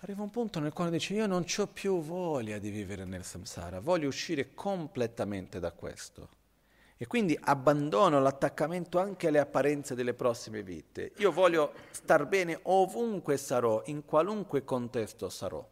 Arriva 0.01 0.23
un 0.23 0.29
punto 0.29 0.61
nel 0.61 0.71
quale 0.71 0.91
dice 0.91 1.13
io 1.13 1.27
non 1.27 1.43
ho 1.57 1.67
più 1.67 1.99
voglia 1.99 2.57
di 2.57 2.69
vivere 2.69 3.03
nel 3.03 3.25
samsara, 3.25 3.81
voglio 3.81 4.07
uscire 4.07 4.53
completamente 4.53 5.59
da 5.59 5.73
questo. 5.73 6.29
E 6.95 7.05
quindi 7.05 7.37
abbandono 7.39 8.21
l'attaccamento 8.21 8.97
anche 8.99 9.27
alle 9.27 9.39
apparenze 9.39 9.95
delle 9.95 10.13
prossime 10.13 10.63
vite. 10.63 11.11
Io 11.17 11.33
voglio 11.33 11.73
star 11.91 12.25
bene 12.27 12.59
ovunque 12.63 13.35
sarò, 13.35 13.81
in 13.87 14.05
qualunque 14.05 14.63
contesto 14.63 15.27
sarò. 15.27 15.65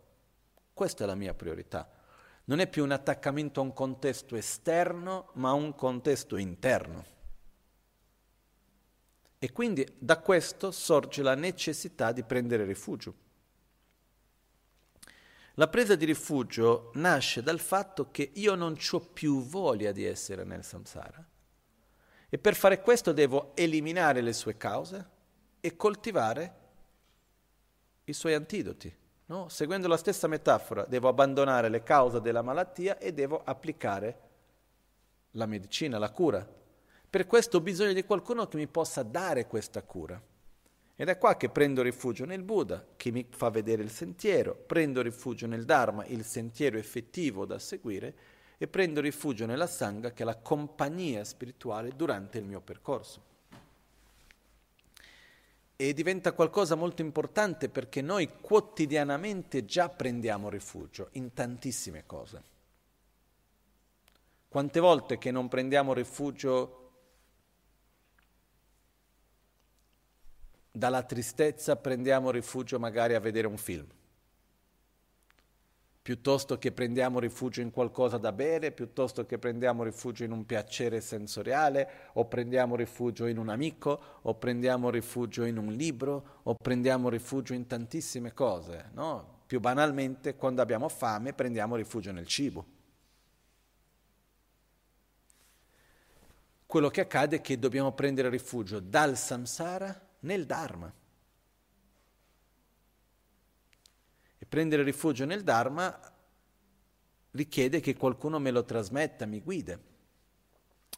Questa 0.78 1.06
è 1.06 1.08
la 1.08 1.16
mia 1.16 1.34
priorità. 1.34 1.90
Non 2.44 2.60
è 2.60 2.68
più 2.68 2.84
un 2.84 2.92
attaccamento 2.92 3.60
a 3.60 3.64
un 3.64 3.74
contesto 3.74 4.36
esterno, 4.36 5.32
ma 5.34 5.50
a 5.50 5.54
un 5.54 5.74
contesto 5.74 6.38
interno. 6.38 7.04
E 9.40 9.52
quindi 9.52 9.92
da 9.98 10.20
questo 10.20 10.70
sorge 10.70 11.24
la 11.24 11.34
necessità 11.34 12.12
di 12.12 12.22
prendere 12.22 12.64
rifugio. 12.64 13.16
La 15.56 15.68
presa 15.68 15.96
di 15.96 16.06
rifugio 16.06 16.92
nasce 16.94 17.42
dal 17.42 17.60
fatto 17.60 18.12
che 18.12 18.30
io 18.36 18.54
non 18.54 18.78
ho 18.92 19.00
più 19.00 19.42
voglia 19.42 19.92
di 19.92 20.06
essere 20.06 20.44
nel 20.44 20.64
samsara 20.64 21.28
e 22.30 22.38
per 22.38 22.54
fare 22.54 22.82
questo 22.82 23.14
devo 23.14 23.56
eliminare 23.56 24.22
le 24.22 24.34
sue 24.34 24.58
cause 24.58 25.10
e 25.60 25.76
coltivare 25.76 26.56
i 28.04 28.14
suoi 28.14 28.36
antidoti. 28.36 29.06
No? 29.30 29.50
Seguendo 29.50 29.88
la 29.88 29.98
stessa 29.98 30.28
metafora, 30.28 30.86
devo 30.86 31.10
abbandonare 31.10 31.70
le 31.70 31.84
cause 31.84 32.22
della 32.22 32.42
malattia 32.42 32.98
e 32.98 33.14
devo 33.14 33.42
applicare 33.44 34.20
la 35.32 35.46
medicina, 35.46 35.98
la 35.98 36.12
cura. 36.12 36.48
Per 37.10 37.28
questo 37.28 37.58
ho 37.58 37.62
bisogno 37.62 37.94
di 37.94 38.04
qualcuno 38.04 38.48
che 38.48 38.58
mi 38.58 38.68
possa 38.68 39.04
dare 39.04 39.46
questa 39.46 39.84
cura. 39.84 40.22
Ed 40.96 41.10
è 41.10 41.18
qua 41.18 41.36
che 41.36 41.50
prendo 41.50 41.82
rifugio 41.82 42.26
nel 42.26 42.42
Buddha, 42.42 42.84
che 42.96 43.12
mi 43.12 43.28
fa 43.30 43.50
vedere 43.50 43.84
il 43.84 43.92
sentiero, 43.92 44.56
prendo 44.56 45.02
rifugio 45.02 45.46
nel 45.46 45.66
Dharma, 45.66 46.06
il 46.06 46.24
sentiero 46.24 46.78
effettivo 46.78 47.46
da 47.46 47.60
seguire, 47.60 48.16
e 48.58 48.68
prendo 48.68 49.02
rifugio 49.02 49.46
nella 49.46 49.68
Sangha, 49.68 50.12
che 50.12 50.24
è 50.24 50.26
la 50.26 50.38
compagnia 50.38 51.24
spirituale 51.24 51.92
durante 51.96 52.40
il 52.40 52.46
mio 52.46 52.62
percorso. 52.62 53.22
E 55.80 55.94
diventa 55.94 56.34
qualcosa 56.34 56.74
molto 56.74 57.04
importante 57.04 57.70
perché 57.70 58.02
noi 58.02 58.28
quotidianamente 58.42 59.64
già 59.64 59.90
prendiamo 59.90 60.50
rifugio 60.50 61.10
in 61.12 61.34
tantissime 61.34 62.04
cose. 62.06 62.44
Quante 64.50 64.80
volte 64.80 65.20
che 65.20 65.30
non 65.30 65.48
prendiamo 65.48 65.94
rifugio 65.94 66.88
dalla 70.72 71.04
tristezza 71.04 71.76
prendiamo 71.76 72.32
rifugio 72.32 72.80
magari 72.80 73.14
a 73.14 73.20
vedere 73.20 73.46
un 73.46 73.58
film, 73.58 73.88
piuttosto 76.08 76.58
che 76.58 76.72
prendiamo 76.72 77.20
rifugio 77.20 77.60
in 77.60 77.70
qualcosa 77.70 78.18
da 78.18 78.32
bere, 78.32 78.72
piuttosto 78.72 79.26
che 79.26 79.38
prendiamo 79.38 79.84
rifugio 79.84 80.24
in 80.24 80.32
un 80.32 80.46
piacere 80.46 81.02
sensoriale, 81.02 82.12
o 82.14 82.24
prendiamo 82.28 82.78
rifugio 82.78 83.26
in 83.26 83.38
un 83.38 83.50
amico, 83.50 84.00
o 84.22 84.34
prendiamo 84.36 84.90
rifugio 84.90 85.44
in 85.44 85.58
un 85.58 85.74
libro, 85.74 86.40
o 86.44 86.56
prendiamo 86.56 87.10
rifugio 87.10 87.54
in 87.54 87.68
tantissime 87.68 88.34
cose. 88.34 88.90
No? 88.94 89.42
Più 89.48 89.60
banalmente, 89.60 90.38
quando 90.38 90.62
abbiamo 90.62 90.88
fame, 90.88 91.34
prendiamo 91.34 91.76
rifugio 91.76 92.14
nel 92.14 92.26
cibo. 92.26 92.66
Quello 96.66 96.88
che 96.88 97.02
accade 97.02 97.36
è 97.36 97.42
che 97.42 97.60
dobbiamo 97.60 97.92
prendere 97.92 98.30
rifugio 98.30 98.80
dal 98.80 99.18
samsara 99.18 100.08
nel 100.20 100.46
Dharma. 100.46 100.88
E 100.88 100.96
prendere 104.48 104.84
rifugio 104.84 105.26
nel 105.26 105.44
Dharma 105.44 106.00
richiede 107.32 107.80
che 107.80 107.96
qualcuno 107.96 108.40
me 108.40 108.52
lo 108.52 108.64
trasmetta, 108.64 109.26
mi 109.26 109.42
guida. 109.42 109.80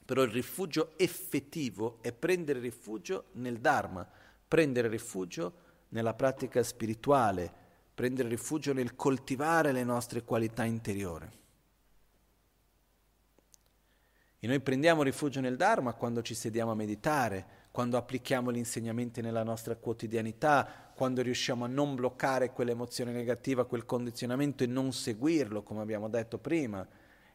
Però 0.05 0.23
il 0.23 0.31
rifugio 0.31 0.97
effettivo 0.97 1.99
è 2.01 2.11
prendere 2.11 2.59
rifugio 2.59 3.25
nel 3.33 3.59
Dharma, 3.59 4.07
prendere 4.47 4.87
rifugio 4.87 5.67
nella 5.89 6.13
pratica 6.13 6.63
spirituale, 6.63 7.51
prendere 7.93 8.29
rifugio 8.29 8.73
nel 8.73 8.95
coltivare 8.95 9.71
le 9.71 9.83
nostre 9.83 10.23
qualità 10.23 10.63
interiori. 10.63 11.29
E 14.41 14.47
noi 14.47 14.61
prendiamo 14.61 15.03
rifugio 15.03 15.41
nel 15.41 15.57
Dharma 15.57 15.93
quando 15.93 16.21
ci 16.21 16.33
sediamo 16.33 16.71
a 16.71 16.75
meditare, 16.75 17.58
quando 17.71 17.97
applichiamo 17.97 18.51
gli 18.51 18.57
insegnamenti 18.57 19.21
nella 19.21 19.43
nostra 19.43 19.75
quotidianità, 19.75 20.91
quando 20.95 21.21
riusciamo 21.21 21.65
a 21.65 21.67
non 21.67 21.95
bloccare 21.95 22.51
quell'emozione 22.51 23.11
negativa, 23.11 23.65
quel 23.65 23.85
condizionamento 23.85 24.63
e 24.63 24.67
non 24.67 24.91
seguirlo, 24.91 25.63
come 25.63 25.81
abbiamo 25.81 26.09
detto 26.09 26.39
prima. 26.39 26.85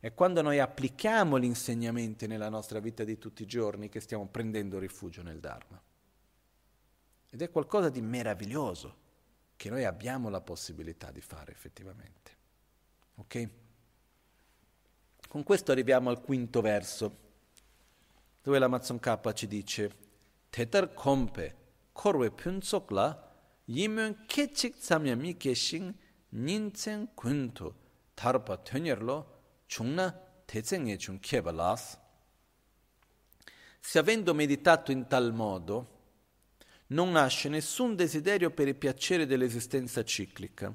È 0.00 0.12
quando 0.12 0.42
noi 0.42 0.58
applichiamo 0.58 1.38
gli 1.38 1.44
insegnamenti 1.44 2.26
nella 2.26 2.50
nostra 2.50 2.78
vita 2.78 3.04
di 3.04 3.16
tutti 3.16 3.42
i 3.42 3.46
giorni 3.46 3.88
che 3.88 4.00
stiamo 4.00 4.26
prendendo 4.26 4.78
rifugio 4.78 5.22
nel 5.22 5.40
Dharma. 5.40 5.80
Ed 7.30 7.40
è 7.40 7.50
qualcosa 7.50 7.88
di 7.88 8.02
meraviglioso 8.02 9.02
che 9.56 9.70
noi 9.70 9.84
abbiamo 9.84 10.28
la 10.28 10.40
possibilità 10.40 11.10
di 11.10 11.20
fare 11.20 11.52
effettivamente. 11.52 12.32
Ok? 13.14 13.48
Con 15.28 15.42
questo 15.42 15.72
arriviamo 15.72 16.10
al 16.10 16.20
quinto 16.20 16.60
verso, 16.60 17.22
dove 18.42 18.58
l'Amazon 18.58 19.00
K 19.00 19.32
ci 19.32 19.46
dice 19.46 20.02
대달 20.53 20.95
콤페 20.95 21.55
코르웨 21.93 22.29
푼속라 22.29 23.23
이면 23.67 24.27
케칙 24.27 24.75
삼염이 24.77 25.37
계신 25.39 25.93
닌첸 26.33 27.07
군투 27.15 27.73
다르파 28.15 28.63
테녀로 28.63 29.25
중나 29.67 30.19
대생에 30.47 30.97
중 30.97 31.19
케발라스 31.21 31.97
Se 33.81 33.97
avendo 33.97 34.33
meditato 34.33 34.91
in 34.91 35.07
tal 35.07 35.33
modo 35.33 35.97
non 36.87 37.11
nasce 37.11 37.49
nessun 37.49 37.95
desiderio 37.95 38.51
per 38.51 38.67
il 38.67 38.75
piacere 38.75 39.25
dell'esistenza 39.25 40.03
ciclica 40.03 40.73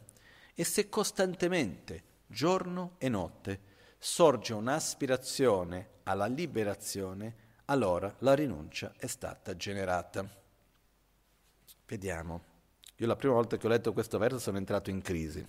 e 0.55 0.65
se 0.65 0.89
costantemente, 0.89 2.03
giorno 2.27 2.95
e 2.99 3.09
notte, 3.09 3.61
sorge 3.99 4.55
un'aspirazione 4.55 5.91
alla 6.05 6.27
liberazione, 6.27 7.37
allora 7.70 8.14
la 8.20 8.34
rinuncia 8.34 8.94
è 8.98 9.08
stata 9.08 9.56
generata. 9.56 10.28
Vediamo. 11.86 12.44
Io 12.98 13.08
la 13.08 13.16
prima 13.16 13.36
volta 13.36 13.58
che 13.58 13.66
ho 13.66 13.70
letto 13.70 13.94
questo 13.94 14.18
verso 14.18 14.40
sono 14.40 14.58
entrato 14.58 14.90
in 14.90 15.02
crisi. 15.02 15.48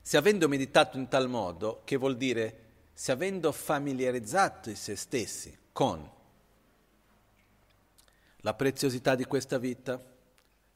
Se 0.00 0.16
avendo 0.16 0.48
meditato 0.48 0.96
in 0.96 1.08
tal 1.08 1.28
modo, 1.28 1.82
che 1.84 1.96
vuol 1.96 2.16
dire 2.16 2.68
se 2.92 3.12
avendo 3.12 3.52
familiarizzato 3.52 4.74
se 4.74 4.96
stessi 4.96 5.56
con 5.72 6.08
la 8.38 8.54
preziosità 8.54 9.14
di 9.14 9.24
questa 9.24 9.58
vita, 9.58 10.09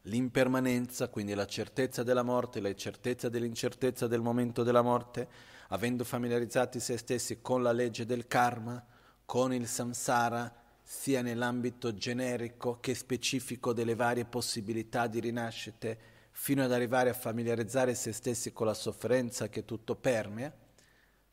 l'impermanenza, 0.04 1.08
quindi 1.08 1.34
la 1.34 1.46
certezza 1.46 2.02
della 2.02 2.22
morte, 2.22 2.60
la 2.60 2.74
certezza 2.74 3.28
dell'incertezza 3.28 4.06
del 4.06 4.20
momento 4.20 4.62
della 4.62 4.82
morte, 4.82 5.28
avendo 5.68 6.04
familiarizzati 6.04 6.80
se 6.80 6.96
stessi 6.96 7.40
con 7.40 7.62
la 7.62 7.72
legge 7.72 8.04
del 8.04 8.26
karma, 8.26 8.84
con 9.24 9.52
il 9.52 9.66
samsara, 9.66 10.62
sia 10.82 11.22
nell'ambito 11.22 11.94
generico 11.94 12.78
che 12.80 12.94
specifico 12.94 13.72
delle 13.72 13.94
varie 13.94 14.26
possibilità 14.26 15.06
di 15.06 15.20
rinascite, 15.20 15.98
fino 16.30 16.64
ad 16.64 16.72
arrivare 16.72 17.10
a 17.10 17.14
familiarizzare 17.14 17.94
se 17.94 18.12
stessi 18.12 18.52
con 18.52 18.66
la 18.66 18.74
sofferenza 18.74 19.48
che 19.48 19.64
tutto 19.64 19.94
permea, 19.94 20.52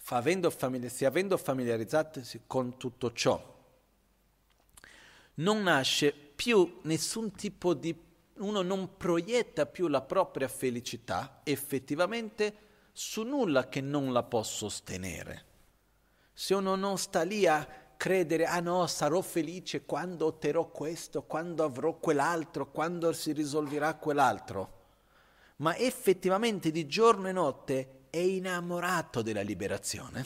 avendo 0.10 0.50
famili- 0.50 0.90
se 0.90 1.06
avendo 1.06 1.38
familiarizzatisi 1.38 2.42
con 2.48 2.78
tutto 2.78 3.12
ciò, 3.12 3.60
non 5.36 5.64
nasce 5.64 6.14
più 6.14 6.80
nessun 6.84 7.32
tipo 7.32 7.74
di 7.74 7.94
uno 8.42 8.62
non 8.62 8.98
proietta 8.98 9.66
più 9.66 9.88
la 9.88 10.02
propria 10.02 10.48
felicità 10.48 11.42
effettivamente 11.44 12.70
su 12.92 13.24
nulla 13.24 13.70
che 13.70 13.82
non 13.82 14.12
la 14.12 14.24
può 14.24 14.44
sostenere. 14.44 15.46
Se 16.34 16.54
uno 16.54 16.76
non 16.76 16.98
sta 16.98 17.22
lì 17.22 17.46
a 17.48 17.68
credere, 17.96 18.46
ah 18.46 18.60
no, 18.60 18.88
sarò 18.88 19.22
felice 19.22 19.86
quando 19.86 20.26
otterrò 20.26 20.70
questo, 20.72 21.24
quando 21.24 21.64
avrò 21.64 21.98
quell'altro, 22.00 22.72
quando 22.72 23.14
si 23.14 23.32
risolverà 23.32 23.96
quell'altro, 23.96 24.80
ma 25.58 25.78
effettivamente 25.78 26.72
di 26.72 26.88
giorno 26.88 27.28
e 27.28 27.32
notte 27.32 28.06
è 28.10 28.18
innamorato 28.18 29.22
della 29.22 29.42
liberazione, 29.42 30.26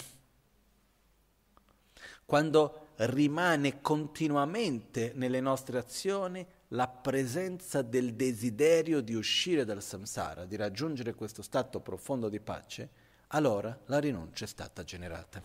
quando 2.25 2.87
rimane 2.95 3.81
continuamente 3.81 5.11
nelle 5.15 5.41
nostre 5.41 5.77
azioni 5.77 6.47
la 6.69 6.87
presenza 6.87 7.81
del 7.81 8.15
desiderio 8.15 9.01
di 9.01 9.13
uscire 9.13 9.65
dal 9.65 9.83
samsara, 9.83 10.45
di 10.45 10.55
raggiungere 10.55 11.13
questo 11.13 11.41
stato 11.41 11.79
profondo 11.79 12.29
di 12.29 12.39
pace, 12.39 12.89
allora 13.27 13.77
la 13.85 13.99
rinuncia 13.99 14.45
è 14.45 14.47
stata 14.47 14.83
generata. 14.83 15.43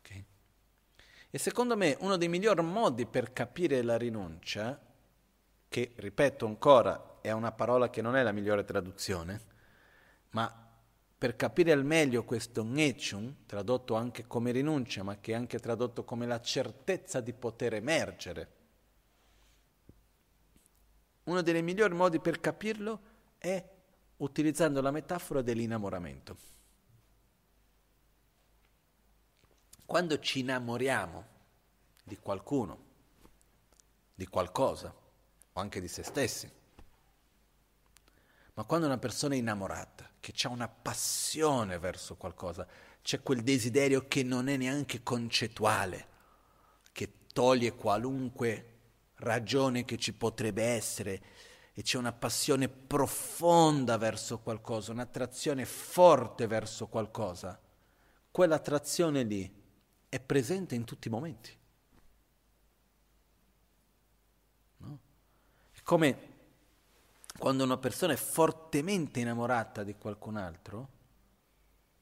Okay? 0.00 0.24
E 1.30 1.38
secondo 1.38 1.76
me 1.76 1.96
uno 2.00 2.16
dei 2.16 2.28
migliori 2.28 2.62
modi 2.62 3.06
per 3.06 3.32
capire 3.32 3.82
la 3.82 3.96
rinuncia, 3.96 4.80
che 5.68 5.92
ripeto 5.94 6.46
ancora 6.46 7.18
è 7.20 7.30
una 7.30 7.52
parola 7.52 7.90
che 7.90 8.02
non 8.02 8.16
è 8.16 8.22
la 8.22 8.32
migliore 8.32 8.64
traduzione, 8.64 9.40
ma 10.30 10.66
per 11.18 11.36
capire 11.36 11.72
al 11.72 11.84
meglio 11.84 12.24
questo 12.24 12.62
nechun, 12.62 13.44
tradotto 13.44 13.94
anche 13.94 14.26
come 14.26 14.52
rinuncia, 14.52 15.02
ma 15.02 15.18
che 15.18 15.32
è 15.32 15.34
anche 15.34 15.58
tradotto 15.58 16.04
come 16.04 16.26
la 16.26 16.40
certezza 16.40 17.20
di 17.20 17.32
poter 17.32 17.74
emergere, 17.74 18.57
uno 21.28 21.42
dei 21.42 21.62
migliori 21.62 21.94
modi 21.94 22.18
per 22.20 22.40
capirlo 22.40 23.00
è 23.36 23.62
utilizzando 24.16 24.80
la 24.80 24.90
metafora 24.90 25.42
dell'innamoramento. 25.42 26.36
Quando 29.84 30.18
ci 30.20 30.40
innamoriamo 30.40 31.26
di 32.02 32.16
qualcuno, 32.16 32.86
di 34.14 34.26
qualcosa, 34.26 34.94
o 35.52 35.60
anche 35.60 35.80
di 35.80 35.88
se 35.88 36.02
stessi, 36.02 36.50
ma 38.54 38.64
quando 38.64 38.86
una 38.86 38.98
persona 38.98 39.34
è 39.34 39.38
innamorata, 39.38 40.10
che 40.20 40.32
ha 40.42 40.48
una 40.48 40.68
passione 40.68 41.78
verso 41.78 42.16
qualcosa, 42.16 42.66
c'è 43.02 43.22
quel 43.22 43.42
desiderio 43.42 44.08
che 44.08 44.22
non 44.22 44.48
è 44.48 44.56
neanche 44.56 45.02
concettuale, 45.02 46.08
che 46.90 47.26
toglie 47.32 47.74
qualunque 47.74 48.77
ragione 49.18 49.84
che 49.84 49.96
ci 49.96 50.12
potrebbe 50.12 50.62
essere 50.62 51.22
e 51.72 51.82
c'è 51.82 51.96
una 51.96 52.12
passione 52.12 52.68
profonda 52.68 53.96
verso 53.96 54.38
qualcosa, 54.38 54.92
un'attrazione 54.92 55.64
forte 55.64 56.46
verso 56.46 56.88
qualcosa, 56.88 57.60
quell'attrazione 58.30 59.22
lì 59.22 59.50
è 60.08 60.18
presente 60.20 60.74
in 60.74 60.84
tutti 60.84 61.08
i 61.08 61.10
momenti. 61.10 61.56
No? 64.78 64.98
È 65.72 65.82
come 65.82 66.36
quando 67.38 67.62
una 67.62 67.78
persona 67.78 68.12
è 68.12 68.16
fortemente 68.16 69.20
innamorata 69.20 69.84
di 69.84 69.94
qualcun 69.94 70.36
altro, 70.36 70.96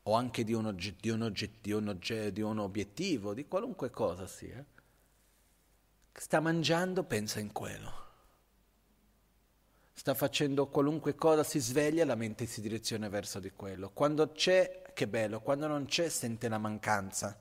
o 0.04 0.14
anche 0.14 0.44
di 0.44 0.52
un, 0.54 0.66
ogget- 0.66 1.00
di 1.00 1.10
un, 1.10 1.22
ogget- 1.22 1.60
di 1.60 1.72
un, 1.72 1.88
ogget- 1.88 2.28
di 2.30 2.40
un 2.40 2.58
obiettivo, 2.58 3.34
di 3.34 3.46
qualunque 3.46 3.90
cosa 3.90 4.26
sia, 4.26 4.64
sta 6.20 6.40
mangiando, 6.40 7.04
pensa 7.04 7.40
in 7.40 7.52
quello. 7.52 8.04
Sta 9.92 10.14
facendo 10.14 10.68
qualunque 10.68 11.14
cosa, 11.14 11.42
si 11.42 11.58
sveglia, 11.58 12.04
la 12.04 12.14
mente 12.14 12.46
si 12.46 12.60
direziona 12.60 13.08
verso 13.08 13.40
di 13.40 13.50
quello. 13.50 13.90
Quando 13.90 14.32
c'è, 14.32 14.82
che 14.92 15.08
bello, 15.08 15.40
quando 15.40 15.66
non 15.66 15.86
c'è, 15.86 16.08
sente 16.08 16.48
la 16.48 16.58
mancanza. 16.58 17.38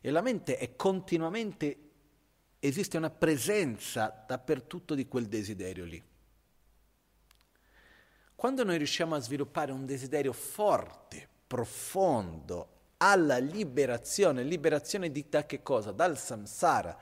E 0.00 0.10
la 0.10 0.20
mente 0.20 0.58
è 0.58 0.76
continuamente, 0.76 1.90
esiste 2.58 2.96
una 2.96 3.10
presenza 3.10 4.24
dappertutto 4.26 4.94
di 4.94 5.08
quel 5.08 5.26
desiderio 5.26 5.84
lì. 5.84 6.02
Quando 8.34 8.64
noi 8.64 8.76
riusciamo 8.76 9.14
a 9.14 9.20
sviluppare 9.20 9.72
un 9.72 9.86
desiderio 9.86 10.32
forte, 10.32 11.26
profondo, 11.46 12.68
alla 12.98 13.38
liberazione, 13.38 14.42
liberazione 14.42 15.10
di 15.10 15.26
da 15.28 15.46
che 15.46 15.62
cosa? 15.62 15.92
Dal 15.92 16.18
samsara, 16.18 16.98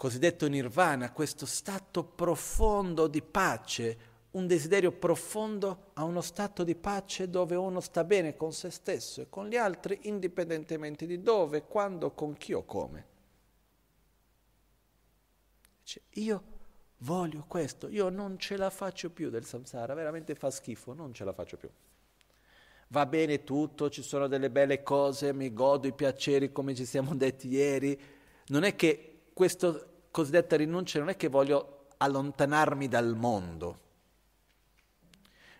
cosiddetto 0.00 0.48
nirvana, 0.48 1.12
questo 1.12 1.44
stato 1.44 2.02
profondo 2.02 3.06
di 3.06 3.20
pace, 3.20 3.98
un 4.30 4.46
desiderio 4.46 4.92
profondo 4.92 5.90
a 5.92 6.04
uno 6.04 6.22
stato 6.22 6.64
di 6.64 6.74
pace 6.74 7.28
dove 7.28 7.54
uno 7.54 7.80
sta 7.80 8.02
bene 8.02 8.34
con 8.34 8.54
se 8.54 8.70
stesso 8.70 9.20
e 9.20 9.26
con 9.28 9.46
gli 9.46 9.56
altri, 9.56 9.98
indipendentemente 10.04 11.04
di 11.04 11.20
dove, 11.20 11.64
quando, 11.64 12.12
con 12.12 12.32
chi 12.32 12.54
o 12.54 12.64
come. 12.64 13.06
Dice, 15.82 16.00
io 16.12 16.42
voglio 17.00 17.44
questo, 17.46 17.86
io 17.90 18.08
non 18.08 18.38
ce 18.38 18.56
la 18.56 18.70
faccio 18.70 19.10
più 19.10 19.28
del 19.28 19.44
samsara, 19.44 19.92
veramente 19.92 20.34
fa 20.34 20.50
schifo, 20.50 20.94
non 20.94 21.12
ce 21.12 21.24
la 21.24 21.34
faccio 21.34 21.58
più. 21.58 21.68
Va 22.88 23.04
bene 23.04 23.44
tutto, 23.44 23.90
ci 23.90 24.00
sono 24.00 24.28
delle 24.28 24.48
belle 24.48 24.82
cose, 24.82 25.34
mi 25.34 25.52
godo 25.52 25.86
i 25.86 25.92
piaceri 25.92 26.52
come 26.52 26.74
ci 26.74 26.86
siamo 26.86 27.14
detti 27.14 27.48
ieri, 27.48 28.00
non 28.46 28.62
è 28.62 28.74
che 28.74 29.04
questo 29.34 29.89
cosiddetta 30.10 30.56
rinuncia 30.56 30.98
non 30.98 31.08
è 31.08 31.16
che 31.16 31.28
voglio 31.28 31.88
allontanarmi 31.98 32.88
dal 32.88 33.14
mondo. 33.16 33.88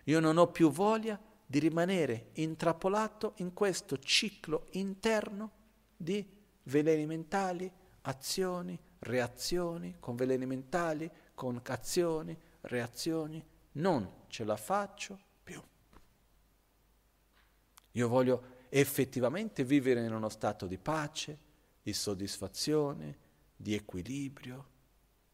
Io 0.05 0.19
non 0.19 0.37
ho 0.37 0.47
più 0.47 0.71
voglia 0.71 1.19
di 1.45 1.59
rimanere 1.59 2.29
intrappolato 2.33 3.33
in 3.37 3.53
questo 3.53 3.97
ciclo 3.99 4.67
interno 4.71 5.51
di 5.95 6.25
veleni 6.63 7.05
mentali, 7.05 7.71
azioni, 8.01 8.79
reazioni, 8.99 9.97
con 9.99 10.15
veleni 10.15 10.45
mentali, 10.45 11.09
con 11.35 11.61
azioni, 11.65 12.37
reazioni. 12.61 13.43
Non 13.73 14.09
ce 14.27 14.43
la 14.43 14.57
faccio 14.57 15.19
più. 15.43 15.61
Io 17.91 18.07
voglio 18.07 18.59
effettivamente 18.69 19.63
vivere 19.63 20.03
in 20.05 20.13
uno 20.13 20.29
stato 20.29 20.65
di 20.65 20.77
pace, 20.77 21.37
di 21.83 21.93
soddisfazione, 21.93 23.29
di 23.61 23.73
equilibrio 23.73 24.69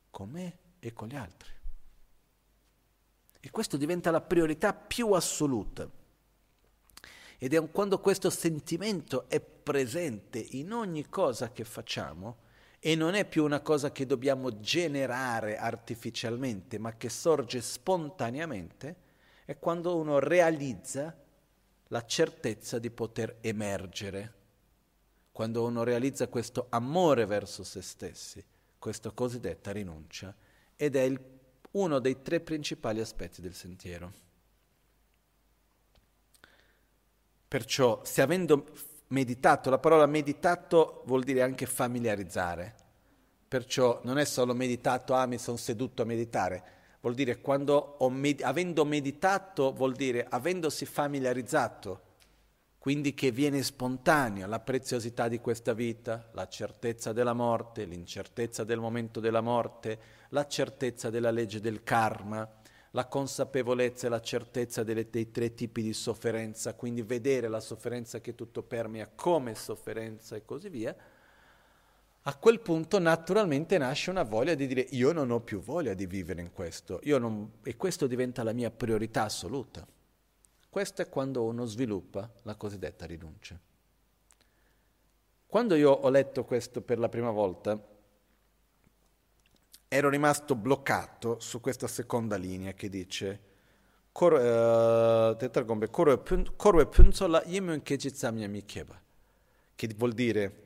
con 0.09 0.29
me 0.29 0.57
e 0.79 0.93
con 0.93 1.07
gli 1.07 1.15
altri. 1.15 1.51
E 3.39 3.49
questo 3.49 3.77
diventa 3.77 4.11
la 4.11 4.21
priorità 4.21 4.73
più 4.73 5.11
assoluta. 5.13 5.89
Ed 7.39 7.53
è 7.53 7.71
quando 7.71 7.99
questo 7.99 8.29
sentimento 8.29 9.29
è 9.29 9.39
presente 9.39 10.39
in 10.39 10.73
ogni 10.73 11.07
cosa 11.07 11.51
che 11.51 11.63
facciamo 11.63 12.45
e 12.79 12.95
non 12.95 13.13
è 13.13 13.25
più 13.25 13.43
una 13.43 13.61
cosa 13.61 13.91
che 13.91 14.05
dobbiamo 14.05 14.59
generare 14.59 15.57
artificialmente, 15.57 16.77
ma 16.77 16.95
che 16.95 17.09
sorge 17.09 17.61
spontaneamente, 17.61 18.95
è 19.45 19.57
quando 19.57 19.95
uno 19.95 20.19
realizza 20.19 21.15
la 21.87 22.05
certezza 22.05 22.79
di 22.79 22.89
poter 22.89 23.37
emergere 23.41 24.36
quando 25.37 25.63
uno 25.63 25.83
realizza 25.83 26.27
questo 26.29 26.65
amore 26.69 27.27
verso 27.27 27.63
se 27.63 27.83
stessi, 27.83 28.43
questa 28.79 29.11
cosiddetta 29.11 29.71
rinuncia, 29.71 30.35
ed 30.75 30.95
è 30.95 31.01
il, 31.01 31.21
uno 31.73 31.99
dei 31.99 32.23
tre 32.23 32.39
principali 32.39 32.99
aspetti 32.99 33.39
del 33.39 33.53
sentiero. 33.53 34.11
Perciò, 37.47 38.01
se 38.03 38.23
avendo 38.23 38.65
meditato, 39.09 39.69
la 39.69 39.77
parola 39.77 40.07
meditato 40.07 41.03
vuol 41.05 41.21
dire 41.21 41.43
anche 41.43 41.67
familiarizzare, 41.67 42.73
perciò 43.47 44.01
non 44.05 44.17
è 44.17 44.25
solo 44.25 44.55
meditato, 44.55 45.13
ah 45.13 45.27
mi 45.27 45.37
sono 45.37 45.57
seduto 45.57 46.01
a 46.01 46.05
meditare, 46.05 46.63
vuol 46.99 47.13
dire 47.13 47.41
quando 47.41 47.95
med- 48.09 48.41
avendo 48.41 48.83
meditato 48.85 49.71
vuol 49.71 49.93
dire 49.93 50.25
avendosi 50.27 50.87
familiarizzato 50.87 52.05
quindi 52.87 53.13
che 53.13 53.31
viene 53.31 53.63
spontanea 53.63 54.47
la 54.47 54.61
preziosità 54.61 55.27
di 55.27 55.39
questa 55.39 55.73
vita, 55.73 56.29
la 56.31 56.47
certezza 56.47 57.11
della 57.11 57.33
morte, 57.33 57.83
l'incertezza 57.83 58.63
del 58.63 58.79
momento 58.79 59.19
della 59.19 59.41
morte, 59.41 59.99
la 60.29 60.47
certezza 60.47 61.09
della 61.09 61.29
legge 61.29 61.59
del 61.59 61.83
karma, 61.83 62.49
la 62.91 63.05
consapevolezza 63.07 64.07
e 64.07 64.09
la 64.09 64.21
certezza 64.21 64.83
delle, 64.83 65.09
dei 65.09 65.31
tre 65.31 65.53
tipi 65.53 65.81
di 65.81 65.91
sofferenza, 65.91 66.75
quindi 66.75 67.01
vedere 67.01 67.49
la 67.49 67.59
sofferenza 67.59 68.21
che 68.21 68.35
tutto 68.35 68.63
permea 68.63 69.11
come 69.13 69.53
sofferenza 69.53 70.37
e 70.37 70.45
così 70.45 70.69
via, 70.69 70.95
a 72.21 72.35
quel 72.37 72.61
punto 72.61 72.99
naturalmente 72.99 73.77
nasce 73.77 74.11
una 74.11 74.23
voglia 74.23 74.55
di 74.55 74.65
dire 74.65 74.87
io 74.91 75.11
non 75.11 75.31
ho 75.31 75.41
più 75.41 75.59
voglia 75.59 75.93
di 75.93 76.05
vivere 76.05 76.39
in 76.39 76.53
questo, 76.53 77.01
non, 77.03 77.51
e 77.63 77.75
questo 77.75 78.07
diventa 78.07 78.43
la 78.43 78.53
mia 78.53 78.71
priorità 78.71 79.23
assoluta. 79.23 79.85
Questo 80.69 81.01
è 81.01 81.09
quando 81.09 81.43
uno 81.43 81.65
sviluppa 81.65 82.31
la 82.43 82.55
cosiddetta 82.55 83.05
rinuncia. 83.05 83.59
Quando 85.45 85.75
io 85.75 85.91
ho 85.91 86.09
letto 86.09 86.43
questo 86.43 86.81
per 86.81 86.99
la 86.99 87.09
prima 87.09 87.31
volta, 87.31 87.81
ero 89.87 90.09
rimasto 90.09 90.55
bloccato 90.55 91.39
su 91.39 91.61
questa 91.61 91.87
seconda 91.87 92.35
linea 92.35 92.73
che 92.73 92.89
dice 92.89 93.41
Kejitsam 97.83 98.61
che 99.75 99.87
vuol 99.95 100.13
dire 100.13 100.65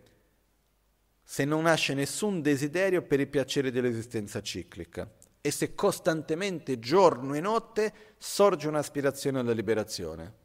se 1.22 1.46
non 1.46 1.64
nasce 1.64 1.94
nessun 1.94 2.42
desiderio 2.42 3.02
per 3.02 3.20
i 3.20 3.28
piaceri 3.28 3.70
dell'esistenza 3.70 4.42
ciclica 4.42 5.10
e 5.42 5.50
se 5.50 5.74
costantemente, 5.74 6.78
giorno 6.78 7.34
e 7.34 7.40
notte, 7.40 7.94
sorge 8.18 8.68
un'aspirazione 8.68 9.40
alla 9.40 9.54
liberazione. 9.54 10.40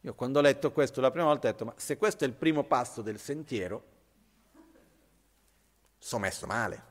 Io 0.00 0.14
quando 0.14 0.38
ho 0.38 0.42
letto 0.42 0.72
questo 0.72 1.02
la 1.02 1.10
prima 1.10 1.26
volta 1.26 1.48
ho 1.48 1.50
detto, 1.50 1.64
ma 1.66 1.74
se 1.76 1.98
questo 1.98 2.24
è 2.24 2.26
il 2.26 2.32
primo 2.32 2.64
passo 2.64 3.02
del 3.02 3.18
sentiero, 3.18 3.84
sono 5.98 6.22
messo 6.22 6.46
male. 6.46 6.82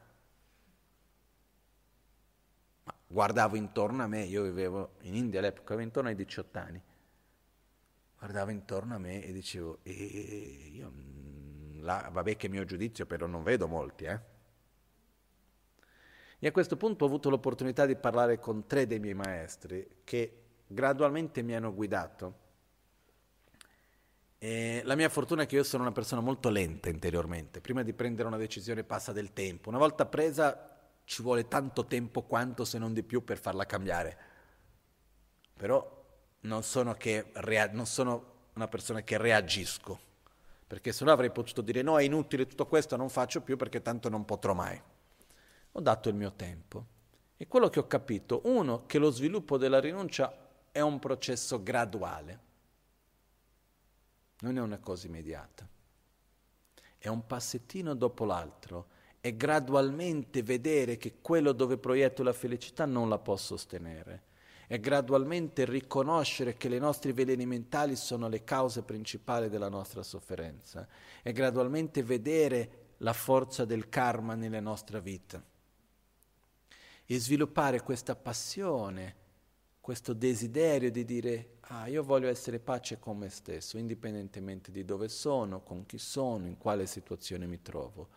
Ma 2.84 2.94
guardavo 3.08 3.56
intorno 3.56 4.04
a 4.04 4.08
me, 4.08 4.24
io 4.24 4.44
vivevo 4.44 4.96
in 5.02 5.16
India 5.16 5.40
all'epoca, 5.40 5.74
avevo 5.74 5.88
intorno 5.88 6.10
ai 6.10 6.16
18 6.16 6.60
anni, 6.60 6.82
guardavo 8.20 8.52
intorno 8.52 8.94
a 8.94 9.00
me 9.00 9.24
e 9.24 9.32
dicevo, 9.32 9.80
e 9.82 9.92
io 10.74 10.92
là, 11.80 12.10
vabbè 12.12 12.36
che 12.36 12.48
mio 12.48 12.66
giudizio 12.66 13.08
però 13.08 13.26
non 13.26 13.42
vedo 13.42 13.68
molti, 13.68 14.04
eh. 14.04 14.36
E 16.40 16.48
a 16.48 16.52
questo 16.52 16.78
punto 16.78 17.04
ho 17.04 17.08
avuto 17.08 17.30
l'opportunità 17.30 17.86
di 17.86 17.96
parlare 17.96 18.40
con 18.40 18.68
tre 18.68 18.86
dei 18.86 19.00
miei 19.00 19.16
maestri 19.16 20.02
che 20.04 20.44
gradualmente 20.68 21.42
mi 21.42 21.56
hanno 21.56 21.74
guidato. 21.74 22.46
E 24.38 24.82
la 24.84 24.96
mia 24.96 25.10
fortuna 25.10 25.44
è 25.44 25.46
che 25.48 25.56
io 25.56 25.64
sono 25.64 25.82
una 25.82 25.92
persona 25.92 26.22
molto 26.22 26.50
lenta 26.50 26.90
interiormente. 26.90 27.60
Prima 27.60 27.82
di 27.82 27.94
prendere 27.94 28.28
una 28.28 28.38
decisione 28.38 28.84
passa 28.84 29.12
del 29.12 29.34
tempo. 29.34 29.70
Una 29.70 29.80
volta 29.80 30.06
presa 30.06 30.78
ci 31.06 31.24
vuole 31.24 31.48
tanto 31.48 31.86
tempo 31.86 32.22
quanto 32.22 32.66
se 32.66 32.78
non 32.78 32.94
di 32.94 33.02
più 33.02 33.24
per 33.24 33.40
farla 33.40 33.66
cambiare. 33.66 34.18
Però 35.56 36.06
non 36.42 36.62
sono, 36.62 36.96
rea- 37.34 37.72
non 37.72 37.88
sono 37.88 38.36
una 38.54 38.68
persona 38.68 39.02
che 39.02 39.18
reagisco, 39.18 40.00
perché 40.68 40.92
se 40.92 41.04
no 41.04 41.12
avrei 41.12 41.32
potuto 41.32 41.62
dire 41.62 41.82
no, 41.82 41.98
è 41.98 42.04
inutile 42.04 42.46
tutto 42.46 42.68
questo, 42.68 42.96
non 42.96 43.10
faccio 43.10 43.42
più 43.42 43.58
perché 43.58 43.82
tanto 43.82 44.10
non 44.10 44.24
potrò 44.24 44.54
mai. 44.54 44.80
Ho 45.78 45.82
dato 45.82 46.10
il 46.10 46.16
mio 46.16 46.34
tempo. 46.34 46.86
E 47.38 47.48
quello 47.48 47.70
che 47.70 47.78
ho 47.78 47.86
capito, 47.86 48.42
uno, 48.46 48.88
che 48.88 48.98
lo 48.98 49.12
sviluppo 49.12 49.58
della 49.58 49.80
rinuncia 49.80 50.36
è 50.72 50.80
un 50.80 50.98
processo 50.98 51.62
graduale, 51.62 52.40
non 54.40 54.58
è 54.58 54.60
una 54.60 54.80
cosa 54.80 55.06
immediata, 55.06 55.68
è 56.98 57.08
un 57.08 57.28
passettino 57.28 57.94
dopo 57.94 58.26
l'altro. 58.26 58.88
E 59.22 59.38
gradualmente 59.38 60.42
vedere 60.42 60.98
che 60.98 61.18
quello 61.22 61.52
dove 61.52 61.78
proietto 61.78 62.24
la 62.24 62.34
felicità 62.34 62.86
non 62.86 63.08
la 63.08 63.20
posso 63.20 63.56
sostenere. 63.56 64.24
E 64.66 64.80
gradualmente 64.80 65.64
riconoscere 65.66 66.56
che 66.56 66.70
le 66.70 66.80
nostre 66.80 67.14
veleni 67.14 67.46
mentali 67.46 67.96
sono 67.96 68.28
le 68.30 68.44
cause 68.44 68.82
principali 68.82 69.48
della 69.48 69.70
nostra 69.70 70.02
sofferenza. 70.02 70.88
E 71.22 71.32
gradualmente 71.34 72.02
vedere 72.02 72.94
la 73.00 73.14
forza 73.14 73.64
del 73.64 73.90
karma 73.90 74.34
nella 74.34 74.60
nostra 74.60 75.00
vita 75.00 75.44
e 77.10 77.20
sviluppare 77.20 77.82
questa 77.82 78.16
passione, 78.16 79.16
questo 79.80 80.12
desiderio 80.12 80.92
di 80.92 81.06
dire 81.06 81.58
ah 81.62 81.88
io 81.88 82.04
voglio 82.04 82.28
essere 82.28 82.60
pace 82.60 83.00
con 83.00 83.18
me 83.18 83.30
stesso, 83.30 83.78
indipendentemente 83.78 84.72
di 84.72 84.84
dove 84.84 85.08
sono, 85.08 85.62
con 85.62 85.86
chi 85.86 85.98
sono, 85.98 86.46
in 86.46 86.58
quale 86.58 86.86
situazione 86.86 87.48
mi 87.48 87.62
trovo. 87.62 88.10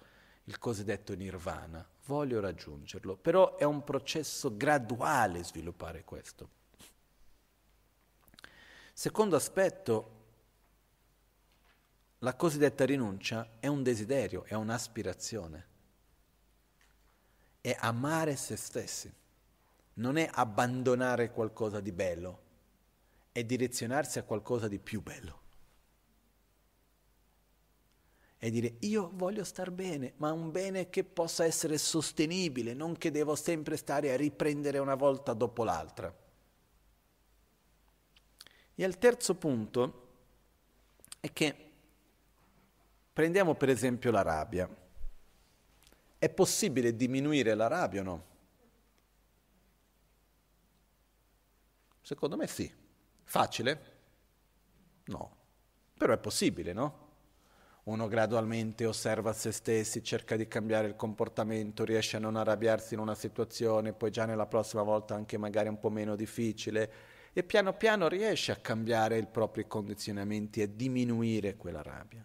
Il 0.44 0.58
cosiddetto 0.58 1.14
nirvana, 1.14 1.88
voglio 2.06 2.40
raggiungerlo, 2.40 3.16
però 3.16 3.56
è 3.56 3.62
un 3.62 3.84
processo 3.84 4.56
graduale 4.56 5.44
sviluppare 5.44 6.02
questo. 6.02 6.48
Secondo 8.92 9.36
aspetto, 9.36 10.18
la 12.18 12.34
cosiddetta 12.34 12.84
rinuncia 12.84 13.52
è 13.60 13.68
un 13.68 13.84
desiderio, 13.84 14.44
è 14.44 14.54
un'aspirazione, 14.54 15.69
è 17.60 17.76
amare 17.78 18.36
se 18.36 18.56
stessi, 18.56 19.12
non 19.94 20.16
è 20.16 20.28
abbandonare 20.32 21.30
qualcosa 21.30 21.80
di 21.80 21.92
bello, 21.92 22.40
è 23.32 23.44
direzionarsi 23.44 24.18
a 24.18 24.24
qualcosa 24.24 24.68
di 24.68 24.78
più 24.78 25.02
bello 25.02 25.40
e 28.42 28.50
dire 28.50 28.76
io 28.80 29.10
voglio 29.12 29.44
star 29.44 29.70
bene, 29.70 30.14
ma 30.16 30.32
un 30.32 30.50
bene 30.50 30.88
che 30.88 31.04
possa 31.04 31.44
essere 31.44 31.76
sostenibile, 31.76 32.72
non 32.72 32.96
che 32.96 33.10
devo 33.10 33.34
sempre 33.34 33.76
stare 33.76 34.12
a 34.12 34.16
riprendere 34.16 34.78
una 34.78 34.94
volta 34.94 35.34
dopo 35.34 35.62
l'altra. 35.62 36.12
E 38.74 38.82
il 38.82 38.96
terzo 38.96 39.34
punto 39.34 40.06
è 41.20 41.30
che 41.34 41.70
prendiamo 43.12 43.54
per 43.56 43.68
esempio 43.68 44.10
la 44.10 44.22
rabbia. 44.22 44.79
È 46.20 46.28
possibile 46.28 46.94
diminuire 46.94 47.54
la 47.54 47.66
rabbia 47.66 48.02
o 48.02 48.04
no? 48.04 48.24
Secondo 52.02 52.36
me 52.36 52.46
sì. 52.46 52.70
Facile? 53.24 53.92
No. 55.04 55.36
Però 55.96 56.12
è 56.12 56.18
possibile, 56.18 56.74
no? 56.74 57.08
uno 57.84 58.06
gradualmente 58.06 58.84
osserva 58.84 59.32
se 59.32 59.50
stessi, 59.50 60.04
cerca 60.04 60.36
di 60.36 60.46
cambiare 60.46 60.88
il 60.88 60.94
comportamento, 60.94 61.84
riesce 61.84 62.18
a 62.18 62.20
non 62.20 62.36
arrabbiarsi 62.36 62.92
in 62.92 63.00
una 63.00 63.14
situazione, 63.14 63.94
poi 63.94 64.10
già 64.10 64.26
nella 64.26 64.46
prossima 64.46 64.82
volta 64.82 65.14
anche 65.14 65.38
magari 65.38 65.68
un 65.68 65.78
po' 65.78 65.88
meno 65.88 66.16
difficile 66.16 66.92
e 67.32 67.42
piano 67.44 67.72
piano 67.72 68.08
riesce 68.08 68.52
a 68.52 68.56
cambiare 68.56 69.16
i 69.16 69.26
propri 69.26 69.66
condizionamenti 69.66 70.60
e 70.60 70.76
diminuire 70.76 71.56
quella 71.56 71.80
rabbia. 71.80 72.22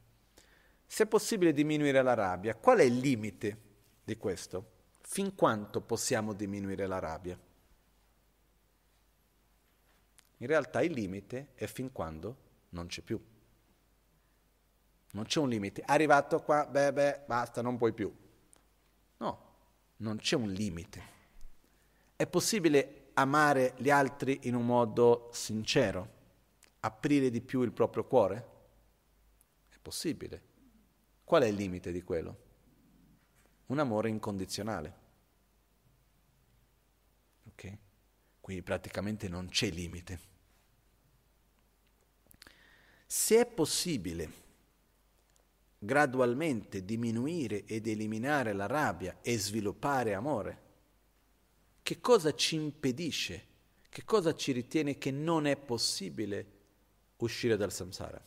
Se 0.85 1.03
è 1.03 1.07
possibile 1.07 1.53
diminuire 1.53 2.01
la 2.01 2.13
rabbia, 2.13 2.55
qual 2.55 2.79
è 2.79 2.83
il 2.83 2.97
limite 2.97 3.63
di 4.05 4.15
questo? 4.17 4.71
Fin 5.01 5.35
quanto 5.35 5.81
possiamo 5.81 6.33
diminuire 6.33 6.87
la 6.87 6.99
rabbia? 6.99 7.37
In 10.37 10.47
realtà 10.47 10.81
il 10.81 10.93
limite 10.93 11.49
è 11.55 11.65
fin 11.65 11.91
quando 11.91 12.37
non 12.69 12.87
c'è 12.87 13.01
più. 13.01 13.21
Non 15.11 15.23
c'è 15.25 15.39
un 15.39 15.49
limite. 15.49 15.81
Arrivato 15.85 16.41
qua, 16.41 16.65
beh, 16.65 16.93
beh, 16.93 17.21
basta, 17.25 17.61
non 17.61 17.77
puoi 17.77 17.93
più. 17.93 18.13
No, 19.17 19.55
non 19.97 20.17
c'è 20.17 20.35
un 20.35 20.51
limite. 20.51 21.13
È 22.15 22.27
possibile 22.27 23.09
amare 23.13 23.73
gli 23.77 23.89
altri 23.89 24.41
in 24.43 24.55
un 24.55 24.65
modo 24.65 25.29
sincero, 25.31 26.09
aprire 26.81 27.29
di 27.29 27.41
più 27.41 27.61
il 27.61 27.71
proprio 27.71 28.05
cuore? 28.05 28.49
È 29.69 29.77
possibile. 29.81 30.43
Qual 31.23 31.43
è 31.43 31.47
il 31.47 31.55
limite 31.55 31.91
di 31.91 32.03
quello? 32.03 32.43
Un 33.67 33.79
amore 33.79 34.09
incondizionale. 34.09 34.93
Ok? 37.47 37.77
Quindi 38.41 38.63
praticamente 38.63 39.27
non 39.27 39.47
c'è 39.49 39.69
limite. 39.69 40.19
Se 43.07 43.39
è 43.39 43.45
possibile 43.45 44.43
gradualmente 45.85 46.83
diminuire 46.83 47.63
ed 47.65 47.87
eliminare 47.87 48.53
la 48.53 48.65
rabbia 48.65 49.19
e 49.21 49.37
sviluppare 49.37 50.13
amore? 50.13 50.63
Che 51.81 51.99
cosa 52.01 52.33
ci 52.33 52.55
impedisce? 52.55 53.53
Che 53.87 54.03
cosa 54.03 54.33
ci 54.35 54.51
ritiene 54.51 54.97
che 54.97 55.11
non 55.11 55.45
è 55.45 55.55
possibile 55.55 56.45
uscire 57.17 57.55
dal 57.55 57.71
samsara? 57.71 58.21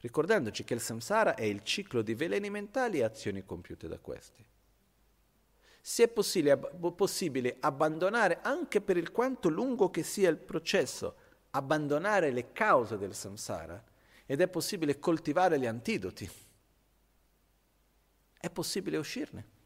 Ricordandoci 0.00 0.64
che 0.64 0.74
il 0.74 0.80
samsara 0.80 1.34
è 1.34 1.42
il 1.42 1.62
ciclo 1.62 2.00
di 2.00 2.14
veleni 2.14 2.48
mentali 2.48 2.98
e 2.98 3.04
azioni 3.04 3.44
compiute 3.44 3.86
da 3.86 3.98
questi. 3.98 4.42
Se 5.82 6.04
è 6.04 6.08
possibile, 6.08 6.56
possibile 6.56 7.56
abbandonare, 7.60 8.40
anche 8.42 8.80
per 8.80 8.96
il 8.96 9.12
quanto 9.12 9.48
lungo 9.48 9.90
che 9.90 10.02
sia 10.02 10.30
il 10.30 10.38
processo, 10.38 11.16
abbandonare 11.50 12.30
le 12.30 12.52
cause 12.52 12.96
del 12.96 13.14
samsara, 13.14 13.82
ed 14.24 14.40
è 14.40 14.48
possibile 14.48 14.98
coltivare 14.98 15.58
gli 15.58 15.66
antidoti. 15.66 16.30
È 18.38 18.48
possibile 18.48 18.96
uscirne. 18.96 19.58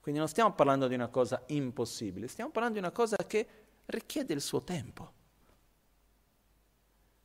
Quindi 0.00 0.20
non 0.20 0.28
stiamo 0.28 0.54
parlando 0.54 0.88
di 0.88 0.94
una 0.94 1.08
cosa 1.08 1.42
impossibile, 1.46 2.26
stiamo 2.26 2.50
parlando 2.50 2.78
di 2.78 2.84
una 2.84 2.94
cosa 2.94 3.16
che 3.16 3.46
richiede 3.86 4.32
il 4.32 4.40
suo 4.40 4.62
tempo. 4.62 5.12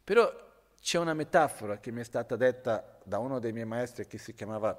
Però 0.03 0.50
c'è 0.81 0.97
una 0.97 1.13
metafora 1.13 1.79
che 1.79 1.91
mi 1.91 2.01
è 2.01 2.03
stata 2.03 2.35
detta 2.35 2.99
da 3.03 3.19
uno 3.19 3.39
dei 3.39 3.53
miei 3.53 3.65
maestri 3.65 4.07
che 4.07 4.17
si 4.17 4.33
chiamava 4.33 4.77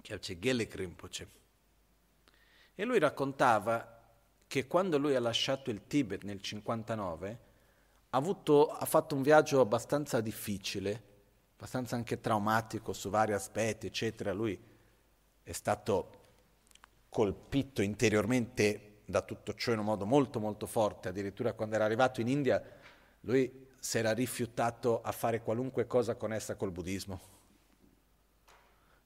Kyalche 0.00 0.38
Gelik 0.38 0.74
Rinpoche. 0.74 1.28
E 2.74 2.84
lui 2.84 2.98
raccontava 2.98 4.02
che 4.46 4.66
quando 4.66 4.96
lui 4.96 5.14
ha 5.14 5.20
lasciato 5.20 5.70
il 5.70 5.86
Tibet 5.86 6.22
nel 6.22 6.40
59, 6.40 7.38
ha, 8.10 8.16
avuto, 8.16 8.68
ha 8.68 8.84
fatto 8.86 9.14
un 9.14 9.22
viaggio 9.22 9.60
abbastanza 9.60 10.20
difficile, 10.20 11.02
abbastanza 11.56 11.96
anche 11.96 12.20
traumatico 12.20 12.92
su 12.92 13.10
vari 13.10 13.32
aspetti, 13.32 13.86
eccetera. 13.86 14.32
Lui 14.32 14.58
è 15.42 15.52
stato 15.52 16.24
colpito 17.10 17.82
interiormente 17.82 19.00
da 19.04 19.20
tutto 19.22 19.54
ciò 19.54 19.72
in 19.72 19.78
un 19.80 19.84
modo 19.84 20.06
molto 20.06 20.40
molto 20.40 20.66
forte, 20.66 21.08
addirittura 21.08 21.52
quando 21.52 21.74
era 21.74 21.84
arrivato 21.84 22.20
in 22.20 22.28
India 22.28 22.62
lui 23.20 23.65
si 23.78 23.98
era 23.98 24.12
rifiutato 24.12 25.00
a 25.02 25.12
fare 25.12 25.42
qualunque 25.42 25.86
cosa 25.86 26.14
connessa 26.14 26.54
col 26.56 26.70
buddismo. 26.70 27.20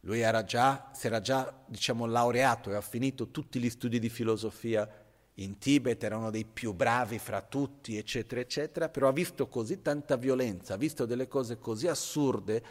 Lui 0.00 0.20
era 0.20 0.44
già, 0.44 0.90
si 0.94 1.06
era 1.06 1.20
già 1.20 1.52
diciamo, 1.66 2.06
laureato 2.06 2.70
e 2.70 2.74
ha 2.74 2.80
finito 2.80 3.30
tutti 3.30 3.58
gli 3.58 3.68
studi 3.68 3.98
di 3.98 4.08
filosofia 4.08 4.88
in 5.34 5.58
Tibet 5.58 6.02
era 6.04 6.16
uno 6.16 6.30
dei 6.30 6.44
più 6.44 6.72
bravi 6.72 7.18
fra 7.18 7.40
tutti, 7.40 7.96
eccetera, 7.96 8.40
eccetera, 8.40 8.88
però 8.88 9.08
ha 9.08 9.12
visto 9.12 9.48
così 9.48 9.80
tanta 9.80 10.16
violenza, 10.16 10.74
ha 10.74 10.76
visto 10.76 11.06
delle 11.06 11.28
cose 11.28 11.58
così 11.58 11.86
assurde, 11.86 12.62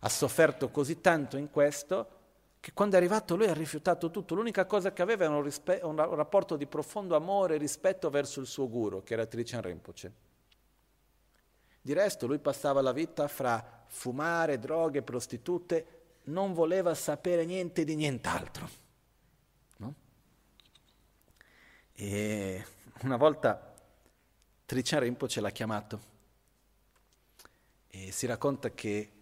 ha 0.00 0.08
sofferto 0.08 0.70
così 0.70 1.00
tanto 1.00 1.36
in 1.36 1.50
questo, 1.50 2.08
che 2.58 2.72
quando 2.72 2.96
è 2.96 2.98
arrivato 2.98 3.36
lui 3.36 3.46
ha 3.48 3.52
rifiutato 3.52 4.10
tutto. 4.10 4.34
L'unica 4.34 4.64
cosa 4.64 4.92
che 4.92 5.02
aveva 5.02 5.24
era 5.24 5.36
un, 5.36 5.42
rispe- 5.42 5.80
un 5.82 5.96
rapporto 5.96 6.56
di 6.56 6.66
profondo 6.66 7.16
amore 7.16 7.56
e 7.56 7.58
rispetto 7.58 8.08
verso 8.08 8.40
il 8.40 8.46
suo 8.46 8.68
guru, 8.68 9.02
che 9.02 9.12
era 9.12 9.26
Trichan 9.26 9.60
Rinpoche. 9.60 10.25
Di 11.86 11.92
resto 11.92 12.26
lui 12.26 12.40
passava 12.40 12.80
la 12.80 12.90
vita 12.90 13.28
fra 13.28 13.84
fumare, 13.86 14.58
droghe, 14.58 15.02
prostitute, 15.02 15.86
non 16.24 16.52
voleva 16.52 16.92
sapere 16.96 17.44
niente 17.44 17.84
di 17.84 17.94
nient'altro. 17.94 18.68
No? 19.76 19.94
E 21.92 22.66
una 23.02 23.16
volta 23.16 23.72
Trichan 24.64 24.98
Rinpoche 24.98 25.40
l'ha 25.40 25.50
chiamato 25.50 26.00
e 27.86 28.10
si 28.10 28.26
racconta 28.26 28.72
che 28.72 29.12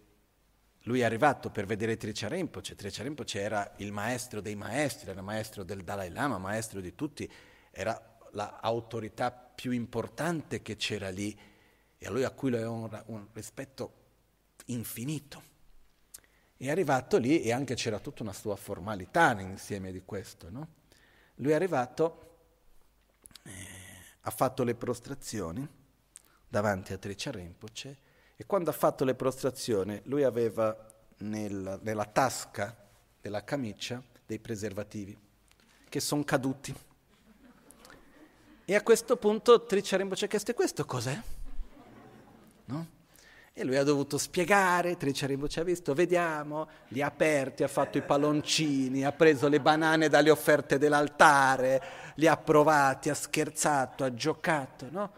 lui 0.85 1.01
è 1.01 1.03
arrivato 1.03 1.51
per 1.51 1.67
vedere 1.67 1.97
Trichan 1.97 2.31
Rinpoche. 2.31 2.73
Trichan 2.73 3.05
Rinpoche 3.05 3.39
era 3.39 3.73
il 3.77 3.91
maestro 3.91 4.41
dei 4.41 4.55
maestri, 4.55 5.11
era 5.11 5.21
maestro 5.21 5.61
del 5.63 5.83
Dalai 5.83 6.09
Lama, 6.09 6.39
maestro 6.39 6.81
di 6.81 6.95
tutti, 6.95 7.31
era 7.69 8.17
l'autorità 8.31 9.31
più 9.31 9.69
importante 9.69 10.63
che 10.63 10.77
c'era 10.77 11.09
lì 11.09 11.53
e 12.05 12.07
a 12.07 12.11
lui 12.11 12.23
a 12.23 12.29
cui 12.29 12.51
lui 12.51 12.59
aveva 12.59 12.71
un, 12.71 13.03
un 13.07 13.27
rispetto 13.33 13.93
infinito. 14.65 15.53
È 16.55 16.69
arrivato 16.69 17.17
lì 17.17 17.41
e 17.41 17.51
anche 17.51 17.73
c'era 17.73 17.99
tutta 17.99 18.21
una 18.21 18.31
sua 18.31 18.55
formalità 18.55 19.37
insieme 19.41 19.91
di 19.91 20.03
questo. 20.05 20.49
No? 20.51 20.67
Lui 21.35 21.51
è 21.51 21.55
arrivato, 21.55 22.37
eh, 23.43 23.51
ha 24.21 24.29
fatto 24.29 24.63
le 24.63 24.75
prostrazioni 24.75 25.67
davanti 26.47 26.93
a 26.93 26.97
Tricia 26.97 27.31
Rinpoche 27.31 27.97
e 28.35 28.45
quando 28.45 28.69
ha 28.69 28.73
fatto 28.73 29.03
le 29.03 29.15
prostrazioni 29.15 29.99
lui 30.03 30.23
aveva 30.23 30.77
nel, 31.17 31.79
nella 31.81 32.05
tasca 32.05 32.87
della 33.19 33.43
camicia 33.43 34.01
dei 34.25 34.37
preservativi 34.37 35.17
che 35.89 35.99
sono 35.99 36.23
caduti. 36.23 36.73
E 38.67 38.75
a 38.75 38.83
questo 38.83 39.17
punto 39.17 39.65
Tricia 39.65 39.97
Rinpoche 39.97 40.25
ha 40.25 40.27
chiesto, 40.27 40.53
questo 40.53 40.85
cos'è? 40.85 41.19
No? 42.65 42.87
E 43.53 43.63
lui 43.63 43.77
ha 43.77 43.83
dovuto 43.83 44.17
spiegare, 44.17 44.97
Triciaribu 44.97 45.47
ci 45.47 45.59
ha 45.59 45.63
visto, 45.63 45.93
vediamo, 45.93 46.67
li 46.89 47.01
ha 47.01 47.07
aperti, 47.07 47.63
ha 47.63 47.69
fatto 47.69 47.97
i 47.97 48.01
palloncini, 48.01 49.05
ha 49.05 49.13
preso 49.13 49.47
le 49.47 49.61
banane 49.61 50.09
dalle 50.09 50.29
offerte 50.29 50.77
dell'altare, 50.77 51.81
li 52.15 52.27
ha 52.27 52.35
provati, 52.35 53.09
ha 53.09 53.13
scherzato, 53.13 54.03
ha 54.03 54.13
giocato, 54.13 54.87
no? 54.91 55.11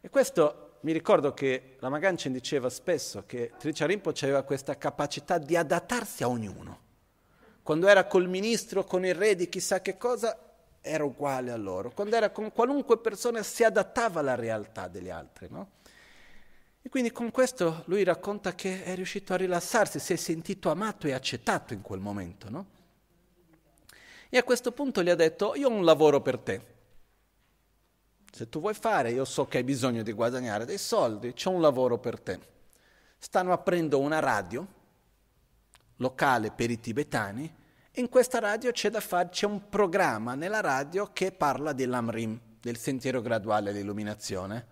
E 0.00 0.08
questo 0.10 0.76
mi 0.82 0.92
ricordo 0.92 1.34
che 1.34 1.76
la 1.80 1.88
Magancin 1.88 2.32
diceva 2.32 2.68
spesso 2.70 3.24
che 3.26 3.52
Triciarimpo 3.58 4.10
aveva 4.10 4.42
questa 4.42 4.76
capacità 4.76 5.38
di 5.38 5.56
adattarsi 5.56 6.22
a 6.22 6.28
ognuno. 6.28 6.78
Quando 7.62 7.88
era 7.88 8.06
col 8.06 8.28
ministro, 8.28 8.84
con 8.84 9.04
il 9.04 9.14
re 9.14 9.34
di 9.34 9.48
chissà 9.48 9.80
che 9.80 9.96
cosa, 9.96 10.36
era 10.80 11.04
uguale 11.04 11.52
a 11.52 11.56
loro. 11.56 11.90
Quando 11.90 12.16
era 12.16 12.30
con 12.30 12.52
qualunque 12.52 12.98
persona 12.98 13.42
si 13.42 13.62
adattava 13.62 14.20
alla 14.20 14.34
realtà 14.34 14.88
degli 14.88 15.10
altri, 15.10 15.48
no? 15.50 15.70
E 16.84 16.88
quindi 16.88 17.12
con 17.12 17.30
questo 17.30 17.84
lui 17.86 18.02
racconta 18.02 18.56
che 18.56 18.82
è 18.82 18.96
riuscito 18.96 19.32
a 19.32 19.36
rilassarsi, 19.36 20.00
si 20.00 20.12
è 20.12 20.16
sentito 20.16 20.68
amato 20.68 21.06
e 21.06 21.12
accettato 21.12 21.72
in 21.74 21.80
quel 21.80 22.00
momento, 22.00 22.50
no? 22.50 22.66
E 24.28 24.36
a 24.36 24.42
questo 24.42 24.72
punto 24.72 25.02
gli 25.02 25.08
ha 25.08 25.14
detto, 25.14 25.54
io 25.54 25.68
ho 25.68 25.72
un 25.72 25.84
lavoro 25.84 26.20
per 26.20 26.38
te. 26.38 26.66
Se 28.32 28.48
tu 28.48 28.58
vuoi 28.60 28.74
fare, 28.74 29.12
io 29.12 29.24
so 29.24 29.46
che 29.46 29.58
hai 29.58 29.64
bisogno 29.64 30.02
di 30.02 30.10
guadagnare 30.10 30.64
dei 30.64 30.78
soldi, 30.78 31.34
c'è 31.34 31.50
un 31.50 31.60
lavoro 31.60 31.98
per 31.98 32.18
te. 32.18 32.40
Stanno 33.16 33.52
aprendo 33.52 34.00
una 34.00 34.18
radio 34.18 34.66
locale 35.96 36.50
per 36.50 36.70
i 36.70 36.80
tibetani 36.80 37.54
e 37.92 38.00
in 38.00 38.08
questa 38.08 38.40
radio 38.40 38.72
c'è 38.72 38.90
da 38.90 39.00
fare, 39.00 39.28
c'è 39.28 39.46
un 39.46 39.68
programma 39.68 40.34
nella 40.34 40.60
radio 40.60 41.12
che 41.12 41.30
parla 41.30 41.72
dell'Amrim, 41.72 42.40
del 42.58 42.78
sentiero 42.78 43.20
graduale 43.20 43.72
dell'illuminazione 43.72 44.71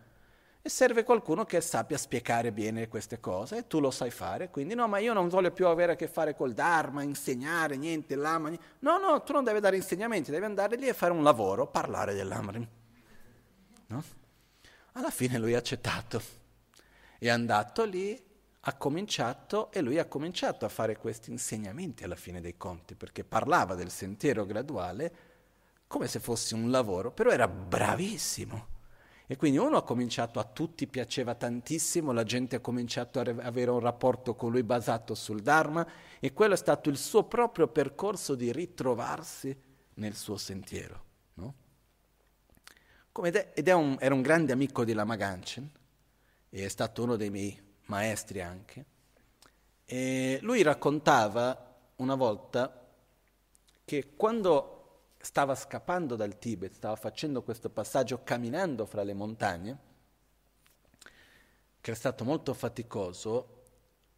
e 0.63 0.69
serve 0.69 1.05
qualcuno 1.05 1.47
che 1.47 1.61
sappia 1.63 1.97
spiegare 1.97 2.53
bene 2.53 2.89
queste 2.89 3.19
cose 3.19 3.59
e 3.59 3.67
tu 3.67 3.81
lo 3.81 3.91
sai 3.91 4.11
fare, 4.11 4.51
quindi 4.51 4.75
no, 4.75 4.87
ma 4.89 4.99
io 4.99 5.15
non 5.15 5.29
voglio 5.29 5.51
più 5.53 5.67
avere 5.67 5.93
a 5.93 5.97
che 5.97 6.07
fare 6.07 6.35
col 6.35 6.53
Dharma, 6.53 7.03
insegnare 7.03 7.77
niente, 7.77 8.15
l'Ama, 8.15 8.51
no, 8.81 8.99
no, 8.99 9.23
tu 9.23 9.33
non 9.33 9.43
devi 9.43 9.61
dare 9.61 9.77
insegnamenti, 9.77 10.31
devi 10.31 10.45
andare 10.45 10.77
lì 10.77 10.87
e 10.87 10.93
fare 10.93 11.13
un 11.13 11.23
lavoro, 11.23 11.67
parlare 11.67 12.13
dell'Amrim. 12.13 12.69
No? 13.87 14.05
Alla 14.93 15.11
fine 15.11 15.39
lui 15.39 15.55
ha 15.55 15.59
accettato, 15.59 16.21
è 17.19 17.29
andato 17.31 17.85
lì, 17.85 18.29
ha 18.63 18.75
cominciato 18.75 19.73
e 19.73 19.81
lui 19.81 19.99
ha 19.99 20.05
cominciato 20.05 20.67
a 20.67 20.69
fare 20.69 20.99
questi 20.99 21.31
insegnamenti 21.31 22.05
alla 22.05 22.17
fine 22.17 22.43
dei 22.43 22.59
conti, 22.59 22.95
perché 22.95 23.25
parlava 23.25 23.75
del 23.75 23.91
sentiero 23.91 24.45
graduale 24.45 25.29
come 25.87 26.07
se 26.07 26.21
fosse 26.21 26.55
un 26.55 26.71
lavoro, 26.71 27.11
però 27.11 27.31
era 27.31 27.49
bravissimo 27.49 28.70
e 29.31 29.37
quindi 29.37 29.59
uno 29.59 29.77
ha 29.77 29.85
cominciato, 29.85 30.41
a 30.41 30.45
tutti 30.45 30.89
piaceva 30.89 31.37
tantissimo, 31.37 32.11
la 32.11 32.25
gente 32.25 32.57
ha 32.57 32.59
cominciato 32.59 33.21
a 33.21 33.33
avere 33.43 33.71
un 33.71 33.79
rapporto 33.79 34.35
con 34.35 34.51
lui 34.51 34.65
basato 34.65 35.15
sul 35.15 35.41
Dharma 35.41 35.87
e 36.19 36.33
quello 36.33 36.55
è 36.55 36.57
stato 36.57 36.91
il 36.91 36.97
suo 36.97 37.23
proprio 37.23 37.69
percorso 37.69 38.35
di 38.35 38.51
ritrovarsi 38.51 39.57
nel 39.95 40.17
suo 40.17 40.37
sentiero. 40.37 41.05
No? 41.35 41.55
ed 43.23 43.69
è 43.69 43.73
un, 43.73 43.97
era 44.01 44.15
un 44.17 44.23
grande 44.23 44.51
amico 44.51 44.85
di 44.85 44.95
Lama 44.95 45.15
Ganchen 45.15 45.71
e 46.49 46.65
è 46.65 46.69
stato 46.69 47.05
uno 47.05 47.15
dei 47.15 47.31
miei 47.31 47.57
maestri 47.87 48.41
anche. 48.41 48.85
E 49.85 50.41
lui 50.43 50.61
raccontava 50.63 51.77
una 51.95 52.17
volta 52.17 52.85
che 53.85 54.09
quando 54.17 54.80
stava 55.21 55.55
scappando 55.55 56.17
dal 56.17 56.39
Tibet, 56.39 56.73
stava 56.73 56.97
facendo 56.97 57.43
questo 57.43 57.69
passaggio 57.69 58.23
camminando 58.25 58.87
fra 58.87 59.03
le 59.03 59.13
montagne, 59.13 59.79
che 61.81 61.93
è 61.93 61.95
stato 61.95 62.25
molto 62.25 62.55
faticoso, 62.55 63.59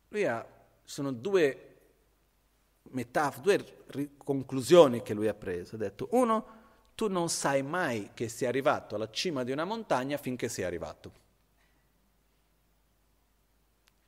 lui 0.09 0.24
ha, 0.27 0.47
sono 0.85 1.11
due 1.11 1.69
metafore, 2.91 3.43
due 3.43 3.85
ri- 3.87 4.11
conclusioni 4.16 5.03
che 5.03 5.15
lui 5.15 5.27
ha 5.27 5.35
preso. 5.35 5.74
Ha 5.74 5.79
detto, 5.79 6.09
uno, 6.12 6.61
tu 6.95 7.09
non 7.09 7.29
sai 7.29 7.62
mai 7.62 8.11
che 8.15 8.29
sei 8.29 8.47
arrivato 8.47 8.95
alla 8.95 9.11
cima 9.11 9.43
di 9.43 9.51
una 9.51 9.65
montagna 9.65 10.16
finché 10.19 10.49
sei 10.49 10.65
arrivato. 10.65 11.12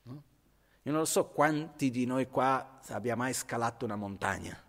No? 0.03 0.23
Io 0.83 0.93
non 0.93 1.01
lo 1.01 1.07
so 1.07 1.27
quanti 1.27 1.91
di 1.91 2.05
noi 2.07 2.29
qua 2.29 2.81
abbia 2.89 3.17
mai 3.17 3.33
scalato 3.33 3.85
una 3.85 3.97
montagna 3.97 4.63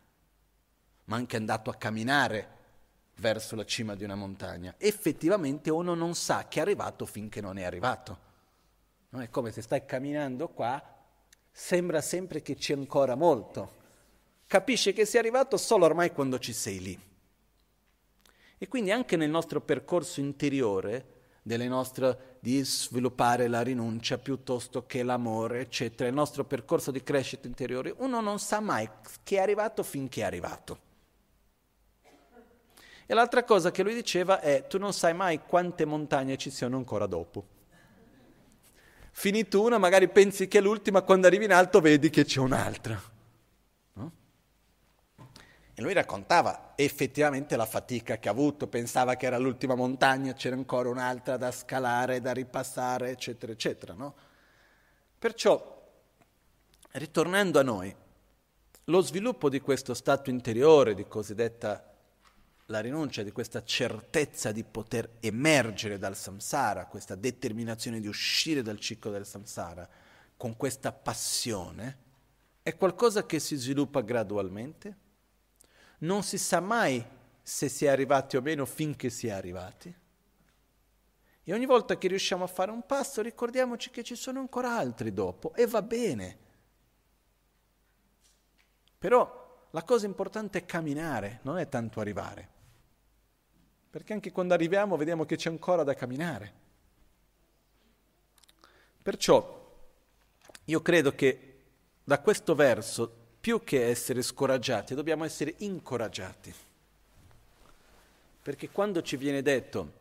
ma 1.06 1.16
anche 1.16 1.38
andato 1.38 1.70
a 1.70 1.76
camminare 1.76 2.56
verso 3.18 3.56
la 3.56 3.66
cima 3.66 3.96
di 3.96 4.04
una 4.04 4.16
montagna. 4.16 4.76
Effettivamente 4.78 5.70
uno 5.70 5.94
non 5.94 6.16
sa 6.16 6.48
che 6.48 6.60
è 6.60 6.62
arrivato 6.62 7.06
finché 7.06 7.42
non 7.42 7.58
è 7.58 7.64
arrivato. 7.64 8.20
No? 9.10 9.22
È 9.22 9.30
come 9.30 9.52
se 9.52 9.62
stai 9.62 9.86
camminando 9.86 10.50
qua, 10.50 10.84
sembra 11.52 12.02
sempre 12.02 12.42
che 12.42 12.56
c'è 12.56 12.74
ancora 12.74 13.16
molto. 13.16 13.84
Capisci 14.48 14.94
che 14.94 15.06
sei 15.06 15.20
arrivato 15.22 15.58
solo 15.58 15.86
ormai 15.86 16.12
quando 16.12 16.38
ci 16.40 16.54
sei 16.54 16.80
lì. 16.80 17.00
E 18.58 18.68
quindi 18.68 18.92
anche 18.92 19.18
nel 19.18 19.30
nostro 19.30 19.62
percorso 19.62 20.20
interiore, 20.20 21.14
nostre, 21.44 22.38
di 22.40 22.64
sviluppare 22.64 23.48
la 23.48 23.62
rinuncia 23.62 24.18
piuttosto 24.18 24.86
che 24.86 25.04
l'amore, 25.04 25.62
eccetera, 25.62 26.10
il 26.10 26.16
nostro 26.16 26.46
percorso 26.46 26.92
di 26.92 27.04
crescita 27.04 27.48
interiore, 27.48 27.94
uno 27.98 28.22
non 28.22 28.40
sa 28.40 28.60
mai 28.60 28.90
che 29.24 29.38
è 29.38 29.40
arrivato 29.40 29.84
finché 29.84 30.22
è 30.22 30.26
arrivato. 30.26 30.85
E 33.08 33.14
l'altra 33.14 33.44
cosa 33.44 33.70
che 33.70 33.84
lui 33.84 33.94
diceva 33.94 34.40
è, 34.40 34.66
tu 34.68 34.80
non 34.80 34.92
sai 34.92 35.14
mai 35.14 35.40
quante 35.40 35.86
montagne 35.86 36.38
ci 36.38 36.50
siano 36.50 36.78
ancora 36.78 37.06
dopo. 37.06 37.54
Finito 39.12 39.62
una, 39.62 39.78
magari 39.78 40.10
pensi 40.10 40.48
che 40.48 40.58
è 40.58 40.62
l'ultima, 40.62 41.04
quando 41.04 41.28
arrivi 41.28 41.46
in 41.46 41.54
alto 41.54 41.80
vedi 41.80 42.10
che 42.10 42.26
c'è 42.26 42.40
un'altra. 42.40 43.00
No? 43.94 44.12
E 45.74 45.82
lui 45.82 45.94
raccontava 45.94 46.74
effettivamente 46.76 47.56
la 47.56 47.66
fatica 47.66 48.18
che 48.18 48.28
ha 48.28 48.32
avuto, 48.32 48.68
pensava 48.68 49.16
che 49.16 49.28
era 49.28 49.38
l'ultima 49.38 49.76
montagna, 49.76 50.34
c'era 50.34 50.56
ancora 50.56 50.90
un'altra 50.90 51.38
da 51.38 51.52
scalare, 51.52 52.22
da 52.22 52.34
ripassare, 52.34 53.12
eccetera, 53.12 53.52
eccetera. 53.52 53.94
No? 53.94 54.16
Perciò, 55.20 55.84
ritornando 56.92 57.60
a 57.60 57.64
noi, 57.64 57.96
lo 58.86 59.02
sviluppo 59.02 59.48
di 59.48 59.62
questo 59.62 59.94
stato 59.94 60.30
interiore, 60.30 60.96
di 60.96 61.08
cosiddetta 61.08 61.95
la 62.68 62.80
rinuncia 62.80 63.22
di 63.22 63.32
questa 63.32 63.64
certezza 63.64 64.52
di 64.52 64.64
poter 64.64 65.18
emergere 65.20 65.98
dal 65.98 66.16
samsara, 66.16 66.88
questa 66.88 67.16
determinazione 67.16 68.00
di 68.00 68.08
uscire 68.08 68.64
dal 68.64 68.80
ciclo 68.80 69.12
del 69.12 69.26
samsara, 69.26 69.88
con 70.36 70.58
questa 70.58 70.92
passione, 70.92 72.04
è 72.64 72.76
qualcosa 72.76 73.26
che 73.26 73.40
si 73.40 73.56
sviluppa 73.56 74.02
gradualmente. 74.02 74.98
Non 76.00 76.24
si 76.24 76.38
sa 76.38 76.60
mai 76.60 77.06
se 77.42 77.70
si 77.70 77.86
è 77.86 77.90
arrivati 77.90 78.36
o 78.36 78.42
meno 78.42 78.66
finché 78.66 79.12
si 79.12 79.28
è 79.28 79.32
arrivati. 79.32 79.96
E 81.48 81.54
ogni 81.54 81.68
volta 81.68 82.00
che 82.00 82.08
riusciamo 82.08 82.44
a 82.44 82.48
fare 82.48 82.72
un 82.72 82.84
passo 82.88 83.22
ricordiamoci 83.22 83.92
che 83.92 84.04
ci 84.04 84.16
sono 84.16 84.40
ancora 84.40 84.76
altri 84.76 85.14
dopo 85.14 85.54
e 85.54 85.68
va 85.68 85.84
bene. 85.84 86.38
Però 88.98 89.68
la 89.70 89.84
cosa 89.84 90.08
importante 90.08 90.58
è 90.58 90.66
camminare, 90.66 91.42
non 91.44 91.60
è 91.60 91.70
tanto 91.70 92.00
arrivare 92.00 92.54
perché 93.96 94.12
anche 94.12 94.34
quando 94.34 94.54
arriviamo 94.54 94.98
vediamo 94.98 95.24
che 95.24 95.38
c'è 95.38 95.50
ancora 95.50 95.84
da 95.84 95.94
camminare. 95.94 96.52
Perciò 99.02 99.74
io 100.66 100.82
credo 100.82 101.16
che 101.16 101.62
da 102.04 102.20
questo 102.20 102.56
verso, 102.56 103.10
più 103.40 103.64
che 103.64 103.86
essere 103.88 104.22
scoraggiati, 104.22 104.96
dobbiamo 104.96 105.24
essere 105.24 105.56
incoraggiati. 105.60 106.54
Perché 108.42 108.70
quando 108.70 109.02
ci 109.02 109.16
viene 109.16 109.42
detto 109.42 109.94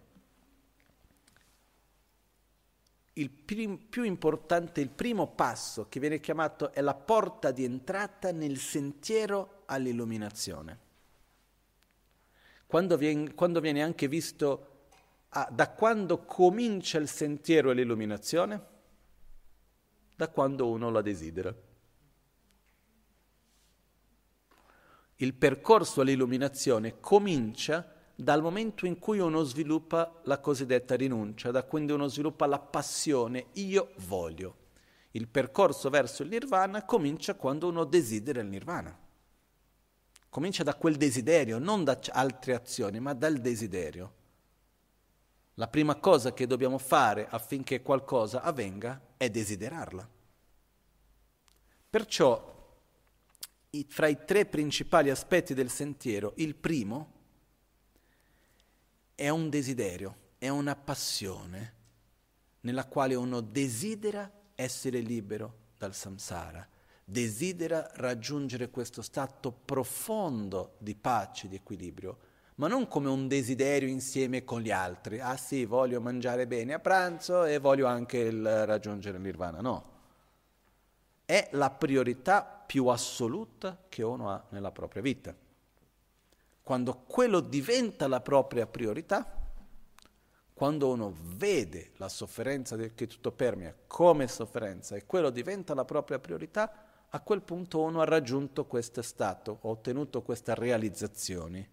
il 3.13 3.31
prim- 3.31 3.79
più 3.79 4.03
importante, 4.03 4.81
il 4.81 4.91
primo 4.91 5.29
passo 5.29 5.87
che 5.89 6.01
viene 6.01 6.19
chiamato 6.19 6.73
è 6.73 6.81
la 6.81 6.95
porta 6.95 7.53
di 7.53 7.63
entrata 7.63 8.33
nel 8.33 8.59
sentiero 8.59 9.63
all'illuminazione. 9.67 10.84
Quando 12.67 12.97
viene, 12.97 13.35
quando 13.35 13.61
viene 13.61 13.83
anche 13.83 14.09
visto 14.09 14.69
ah, 15.31 15.49
da 15.51 15.71
quando 15.71 16.25
comincia 16.25 16.99
il 16.99 17.09
sentiero 17.09 17.71
all'illuminazione? 17.71 18.73
Da 20.17 20.29
quando 20.29 20.69
uno 20.69 20.91
la 20.91 21.03
desidera. 21.03 21.55
Il 25.17 25.35
percorso 25.35 26.01
all'illuminazione 26.01 26.99
comincia 27.01 27.95
dal 28.17 28.43
momento 28.43 28.87
in 28.87 28.99
cui 28.99 29.19
uno 29.19 29.43
sviluppa 29.43 30.21
la 30.25 30.39
cosiddetta 30.39 30.95
rinuncia, 30.95 31.51
da 31.51 31.65
quando 31.65 31.95
uno 31.95 32.09
sviluppa 32.09 32.47
la 32.47 32.59
passione 32.59 33.47
io 33.55 33.93
voglio. 34.07 34.63
Il 35.13 35.29
percorso 35.29 35.91
verso 35.91 36.23
il 36.23 36.29
nirvana 36.29 36.85
comincia 36.85 37.35
quando 37.35 37.69
uno 37.69 37.85
desidera 37.85 38.41
il 38.41 38.49
nirvana. 38.49 39.04
Comincia 40.35 40.65
da 40.65 40.75
quel 40.75 40.97
desiderio, 40.97 41.61
non 41.61 41.85
da 41.85 41.97
altre 42.11 42.57
azioni, 42.57 42.99
ma 42.99 43.13
dal 43.13 43.41
desiderio. 43.41 44.15
La 45.55 45.69
prima 45.69 45.95
cosa 45.95 46.35
che 46.35 46.49
dobbiamo 46.49 46.77
fare 46.79 47.29
affinché 47.29 47.83
qualcosa 47.83 48.43
avvenga 48.43 49.01
è 49.17 49.31
desiderarla. 49.31 50.11
Perciò, 51.89 52.77
fra 53.87 54.09
i 54.09 54.25
tre 54.25 54.45
principali 54.47 55.09
aspetti 55.09 55.55
del 55.55 55.71
sentiero, 55.71 56.33
il 56.39 56.57
primo 56.57 57.13
è 59.15 59.29
un 59.29 59.49
desiderio, 59.49 60.17
è 60.39 60.49
una 60.49 60.75
passione 60.75 61.75
nella 62.63 62.87
quale 62.87 63.15
uno 63.15 63.41
desidera 63.41 64.29
essere 64.57 64.99
libero 64.99 65.59
dal 65.79 65.95
samsara, 65.95 66.69
desidera 67.05 67.91
raggiungere 67.95 68.71
questo 68.71 69.03
stato 69.03 69.53
profondo 69.53 70.77
di 70.79 70.95
pace, 70.95 71.49
di 71.49 71.57
equilibrio, 71.57 72.19
ma 72.57 72.69
non 72.69 72.89
come 72.89 73.09
un 73.09 73.29
desiderio 73.29 73.89
insieme 73.89 74.45
con 74.45 74.61
gli 74.61 74.71
altri. 74.71 75.21
Ah 75.21 75.37
sì, 75.37 75.65
voglio 75.65 76.01
mangiare 76.01 76.47
bene 76.47 76.75
a 76.75 76.79
pranzo 76.79 77.45
e 77.45 77.59
voglio 77.59 77.87
anche 77.87 78.19
il 78.19 78.67
raggiungere 78.67 79.19
l'Irvana. 79.19 79.61
No. 79.61 79.93
È 81.25 81.49
la 81.53 81.71
priorità 81.71 82.43
più 82.45 82.87
assoluta 82.87 83.85
che 83.89 84.03
uno 84.03 84.31
ha 84.31 84.45
nella 84.51 84.71
propria 84.71 85.03
vita. 85.03 85.35
Quando 86.63 87.03
quello 87.07 87.41
diventa 87.41 88.09
la 88.09 88.21
propria 88.21 88.67
priorità, 88.67 89.43
quando 90.55 90.93
uno 90.93 91.13
vede 91.37 91.91
la 91.97 92.09
sofferenza 92.09 92.77
che 92.77 93.07
tutto 93.07 93.33
permea 93.33 93.75
come 93.87 94.29
sofferenza 94.29 94.95
e 94.95 95.05
quello 95.05 95.31
diventa 95.31 95.75
la 95.75 95.85
propria 95.85 96.21
priorità, 96.21 96.73
a 97.15 97.21
quel 97.21 97.43
punto 97.43 97.81
uno 97.81 98.01
ha 98.01 98.05
raggiunto 98.05 98.67
questo 98.67 99.01
stato, 99.01 99.61
ha 99.63 99.69
ottenuto 99.69 100.23
questa 100.23 100.53
realizzazione 100.53 101.71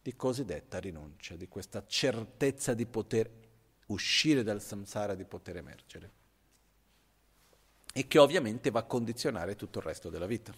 di 0.00 0.14
cosiddetta 0.14 0.78
rinuncia, 0.78 1.34
di 1.34 1.48
questa 1.48 1.84
certezza 1.84 2.72
di 2.72 2.86
poter 2.86 3.28
uscire 3.86 4.44
dal 4.44 4.62
samsara, 4.62 5.16
di 5.16 5.24
poter 5.24 5.56
emergere. 5.56 6.10
E 7.92 8.06
che 8.06 8.18
ovviamente 8.18 8.70
va 8.70 8.80
a 8.80 8.84
condizionare 8.84 9.56
tutto 9.56 9.80
il 9.80 9.84
resto 9.86 10.08
della 10.08 10.26
vita. 10.26 10.54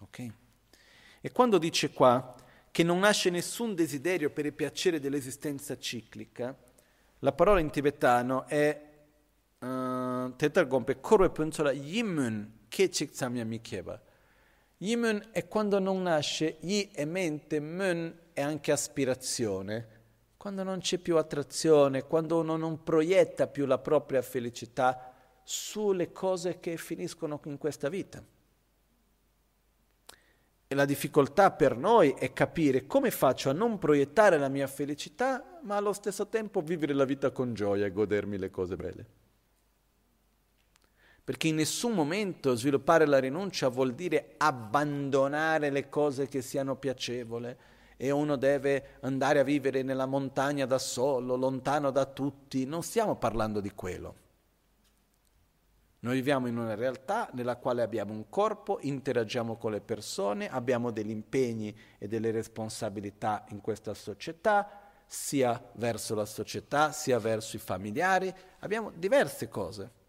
Ok? 0.00 0.32
E 1.20 1.30
quando 1.30 1.58
dice 1.58 1.92
qua 1.92 2.34
che 2.72 2.82
non 2.82 2.98
nasce 2.98 3.30
nessun 3.30 3.76
desiderio 3.76 4.30
per 4.30 4.46
il 4.46 4.52
piacere 4.52 4.98
dell'esistenza 4.98 5.78
ciclica, 5.78 6.58
la 7.20 7.32
parola 7.32 7.60
in 7.60 7.70
tibetano 7.70 8.46
è 8.46 8.85
tetargompe 10.36 11.00
korwe 11.00 11.30
punzola 11.30 11.72
yimun 11.72 12.64
che 12.68 12.88
chiksamya 12.88 13.44
mikieba. 13.44 14.00
Yimun 14.78 15.28
è 15.30 15.48
quando 15.48 15.78
non 15.78 16.02
nasce, 16.02 16.58
yi 16.60 16.90
è 16.92 17.04
mente, 17.04 17.60
mun 17.60 18.14
è 18.32 18.42
anche 18.42 18.72
aspirazione. 18.72 19.94
Quando 20.36 20.62
non 20.62 20.80
c'è 20.80 20.98
più 20.98 21.16
attrazione, 21.16 22.04
quando 22.04 22.38
uno 22.38 22.56
non 22.56 22.82
proietta 22.82 23.46
più 23.46 23.64
la 23.64 23.78
propria 23.78 24.20
felicità 24.22 25.14
sulle 25.42 26.12
cose 26.12 26.60
che 26.60 26.76
finiscono 26.76 27.40
in 27.44 27.56
questa 27.56 27.88
vita. 27.88 28.22
E 30.68 30.74
la 30.74 30.84
difficoltà 30.84 31.52
per 31.52 31.76
noi 31.76 32.10
è 32.18 32.32
capire 32.32 32.86
come 32.86 33.10
faccio 33.10 33.50
a 33.50 33.52
non 33.52 33.78
proiettare 33.78 34.36
la 34.36 34.48
mia 34.48 34.66
felicità, 34.66 35.60
ma 35.62 35.76
allo 35.76 35.92
stesso 35.92 36.26
tempo 36.26 36.60
vivere 36.60 36.92
la 36.92 37.04
vita 37.04 37.30
con 37.30 37.54
gioia 37.54 37.86
e 37.86 37.92
godermi 37.92 38.36
le 38.36 38.50
cose 38.50 38.76
belle. 38.76 39.06
Perché 41.26 41.48
in 41.48 41.56
nessun 41.56 41.92
momento 41.92 42.54
sviluppare 42.54 43.04
la 43.04 43.18
rinuncia 43.18 43.66
vuol 43.66 43.94
dire 43.94 44.34
abbandonare 44.36 45.70
le 45.70 45.88
cose 45.88 46.28
che 46.28 46.40
siano 46.40 46.76
piacevoli 46.76 47.52
e 47.96 48.10
uno 48.12 48.36
deve 48.36 48.98
andare 49.00 49.40
a 49.40 49.42
vivere 49.42 49.82
nella 49.82 50.06
montagna 50.06 50.66
da 50.66 50.78
solo, 50.78 51.34
lontano 51.34 51.90
da 51.90 52.04
tutti. 52.04 52.64
Non 52.64 52.84
stiamo 52.84 53.16
parlando 53.16 53.58
di 53.58 53.72
quello. 53.72 54.14
Noi 55.98 56.14
viviamo 56.14 56.46
in 56.46 56.58
una 56.58 56.76
realtà 56.76 57.28
nella 57.32 57.56
quale 57.56 57.82
abbiamo 57.82 58.12
un 58.12 58.28
corpo, 58.28 58.78
interagiamo 58.80 59.56
con 59.56 59.72
le 59.72 59.80
persone, 59.80 60.48
abbiamo 60.48 60.92
degli 60.92 61.10
impegni 61.10 61.76
e 61.98 62.06
delle 62.06 62.30
responsabilità 62.30 63.44
in 63.48 63.60
questa 63.60 63.94
società, 63.94 64.92
sia 65.06 65.60
verso 65.74 66.14
la 66.14 66.24
società, 66.24 66.92
sia 66.92 67.18
verso 67.18 67.56
i 67.56 67.58
familiari, 67.58 68.32
abbiamo 68.60 68.92
diverse 68.94 69.48
cose 69.48 70.04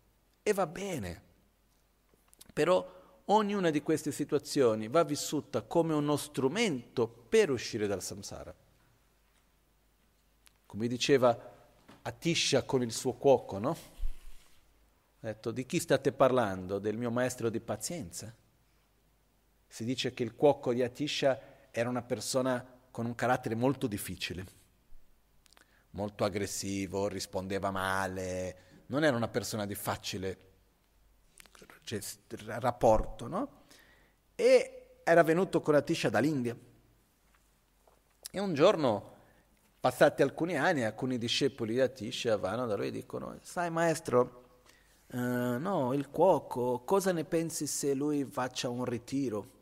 e 0.48 0.54
va 0.54 0.66
bene. 0.66 1.22
Però 2.54 3.22
ognuna 3.26 3.70
di 3.70 3.82
queste 3.82 4.14
situazioni 4.14 4.88
va 4.88 5.04
vissuta 5.04 5.64
come 5.64 5.94
uno 5.94 6.16
strumento 6.16 7.06
per 7.10 7.50
uscire 7.50 7.86
dal 7.86 8.02
samsara. 8.02 8.56
Come 10.66 10.88
diceva 10.88 11.38
Atisha 12.02 12.64
con 12.64 12.82
il 12.82 12.94
suo 12.94 13.16
cuoco, 13.16 13.60
no? 13.60 13.72
Ha 15.20 15.26
detto, 15.28 15.52
di 15.52 15.66
chi 15.66 15.80
state 15.80 16.14
parlando? 16.14 16.80
Del 16.80 16.96
mio 16.96 17.12
maestro 17.12 17.50
di 17.50 17.60
pazienza? 17.60 18.34
Si 19.68 19.84
dice 19.84 20.14
che 20.14 20.24
il 20.24 20.34
cuoco 20.34 20.72
di 20.72 20.82
Atisha 20.82 21.70
era 21.72 21.90
una 21.90 22.04
persona 22.04 22.66
con 22.90 23.06
un 23.06 23.16
carattere 23.16 23.56
molto 23.56 23.86
difficile, 23.86 24.46
molto 25.90 26.24
aggressivo, 26.24 27.10
rispondeva 27.10 27.70
male, 27.70 28.68
non 28.88 29.04
era 29.04 29.16
una 29.16 29.28
persona 29.28 29.66
di 29.66 29.76
facile 29.76 30.38
rapporto, 32.46 33.28
no? 33.28 33.64
E 34.36 35.00
era 35.04 35.24
venuto 35.24 35.62
con 35.62 35.76
Atisha 35.76 36.10
dall'India. 36.10 36.56
E 38.30 38.40
un 38.40 38.54
giorno, 38.54 39.16
passati 39.80 40.22
alcuni 40.22 40.58
anni, 40.58 40.84
alcuni 40.84 41.18
discepoli 41.18 41.74
di 41.74 41.82
Atisha 41.82 42.38
vanno 42.38 42.66
da 42.66 42.76
lui 42.76 42.88
e 42.88 42.92
dicono, 42.92 43.38
sai 43.42 43.70
maestro, 43.70 44.46
Uh, 45.10 45.58
no, 45.58 45.94
il 45.94 46.10
cuoco, 46.10 46.82
cosa 46.84 47.14
ne 47.14 47.24
pensi 47.24 47.66
se 47.66 47.94
lui 47.94 48.26
faccia 48.26 48.68
un 48.68 48.84
ritiro? 48.84 49.56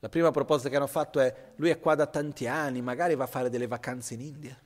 La 0.00 0.08
prima 0.08 0.32
proposta 0.32 0.68
che 0.68 0.74
hanno 0.74 0.88
fatto 0.88 1.20
è, 1.20 1.52
lui 1.56 1.70
è 1.70 1.78
qua 1.78 1.94
da 1.94 2.06
tanti 2.06 2.48
anni, 2.48 2.82
magari 2.82 3.14
va 3.14 3.22
a 3.24 3.28
fare 3.28 3.50
delle 3.50 3.68
vacanze 3.68 4.14
in 4.14 4.22
India. 4.22 4.60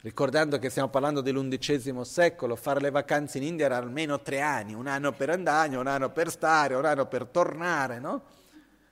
Ricordando 0.00 0.58
che 0.58 0.70
stiamo 0.70 0.88
parlando 0.88 1.20
dell'undicesimo 1.20 2.04
secolo, 2.04 2.54
fare 2.54 2.80
le 2.80 2.90
vacanze 2.90 3.38
in 3.38 3.44
India 3.44 3.66
era 3.66 3.78
almeno 3.78 4.22
tre 4.22 4.40
anni, 4.40 4.74
un 4.74 4.86
anno 4.86 5.12
per 5.12 5.30
andare, 5.30 5.74
un 5.76 5.88
anno 5.88 6.10
per 6.10 6.30
stare, 6.30 6.74
un 6.74 6.84
anno 6.84 7.06
per 7.06 7.26
tornare, 7.26 7.98
no? 7.98 8.22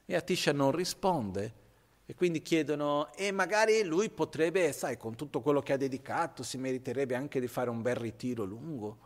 E 0.04 0.16
Atisha 0.16 0.52
non 0.52 0.72
risponde 0.72 1.64
e 2.06 2.14
quindi 2.14 2.42
chiedono, 2.42 3.12
e 3.14 3.30
magari 3.32 3.82
lui 3.84 4.10
potrebbe, 4.10 4.72
sai, 4.72 4.96
con 4.96 5.16
tutto 5.16 5.40
quello 5.40 5.60
che 5.60 5.72
ha 5.72 5.76
dedicato, 5.76 6.42
si 6.42 6.56
meriterebbe 6.56 7.14
anche 7.14 7.40
di 7.40 7.48
fare 7.48 7.70
un 7.70 7.82
bel 7.82 7.96
ritiro 7.96 8.44
lungo. 8.44 8.98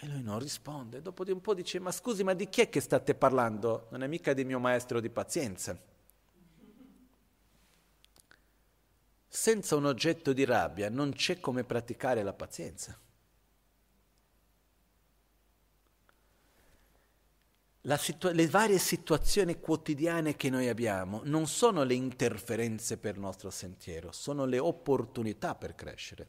E 0.00 0.08
lui 0.08 0.22
non 0.22 0.38
risponde. 0.38 1.00
Dopo 1.00 1.24
di 1.24 1.30
un 1.30 1.40
po' 1.40 1.54
dice, 1.54 1.78
ma 1.78 1.90
scusi, 1.90 2.22
ma 2.22 2.34
di 2.34 2.48
chi 2.48 2.62
è 2.62 2.68
che 2.68 2.80
state 2.80 3.14
parlando? 3.14 3.86
Non 3.90 4.02
è 4.02 4.06
mica 4.06 4.32
di 4.32 4.44
mio 4.44 4.58
maestro 4.58 5.00
di 5.00 5.10
pazienza. 5.10 5.78
Senza 9.44 9.76
un 9.76 9.84
oggetto 9.84 10.32
di 10.32 10.46
rabbia 10.46 10.88
non 10.88 11.12
c'è 11.12 11.38
come 11.38 11.64
praticare 11.64 12.22
la 12.22 12.32
pazienza. 12.32 12.98
situa- 17.98 18.32
le 18.32 18.48
varie 18.48 18.78
situazioni 18.78 19.60
quotidiane 19.60 20.34
che 20.34 20.48
noi 20.48 20.68
abbiamo 20.68 21.20
non 21.24 21.46
sono 21.46 21.82
le 21.82 21.92
interferenze 21.92 22.96
per 22.96 23.16
il 23.16 23.20
nostro 23.20 23.50
sentiero, 23.50 24.12
sono 24.12 24.46
le 24.46 24.58
opportunità 24.58 25.54
per 25.54 25.74
crescere. 25.74 26.28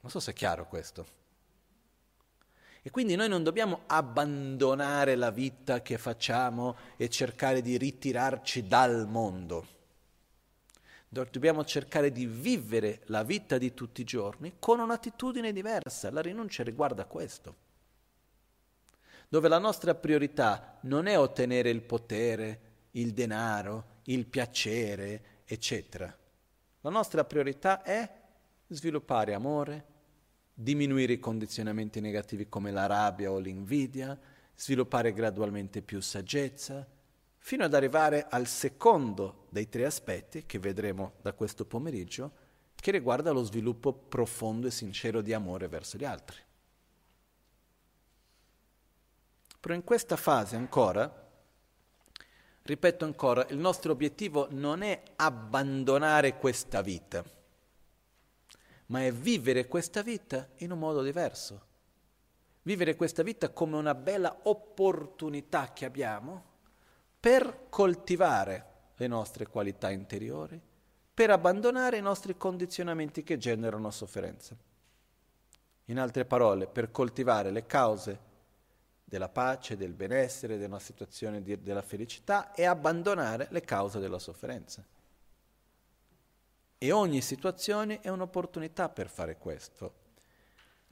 Non 0.00 0.10
so 0.10 0.20
se 0.20 0.30
è 0.30 0.34
chiaro 0.34 0.66
questo. 0.66 1.25
E 2.86 2.90
quindi 2.92 3.16
noi 3.16 3.28
non 3.28 3.42
dobbiamo 3.42 3.80
abbandonare 3.86 5.16
la 5.16 5.32
vita 5.32 5.82
che 5.82 5.98
facciamo 5.98 6.76
e 6.96 7.08
cercare 7.08 7.60
di 7.60 7.76
ritirarci 7.76 8.68
dal 8.68 9.08
mondo. 9.08 9.66
Dobbiamo 11.08 11.64
cercare 11.64 12.12
di 12.12 12.26
vivere 12.26 13.00
la 13.06 13.24
vita 13.24 13.58
di 13.58 13.74
tutti 13.74 14.02
i 14.02 14.04
giorni 14.04 14.58
con 14.60 14.78
un'attitudine 14.78 15.52
diversa. 15.52 16.12
La 16.12 16.20
rinuncia 16.20 16.62
riguarda 16.62 17.06
questo. 17.06 17.56
Dove 19.28 19.48
la 19.48 19.58
nostra 19.58 19.96
priorità 19.96 20.78
non 20.82 21.08
è 21.08 21.18
ottenere 21.18 21.70
il 21.70 21.82
potere, 21.82 22.60
il 22.92 23.12
denaro, 23.12 24.02
il 24.04 24.26
piacere, 24.26 25.42
eccetera. 25.44 26.16
La 26.82 26.90
nostra 26.90 27.24
priorità 27.24 27.82
è 27.82 28.08
sviluppare 28.68 29.34
amore, 29.34 29.94
diminuire 30.58 31.12
i 31.12 31.18
condizionamenti 31.18 32.00
negativi 32.00 32.48
come 32.48 32.70
la 32.70 32.86
rabbia 32.86 33.30
o 33.30 33.38
l'invidia, 33.38 34.18
sviluppare 34.54 35.12
gradualmente 35.12 35.82
più 35.82 36.00
saggezza, 36.00 36.88
fino 37.36 37.64
ad 37.64 37.74
arrivare 37.74 38.26
al 38.30 38.46
secondo 38.46 39.48
dei 39.50 39.68
tre 39.68 39.84
aspetti 39.84 40.46
che 40.46 40.58
vedremo 40.58 41.12
da 41.20 41.34
questo 41.34 41.66
pomeriggio, 41.66 42.44
che 42.74 42.90
riguarda 42.90 43.32
lo 43.32 43.42
sviluppo 43.42 43.92
profondo 43.92 44.66
e 44.66 44.70
sincero 44.70 45.20
di 45.20 45.34
amore 45.34 45.68
verso 45.68 45.98
gli 45.98 46.04
altri. 46.04 46.38
Però 49.60 49.74
in 49.74 49.84
questa 49.84 50.16
fase 50.16 50.56
ancora, 50.56 51.30
ripeto 52.62 53.04
ancora, 53.04 53.46
il 53.50 53.58
nostro 53.58 53.92
obiettivo 53.92 54.48
non 54.52 54.80
è 54.80 55.02
abbandonare 55.16 56.38
questa 56.38 56.80
vita 56.80 57.35
ma 58.86 59.04
è 59.04 59.12
vivere 59.12 59.66
questa 59.66 60.02
vita 60.02 60.48
in 60.56 60.70
un 60.70 60.78
modo 60.78 61.02
diverso. 61.02 61.64
Vivere 62.62 62.96
questa 62.96 63.22
vita 63.22 63.50
come 63.50 63.76
una 63.76 63.94
bella 63.94 64.40
opportunità 64.44 65.72
che 65.72 65.84
abbiamo 65.84 66.54
per 67.18 67.66
coltivare 67.68 68.74
le 68.96 69.06
nostre 69.06 69.46
qualità 69.46 69.90
interiori, 69.90 70.60
per 71.12 71.30
abbandonare 71.30 71.96
i 71.96 72.02
nostri 72.02 72.36
condizionamenti 72.36 73.22
che 73.22 73.38
generano 73.38 73.90
sofferenza. 73.90 74.56
In 75.86 75.98
altre 75.98 76.24
parole, 76.24 76.66
per 76.66 76.90
coltivare 76.90 77.50
le 77.50 77.66
cause 77.66 78.18
della 79.04 79.28
pace, 79.28 79.76
del 79.76 79.92
benessere, 79.92 80.58
della 80.58 80.80
situazione 80.80 81.42
di, 81.42 81.62
della 81.62 81.82
felicità 81.82 82.52
e 82.52 82.64
abbandonare 82.64 83.46
le 83.50 83.60
cause 83.60 84.00
della 84.00 84.18
sofferenza. 84.18 84.84
E 86.78 86.92
ogni 86.92 87.22
situazione 87.22 88.00
è 88.00 88.08
un'opportunità 88.08 88.88
per 88.90 89.08
fare 89.08 89.38
questo. 89.38 90.04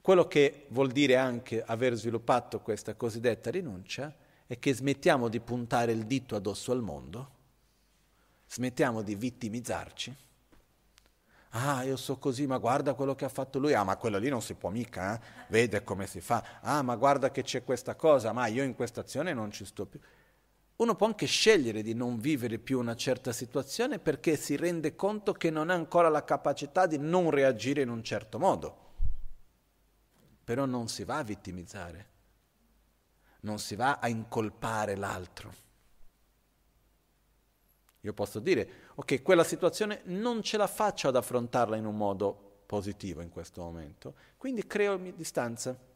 Quello 0.01 0.27
che 0.27 0.65
vuol 0.69 0.91
dire 0.91 1.15
anche 1.15 1.63
aver 1.63 1.93
sviluppato 1.95 2.59
questa 2.59 2.95
cosiddetta 2.95 3.51
rinuncia 3.51 4.13
è 4.47 4.57
che 4.59 4.73
smettiamo 4.73 5.27
di 5.27 5.39
puntare 5.39 5.91
il 5.91 6.05
dito 6.05 6.35
addosso 6.35 6.71
al 6.71 6.81
mondo, 6.81 7.29
smettiamo 8.47 9.01
di 9.01 9.15
vittimizzarci. 9.15 10.15
Ah, 11.57 11.83
io 11.83 11.95
so 11.95 12.17
così, 12.17 12.45
ma 12.47 12.57
guarda 12.57 12.95
quello 12.95 13.15
che 13.15 13.25
ha 13.25 13.29
fatto 13.29 13.59
lui. 13.59 13.73
Ah, 13.73 13.83
ma 13.83 13.95
quello 13.95 14.17
lì 14.17 14.27
non 14.27 14.41
si 14.41 14.55
può 14.55 14.69
mica, 14.69 15.15
eh? 15.15 15.45
vede 15.47 15.83
come 15.83 16.05
si 16.05 16.19
fa. 16.19 16.59
Ah, 16.61 16.81
ma 16.81 16.95
guarda 16.95 17.31
che 17.31 17.43
c'è 17.43 17.63
questa 17.63 17.95
cosa, 17.95 18.33
ma 18.33 18.47
io 18.47 18.63
in 18.63 18.75
questa 18.75 19.01
azione 19.01 19.33
non 19.33 19.51
ci 19.51 19.63
sto 19.65 19.85
più. 19.85 19.99
Uno 20.77 20.95
può 20.95 21.07
anche 21.07 21.25
scegliere 21.25 21.81
di 21.81 21.93
non 21.93 22.19
vivere 22.19 22.59
più 22.59 22.79
una 22.79 22.95
certa 22.95 23.31
situazione 23.31 23.97
perché 23.97 24.35
si 24.35 24.57
rende 24.57 24.95
conto 24.95 25.31
che 25.31 25.49
non 25.49 25.69
ha 25.69 25.73
ancora 25.73 26.09
la 26.09 26.25
capacità 26.25 26.85
di 26.85 26.97
non 26.97 27.29
reagire 27.29 27.81
in 27.81 27.89
un 27.89 28.03
certo 28.03 28.39
modo. 28.39 28.83
Però 30.43 30.65
non 30.65 30.89
si 30.89 31.05
va 31.05 31.17
a 31.17 31.23
vittimizzare, 31.23 32.09
non 33.41 33.57
si 33.57 33.75
va 33.75 33.99
a 33.99 34.09
incolpare 34.09 34.95
l'altro. 34.95 35.63
Io 38.01 38.13
posso 38.13 38.39
dire, 38.39 38.69
ok, 38.95 39.21
quella 39.23 39.43
situazione 39.45 40.01
non 40.05 40.43
ce 40.43 40.57
la 40.57 40.67
faccio 40.67 41.07
ad 41.07 41.15
affrontarla 41.15 41.77
in 41.77 41.85
un 41.85 41.95
modo 41.95 42.63
positivo 42.65 43.21
in 43.21 43.29
questo 43.29 43.61
momento, 43.61 44.13
quindi 44.37 44.67
creo 44.67 44.97
distanza. 44.97 45.93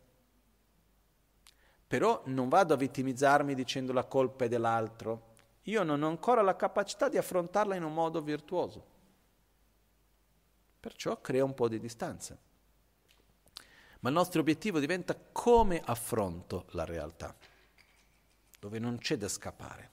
Però 1.90 2.22
non 2.26 2.50
vado 2.50 2.76
a 2.76 2.78
vittimizzarmi 2.78 3.56
dicendo 3.56 3.94
la 3.94 4.04
colpa 4.04 4.46
è 4.46 4.48
dell'altro. 4.48 5.34
Io 5.64 5.82
non 5.82 6.04
ho 6.04 6.08
ancora 6.08 6.44
la 6.44 6.56
capacità 6.56 7.10
di 7.10 7.18
affrontarla 7.18 7.74
in 7.74 7.82
un 7.82 7.96
modo 7.96 8.22
virtuoso. 8.22 8.86
Perciò 10.80 11.20
crea 11.20 11.44
un 11.44 11.56
po' 11.56 11.68
di 11.68 11.80
distanza. 11.80 12.38
Ma 14.02 14.10
il 14.10 14.16
nostro 14.16 14.40
obiettivo 14.40 14.78
diventa 14.78 15.18
come 15.32 15.82
affronto 15.84 16.68
la 16.74 16.86
realtà, 16.86 17.36
dove 18.60 18.78
non 18.78 19.00
c'è 19.00 19.18
da 19.18 19.28
scappare. 19.28 19.90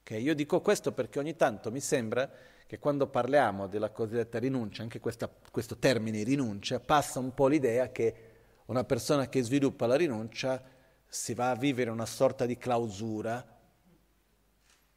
Okay? 0.00 0.20
Io 0.20 0.34
dico 0.34 0.60
questo 0.60 0.90
perché 0.90 1.20
ogni 1.20 1.36
tanto 1.36 1.70
mi 1.70 1.80
sembra 1.80 2.28
che 2.66 2.80
quando 2.80 3.06
parliamo 3.06 3.68
della 3.68 3.90
cosiddetta 3.90 4.40
rinuncia, 4.40 4.82
anche 4.82 4.98
questa, 4.98 5.30
questo 5.52 5.78
termine 5.78 6.24
rinuncia, 6.24 6.80
passa 6.80 7.20
un 7.20 7.32
po' 7.32 7.46
l'idea 7.46 7.92
che 7.92 8.27
una 8.68 8.84
persona 8.84 9.28
che 9.28 9.42
sviluppa 9.42 9.86
la 9.86 9.96
rinuncia 9.96 10.62
si 11.06 11.32
va 11.32 11.50
a 11.50 11.56
vivere 11.56 11.90
una 11.90 12.06
sorta 12.06 12.44
di 12.44 12.58
clausura, 12.58 13.56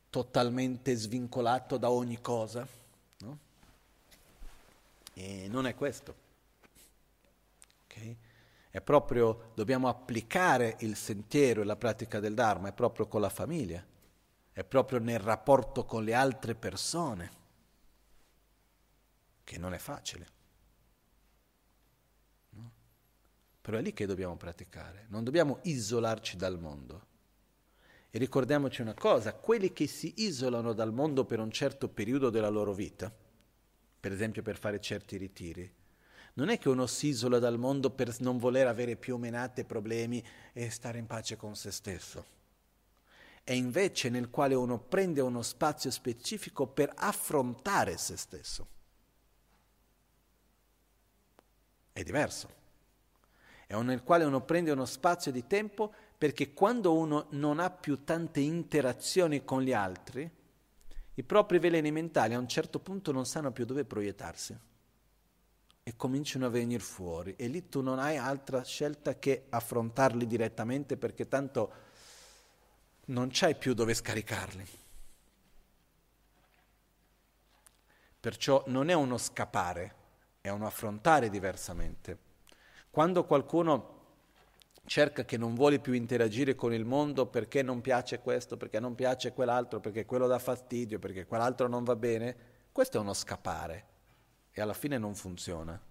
totalmente 0.10 0.94
svincolato 0.96 1.78
da 1.78 1.90
ogni 1.90 2.20
cosa. 2.20 2.68
No? 3.20 3.40
E 5.14 5.48
non 5.48 5.68
è 5.68 5.76
questo. 5.76 6.16
Okay? 7.86 8.18
È 8.70 8.82
proprio, 8.82 9.52
dobbiamo 9.54 9.88
applicare 9.88 10.76
il 10.80 10.98
sentiero 10.98 11.62
e 11.62 11.66
la 11.66 11.78
pratica 11.78 12.20
del 12.20 12.34
Dharma, 12.34 12.70
è 12.70 12.74
proprio 12.74 13.08
con 13.08 13.22
la 13.22 13.30
famiglia, 13.30 13.86
è 14.52 14.64
proprio 14.66 15.00
nel 15.00 15.20
rapporto 15.20 15.86
con 15.86 16.04
le 16.04 16.14
altre 16.14 16.56
persone, 16.56 17.32
che 19.46 19.58
non 19.58 19.74
è 19.74 19.78
facile. 19.78 20.40
Però 23.62 23.78
è 23.78 23.82
lì 23.82 23.94
che 23.94 24.08
dobbiamo 24.08 24.36
praticare, 24.38 25.06
non 25.10 25.24
dobbiamo 25.24 25.60
isolarci 25.64 26.36
dal 26.36 26.60
mondo. 26.60 27.10
E 28.10 28.18
ricordiamoci 28.18 28.82
una 28.82 28.96
cosa, 28.96 29.36
quelli 29.36 29.72
che 29.72 29.86
si 29.86 30.14
isolano 30.18 30.74
dal 30.74 30.92
mondo 30.92 31.26
per 31.26 31.40
un 31.40 31.52
certo 31.52 31.88
periodo 31.88 32.32
della 32.32 32.50
loro 32.50 32.74
vita, 32.74 33.14
per 34.00 34.12
esempio 34.12 34.42
per 34.42 34.58
fare 34.58 34.82
certi 34.82 35.16
ritiri, 35.16 35.72
non 36.34 36.50
è 36.50 36.58
che 36.58 36.70
uno 36.70 36.88
si 36.88 37.08
isola 37.08 37.38
dal 37.38 37.60
mondo 37.60 37.92
per 37.92 38.14
non 38.20 38.38
voler 38.38 38.66
avere 38.66 38.96
più 38.96 39.16
menate 39.18 39.64
problemi 39.64 40.24
e 40.54 40.70
stare 40.72 40.98
in 40.98 41.06
pace 41.06 41.36
con 41.36 41.56
se 41.56 41.72
stesso. 41.72 42.26
È 43.44 43.54
invece 43.54 44.10
nel 44.10 44.30
quale 44.30 44.56
uno 44.56 44.80
prende 44.80 45.22
uno 45.22 45.42
spazio 45.44 45.92
specifico 45.92 46.68
per 46.68 46.92
affrontare 46.96 47.98
se 47.98 48.18
stesso. 48.18 48.68
È 51.94 52.02
diverso 52.02 52.61
è 53.72 53.82
nel 53.84 54.04
quale 54.04 54.26
uno 54.26 54.42
prende 54.42 54.72
uno 54.72 54.86
spazio 54.86 55.32
di 55.32 55.48
tempo 55.48 55.94
perché 56.18 56.54
quando 56.54 56.94
uno 56.94 57.28
non 57.30 57.60
ha 57.60 57.70
più 57.70 58.04
tante 58.04 58.42
interazioni 58.42 59.46
con 59.46 59.62
gli 59.62 59.72
altri, 59.72 60.30
i 61.14 61.24
propri 61.24 61.58
veleni 61.58 61.92
mentali 61.92 62.34
a 62.34 62.40
un 62.40 62.48
certo 62.48 62.80
punto 62.80 63.12
non 63.12 63.26
sanno 63.26 63.52
più 63.52 63.64
dove 63.66 63.86
proiettarsi 63.86 64.58
e 65.84 65.96
cominciano 65.96 66.46
a 66.46 66.50
venire 66.50 66.84
fuori 66.84 67.36
e 67.38 67.48
lì 67.48 67.70
tu 67.70 67.82
non 67.82 67.98
hai 67.98 68.18
altra 68.18 68.64
scelta 68.64 69.18
che 69.18 69.46
affrontarli 69.50 70.28
direttamente 70.28 70.98
perché 70.98 71.28
tanto 71.28 71.72
non 73.06 73.30
c'hai 73.32 73.56
più 73.56 73.74
dove 73.74 73.94
scaricarli. 73.94 74.66
Perciò 78.20 78.64
non 78.68 78.90
è 78.90 78.94
uno 78.94 79.18
scappare, 79.18 79.96
è 80.42 80.50
uno 80.50 80.68
affrontare 80.68 81.30
diversamente. 81.30 82.30
Quando 82.92 83.24
qualcuno 83.24 84.00
cerca 84.86 85.24
che 85.24 85.38
non 85.38 85.56
vuole 85.56 85.80
più 85.80 85.94
interagire 85.94 86.56
con 86.56 86.74
il 86.74 86.84
mondo 86.84 87.26
perché 87.26 87.62
non 87.62 87.80
piace 87.80 88.20
questo, 88.20 88.58
perché 88.58 88.82
non 88.82 88.96
piace 88.96 89.32
quell'altro, 89.32 89.80
perché 89.80 90.06
quello 90.06 90.28
dà 90.28 90.38
fastidio, 90.38 91.00
perché 91.00 91.26
quell'altro 91.26 91.70
non 91.70 91.86
va 91.86 91.96
bene, 91.96 92.36
questo 92.74 92.98
è 92.98 93.00
uno 93.00 93.14
scappare 93.14 93.86
e 94.52 94.62
alla 94.62 94.74
fine 94.74 94.98
non 94.98 95.16
funziona. 95.16 95.82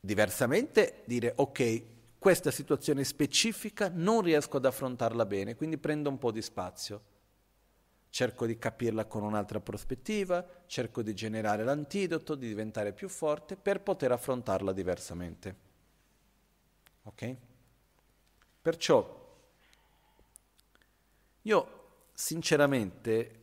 Diversamente 0.00 1.02
dire 1.06 1.32
ok, 1.34 1.82
questa 2.18 2.50
situazione 2.50 3.04
specifica 3.04 3.90
non 3.92 4.20
riesco 4.20 4.58
ad 4.58 4.66
affrontarla 4.66 5.24
bene, 5.24 5.56
quindi 5.56 5.78
prendo 5.78 6.10
un 6.10 6.18
po' 6.18 6.32
di 6.32 6.42
spazio. 6.42 7.16
Cerco 8.10 8.46
di 8.46 8.58
capirla 8.58 9.04
con 9.06 9.22
un'altra 9.22 9.60
prospettiva, 9.60 10.44
cerco 10.66 11.02
di 11.02 11.14
generare 11.14 11.64
l'antidoto, 11.64 12.34
di 12.34 12.48
diventare 12.48 12.92
più 12.92 13.08
forte 13.08 13.56
per 13.56 13.80
poter 13.80 14.12
affrontarla 14.12 14.72
diversamente. 14.72 15.56
Ok? 17.04 17.36
Perciò 18.60 19.18
io 21.42 21.68
sinceramente 22.12 23.34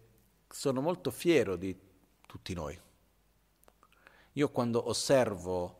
sono 0.49 0.81
molto 0.81 1.09
fiero 1.09 1.55
di 1.55 1.75
tutti 2.27 2.53
noi. 2.53 2.79
Io 4.33 4.49
quando 4.51 4.89
osservo 4.89 5.79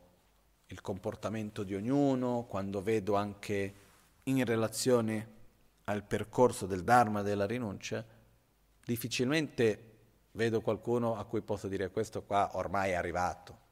il 0.66 0.80
comportamento 0.80 1.62
di 1.62 1.74
ognuno, 1.74 2.46
quando 2.48 2.82
vedo 2.82 3.14
anche 3.14 3.74
in 4.24 4.44
relazione 4.44 5.34
al 5.84 6.02
percorso 6.02 6.66
del 6.66 6.82
Dharma 6.82 7.22
della 7.22 7.46
rinuncia, 7.46 8.04
difficilmente 8.86 9.94
vedo 10.32 10.60
qualcuno 10.60 11.16
a 11.16 11.24
cui 11.24 11.42
posso 11.42 11.66
dire 11.66 11.90
questo 11.90 12.22
qua 12.22 12.56
ormai 12.56 12.92
è 12.92 12.94
arrivato. 12.94 13.64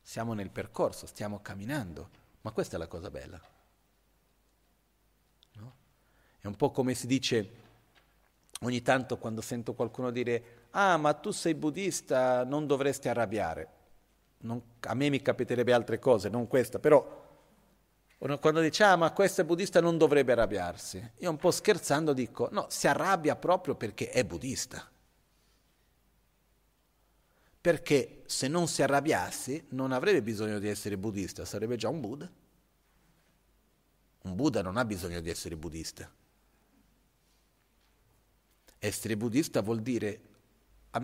Siamo 0.00 0.32
nel 0.32 0.50
percorso, 0.50 1.06
stiamo 1.06 1.40
camminando, 1.40 2.08
ma 2.40 2.50
questa 2.50 2.76
è 2.76 2.78
la 2.78 2.86
cosa 2.86 3.10
bella. 3.10 3.40
No? 5.52 5.74
È 6.40 6.46
un 6.46 6.56
po' 6.56 6.70
come 6.70 6.94
si 6.94 7.06
dice 7.06 7.62
ogni 8.60 8.80
tanto 8.80 9.18
quando 9.18 9.42
sento 9.42 9.74
qualcuno 9.74 10.10
dire 10.10 10.62
ah 10.70 10.96
ma 10.96 11.12
tu 11.12 11.30
sei 11.30 11.54
buddista, 11.54 12.44
non 12.44 12.66
dovresti 12.66 13.08
arrabbiare. 13.08 13.68
Non, 14.38 14.62
a 14.80 14.94
me 14.94 15.08
mi 15.10 15.20
capiterebbe 15.20 15.72
altre 15.72 15.98
cose, 15.98 16.28
non 16.28 16.46
questa, 16.46 16.78
però 16.78 17.22
quando 18.40 18.62
dice, 18.62 18.84
ah, 18.84 18.96
ma 18.96 19.12
questo 19.12 19.42
è 19.42 19.44
buddista 19.44 19.82
non 19.82 19.98
dovrebbe 19.98 20.32
arrabbiarsi, 20.32 21.10
io 21.18 21.28
un 21.28 21.36
po' 21.36 21.50
scherzando 21.50 22.14
dico, 22.14 22.48
no, 22.52 22.66
si 22.70 22.86
arrabbia 22.86 23.36
proprio 23.36 23.74
perché 23.74 24.08
è 24.08 24.24
buddista. 24.24 24.90
Perché 27.60 28.22
se 28.24 28.48
non 28.48 28.66
si 28.66 28.82
arrabbiassi 28.82 29.66
non 29.70 29.92
avrebbe 29.92 30.22
bisogno 30.22 30.58
di 30.58 30.68
essere 30.68 30.96
buddista, 30.96 31.44
sarebbe 31.44 31.76
già 31.76 31.90
un 31.90 32.00
Buddha. 32.00 32.30
Un 34.22 34.34
Buddha 34.34 34.62
non 34.62 34.78
ha 34.78 34.84
bisogno 34.86 35.20
di 35.20 35.28
essere 35.28 35.56
buddista. 35.56 36.10
Essere 38.78 39.16
buddista 39.18 39.60
vuol 39.60 39.80
dire 39.80 40.20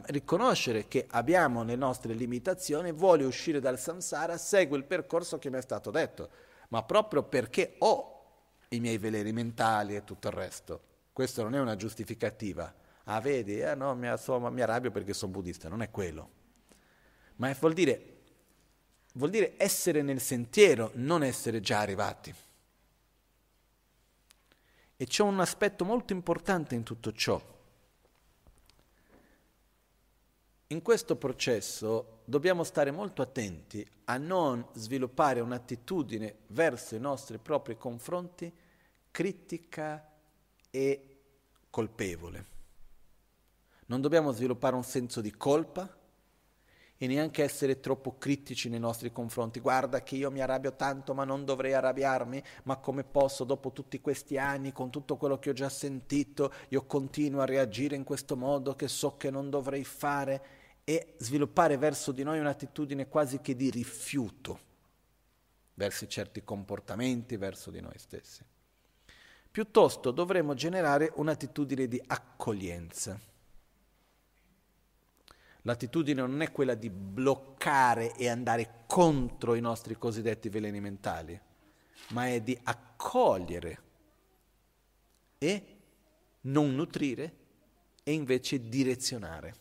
riconoscere 0.07 0.89
che 0.89 1.07
abbiamo 1.11 1.65
le 1.65 1.77
nostre 1.77 2.15
limitazioni, 2.15 2.93
vuole 2.93 3.25
uscire 3.25 3.61
dal 3.61 3.79
samsara, 3.79 4.39
segue 4.39 4.79
il 4.79 4.85
percorso 4.85 5.39
che 5.39 5.51
mi 5.51 5.59
è 5.59 5.63
stato 5.63 5.91
detto 5.91 6.49
ma 6.71 6.83
proprio 6.83 7.23
perché 7.23 7.77
ho 7.79 8.11
i 8.69 8.81
miei 8.81 8.99
veleni 8.99 9.33
mentali 9.33 9.97
e 9.97 10.05
tutto 10.05 10.29
il 10.29 10.35
resto. 10.35 10.83
Questo 11.13 11.43
non 11.43 11.55
è 11.55 11.61
una 11.61 11.77
giustificativa. 11.77 12.73
Ah, 13.05 13.21
vedi, 13.21 13.61
eh, 13.61 13.75
no, 13.75 13.95
mi, 13.95 14.09
insomma, 14.09 14.51
mi 14.51 14.61
arrabbio 14.61 14.91
perché 14.91 15.13
sono 15.13 15.33
buddista, 15.33 15.69
non 15.69 15.83
è 15.83 15.91
quello. 15.91 16.39
Ma 17.37 17.53
vuol, 17.59 17.73
dire, 17.73 18.19
vuol 19.15 19.31
dire 19.31 19.55
essere 19.57 20.03
nel 20.03 20.21
sentiero, 20.21 20.93
non 20.95 21.25
essere 21.25 21.61
già 21.61 21.81
arrivati. 21.81 22.33
E 24.97 25.07
c'è 25.07 25.23
un 25.23 25.41
aspetto 25.41 25.85
molto 25.85 26.13
importante 26.13 26.75
in 26.75 26.83
tutto 26.85 27.13
ciò. 27.13 27.43
In 30.69 30.83
questo 30.83 31.17
processo 31.17 32.20
dobbiamo 32.31 32.63
stare 32.63 32.93
molto 32.93 33.23
attenti 33.23 33.85
a 34.05 34.17
non 34.17 34.65
sviluppare 34.75 35.41
un'attitudine 35.41 36.37
verso 36.47 36.95
i 36.95 37.01
nostri 37.01 37.39
propri 37.39 37.77
confronti 37.77 38.51
critica 39.11 40.09
e 40.71 41.19
colpevole. 41.69 42.47
Non 43.87 44.01
dobbiamo 44.01 44.31
sviluppare 44.31 44.77
un 44.77 44.85
senso 44.85 45.21
di 45.21 45.33
colpa 45.33 45.93
e 46.97 47.07
neanche 47.09 47.43
essere 47.43 47.81
troppo 47.81 48.17
critici 48.17 48.69
nei 48.69 48.79
nostri 48.79 49.11
confronti. 49.11 49.59
Guarda 49.59 50.05
che 50.05 50.15
io 50.15 50.31
mi 50.31 50.41
arrabbio 50.41 50.77
tanto, 50.77 51.15
ma 51.15 51.25
non 51.25 51.45
dovrei 51.45 51.73
arrabbiarmi, 51.73 52.41
ma 52.65 52.77
come 52.77 53.03
posso 53.03 53.43
dopo 53.43 53.73
tutti 53.73 54.01
questi 54.01 54.39
anni, 54.39 54.71
con 54.71 54.91
tutto 54.91 55.17
quello 55.17 55.41
che 55.41 55.51
ho 55.51 55.55
già 55.55 55.69
sentito, 55.69 56.53
io 56.69 56.85
continuo 56.85 57.41
a 57.41 57.47
reagire 57.47 57.97
in 57.97 58.05
questo 58.05 58.37
modo 58.37 58.77
che 58.77 58.87
so 58.87 59.17
che 59.17 59.31
non 59.31 59.51
dovrei 59.51 59.83
fare 59.83 60.59
e 60.85 61.15
sviluppare 61.19 61.77
verso 61.77 62.13
di 62.13 62.23
noi 62.23 62.39
un'attitudine 62.39 63.09
quasi 63.09 63.41
che 63.41 63.55
di 63.55 63.71
rifiuto 63.71 64.69
verso 65.75 66.07
certi 66.07 66.45
comportamenti, 66.45 67.37
verso 67.37 67.71
di 67.71 67.81
noi 67.81 67.99
stessi. 67.99 68.45
Piuttosto 69.51 70.11
dovremmo 70.11 70.55
generare 70.55 71.11
un'attitudine 71.15 71.89
di 71.89 72.01
accoglienza. 72.07 73.19
L'attitudine 75.63 76.21
non 76.21 76.41
è 76.41 76.53
quella 76.53 76.75
di 76.75 76.89
bloccare 76.89 78.15
e 78.17 78.29
andare 78.29 78.85
contro 78.87 79.55
i 79.55 79.61
nostri 79.61 79.97
cosiddetti 79.97 80.49
veleni 80.49 80.81
mentali, 80.81 81.39
ma 82.09 82.29
è 82.29 82.41
di 82.41 82.59
accogliere 82.63 83.83
e 85.39 85.77
non 86.43 86.75
nutrire 86.75 87.35
e 88.03 88.13
invece 88.13 88.69
direzionare. 88.69 89.60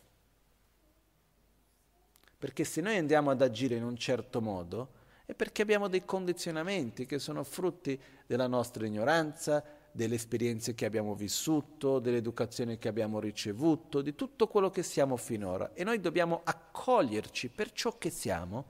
Perché 2.40 2.64
se 2.64 2.80
noi 2.80 2.96
andiamo 2.96 3.32
ad 3.32 3.42
agire 3.42 3.76
in 3.76 3.84
un 3.84 3.98
certo 3.98 4.40
modo 4.40 4.94
è 5.26 5.34
perché 5.34 5.62
abbiamo 5.62 5.90
dei 5.90 6.06
condizionamenti 6.06 7.06
che 7.06 7.20
sono 7.20 7.44
frutti 7.44 8.00
della 8.26 8.48
nostra 8.48 8.88
ignoranza, 8.88 9.62
delle 9.92 10.16
esperienze 10.16 10.74
che 10.74 10.86
abbiamo 10.86 11.16
vissuto, 11.16 12.00
dell'educazione 12.00 12.78
che 12.78 12.88
abbiamo 12.88 13.20
ricevuto, 13.20 14.02
di 14.02 14.16
tutto 14.16 14.48
quello 14.48 14.70
che 14.70 14.84
siamo 14.84 15.18
finora. 15.18 15.74
E 15.74 15.84
noi 15.84 16.00
dobbiamo 16.00 16.40
accoglierci 16.46 17.50
per 17.50 17.74
ciò 17.74 17.98
che 17.98 18.10
siamo 18.10 18.68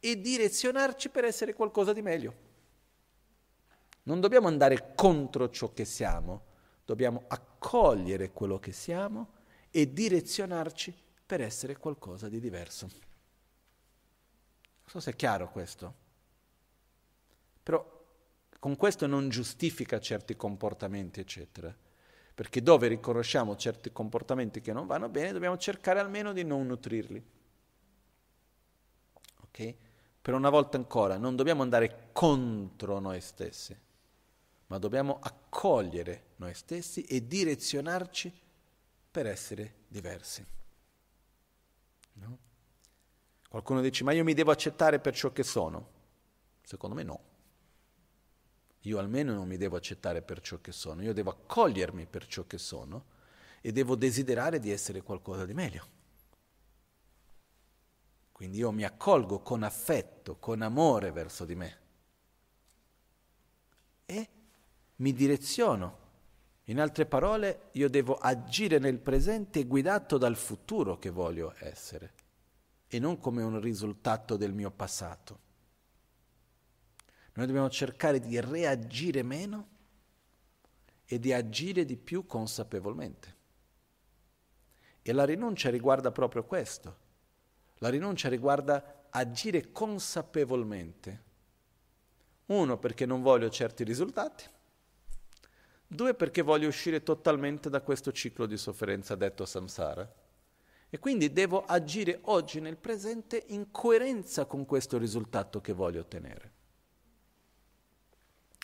e 0.00 0.20
direzionarci 0.20 1.08
per 1.08 1.24
essere 1.24 1.54
qualcosa 1.54 1.92
di 1.92 2.02
meglio. 2.02 2.34
Non 4.02 4.20
dobbiamo 4.20 4.48
andare 4.48 4.94
contro 4.96 5.48
ciò 5.48 5.72
che 5.72 5.84
siamo, 5.84 6.42
dobbiamo 6.84 7.22
accogliere 7.28 8.32
quello 8.32 8.58
che 8.58 8.72
siamo 8.72 9.28
e 9.70 9.92
direzionarci 9.92 10.92
per 11.24 11.40
essere 11.40 11.76
qualcosa 11.76 12.28
di 12.28 12.40
diverso. 12.40 13.11
So 14.92 15.00
se 15.00 15.12
è 15.12 15.16
chiaro 15.16 15.50
questo. 15.50 15.94
Però 17.62 18.04
con 18.58 18.76
questo 18.76 19.06
non 19.06 19.30
giustifica 19.30 19.98
certi 19.98 20.36
comportamenti, 20.36 21.18
eccetera. 21.18 21.74
Perché 22.34 22.62
dove 22.62 22.88
riconosciamo 22.88 23.56
certi 23.56 23.90
comportamenti 23.90 24.60
che 24.60 24.74
non 24.74 24.86
vanno 24.86 25.08
bene, 25.08 25.32
dobbiamo 25.32 25.56
cercare 25.56 25.98
almeno 25.98 26.34
di 26.34 26.44
non 26.44 26.66
nutrirli. 26.66 27.24
Ok? 29.44 29.74
Per 30.20 30.34
una 30.34 30.50
volta 30.50 30.76
ancora, 30.76 31.16
non 31.16 31.36
dobbiamo 31.36 31.62
andare 31.62 32.10
contro 32.12 32.98
noi 32.98 33.22
stessi, 33.22 33.74
ma 34.66 34.76
dobbiamo 34.76 35.20
accogliere 35.22 36.32
noi 36.36 36.52
stessi 36.52 37.02
e 37.04 37.26
direzionarci 37.26 38.30
per 39.10 39.24
essere 39.24 39.76
diversi. 39.88 40.44
No? 42.12 42.50
Qualcuno 43.52 43.82
dice, 43.82 44.02
ma 44.02 44.12
io 44.12 44.24
mi 44.24 44.32
devo 44.32 44.50
accettare 44.50 44.98
per 44.98 45.14
ciò 45.14 45.30
che 45.30 45.42
sono. 45.42 45.86
Secondo 46.62 46.96
me 46.96 47.02
no. 47.02 47.20
Io 48.84 48.98
almeno 48.98 49.34
non 49.34 49.46
mi 49.46 49.58
devo 49.58 49.76
accettare 49.76 50.22
per 50.22 50.40
ciò 50.40 50.58
che 50.62 50.72
sono, 50.72 51.02
io 51.02 51.12
devo 51.12 51.28
accogliermi 51.28 52.06
per 52.06 52.26
ciò 52.26 52.46
che 52.46 52.56
sono 52.56 53.04
e 53.60 53.70
devo 53.70 53.94
desiderare 53.94 54.58
di 54.58 54.70
essere 54.70 55.02
qualcosa 55.02 55.44
di 55.44 55.52
meglio. 55.52 55.86
Quindi 58.32 58.56
io 58.56 58.72
mi 58.72 58.84
accolgo 58.84 59.40
con 59.40 59.64
affetto, 59.64 60.38
con 60.38 60.62
amore 60.62 61.12
verso 61.12 61.44
di 61.44 61.54
me 61.54 61.78
e 64.06 64.28
mi 64.96 65.12
direziono. 65.12 65.98
In 66.64 66.80
altre 66.80 67.04
parole, 67.04 67.68
io 67.72 67.90
devo 67.90 68.14
agire 68.14 68.78
nel 68.78 68.98
presente 68.98 69.66
guidato 69.66 70.16
dal 70.16 70.36
futuro 70.36 70.98
che 70.98 71.10
voglio 71.10 71.54
essere 71.58 72.14
e 72.94 72.98
non 72.98 73.18
come 73.18 73.42
un 73.42 73.58
risultato 73.58 74.36
del 74.36 74.52
mio 74.52 74.70
passato. 74.70 75.38
Noi 77.32 77.46
dobbiamo 77.46 77.70
cercare 77.70 78.20
di 78.20 78.38
reagire 78.38 79.22
meno 79.22 79.68
e 81.06 81.18
di 81.18 81.32
agire 81.32 81.86
di 81.86 81.96
più 81.96 82.26
consapevolmente. 82.26 83.36
E 85.00 85.12
la 85.14 85.24
rinuncia 85.24 85.70
riguarda 85.70 86.12
proprio 86.12 86.44
questo. 86.44 86.96
La 87.78 87.88
rinuncia 87.88 88.28
riguarda 88.28 89.06
agire 89.08 89.72
consapevolmente. 89.72 91.22
Uno, 92.44 92.76
perché 92.76 93.06
non 93.06 93.22
voglio 93.22 93.48
certi 93.48 93.84
risultati. 93.84 94.44
Due, 95.86 96.12
perché 96.12 96.42
voglio 96.42 96.68
uscire 96.68 97.02
totalmente 97.02 97.70
da 97.70 97.80
questo 97.80 98.12
ciclo 98.12 98.44
di 98.44 98.58
sofferenza 98.58 99.14
detto 99.14 99.46
samsara. 99.46 100.20
E 100.94 100.98
quindi 100.98 101.32
devo 101.32 101.64
agire 101.64 102.18
oggi 102.24 102.60
nel 102.60 102.76
presente 102.76 103.44
in 103.46 103.70
coerenza 103.70 104.44
con 104.44 104.66
questo 104.66 104.98
risultato 104.98 105.58
che 105.62 105.72
voglio 105.72 106.00
ottenere. 106.00 106.52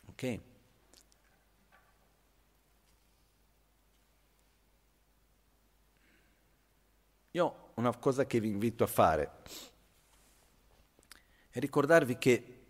Ok? 0.08 0.40
Io 7.30 7.70
una 7.76 7.96
cosa 7.96 8.26
che 8.26 8.40
vi 8.40 8.48
invito 8.48 8.84
a 8.84 8.88
fare 8.88 9.30
è 11.48 11.58
ricordarvi 11.58 12.18
che 12.18 12.64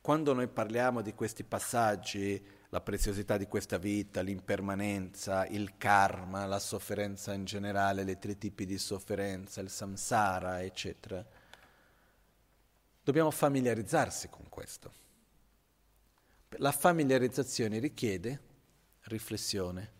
quando 0.00 0.32
noi 0.32 0.46
parliamo 0.46 1.00
di 1.00 1.12
questi 1.12 1.42
passaggi, 1.42 2.40
la 2.70 2.80
preziosità 2.80 3.36
di 3.36 3.46
questa 3.46 3.78
vita, 3.78 4.20
l'impermanenza, 4.20 5.44
il 5.46 5.76
karma, 5.76 6.46
la 6.46 6.60
sofferenza 6.60 7.32
in 7.34 7.44
generale, 7.44 8.04
le 8.04 8.18
tre 8.18 8.38
tipi 8.38 8.64
di 8.64 8.78
sofferenza, 8.78 9.60
il 9.60 9.70
samsara, 9.70 10.62
eccetera, 10.62 11.24
dobbiamo 13.02 13.32
familiarizzarsi 13.32 14.28
con 14.28 14.48
questo. 14.48 14.92
La 16.58 16.70
familiarizzazione 16.70 17.80
richiede 17.80 18.40
riflessione, 19.02 19.92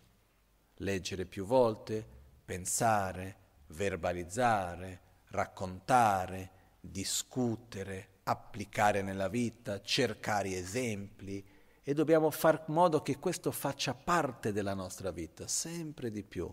leggere 0.75 1.25
più 1.25 1.45
volte, 1.45 2.05
pensare, 2.45 3.35
verbalizzare, 3.67 5.01
raccontare, 5.31 6.51
discutere, 6.79 8.19
applicare 8.23 9.01
nella 9.01 9.27
vita, 9.27 9.81
cercare 9.81 10.53
esempi 10.55 11.50
e 11.83 11.93
dobbiamo 11.93 12.29
far 12.29 12.65
modo 12.67 13.01
che 13.01 13.17
questo 13.17 13.51
faccia 13.51 13.93
parte 13.93 14.51
della 14.51 14.73
nostra 14.73 15.11
vita, 15.11 15.47
sempre 15.47 16.11
di 16.11 16.23
più, 16.23 16.51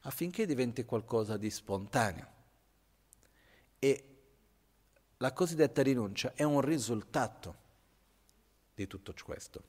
affinché 0.00 0.46
diventi 0.46 0.84
qualcosa 0.84 1.36
di 1.36 1.50
spontaneo. 1.50 2.32
E 3.78 4.08
la 5.18 5.32
cosiddetta 5.32 5.82
rinuncia 5.82 6.32
è 6.34 6.42
un 6.42 6.60
risultato 6.60 7.62
di 8.74 8.86
tutto 8.86 9.14
questo. 9.24 9.62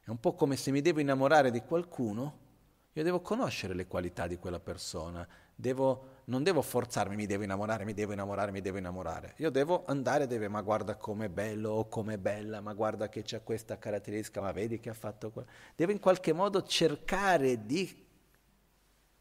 È 0.00 0.10
un 0.10 0.18
po' 0.18 0.34
come 0.34 0.56
se 0.56 0.72
mi 0.72 0.80
devo 0.80 1.00
innamorare 1.00 1.50
di 1.52 1.62
qualcuno, 1.62 2.48
io 2.92 3.02
devo 3.04 3.20
conoscere 3.20 3.74
le 3.74 3.86
qualità 3.86 4.26
di 4.26 4.38
quella 4.38 4.58
persona, 4.58 5.26
devo 5.54 6.19
non 6.30 6.44
devo 6.44 6.62
forzarmi, 6.62 7.16
mi 7.16 7.26
devo 7.26 7.42
innamorare, 7.42 7.84
mi 7.84 7.92
devo 7.92 8.12
innamorare, 8.12 8.52
mi 8.52 8.60
devo 8.60 8.78
innamorare. 8.78 9.34
Io 9.38 9.50
devo 9.50 9.84
andare, 9.86 10.28
deve, 10.28 10.46
ma 10.46 10.62
guarda 10.62 10.94
com'è 10.94 11.28
bello 11.28 11.70
o 11.70 11.88
com'è 11.88 12.18
bella, 12.18 12.60
ma 12.60 12.72
guarda 12.72 13.08
che 13.08 13.22
c'è 13.22 13.42
questa 13.42 13.78
caratteristica, 13.78 14.40
ma 14.40 14.52
vedi 14.52 14.78
che 14.78 14.90
ha 14.90 14.94
fatto 14.94 15.32
quello. 15.32 15.48
Devo 15.74 15.90
in 15.90 15.98
qualche 15.98 16.32
modo 16.32 16.62
cercare 16.62 17.66
di 17.66 18.06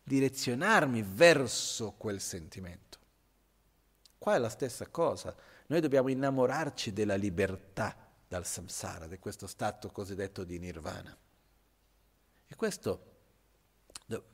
direzionarmi 0.04 1.02
verso 1.02 1.96
quel 1.98 2.22
sentimento. 2.22 3.00
Qua 4.20 4.36
è 4.36 4.38
la 4.38 4.50
stessa 4.50 4.86
cosa. 4.88 5.36
Noi 5.66 5.82
dobbiamo 5.82 6.10
innamorarci 6.10 6.94
della 6.94 7.16
libertà 7.16 7.96
dal 8.28 8.46
samsara, 8.46 9.08
di 9.08 9.18
questo 9.18 9.48
stato 9.48 9.90
cosiddetto 9.90 10.44
di 10.44 10.60
nirvana. 10.60 11.18
E 12.46 12.56
questo 12.56 13.06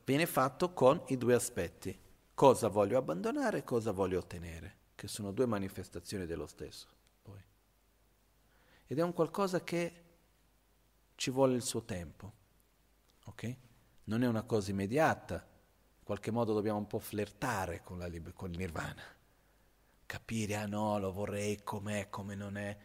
viene 0.03 0.25
fatto 0.25 0.73
con 0.73 1.01
i 1.07 1.17
due 1.17 1.35
aspetti 1.35 2.03
cosa 2.35 2.67
voglio 2.67 2.97
abbandonare 2.97 3.59
e 3.59 3.63
cosa 3.63 3.91
voglio 3.91 4.19
ottenere, 4.19 4.77
che 4.93 5.07
sono 5.07 5.31
due 5.31 5.47
manifestazioni 5.47 6.25
dello 6.25 6.45
stesso. 6.45 6.87
Poi. 7.21 7.41
Ed 8.87 8.99
è 8.99 9.01
un 9.01 9.13
qualcosa 9.13 9.63
che 9.63 10.03
ci 11.15 11.31
vuole 11.31 11.55
il 11.55 11.63
suo 11.63 11.83
tempo, 11.83 12.33
ok? 13.25 13.55
Non 14.03 14.21
è 14.21 14.27
una 14.27 14.43
cosa 14.43 14.69
immediata, 14.69 15.35
in 15.35 16.03
qualche 16.03 16.29
modo 16.29 16.53
dobbiamo 16.53 16.77
un 16.77 16.87
po' 16.87 16.99
flirtare 16.99 17.81
con, 17.81 17.97
la, 17.97 18.09
con 18.33 18.51
il 18.51 18.57
nirvana, 18.57 19.01
capire, 20.05 20.55
ah 20.55 20.67
no, 20.67 20.99
lo 20.99 21.11
vorrei 21.11 21.63
com'è, 21.63 22.09
come 22.09 22.35
non 22.35 22.57
è. 22.57 22.77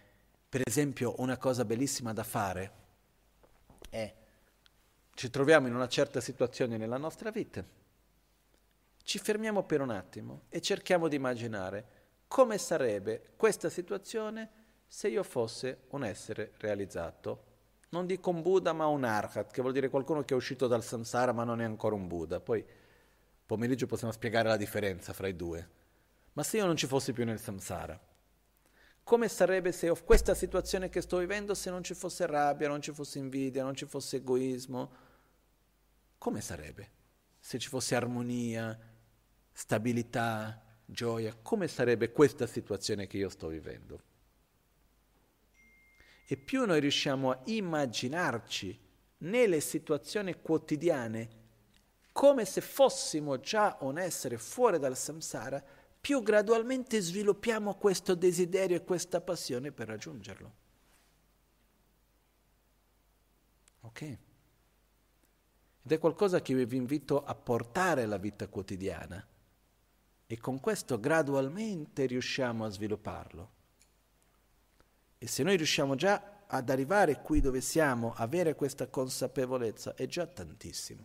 Per 0.49 0.63
esempio, 0.65 1.17
una 1.19 1.37
cosa 1.37 1.65
bellissima 1.65 2.13
da 2.13 2.23
fare 2.23 2.73
è, 3.91 4.15
ci 5.13 5.29
troviamo 5.29 5.67
in 5.67 5.75
una 5.75 5.89
certa 5.89 6.21
situazione 6.21 6.77
nella 6.77 6.97
nostra 6.97 7.31
vita, 7.31 7.63
ci 9.11 9.19
fermiamo 9.19 9.65
per 9.65 9.81
un 9.81 9.91
attimo 9.91 10.43
e 10.51 10.61
cerchiamo 10.61 11.09
di 11.09 11.17
immaginare 11.17 11.85
come 12.29 12.59
sarebbe 12.59 13.33
questa 13.35 13.69
situazione 13.69 14.49
se 14.87 15.09
io 15.09 15.25
fosse 15.25 15.87
un 15.89 16.05
essere 16.05 16.53
realizzato. 16.59 17.47
Non 17.89 18.07
dico 18.07 18.31
un 18.31 18.41
Buddha, 18.41 18.73
ma 18.73 18.87
un 18.87 19.03
Arhat, 19.03 19.51
che 19.51 19.63
vuol 19.63 19.73
dire 19.73 19.89
qualcuno 19.89 20.23
che 20.23 20.33
è 20.33 20.37
uscito 20.37 20.69
dal 20.69 20.85
samsara 20.85 21.33
ma 21.33 21.43
non 21.43 21.61
è 21.61 21.65
ancora 21.65 21.97
un 21.97 22.07
Buddha. 22.07 22.39
Poi 22.39 22.65
pomeriggio 23.45 23.89
possiamo 23.89 24.13
spiegare 24.13 24.47
la 24.47 24.57
differenza 24.57 25.13
fra 25.13 25.27
i 25.27 25.35
due. 25.35 25.69
Ma 26.35 26.45
se 26.45 26.59
io 26.59 26.67
non 26.67 26.77
ci 26.77 26.87
fossi 26.87 27.13
più 27.13 27.25
nel 27.25 27.41
samsara, 27.41 28.01
come 29.03 29.27
sarebbe 29.27 29.73
se 29.73 29.93
questa 30.05 30.35
situazione 30.35 30.89
che 30.89 31.01
sto 31.01 31.19
vivendo 31.19 31.55
se 31.55 31.69
non 31.69 31.83
ci 31.83 31.95
fosse 31.95 32.27
rabbia, 32.27 32.69
non 32.69 32.81
ci 32.81 32.93
fosse 32.93 33.19
invidia, 33.19 33.65
non 33.65 33.75
ci 33.75 33.87
fosse 33.87 34.19
egoismo? 34.19 34.93
Come 36.17 36.41
sarebbe? 36.41 36.99
Se 37.41 37.59
ci 37.59 37.69
fosse 37.69 37.97
armonia, 37.97 38.79
stabilità, 39.61 40.59
gioia, 40.87 41.37
come 41.43 41.69
sarebbe 41.69 42.13
questa 42.13 42.47
situazione 42.47 43.07
che 43.07 43.19
io 43.19 43.29
sto 43.29 43.49
vivendo? 43.49 44.01
E 46.27 46.37
più 46.39 46.65
noi 46.65 46.81
riusciamo 46.81 47.31
a 47.31 47.41
immaginarci 47.45 48.79
nelle 49.19 49.61
situazioni 49.61 50.41
quotidiane 50.41 51.39
come 52.11 52.47
se 52.47 52.63
fossimo 52.63 53.39
già 53.39 53.77
un 53.81 53.99
essere 53.99 54.39
fuori 54.39 54.79
dal 54.79 54.97
samsara, 54.97 55.63
più 56.01 56.23
gradualmente 56.23 56.99
sviluppiamo 56.99 57.75
questo 57.75 58.15
desiderio 58.15 58.77
e 58.77 58.85
questa 58.85 59.21
passione 59.21 59.73
per 59.73 59.89
raggiungerlo. 59.89 60.55
Ok? 63.83 64.01
Ed 64.01 64.19
è 65.93 65.99
qualcosa 65.99 66.41
che 66.41 66.55
vi 66.55 66.77
invito 66.77 67.23
a 67.23 67.35
portare 67.35 68.05
alla 68.05 68.17
vita 68.17 68.49
quotidiana 68.49 69.23
e 70.33 70.39
con 70.39 70.61
questo 70.61 71.01
gradualmente 71.01 72.07
riusciamo 72.07 72.65
a 72.65 72.69
svilupparlo. 72.69 73.51
E 75.19 75.27
se 75.27 75.43
noi 75.43 75.57
riusciamo 75.57 75.97
già 75.97 76.45
ad 76.47 76.71
arrivare 76.71 77.21
qui 77.21 77.41
dove 77.41 77.61
siamo, 77.61 78.15
avere 78.15 78.55
questa 78.55 78.87
consapevolezza, 78.87 79.97
è 79.97 80.07
già 80.07 80.29
tantissimo. 80.29 81.05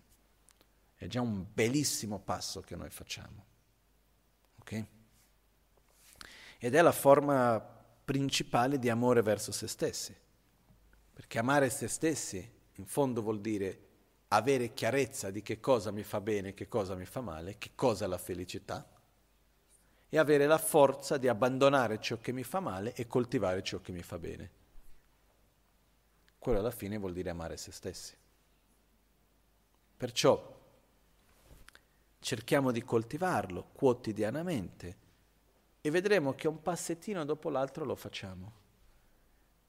È 0.94 1.08
già 1.08 1.22
un 1.22 1.44
bellissimo 1.52 2.20
passo 2.20 2.62
che 2.62 2.76
noi 2.76 2.92
facciamo. 2.92 3.46
Ok? 4.60 4.86
Ed 6.60 6.76
è 6.76 6.82
la 6.84 6.92
forma 6.92 7.60
principale 8.06 8.78
di 8.78 8.90
amore 8.92 9.24
verso 9.24 9.52
se 9.52 9.68
stessi. 9.68 10.16
Perché 11.14 11.40
amare 11.40 11.72
se 11.72 11.88
stessi 11.88 12.48
in 12.74 12.86
fondo 12.86 13.24
vuol 13.24 13.42
dire 13.42 13.80
avere 14.28 14.76
chiarezza 14.76 15.32
di 15.32 15.42
che 15.42 15.60
cosa 15.60 15.90
mi 15.90 16.04
fa 16.04 16.22
bene, 16.22 16.54
che 16.54 16.68
cosa 16.68 16.94
mi 16.94 17.06
fa 17.06 17.22
male, 17.22 17.58
che 17.58 17.72
cosa 17.74 18.06
è 18.06 18.08
la 18.08 18.20
felicità 18.20 18.88
e 20.16 20.18
avere 20.18 20.46
la 20.46 20.58
forza 20.58 21.18
di 21.18 21.28
abbandonare 21.28 22.00
ciò 22.00 22.18
che 22.20 22.32
mi 22.32 22.44
fa 22.44 22.62
male 22.62 22.94
e 22.94 23.06
coltivare 23.06 23.62
ciò 23.62 23.82
che 23.82 23.92
mi 23.92 24.02
fa 24.02 24.18
bene. 24.18 24.50
Quello 26.40 26.60
alla 26.60 26.72
fine 26.72 26.98
vuol 26.98 27.12
dire 27.12 27.32
amare 27.32 27.58
se 27.58 27.74
stessi. 27.74 28.16
Perciò 29.98 30.54
cerchiamo 32.20 32.72
di 32.72 32.82
coltivarlo 32.82 33.72
quotidianamente 33.74 34.98
e 35.82 35.90
vedremo 35.90 36.34
che 36.34 36.48
un 36.48 36.62
passettino 36.62 37.26
dopo 37.26 37.50
l'altro 37.50 37.84
lo 37.84 37.96
facciamo. 37.96 38.54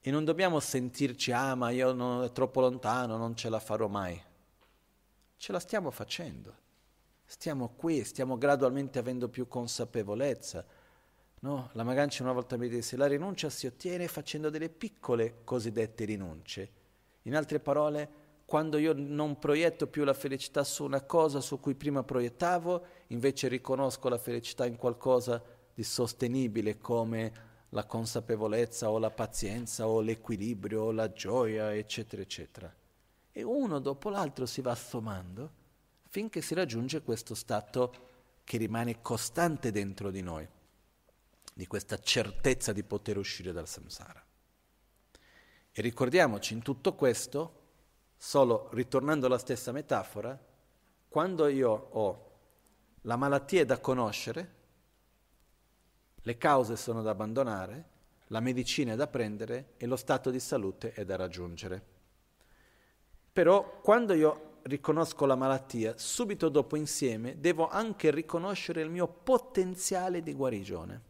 E 0.00 0.10
non 0.12 0.24
dobbiamo 0.24 0.60
sentirci, 0.60 1.32
ah 1.32 1.56
ma 1.56 1.70
io 1.70 1.90
non, 1.90 2.22
è 2.22 2.30
troppo 2.30 2.60
lontano, 2.60 3.16
non 3.16 3.34
ce 3.34 3.48
la 3.48 3.58
farò 3.58 3.88
mai. 3.88 4.22
Ce 5.36 5.50
la 5.50 5.58
stiamo 5.58 5.90
facendo. 5.90 6.65
Stiamo 7.28 7.72
qui, 7.74 8.04
stiamo 8.04 8.38
gradualmente 8.38 9.00
avendo 9.00 9.28
più 9.28 9.48
consapevolezza. 9.48 10.64
No? 11.40 11.70
La 11.72 11.82
Magancia 11.82 12.22
una 12.22 12.32
volta 12.32 12.56
mi 12.56 12.68
disse, 12.68 12.96
la 12.96 13.06
rinuncia 13.06 13.50
si 13.50 13.66
ottiene 13.66 14.06
facendo 14.06 14.48
delle 14.48 14.68
piccole 14.68 15.40
cosiddette 15.42 16.04
rinunce. 16.04 16.70
In 17.22 17.34
altre 17.34 17.58
parole, 17.58 18.24
quando 18.46 18.78
io 18.78 18.94
non 18.96 19.40
proietto 19.40 19.88
più 19.88 20.04
la 20.04 20.14
felicità 20.14 20.62
su 20.62 20.84
una 20.84 21.02
cosa 21.02 21.40
su 21.40 21.58
cui 21.58 21.74
prima 21.74 22.04
proiettavo, 22.04 22.84
invece 23.08 23.48
riconosco 23.48 24.08
la 24.08 24.18
felicità 24.18 24.64
in 24.64 24.76
qualcosa 24.76 25.42
di 25.74 25.82
sostenibile 25.82 26.78
come 26.78 27.32
la 27.70 27.84
consapevolezza 27.84 28.88
o 28.88 28.98
la 29.00 29.10
pazienza 29.10 29.88
o 29.88 30.00
l'equilibrio 30.00 30.84
o 30.84 30.92
la 30.92 31.12
gioia, 31.12 31.74
eccetera, 31.74 32.22
eccetera. 32.22 32.72
E 33.32 33.42
uno 33.42 33.80
dopo 33.80 34.10
l'altro 34.10 34.46
si 34.46 34.60
va 34.60 34.70
assomando 34.70 35.64
finché 36.16 36.40
si 36.40 36.54
raggiunge 36.54 37.02
questo 37.02 37.34
stato 37.34 37.92
che 38.42 38.56
rimane 38.56 39.02
costante 39.02 39.70
dentro 39.70 40.10
di 40.10 40.22
noi, 40.22 40.48
di 41.52 41.66
questa 41.66 41.98
certezza 41.98 42.72
di 42.72 42.82
poter 42.84 43.18
uscire 43.18 43.52
dal 43.52 43.68
samsara. 43.68 44.24
E 45.72 45.82
ricordiamoci 45.82 46.54
in 46.54 46.62
tutto 46.62 46.94
questo, 46.94 47.64
solo 48.16 48.70
ritornando 48.72 49.26
alla 49.26 49.36
stessa 49.36 49.72
metafora, 49.72 50.42
quando 51.06 51.48
io 51.48 51.70
ho 51.70 52.30
la 53.02 53.16
malattia 53.16 53.66
da 53.66 53.78
conoscere, 53.78 54.54
le 56.14 56.38
cause 56.38 56.76
sono 56.76 57.02
da 57.02 57.10
abbandonare, 57.10 57.88
la 58.28 58.40
medicina 58.40 58.94
è 58.94 58.96
da 58.96 59.06
prendere 59.06 59.74
e 59.76 59.84
lo 59.84 59.96
stato 59.96 60.30
di 60.30 60.40
salute 60.40 60.94
è 60.94 61.04
da 61.04 61.16
raggiungere. 61.16 61.84
Però 63.34 63.80
quando 63.82 64.14
io 64.14 64.45
riconosco 64.66 65.26
la 65.26 65.36
malattia, 65.36 65.94
subito 65.96 66.48
dopo 66.48 66.76
insieme 66.76 67.38
devo 67.38 67.68
anche 67.68 68.10
riconoscere 68.10 68.82
il 68.82 68.90
mio 68.90 69.06
potenziale 69.06 70.22
di 70.22 70.32
guarigione. 70.32 71.02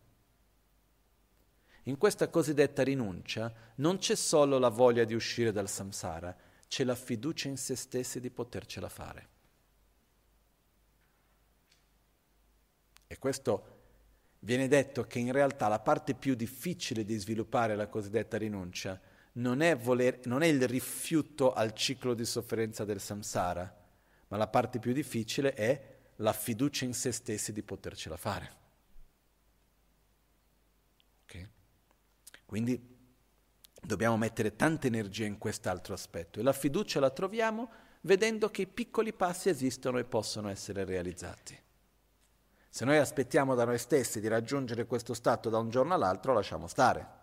In 1.84 1.98
questa 1.98 2.28
cosiddetta 2.28 2.82
rinuncia 2.82 3.52
non 3.76 3.98
c'è 3.98 4.14
solo 4.14 4.58
la 4.58 4.68
voglia 4.68 5.04
di 5.04 5.14
uscire 5.14 5.52
dal 5.52 5.68
samsara, 5.68 6.36
c'è 6.68 6.84
la 6.84 6.96
fiducia 6.96 7.48
in 7.48 7.56
se 7.56 7.76
stessi 7.76 8.20
di 8.20 8.30
potercela 8.30 8.88
fare. 8.88 9.28
E 13.06 13.18
questo 13.18 13.74
viene 14.40 14.66
detto 14.66 15.04
che 15.04 15.20
in 15.20 15.30
realtà 15.32 15.68
la 15.68 15.78
parte 15.78 16.14
più 16.14 16.34
difficile 16.34 17.04
di 17.04 17.16
sviluppare 17.16 17.76
la 17.76 17.86
cosiddetta 17.86 18.36
rinuncia 18.36 19.00
non 19.36 19.60
è, 19.60 19.76
voler, 19.76 20.20
non 20.24 20.42
è 20.42 20.46
il 20.46 20.66
rifiuto 20.66 21.52
al 21.52 21.72
ciclo 21.72 22.14
di 22.14 22.24
sofferenza 22.24 22.84
del 22.84 23.00
samsara, 23.00 23.84
ma 24.28 24.36
la 24.36 24.48
parte 24.48 24.78
più 24.78 24.92
difficile 24.92 25.54
è 25.54 25.94
la 26.16 26.32
fiducia 26.32 26.84
in 26.84 26.94
se 26.94 27.12
stessi 27.12 27.52
di 27.52 27.62
potercela 27.62 28.16
fare. 28.16 28.52
Okay? 31.24 31.48
Quindi 32.46 32.94
dobbiamo 33.82 34.16
mettere 34.16 34.56
tanta 34.56 34.86
energia 34.86 35.26
in 35.26 35.38
quest'altro 35.38 35.94
aspetto 35.94 36.40
e 36.40 36.42
la 36.42 36.52
fiducia 36.52 37.00
la 37.00 37.10
troviamo 37.10 37.70
vedendo 38.02 38.50
che 38.50 38.62
i 38.62 38.66
piccoli 38.66 39.12
passi 39.12 39.48
esistono 39.48 39.98
e 39.98 40.04
possono 40.04 40.48
essere 40.48 40.84
realizzati. 40.84 41.58
Se 42.68 42.84
noi 42.84 42.98
aspettiamo 42.98 43.54
da 43.54 43.64
noi 43.64 43.78
stessi 43.78 44.20
di 44.20 44.28
raggiungere 44.28 44.86
questo 44.86 45.14
stato 45.14 45.48
da 45.50 45.58
un 45.58 45.70
giorno 45.70 45.94
all'altro, 45.94 46.32
lasciamo 46.32 46.66
stare. 46.66 47.15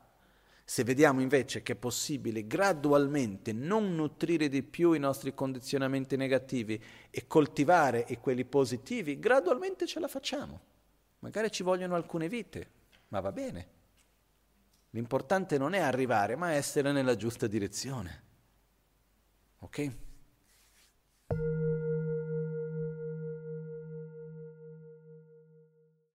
Se 0.66 0.84
vediamo 0.84 1.22
invece 1.22 1.62
che 1.62 1.74
è 1.74 1.76
possibile 1.76 2.48
gradualmente 2.48 3.52
non 3.52 3.96
nutrire 3.96 4.48
di 4.48 4.64
più 4.64 4.94
i 4.94 5.00
nostri 5.00 5.34
condizionamenti 5.34 6.16
negativi 6.16 6.82
e 7.10 7.28
coltivare 7.28 8.06
e 8.06 8.20
quelli 8.20 8.46
positivi, 8.46 9.20
gradualmente 9.20 9.86
ce 9.86 10.00
la 10.00 10.08
facciamo. 10.08 10.62
Magari 11.20 11.52
ci 11.52 11.64
vogliono 11.64 11.96
alcune 11.96 12.30
vite, 12.30 12.70
ma 13.10 13.20
va 13.20 13.32
bene. 13.32 13.68
L'importante 14.92 15.58
non 15.58 15.74
è 15.74 15.80
arrivare, 15.80 16.36
ma 16.36 16.52
essere 16.52 16.92
nella 16.92 17.16
giusta 17.16 17.48
direzione. 17.48 18.24
Ok? 19.60 19.92